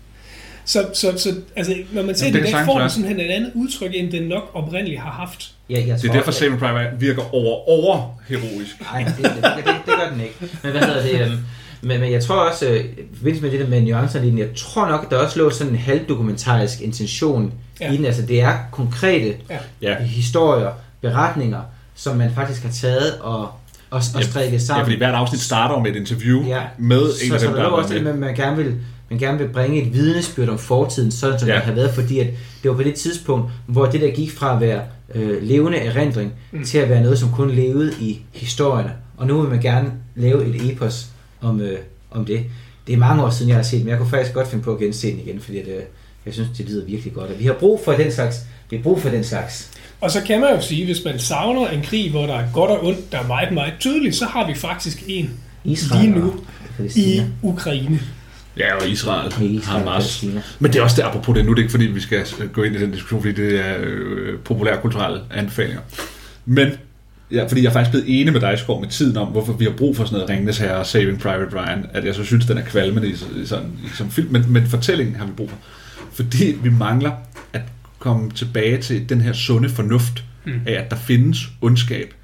Så, 0.64 0.86
så, 0.94 1.18
så 1.18 1.34
altså, 1.56 1.76
når 1.92 2.02
man 2.02 2.14
ser 2.14 2.26
Jamen, 2.26 2.42
det, 2.42 2.54
det 2.54 2.64
får 2.64 2.78
den 2.78 2.90
simpelthen 2.90 3.26
et 3.26 3.30
andet 3.32 3.52
udtryk, 3.54 3.90
end 3.94 4.12
den 4.12 4.22
nok 4.22 4.50
oprindeligt 4.54 5.00
har 5.00 5.10
haft. 5.10 5.52
Ja, 5.70 5.74
jeg 5.74 5.86
tror, 5.86 5.96
det 5.96 6.08
er 6.08 6.12
derfor, 6.12 6.32
Saving 6.32 6.58
Private 6.58 6.96
virker 6.98 7.34
over, 7.34 7.68
over 7.68 8.20
heroisk. 8.28 8.80
Nej, 8.80 9.04
det, 9.04 9.16
det, 9.16 9.24
det, 9.34 9.64
det, 9.64 9.84
gør 9.86 10.10
den 10.12 10.20
ikke. 10.20 10.34
Men 10.62 10.72
hvad 10.72 10.80
hedder 10.80 11.02
det? 11.02 11.32
Um, 11.32 11.38
men, 11.82 12.00
men 12.00 12.12
jeg 12.12 12.22
tror 12.22 12.36
også, 12.36 12.66
øh, 12.66 12.84
forbindelse 13.14 13.42
med 13.42 13.50
det 13.50 13.60
der 13.60 13.68
med 13.68 13.80
nuancerne 13.80 14.38
jeg 14.38 14.48
tror 14.56 14.88
nok, 14.88 15.04
at 15.04 15.10
der 15.10 15.16
også 15.16 15.38
lå 15.38 15.50
sådan 15.50 15.72
en 15.72 15.78
halvdokumentarisk 15.78 16.80
intention 16.80 17.52
ja. 17.80 17.92
i 17.92 17.96
den. 17.96 18.04
Altså 18.04 18.22
det 18.22 18.40
er 18.40 18.58
konkrete 18.70 19.36
ja. 19.82 19.98
historier, 20.02 20.70
beretninger, 21.00 21.60
som 21.94 22.16
man 22.16 22.34
faktisk 22.34 22.62
har 22.62 22.70
taget 22.70 23.18
og, 23.20 23.50
og, 23.92 24.02
og 24.14 24.24
strikket 24.24 24.62
sammen. 24.62 24.80
Ja, 24.80 24.84
fordi 24.84 24.96
hvert 24.96 25.14
afsnit 25.14 25.40
starter 25.40 25.80
med 25.80 25.90
et 25.90 25.96
interview 25.96 26.46
ja. 26.46 26.60
med 26.78 27.02
en 27.02 27.28
så, 27.28 27.34
af 27.34 27.40
dem, 27.40 27.50
så 27.50 27.56
der 27.56 27.62
er 27.62 27.66
også 27.66 27.94
det, 27.94 28.18
man 28.18 28.34
gerne 28.34 28.56
vil 28.56 28.74
man 29.10 29.18
gerne 29.18 29.38
vil 29.38 29.48
bringe 29.48 29.82
et 29.82 29.92
vidnesbyrd 29.92 30.48
om 30.48 30.58
fortiden, 30.58 31.10
sådan 31.10 31.38
som 31.38 31.48
ja. 31.48 31.54
det 31.54 31.62
har 31.62 31.72
været, 31.72 31.94
fordi 31.94 32.18
at 32.18 32.26
det 32.62 32.70
var 32.70 32.76
på 32.76 32.82
det 32.82 32.94
tidspunkt, 32.94 33.50
hvor 33.66 33.86
det 33.86 34.00
der 34.00 34.10
gik 34.10 34.32
fra 34.32 34.54
at 34.54 34.60
være 34.60 34.82
øh, 35.14 35.42
levende 35.42 35.78
erindring, 35.78 36.32
mm. 36.52 36.64
til 36.64 36.78
at 36.78 36.88
være 36.88 37.02
noget, 37.02 37.18
som 37.18 37.30
kun 37.32 37.50
levede 37.50 37.92
i 38.00 38.20
historierne. 38.32 38.92
Og 39.16 39.26
nu 39.26 39.40
vil 39.40 39.50
man 39.50 39.60
gerne 39.60 39.92
lave 40.14 40.46
et 40.46 40.72
epos 40.72 41.06
om, 41.40 41.60
øh, 41.60 41.78
om 42.10 42.24
det. 42.24 42.44
Det 42.86 42.92
er 42.92 42.96
mange 42.96 43.24
år 43.24 43.30
siden, 43.30 43.48
jeg 43.48 43.56
har 43.56 43.62
set 43.62 43.80
men 43.80 43.88
jeg 43.88 43.98
kunne 43.98 44.10
faktisk 44.10 44.34
godt 44.34 44.48
finde 44.48 44.64
på 44.64 44.72
at 44.72 44.78
gense 44.78 45.10
den 45.10 45.18
igen, 45.18 45.40
fordi 45.40 45.58
at, 45.58 45.68
øh, 45.68 45.82
jeg 46.26 46.34
synes, 46.34 46.48
det 46.56 46.68
lyder 46.68 46.84
virkelig 46.84 47.14
godt. 47.14 47.30
Og 47.30 47.38
vi 47.38 47.44
har 47.44 47.52
brug 47.52 47.80
for 47.84 47.92
den 47.92 48.12
slags. 48.12 48.36
Vi 48.70 48.76
har 48.76 48.82
brug 48.82 49.00
for 49.00 49.08
den 49.08 49.24
slags. 49.24 49.70
Og 50.02 50.10
så 50.10 50.22
kan 50.26 50.40
man 50.40 50.54
jo 50.54 50.60
sige, 50.60 50.84
hvis 50.84 51.04
man 51.04 51.18
savner 51.18 51.68
en 51.68 51.82
krig, 51.82 52.10
hvor 52.10 52.26
der 52.26 52.34
er 52.34 52.52
godt 52.52 52.70
og 52.70 52.86
ondt, 52.86 53.12
der 53.12 53.18
er 53.18 53.26
meget, 53.26 53.52
meget 53.52 53.72
tydeligt, 53.80 54.16
så 54.16 54.24
har 54.24 54.46
vi 54.46 54.54
faktisk 54.54 55.02
en 55.06 55.30
Israel 55.64 56.04
lige 56.04 56.18
nu 56.18 56.34
i 56.96 57.22
Ukraine. 57.42 58.00
Ja, 58.56 58.74
og 58.74 58.88
Israel, 58.88 59.26
Israel 59.26 59.64
Hamas. 59.64 60.24
Men 60.58 60.72
det 60.72 60.78
er 60.78 60.82
også 60.82 60.96
det, 60.96 61.02
apropos 61.02 61.36
det, 61.36 61.44
nu 61.44 61.50
er 61.50 61.54
det 61.54 61.62
ikke 61.62 61.70
fordi, 61.70 61.86
vi 61.86 62.00
skal 62.00 62.26
gå 62.52 62.62
ind 62.62 62.76
i 62.76 62.80
den 62.80 62.90
diskussion, 62.90 63.22
fordi 63.22 63.42
det 63.42 63.60
er 63.60 63.74
øh, 63.78 64.38
populærkulturelle 64.38 65.20
anbefalinger. 65.30 65.80
Men, 66.44 66.68
ja, 67.30 67.44
fordi 67.44 67.62
jeg 67.62 67.68
er 67.68 67.72
faktisk 67.72 67.90
blevet 67.90 68.20
enig 68.20 68.32
med 68.32 68.40
dig, 68.40 68.58
Skov, 68.58 68.80
med 68.80 68.88
tiden 68.88 69.16
om, 69.16 69.28
hvorfor 69.28 69.52
vi 69.52 69.64
har 69.64 69.72
brug 69.72 69.96
for 69.96 70.04
sådan 70.04 70.16
noget 70.16 70.30
Ringnes 70.30 70.58
her 70.58 70.72
og 70.72 70.86
Saving 70.86 71.20
Private 71.20 71.56
Ryan, 71.56 71.86
at 71.92 72.04
jeg 72.04 72.14
så 72.14 72.24
synes, 72.24 72.46
den 72.46 72.58
er 72.58 72.62
kvalmende 72.62 73.08
i, 73.08 73.12
i 73.12 73.46
sådan, 73.46 73.72
i, 73.84 73.88
som 73.96 74.10
film, 74.10 74.32
men, 74.32 74.44
men 74.48 74.66
fortællingen 74.66 75.16
har 75.16 75.26
vi 75.26 75.32
brug 75.32 75.50
for. 75.50 75.58
Fordi 76.12 76.56
vi 76.62 76.70
mangler 76.70 77.12
komme 78.02 78.30
tilbage 78.30 78.82
til 78.82 79.08
den 79.08 79.20
her 79.20 79.32
sunde 79.32 79.68
fornuft 79.68 80.24
mm. 80.44 80.60
af, 80.66 80.72
at 80.72 80.90
der 80.90 80.96
findes 80.96 81.48
ondskab, 81.60 82.14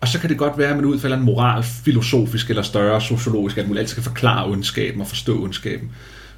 og 0.00 0.08
så 0.08 0.18
kan 0.18 0.30
det 0.30 0.38
godt 0.38 0.58
være, 0.58 0.70
at 0.70 0.76
man 0.76 0.84
ud 0.84 0.98
fra 0.98 1.14
en 1.14 1.22
moral, 1.22 1.62
filosofisk 1.62 2.50
eller 2.50 2.62
større 2.62 3.00
sociologisk, 3.00 3.58
at 3.58 3.68
man 3.68 3.78
altid 3.78 3.90
skal 3.90 4.02
forklare 4.02 4.46
ondskaben 4.46 5.00
og 5.00 5.06
forstå 5.06 5.42
ondskaben. 5.42 5.90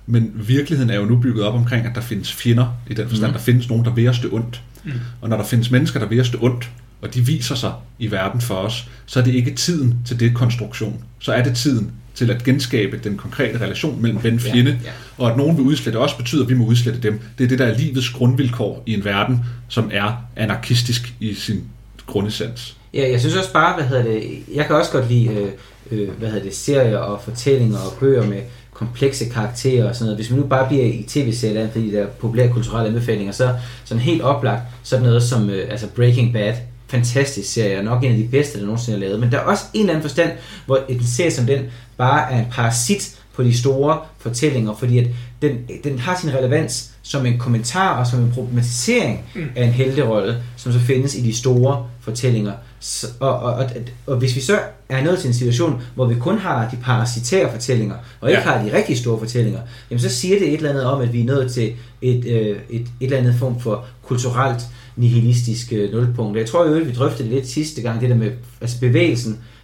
Men 0.06 0.32
virkeligheden 0.34 0.90
er 0.90 0.96
jo 0.96 1.04
nu 1.04 1.18
bygget 1.18 1.44
op 1.44 1.54
omkring, 1.54 1.86
at 1.86 1.94
der 1.94 2.00
findes 2.00 2.32
fjender, 2.32 2.76
i 2.90 2.94
den 2.94 3.08
forstand, 3.08 3.30
mm. 3.30 3.32
der 3.32 3.40
findes 3.40 3.68
nogen, 3.68 3.84
der 3.84 3.90
vil 3.90 4.08
os 4.08 4.18
det 4.18 4.32
ondt. 4.32 4.62
Mm. 4.84 4.92
Og 5.20 5.28
når 5.28 5.36
der 5.36 5.44
findes 5.44 5.70
mennesker, 5.70 6.00
der 6.00 6.06
vil 6.06 6.20
os 6.20 6.30
det 6.30 6.40
ondt, 6.42 6.70
og 7.02 7.14
de 7.14 7.26
viser 7.26 7.54
sig 7.54 7.72
i 7.98 8.10
verden 8.10 8.40
for 8.40 8.54
os, 8.54 8.88
så 9.06 9.20
er 9.20 9.24
det 9.24 9.34
ikke 9.34 9.54
tiden 9.54 9.94
til 10.04 10.20
det 10.20 10.34
konstruktion. 10.34 11.04
Så 11.18 11.32
er 11.32 11.42
det 11.42 11.56
tiden 11.56 11.92
til 12.16 12.30
at 12.30 12.44
genskabe 12.44 13.00
den 13.04 13.16
konkrete 13.16 13.60
relation 13.60 14.02
mellem 14.02 14.22
ven 14.22 14.34
og 14.34 14.40
fjende, 14.40 14.70
ja, 14.70 14.88
ja. 14.88 14.92
og 15.18 15.30
at 15.30 15.36
nogen 15.36 15.56
vil 15.56 15.64
udslette 15.64 15.96
os, 15.96 16.14
betyder, 16.14 16.42
at 16.42 16.48
vi 16.48 16.54
må 16.54 16.64
udslette 16.64 17.00
dem. 17.00 17.20
Det 17.38 17.44
er 17.44 17.48
det, 17.48 17.58
der 17.58 17.66
er 17.66 17.78
livets 17.78 18.10
grundvilkår 18.10 18.82
i 18.86 18.94
en 18.94 19.04
verden, 19.04 19.40
som 19.68 19.90
er 19.92 20.24
anarkistisk 20.36 21.14
i 21.20 21.34
sin 21.34 21.64
grundessens. 22.06 22.76
Ja, 22.94 23.10
jeg 23.10 23.20
synes 23.20 23.36
også 23.36 23.52
bare, 23.52 23.74
hvad 23.74 23.84
hedder 23.84 24.02
det, 24.02 24.42
jeg 24.54 24.66
kan 24.66 24.76
også 24.76 24.92
godt 24.92 25.08
lide, 25.08 25.28
øh, 25.28 25.48
øh, 25.90 26.08
hvad 26.18 26.28
hedder 26.28 26.44
det, 26.44 26.54
serier 26.54 26.98
og 26.98 27.22
fortællinger 27.24 27.78
og 27.78 27.92
bøger 28.00 28.26
med 28.26 28.40
komplekse 28.72 29.24
karakterer 29.24 29.88
og 29.88 29.94
sådan 29.94 30.06
noget. 30.06 30.18
Hvis 30.18 30.30
vi 30.30 30.36
nu 30.36 30.46
bare 30.46 30.68
bliver 30.68 30.84
i 30.84 31.04
tv-serier, 31.08 31.70
fordi 31.70 31.92
der 31.92 32.02
er 32.02 32.06
populære 32.06 32.52
kulturelle 32.52 32.88
anbefalinger, 32.88 33.32
så 33.32 33.54
sådan 33.84 34.00
helt 34.02 34.22
oplagt 34.22 34.62
sådan 34.82 35.04
noget 35.04 35.22
som 35.22 35.50
øh, 35.50 35.70
altså 35.70 35.86
Breaking 35.86 36.32
Bad, 36.32 36.54
fantastisk 36.88 37.52
serie, 37.52 37.82
nok 37.82 38.04
en 38.04 38.12
af 38.12 38.16
de 38.16 38.28
bedste, 38.30 38.58
der 38.58 38.64
nogensinde 38.64 38.96
er 38.96 39.00
lavet. 39.00 39.20
Men 39.20 39.32
der 39.32 39.38
er 39.38 39.42
også 39.42 39.64
en 39.74 39.80
eller 39.80 39.92
anden 39.92 40.08
forstand, 40.08 40.30
hvor 40.66 40.80
en 40.88 41.06
serie 41.06 41.30
som 41.30 41.46
den 41.46 41.60
bare 41.96 42.32
er 42.32 42.38
en 42.38 42.46
parasit 42.50 43.18
på 43.36 43.42
de 43.42 43.58
store 43.58 43.98
fortællinger, 44.18 44.74
fordi 44.74 44.98
at 44.98 45.06
den, 45.42 45.58
den 45.84 45.98
har 45.98 46.18
sin 46.20 46.34
relevans 46.34 46.90
som 47.02 47.26
en 47.26 47.38
kommentar 47.38 47.98
og 47.98 48.06
som 48.06 48.20
en 48.20 48.30
problematisering 48.30 49.20
mm. 49.34 49.48
af 49.56 49.64
en 49.64 49.72
helterolle, 49.72 50.42
som 50.56 50.72
så 50.72 50.78
findes 50.78 51.14
i 51.14 51.20
de 51.22 51.36
store 51.36 51.86
fortællinger. 52.00 52.52
Så, 52.80 53.06
og, 53.20 53.38
og, 53.38 53.54
og, 53.54 53.66
og 54.06 54.16
hvis 54.16 54.36
vi 54.36 54.40
så 54.40 54.58
er 54.88 55.04
nået 55.04 55.18
til 55.18 55.28
en 55.28 55.34
situation, 55.34 55.82
hvor 55.94 56.06
vi 56.06 56.14
kun 56.14 56.38
har 56.38 56.70
de 56.70 56.76
parasitære 56.76 57.52
fortællinger, 57.52 57.96
og 58.20 58.30
ikke 58.30 58.40
ja. 58.40 58.50
har 58.50 58.64
de 58.64 58.76
rigtig 58.76 58.98
store 58.98 59.18
fortællinger, 59.18 59.60
jamen 59.90 60.00
så 60.00 60.08
siger 60.08 60.38
det 60.38 60.48
et 60.48 60.54
eller 60.54 60.70
andet 60.70 60.84
om, 60.84 61.00
at 61.00 61.12
vi 61.12 61.20
er 61.20 61.24
nået 61.24 61.52
til 61.52 61.72
et, 62.02 62.24
øh, 62.24 62.56
et, 62.70 62.80
et 62.80 62.86
eller 63.00 63.18
andet 63.18 63.34
form 63.34 63.60
for 63.60 63.84
kulturelt 64.02 64.62
nihilistisk 64.96 65.72
øh, 65.72 65.92
nulpunkt. 65.92 66.38
Jeg 66.38 66.46
tror 66.46 66.66
jo, 66.66 66.74
at 66.74 66.86
vi 66.88 66.92
drøftede 66.92 67.28
det 67.28 67.34
lidt 67.34 67.48
sidste 67.48 67.82
gang, 67.82 68.00
det 68.00 68.10
der 68.10 68.16
med 68.16 68.30
altså 68.60 68.80
bevægelsen, 68.80 69.32
øh, 69.32 69.55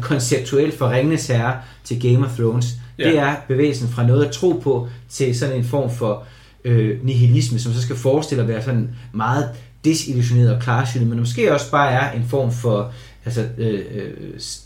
konceptuelt 0.00 0.78
fra 0.78 0.90
Ringenes 0.90 1.26
Herre 1.26 1.56
til 1.84 2.00
Game 2.00 2.26
of 2.26 2.36
Thrones. 2.36 2.66
Ja. 2.98 3.08
Det 3.08 3.18
er 3.18 3.34
bevægelsen 3.48 3.88
fra 3.88 4.06
noget 4.06 4.24
at 4.24 4.32
tro 4.32 4.52
på 4.52 4.88
til 5.08 5.38
sådan 5.38 5.56
en 5.56 5.64
form 5.64 5.90
for 5.90 6.24
øh, 6.64 7.04
nihilisme, 7.04 7.58
som 7.58 7.72
så 7.72 7.82
skal 7.82 7.96
forestille 7.96 8.42
at 8.42 8.48
være 8.48 8.62
sådan 8.62 8.90
meget 9.12 9.48
desillusioneret 9.84 10.54
og 10.54 10.62
klarsynet, 10.62 11.08
men 11.08 11.18
måske 11.18 11.52
også 11.52 11.70
bare 11.70 11.90
er 11.90 12.12
en 12.12 12.24
form 12.28 12.52
for 12.52 12.92
altså, 13.24 13.46
øh, 13.58 13.80
øh, 13.94 14.10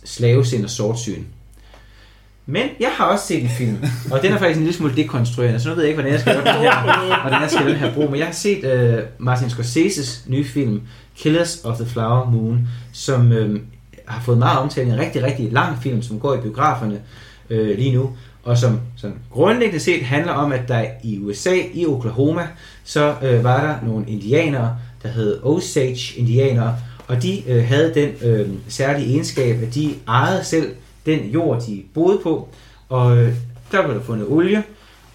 slavesind 0.04 0.64
og 0.64 0.70
sortsyn. 0.70 1.24
Men 2.48 2.68
jeg 2.80 2.90
har 2.96 3.04
også 3.04 3.26
set 3.26 3.42
en 3.42 3.48
film, 3.48 3.76
og 4.12 4.22
den 4.22 4.32
er 4.32 4.38
faktisk 4.38 4.56
en 4.56 4.64
lille 4.64 4.76
smule 4.76 4.96
dekonstruerende, 4.96 5.60
så 5.60 5.68
nu 5.68 5.74
ved 5.74 5.82
jeg 5.82 5.90
ikke, 5.90 6.02
hvordan 6.02 6.12
jeg 6.12 6.20
skal 6.20 6.36
den 6.36 6.44
her, 6.46 7.20
hvordan 7.20 7.42
jeg 7.42 7.50
skal 7.50 7.66
den 7.66 7.76
her 7.76 7.94
brug. 7.94 8.10
Men 8.10 8.18
jeg 8.18 8.26
har 8.26 8.32
set 8.32 8.64
uh, 8.64 8.98
Martin 9.18 9.50
Scorseses 9.50 10.24
nye 10.26 10.44
film, 10.44 10.82
Killers 11.16 11.64
of 11.64 11.76
the 11.76 11.86
Flower 11.86 12.30
Moon, 12.30 12.68
som 12.92 13.32
uh, 13.32 13.56
har 14.06 14.22
fået 14.22 14.38
meget 14.38 14.58
omtale. 14.58 14.92
En 14.92 14.98
rigtig, 14.98 15.22
rigtig 15.22 15.52
lang 15.52 15.82
film, 15.82 16.02
som 16.02 16.20
går 16.20 16.34
i 16.34 16.40
biograferne 16.40 17.00
øh, 17.50 17.78
lige 17.78 17.94
nu, 17.94 18.10
og 18.42 18.58
som 18.58 18.80
sådan 18.96 19.16
grundlæggende 19.30 19.80
set 19.80 20.02
handler 20.02 20.32
om, 20.32 20.52
at 20.52 20.68
der 20.68 20.84
i 21.04 21.18
USA, 21.18 21.56
i 21.74 21.86
Oklahoma, 21.86 22.48
så 22.84 23.14
øh, 23.22 23.44
var 23.44 23.60
der 23.60 23.88
nogle 23.88 24.08
indianere, 24.08 24.76
der 25.02 25.08
hed 25.08 25.42
Osage-indianere, 25.42 26.76
og 27.06 27.22
de 27.22 27.50
øh, 27.50 27.64
havde 27.64 27.94
den 27.94 28.10
øh, 28.22 28.48
særlige 28.68 29.12
egenskab, 29.12 29.62
at 29.62 29.74
de 29.74 29.94
ejede 30.08 30.44
selv 30.44 30.74
den 31.06 31.20
jord, 31.20 31.62
de 31.66 31.82
boede 31.94 32.18
på, 32.22 32.48
og 32.88 33.16
øh, 33.16 33.34
der 33.72 33.82
blev 33.82 33.94
der 33.94 34.02
fundet 34.02 34.28
olie, 34.28 34.62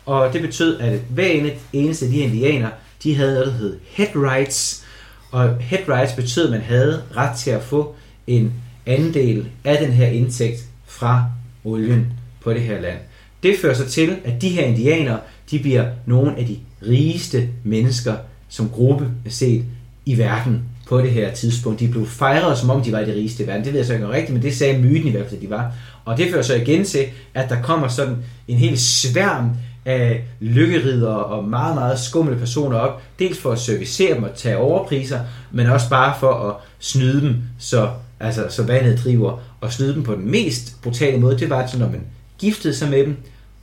og 0.06 0.34
det 0.34 0.42
betød, 0.42 0.80
at 0.80 1.00
hver 1.10 1.50
eneste 1.74 2.06
af 2.06 2.12
de 2.12 2.18
indianer, 2.18 2.70
de 3.04 3.16
havde 3.16 3.34
noget, 3.34 3.48
der 3.48 3.54
hed 3.54 3.80
head 3.92 4.16
rights, 4.16 4.86
og 5.32 5.56
head 5.60 5.90
rights 5.90 6.14
betød, 6.14 6.46
at 6.46 6.52
man 6.52 6.62
havde 6.62 7.04
ret 7.16 7.38
til 7.38 7.52
at 7.52 7.64
få 7.64 7.96
en 8.28 8.54
andel 8.86 9.48
af 9.64 9.78
den 9.86 9.92
her 9.92 10.08
indtægt 10.08 10.66
fra 10.86 11.26
olien 11.64 12.14
på 12.44 12.54
det 12.54 12.62
her 12.62 12.82
land. 12.82 12.98
Det 13.44 13.56
fører 13.62 13.74
så 13.74 13.90
til, 13.90 14.16
at 14.26 14.42
de 14.42 14.50
her 14.50 14.64
indianere, 14.64 15.20
de 15.52 15.60
bliver 15.60 15.86
nogle 16.06 16.38
af 16.38 16.46
de 16.46 16.58
rigeste 16.88 17.50
mennesker 17.64 18.16
som 18.50 18.70
gruppe 18.70 19.08
set 19.30 19.66
i 20.06 20.18
verden 20.18 20.64
på 20.88 21.02
det 21.02 21.12
her 21.12 21.34
tidspunkt. 21.34 21.80
De 21.80 21.88
blev 21.88 22.08
fejret, 22.08 22.58
som 22.58 22.70
om 22.70 22.82
de 22.82 22.92
var 22.92 23.00
de 23.00 23.14
rigeste 23.14 23.44
i 23.44 23.48
verden. 23.48 23.66
Det 23.66 23.74
ved 23.74 23.80
jeg 23.80 23.88
så 23.88 23.94
ikke 23.94 24.10
rigtigt, 24.10 24.34
men 24.34 24.42
det 24.42 24.58
sagde 24.58 24.80
myten 24.80 25.08
i 25.08 25.12
hvert 25.12 25.26
fald, 25.26 25.36
at 25.36 25.42
de 25.42 25.50
var. 25.50 25.74
Og 26.06 26.18
det 26.18 26.32
fører 26.32 26.42
så 26.42 26.56
igen 26.56 26.86
til, 26.86 27.06
at 27.34 27.50
der 27.50 27.62
kommer 27.62 27.88
sådan 27.88 28.16
en 28.48 28.58
hel 28.58 28.80
sværm 28.80 29.50
af 29.86 30.24
lykkeridere 30.40 31.24
og 31.24 31.44
meget, 31.44 31.76
meget 31.76 32.00
skumle 32.00 32.36
personer 32.36 32.78
op. 32.78 33.02
Dels 33.20 33.40
for 33.40 33.52
at 33.52 33.60
servicere 33.60 34.16
dem 34.16 34.24
og 34.24 34.36
tage 34.36 34.58
overpriser, 34.58 35.20
men 35.52 35.68
også 35.68 35.90
bare 35.90 36.14
for 36.20 36.50
at 36.50 36.56
snyde 36.80 37.22
dem, 37.22 37.36
så, 37.60 37.90
altså, 38.22 38.46
som 38.50 38.68
vandet 38.68 39.02
driver. 39.04 39.40
Og 39.62 39.74
snyde 39.74 39.94
dem 39.94 40.04
på 40.04 40.16
den 40.16 40.32
mest 40.32 40.82
brutale 40.84 41.20
måde, 41.20 41.40
det 41.40 41.50
var, 41.50 41.64
at 41.64 41.80
når 41.80 41.90
man 41.90 42.02
giftede 42.38 42.74
sig 42.74 42.90
med 42.90 43.06
dem, 43.06 43.18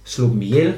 slog 0.04 0.30
dem 0.30 0.42
ihjel, 0.42 0.74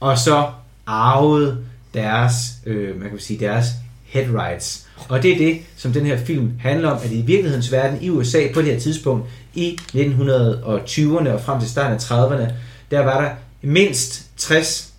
og 0.00 0.18
så 0.18 0.46
arvede 0.86 1.58
deres, 1.94 2.34
øh, 2.66 3.00
man 3.00 3.10
kan 3.10 3.18
sige, 3.18 3.40
deres 3.40 3.66
head 4.04 4.26
rights. 4.34 4.86
Og 5.08 5.22
det 5.22 5.32
er 5.32 5.38
det, 5.38 5.58
som 5.76 5.92
den 5.92 6.06
her 6.06 6.16
film 6.16 6.52
handler 6.60 6.90
om, 6.90 6.98
at 7.04 7.12
i 7.12 7.20
virkelighedens 7.20 7.72
verden 7.72 8.02
i 8.02 8.10
USA 8.10 8.38
på 8.54 8.62
det 8.62 8.72
her 8.72 8.80
tidspunkt, 8.80 9.26
i 9.54 9.78
1920'erne 9.94 11.28
og 11.28 11.40
frem 11.40 11.60
til 11.60 11.70
starten 11.70 11.92
af 11.92 11.98
30'erne, 11.98 12.52
der 12.90 13.00
var 13.00 13.20
der 13.20 13.30
mindst 13.62 14.26
60 14.36 14.92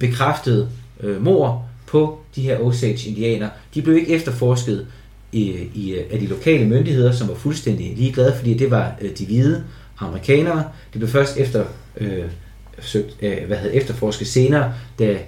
bekræftede 0.00 0.70
øh, 1.00 1.22
mor 1.22 1.64
på 1.86 2.18
de 2.36 2.42
her 2.42 2.58
Osage-indianer. 2.58 3.48
De 3.74 3.82
blev 3.82 3.96
ikke 3.96 4.12
efterforsket 4.12 4.86
i, 5.32 5.68
i, 5.74 5.98
af 6.10 6.18
de 6.18 6.26
lokale 6.26 6.66
myndigheder, 6.66 7.12
som 7.12 7.28
var 7.28 7.34
fuldstændig 7.34 7.96
ligeglade, 7.96 8.34
fordi 8.36 8.54
det 8.54 8.70
var 8.70 8.92
øh, 9.00 9.10
de 9.18 9.26
hvide 9.26 9.64
amerikanere. 9.98 10.64
Det 10.92 10.98
blev 10.98 11.08
først 11.08 11.36
efter, 11.36 11.64
øh, 11.96 12.24
søgt, 12.80 13.16
øh, 13.22 13.46
hvad 13.46 13.56
hedder, 13.56 13.76
efterforsket 13.76 14.26
senere, 14.26 14.72
da 14.98 15.18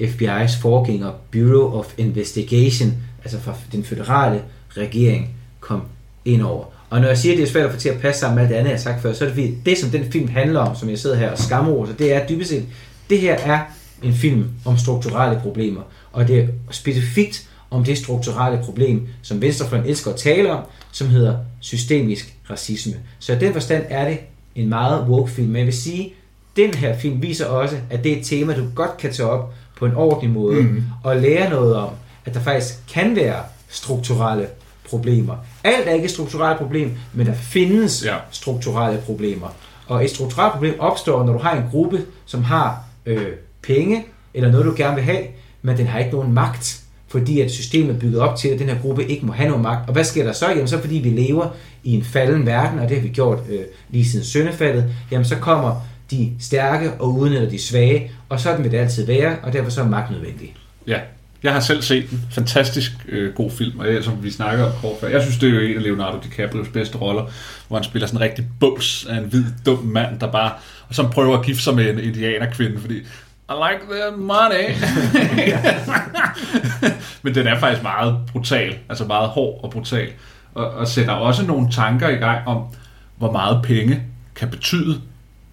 FBI's 0.00 0.62
forgænger 0.62 1.12
Bureau 1.32 1.78
of 1.78 1.94
Investigation, 1.98 2.94
altså 3.24 3.40
fra 3.40 3.54
den 3.72 3.84
føderale 3.84 4.42
regering, 4.70 5.30
kom 5.60 5.82
ind 6.24 6.42
over. 6.42 6.64
Og 6.90 7.00
når 7.00 7.08
jeg 7.08 7.18
siger, 7.18 7.32
at 7.32 7.38
det 7.38 7.44
er 7.44 7.48
svært 7.50 7.66
at 7.66 7.72
få 7.72 7.78
til 7.78 7.88
at 7.88 8.00
passe 8.00 8.20
sammen 8.20 8.34
med 8.34 8.42
alt 8.42 8.50
det 8.50 8.56
andet, 8.56 8.70
jeg 8.70 8.76
har 8.76 8.82
sagt 8.82 9.02
før, 9.02 9.12
så 9.12 9.24
er 9.24 9.28
det 9.28 9.34
fordi, 9.34 9.54
det 9.66 9.78
som 9.78 9.90
den 9.90 10.12
film 10.12 10.28
handler 10.28 10.60
om, 10.60 10.76
som 10.76 10.88
jeg 10.90 10.98
sidder 10.98 11.16
her 11.16 11.30
og 11.30 11.38
skammer 11.38 11.86
så 11.86 11.92
det 11.92 12.12
er 12.12 12.26
dybest 12.26 12.50
set, 12.50 12.64
det 13.10 13.20
her 13.20 13.34
er 13.34 13.60
en 14.02 14.14
film 14.14 14.44
om 14.64 14.78
strukturelle 14.78 15.40
problemer. 15.40 15.80
Og 16.12 16.28
det 16.28 16.38
er 16.38 16.46
specifikt 16.70 17.47
om 17.70 17.84
det 17.84 17.98
strukturelle 17.98 18.64
problem, 18.64 19.08
som 19.22 19.42
Venstrefløjen 19.42 19.86
elsker 19.86 20.10
at 20.10 20.16
tale 20.16 20.52
om, 20.52 20.64
som 20.92 21.08
hedder 21.08 21.36
systemisk 21.60 22.34
racisme. 22.50 22.94
Så 23.18 23.32
i 23.32 23.38
den 23.38 23.52
forstand 23.52 23.84
er 23.88 24.08
det 24.08 24.18
en 24.54 24.68
meget 24.68 25.08
woke 25.08 25.30
film. 25.30 25.48
Men 25.48 25.56
jeg 25.56 25.66
vil 25.66 25.76
sige, 25.76 26.14
den 26.56 26.74
her 26.74 26.98
film 26.98 27.22
viser 27.22 27.46
også, 27.46 27.76
at 27.90 28.04
det 28.04 28.12
er 28.12 28.16
et 28.16 28.26
tema, 28.26 28.56
du 28.56 28.64
godt 28.74 28.96
kan 28.96 29.12
tage 29.12 29.28
op 29.28 29.54
på 29.76 29.86
en 29.86 29.94
ordentlig 29.94 30.30
måde, 30.30 30.62
mm. 30.62 30.82
og 31.04 31.16
lære 31.16 31.50
noget 31.50 31.76
om, 31.76 31.90
at 32.24 32.34
der 32.34 32.40
faktisk 32.40 32.74
kan 32.92 33.16
være 33.16 33.42
strukturelle 33.68 34.46
problemer. 34.88 35.36
Alt 35.64 35.88
er 35.88 35.92
ikke 35.92 36.04
et 36.04 36.10
strukturelt 36.10 36.58
problem, 36.58 36.92
men 37.12 37.26
der 37.26 37.34
findes 37.34 38.04
ja. 38.04 38.16
strukturelle 38.30 39.00
problemer. 39.00 39.48
Og 39.86 40.04
et 40.04 40.10
strukturelt 40.10 40.52
problem 40.52 40.74
opstår, 40.80 41.24
når 41.24 41.32
du 41.32 41.38
har 41.38 41.56
en 41.56 41.64
gruppe, 41.70 42.04
som 42.26 42.44
har 42.44 42.84
øh, 43.06 43.32
penge, 43.62 44.06
eller 44.34 44.50
noget, 44.50 44.66
du 44.66 44.74
gerne 44.76 44.94
vil 44.94 45.04
have, 45.04 45.22
men 45.62 45.76
den 45.76 45.86
har 45.86 45.98
ikke 45.98 46.10
nogen 46.10 46.32
magt, 46.32 46.82
fordi 47.08 47.40
at 47.40 47.50
systemet 47.50 47.94
er 47.94 47.98
bygget 47.98 48.20
op 48.20 48.36
til, 48.36 48.48
at 48.48 48.58
den 48.58 48.68
her 48.68 48.78
gruppe 48.78 49.08
ikke 49.08 49.26
må 49.26 49.32
have 49.32 49.48
nogen 49.48 49.62
magt. 49.62 49.88
Og 49.88 49.92
hvad 49.92 50.04
sker 50.04 50.24
der 50.24 50.32
så? 50.32 50.48
Jamen 50.48 50.68
så 50.68 50.80
fordi 50.80 50.94
vi 50.94 51.08
lever 51.08 51.48
i 51.84 51.92
en 51.92 52.04
falden 52.04 52.46
verden, 52.46 52.78
og 52.78 52.88
det 52.88 52.96
har 52.96 53.02
vi 53.02 53.08
gjort 53.08 53.38
øh, 53.50 53.60
lige 53.90 54.04
siden 54.04 54.24
søndefaldet, 54.24 54.84
jamen 55.10 55.24
så 55.24 55.36
kommer 55.36 55.86
de 56.10 56.32
stærke 56.40 56.92
og 56.92 57.18
udnytter 57.18 57.50
de 57.50 57.58
svage, 57.58 58.10
og 58.28 58.40
sådan 58.40 58.64
vil 58.64 58.72
det 58.72 58.78
altid 58.78 59.06
være, 59.06 59.36
og 59.42 59.52
derfor 59.52 59.70
så 59.70 59.80
er 59.80 59.88
magt 59.88 60.10
nødvendig. 60.10 60.54
Ja, 60.86 60.98
jeg 61.42 61.52
har 61.52 61.60
selv 61.60 61.82
set 61.82 62.10
den. 62.10 62.22
Fantastisk 62.30 62.92
øh, 63.08 63.34
god 63.34 63.50
film, 63.50 63.78
og 63.78 63.94
jeg, 63.94 64.04
som 64.04 64.22
vi 64.22 64.30
snakker 64.30 64.64
om 64.64 64.72
kort 64.80 64.96
før. 65.00 65.08
Jeg 65.08 65.22
synes, 65.22 65.38
det 65.38 65.48
er 65.48 65.54
jo 65.54 65.60
en 65.60 65.76
af 65.76 65.82
Leonardo 65.82 66.18
DiCaprios 66.24 66.68
bedste 66.68 66.98
roller, 66.98 67.30
hvor 67.68 67.76
han 67.76 67.84
spiller 67.84 68.06
sådan 68.06 68.18
en 68.18 68.24
rigtig 68.24 68.46
bums 68.60 69.06
af 69.10 69.16
en 69.16 69.24
hvid, 69.24 69.44
dum 69.66 69.78
mand, 69.78 70.20
der 70.20 70.32
bare 70.32 70.52
og 70.88 70.94
som 70.94 71.10
prøver 71.10 71.38
at 71.38 71.44
gifte 71.44 71.62
sig 71.62 71.74
med 71.74 71.90
en 71.90 71.98
indianerkvinde, 71.98 72.78
fordi 72.78 72.94
i 73.50 73.54
like 73.54 73.80
the 73.90 74.16
money. 74.16 74.74
Men 77.22 77.34
den 77.34 77.46
er 77.46 77.58
faktisk 77.58 77.82
meget 77.82 78.18
brutal, 78.32 78.78
altså 78.88 79.04
meget 79.04 79.28
hård 79.28 79.60
og 79.62 79.70
brutal, 79.70 80.08
og, 80.54 80.70
og 80.70 80.88
sætter 80.88 81.12
også 81.12 81.46
nogle 81.46 81.70
tanker 81.70 82.08
i 82.08 82.14
gang 82.14 82.48
om, 82.48 82.64
hvor 83.16 83.32
meget 83.32 83.62
penge 83.62 84.02
kan 84.34 84.50
betyde 84.50 85.00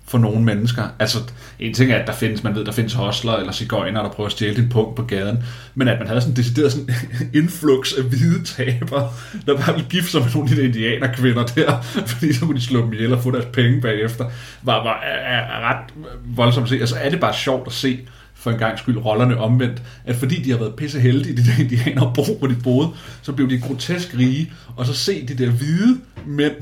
for 0.08 0.18
nogle 0.18 0.43
mennesker. 0.43 0.84
Altså, 0.99 1.18
en 1.60 1.74
ting 1.74 1.91
er, 1.91 1.97
at 1.97 2.08
der 2.08 2.14
findes, 2.14 2.43
man 2.43 2.56
ved, 2.56 2.66
der 2.66 2.72
findes 2.72 2.93
hostler 2.93 3.34
eller 3.34 3.51
cigøjner, 3.51 4.01
der 4.01 4.10
prøver 4.10 4.28
at 4.28 4.32
stjæle 4.32 4.56
din 4.56 4.70
punkt 4.70 4.95
på 4.95 5.03
gaden, 5.03 5.43
men 5.76 5.88
at 5.88 5.99
man 5.99 6.08
havde 6.08 6.22
sådan 6.22 6.32
en 6.32 6.38
decideret 6.38 6.72
sådan 6.72 6.89
influx 7.41 7.93
af 7.93 8.03
hvide 8.03 8.43
taber, 8.43 9.14
der 9.45 9.58
bare 9.58 9.74
ville 9.74 9.89
gifte 9.89 10.12
sig 10.12 10.22
med 10.22 10.30
nogle 10.36 10.49
af 10.49 10.56
de 10.56 10.64
indianerkvinder 10.64 11.45
der, 11.45 11.82
fordi 12.12 12.34
så 12.34 12.45
kunne 12.45 12.56
de 12.56 12.66
slå 12.66 12.82
dem 12.82 12.93
ihjel 12.93 13.14
og 13.14 13.24
få 13.24 13.32
deres 13.32 13.45
penge 13.53 13.82
bagefter, 13.82 14.26
var, 14.64 14.84
var 14.84 15.01
er, 15.03 15.39
er 15.39 15.70
ret 15.70 15.93
voldsomt 16.26 16.64
at 16.64 16.70
se. 16.70 16.80
Altså, 16.80 16.95
er 16.95 17.10
det 17.10 17.20
bare 17.20 17.34
sjovt 17.34 17.68
at 17.68 17.74
se, 17.74 17.99
for 18.34 18.51
en 18.51 18.58
gang 18.58 18.80
skyld 18.80 18.97
rollerne 18.97 19.38
omvendt, 19.38 19.82
at 20.06 20.16
fordi 20.16 20.41
de 20.41 20.51
har 20.51 20.58
været 20.58 20.76
pisse 20.76 20.99
heldige, 20.99 21.38
de 21.38 21.45
der 21.45 21.60
indianer 21.60 22.14
bro, 22.14 22.38
hvor 22.39 22.47
de 22.47 22.56
boede, 22.64 22.89
så 23.22 23.32
blev 23.32 23.49
de 23.49 23.60
grotesk 23.60 24.18
rige, 24.18 24.53
og 24.76 24.86
så 24.86 24.93
se 24.93 25.28
de 25.28 25.45
der 25.45 25.49
hvide 25.49 25.97
mænd 26.26 26.56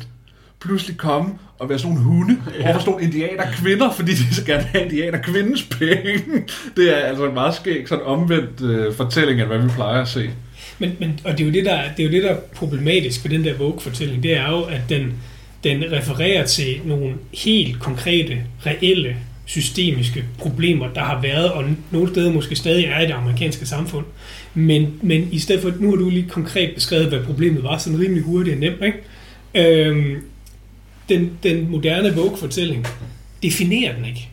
pludselig 0.59 0.97
komme 0.97 1.33
og 1.63 1.69
være 1.69 1.79
sådan 1.79 1.95
nogle 1.95 2.09
hunde 2.09 2.37
ja. 2.59 2.69
over 2.69 2.79
sådan 2.79 2.91
nogle 2.91 3.05
indianer 3.05 3.43
kvinder, 3.51 3.91
fordi 3.91 4.11
de 4.11 4.35
så 4.35 4.45
gerne 4.45 4.63
have 4.63 4.83
indianer 4.83 5.17
kvindens 5.17 5.63
penge. 5.63 6.43
Det 6.77 6.97
er 6.97 7.01
altså 7.01 7.25
en 7.25 7.33
meget 7.33 7.55
skæg 7.55 7.87
sådan 7.87 8.05
omvendt 8.05 8.61
øh, 8.61 8.93
fortælling 8.93 9.39
af, 9.39 9.47
hvad 9.47 9.57
vi 9.57 9.67
plejer 9.75 10.01
at 10.01 10.07
se. 10.07 10.29
Men, 10.79 10.91
men, 10.99 11.19
og 11.23 11.31
det 11.31 11.39
er, 11.39 11.45
jo 11.45 11.53
det, 11.53 11.65
der, 11.65 11.81
det 11.97 12.03
er 12.03 12.07
jo 12.07 12.11
det, 12.11 12.23
der 12.23 12.29
er 12.29 12.39
problematisk 12.55 13.23
ved 13.23 13.31
den 13.31 13.43
der 13.43 13.53
Vogue-fortælling, 13.53 14.23
det 14.23 14.37
er 14.37 14.49
jo, 14.49 14.61
at 14.61 14.81
den, 14.89 15.13
den 15.63 15.83
refererer 15.91 16.45
til 16.45 16.81
nogle 16.85 17.13
helt 17.33 17.79
konkrete, 17.79 18.37
reelle, 18.65 19.15
systemiske 19.45 20.23
problemer, 20.37 20.87
der 20.95 21.01
har 21.01 21.21
været, 21.21 21.51
og 21.51 21.63
nogle 21.91 22.09
steder 22.09 22.31
måske 22.31 22.55
stadig 22.55 22.85
er 22.85 22.99
i 22.99 23.05
det 23.05 23.13
amerikanske 23.13 23.65
samfund. 23.65 24.05
Men, 24.53 24.99
men 25.01 25.27
i 25.31 25.39
stedet 25.39 25.61
for, 25.61 25.73
nu 25.79 25.89
har 25.89 25.95
du 25.95 26.09
lige 26.09 26.29
konkret 26.29 26.75
beskrevet, 26.75 27.07
hvad 27.07 27.19
problemet 27.19 27.63
var, 27.63 27.77
sådan 27.77 27.99
rimelig 27.99 28.23
hurtigt 28.23 28.53
og 28.53 28.59
nemt, 28.59 28.83
ikke? 28.83 28.97
Øhm, 29.55 30.23
den, 31.09 31.31
den 31.43 31.71
moderne 31.71 32.15
Vogue-fortælling 32.15 32.87
definerer 33.43 33.95
den 33.95 34.05
ikke. 34.05 34.29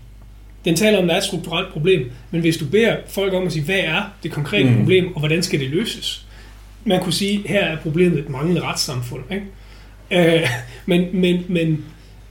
Den 0.64 0.76
taler 0.76 0.98
om, 0.98 1.04
at 1.04 1.08
der 1.08 1.14
er 1.14 1.18
et 1.18 1.24
strukturelt 1.24 1.72
problem, 1.72 2.10
men 2.30 2.40
hvis 2.40 2.56
du 2.56 2.64
beder 2.64 2.96
folk 3.08 3.34
om 3.34 3.46
at 3.46 3.52
sige, 3.52 3.64
hvad 3.64 3.78
er 3.78 4.02
det 4.22 4.30
konkrete 4.30 4.70
mm. 4.70 4.76
problem, 4.76 5.14
og 5.14 5.18
hvordan 5.18 5.42
skal 5.42 5.60
det 5.60 5.70
løses? 5.70 6.26
Man 6.84 7.02
kunne 7.02 7.12
sige, 7.12 7.48
her 7.48 7.60
er 7.60 7.76
problemet 7.76 8.18
et 8.18 8.28
manglende 8.28 8.60
retssamfund. 8.60 9.22
Ikke? 9.30 10.40
Øh, 10.40 10.48
men, 10.86 11.06
men, 11.12 11.44
men, 11.48 11.84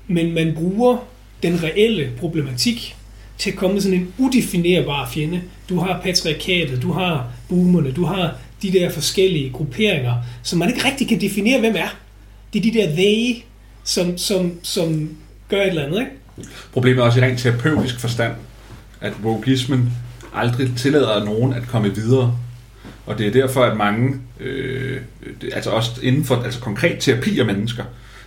men 0.08 0.34
man 0.34 0.54
bruger 0.56 0.98
den 1.44 1.64
reelle 1.64 2.10
problematik 2.20 2.96
til 3.38 3.52
at 3.52 3.56
komme 3.56 3.74
med 3.74 3.82
sådan 3.82 4.00
en 4.00 4.14
udefinerbar 4.18 5.10
fjende. 5.10 5.42
Du 5.70 5.80
har 5.80 6.02
patriarkatet, 6.04 6.82
du 6.82 6.92
har 6.92 7.32
boomerne, 7.50 7.92
du 7.92 8.04
har 8.04 8.36
de 8.62 8.72
der 8.72 8.90
forskellige 8.90 9.50
grupperinger, 9.50 10.16
som 10.44 10.60
man 10.60 10.70
ikke 10.70 10.86
rigtig 10.86 11.08
kan 11.08 11.22
definere, 11.22 11.60
hvem 11.60 11.76
er. 11.76 11.98
Det 12.54 12.60
er 12.60 12.72
de 12.72 12.80
der 12.80 12.96
they, 12.96 13.44
som, 13.84 14.18
som, 14.18 14.60
som 14.64 15.10
gør 15.50 15.62
et 15.62 15.68
eller 15.68 15.86
andet, 15.86 16.00
ikke? 16.00 16.12
Problemet 16.74 17.02
er 17.02 17.06
også 17.06 17.20
i 17.20 17.24
rent 17.24 17.40
terapeutisk 17.40 18.00
forstand, 18.00 18.34
at 19.02 19.14
wokeismen 19.24 19.94
aldrig 20.34 20.72
tillader 20.78 21.26
nogen 21.26 21.54
at 21.54 21.68
komme 21.68 21.96
videre. 21.96 22.38
Og 23.06 23.18
det 23.18 23.28
er 23.28 23.32
derfor, 23.32 23.64
at 23.64 23.78
mange, 23.78 24.16
øh, 24.40 25.02
altså 25.54 25.70
også 25.70 25.92
inden 26.02 26.26
for 26.26 26.36
altså 26.36 26.60
konkret 26.60 27.00
terapi 27.00 27.40
af 27.40 27.46
mennesker, 27.46 27.84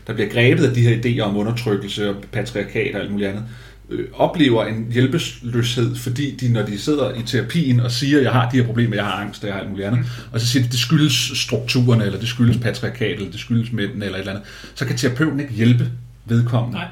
der 0.07 0.13
bliver 0.13 0.29
grebet 0.29 0.65
af 0.67 0.75
de 0.75 0.81
her 0.81 0.97
idéer 0.97 1.21
om 1.21 1.37
undertrykkelse 1.37 2.11
og 2.11 2.17
patriarkat 2.33 2.95
og 2.95 3.01
alt 3.01 3.11
muligt 3.11 3.31
andet, 3.31 3.45
øh, 3.91 4.09
oplever 4.13 4.65
en 4.65 4.87
hjælpeløshed, 4.93 5.97
fordi 5.97 6.37
de, 6.37 6.53
når 6.53 6.63
de 6.63 6.79
sidder 6.79 7.15
i 7.15 7.23
terapien 7.23 7.81
og 7.81 7.91
siger, 7.91 8.21
jeg 8.21 8.33
har 8.33 8.51
de 8.51 8.57
her 8.57 8.67
problemer, 8.67 8.97
jeg 8.97 9.05
har 9.05 9.13
angst, 9.13 9.45
jeg 9.45 9.53
har 9.53 9.61
alt 9.61 9.71
muligt 9.71 9.89
andet, 9.89 10.07
og 10.33 10.41
så 10.41 10.47
siger 10.47 10.63
de, 10.63 10.69
det 10.69 10.79
skyldes 10.79 11.33
strukturerne, 11.35 12.05
eller 12.05 12.19
det 12.19 12.29
skyldes 12.29 12.57
patriarkatet, 12.57 13.17
eller 13.17 13.31
det 13.31 13.41
skyldes 13.41 13.73
mændene, 13.73 14.05
eller 14.05 14.19
et 14.19 14.21
eller 14.21 14.33
andet, 14.33 14.49
så 14.75 14.85
kan 14.85 14.97
terapeuten 14.97 15.41
ikke 15.41 15.53
hjælpe 15.53 15.91
vedkommende. 16.25 16.79
Nej. 16.79 16.89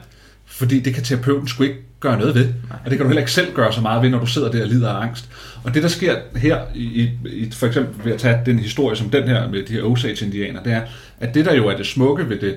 Fordi 0.46 0.80
det 0.80 0.94
kan 0.94 1.02
terapeuten 1.02 1.48
sgu 1.48 1.62
ikke 1.62 1.78
gøre 2.00 2.18
noget 2.18 2.34
ved. 2.34 2.48
Og 2.84 2.90
det 2.90 2.98
kan 2.98 2.98
du 2.98 3.06
heller 3.06 3.20
ikke 3.20 3.32
selv 3.32 3.54
gøre 3.54 3.72
så 3.72 3.80
meget 3.80 4.02
ved, 4.02 4.10
når 4.10 4.18
du 4.18 4.26
sidder 4.26 4.50
der 4.50 4.62
og 4.62 4.68
lider 4.68 4.90
af 4.90 5.02
angst. 5.02 5.28
Og 5.64 5.74
det, 5.74 5.82
der 5.82 5.88
sker 5.88 6.16
her, 6.36 6.58
i, 6.74 7.10
i, 7.24 7.50
for 7.52 7.66
eksempel 7.66 8.04
ved 8.04 8.12
at 8.12 8.20
tage 8.20 8.40
den 8.46 8.58
historie 8.58 8.96
som 8.96 9.10
den 9.10 9.28
her 9.28 9.50
med 9.50 9.62
de 9.62 9.72
her 9.72 9.82
Osage-indianer, 9.82 10.62
det 10.62 10.72
er, 10.72 10.82
at 11.20 11.34
det 11.34 11.44
der 11.44 11.54
jo 11.54 11.68
er 11.68 11.76
det 11.76 11.86
smukke 11.86 12.28
ved 12.28 12.38
det 12.38 12.56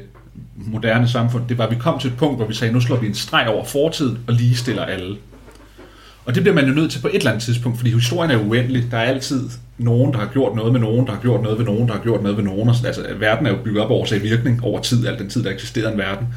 moderne 0.56 1.08
samfund, 1.08 1.44
det 1.50 1.58
var, 1.58 1.66
at 1.66 1.72
vi 1.72 1.80
kom 1.80 2.00
til 2.00 2.10
et 2.10 2.18
punkt, 2.18 2.38
hvor 2.38 2.48
vi 2.48 2.54
sagde, 2.54 2.74
nu 2.74 2.82
slår 2.82 2.98
vi 2.98 3.08
en 3.08 3.14
streg 3.14 3.48
over 3.48 3.66
fortiden 3.66 4.20
og 4.28 4.34
ligestiller 4.34 4.86
alle. 4.86 5.18
Og 6.26 6.36
det 6.36 6.44
bliver 6.44 6.56
man 6.56 6.68
jo 6.68 6.74
nødt 6.74 6.92
til 6.92 7.00
på 7.00 7.08
et 7.08 7.16
eller 7.16 7.32
andet 7.32 7.44
tidspunkt, 7.44 7.78
fordi 7.78 7.92
historien 7.92 8.32
er 8.32 8.38
uendelig. 8.38 8.92
Der 8.92 8.98
er 8.98 9.04
altid 9.04 9.50
nogen, 9.78 10.14
der 10.14 10.20
har 10.20 10.30
gjort 10.34 10.56
noget 10.56 10.72
med 10.72 10.82
nogen, 10.82 11.08
der 11.08 11.14
har 11.14 11.22
gjort 11.22 11.42
noget 11.42 11.58
ved 11.58 11.66
nogen, 11.66 11.88
der 11.88 11.94
har 11.94 12.02
gjort 12.02 12.24
noget 12.24 12.38
ved 12.38 12.44
nogen. 12.44 12.70
Og 12.70 12.76
sådan. 12.76 12.88
Altså, 12.88 13.14
verden 13.20 13.46
er 13.46 13.52
jo 13.52 13.58
bygget 13.64 13.84
op 13.84 13.92
over 13.92 14.06
sig 14.06 14.24
virkning 14.24 14.64
over 14.64 14.82
tid, 14.82 15.08
al 15.08 15.20
den 15.20 15.30
tid, 15.30 15.44
der 15.44 15.52
eksisterer 15.52 15.92
en 15.92 15.98
verden. 15.98 16.28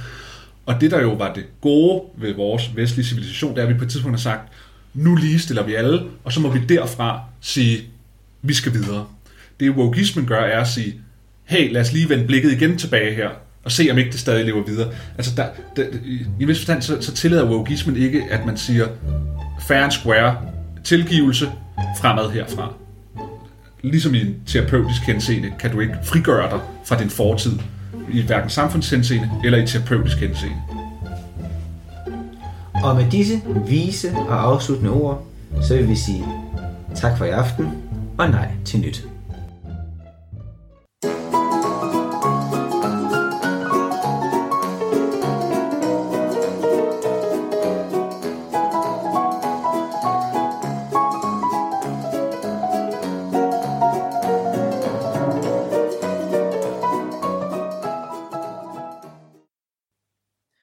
Og 0.66 0.80
det, 0.80 0.90
der 0.90 1.00
jo 1.00 1.12
var 1.12 1.32
det 1.34 1.44
gode 1.60 2.02
ved 2.16 2.34
vores 2.34 2.76
vestlige 2.76 3.06
civilisation, 3.06 3.54
det 3.54 3.58
er, 3.58 3.62
at 3.66 3.74
vi 3.74 3.78
på 3.78 3.84
et 3.84 3.90
tidspunkt 3.90 4.16
har 4.16 4.22
sagt, 4.22 4.52
nu 4.94 5.14
ligestiller 5.14 5.62
vi 5.62 5.74
alle, 5.74 6.02
og 6.24 6.32
så 6.32 6.40
må 6.40 6.50
vi 6.50 6.58
derfra 6.68 7.20
sige, 7.40 7.78
vi 8.42 8.54
skal 8.54 8.72
videre. 8.72 9.06
Det 9.60 9.70
wokeismen 9.70 10.26
gør, 10.26 10.40
er 10.40 10.60
at 10.60 10.68
sige, 10.68 10.94
hey, 11.44 11.72
lad 11.72 11.80
os 11.80 11.92
lige 11.92 12.08
vende 12.08 12.26
blikket 12.26 12.52
igen 12.52 12.78
tilbage 12.78 13.14
her, 13.14 13.28
og 13.66 13.72
se, 13.72 13.88
om 13.90 13.98
ikke 13.98 14.10
det 14.10 14.20
stadig 14.20 14.44
lever 14.44 14.64
videre. 14.64 14.88
Altså, 15.16 15.32
der, 15.36 15.46
der, 15.76 15.82
i 16.04 16.26
en 16.40 16.48
vis 16.48 16.58
forstand, 16.58 16.82
så, 16.82 16.96
så 17.00 17.14
tillader 17.14 17.50
wokeismen 17.50 17.96
ikke, 17.96 18.22
at 18.30 18.46
man 18.46 18.56
siger, 18.56 18.86
fair 19.68 19.78
and 19.78 19.92
square, 19.92 20.36
tilgivelse, 20.84 21.52
fremad 22.00 22.30
herfra. 22.30 22.72
Ligesom 23.82 24.14
i 24.14 24.20
en 24.20 24.36
terapeutisk 24.46 25.02
henseende, 25.02 25.52
kan 25.58 25.72
du 25.72 25.80
ikke 25.80 25.94
frigøre 26.04 26.50
dig 26.50 26.60
fra 26.84 26.98
din 26.98 27.10
fortid, 27.10 27.52
i 28.12 28.22
hverken 28.22 28.50
samfundshenseende 28.50 29.30
eller 29.44 29.58
i 29.62 29.66
terapeutisk 29.66 30.16
henseende. 30.16 30.56
Og 32.74 32.96
med 32.96 33.10
disse 33.10 33.42
vise 33.66 34.10
og 34.28 34.42
afsluttende 34.42 34.92
ord, 34.92 35.26
så 35.62 35.76
vil 35.76 35.88
vi 35.88 35.96
sige 35.96 36.24
tak 36.94 37.18
for 37.18 37.24
i 37.24 37.30
aften, 37.30 37.68
og 38.18 38.30
nej 38.30 38.48
til 38.64 38.80
nyt. 38.80 39.06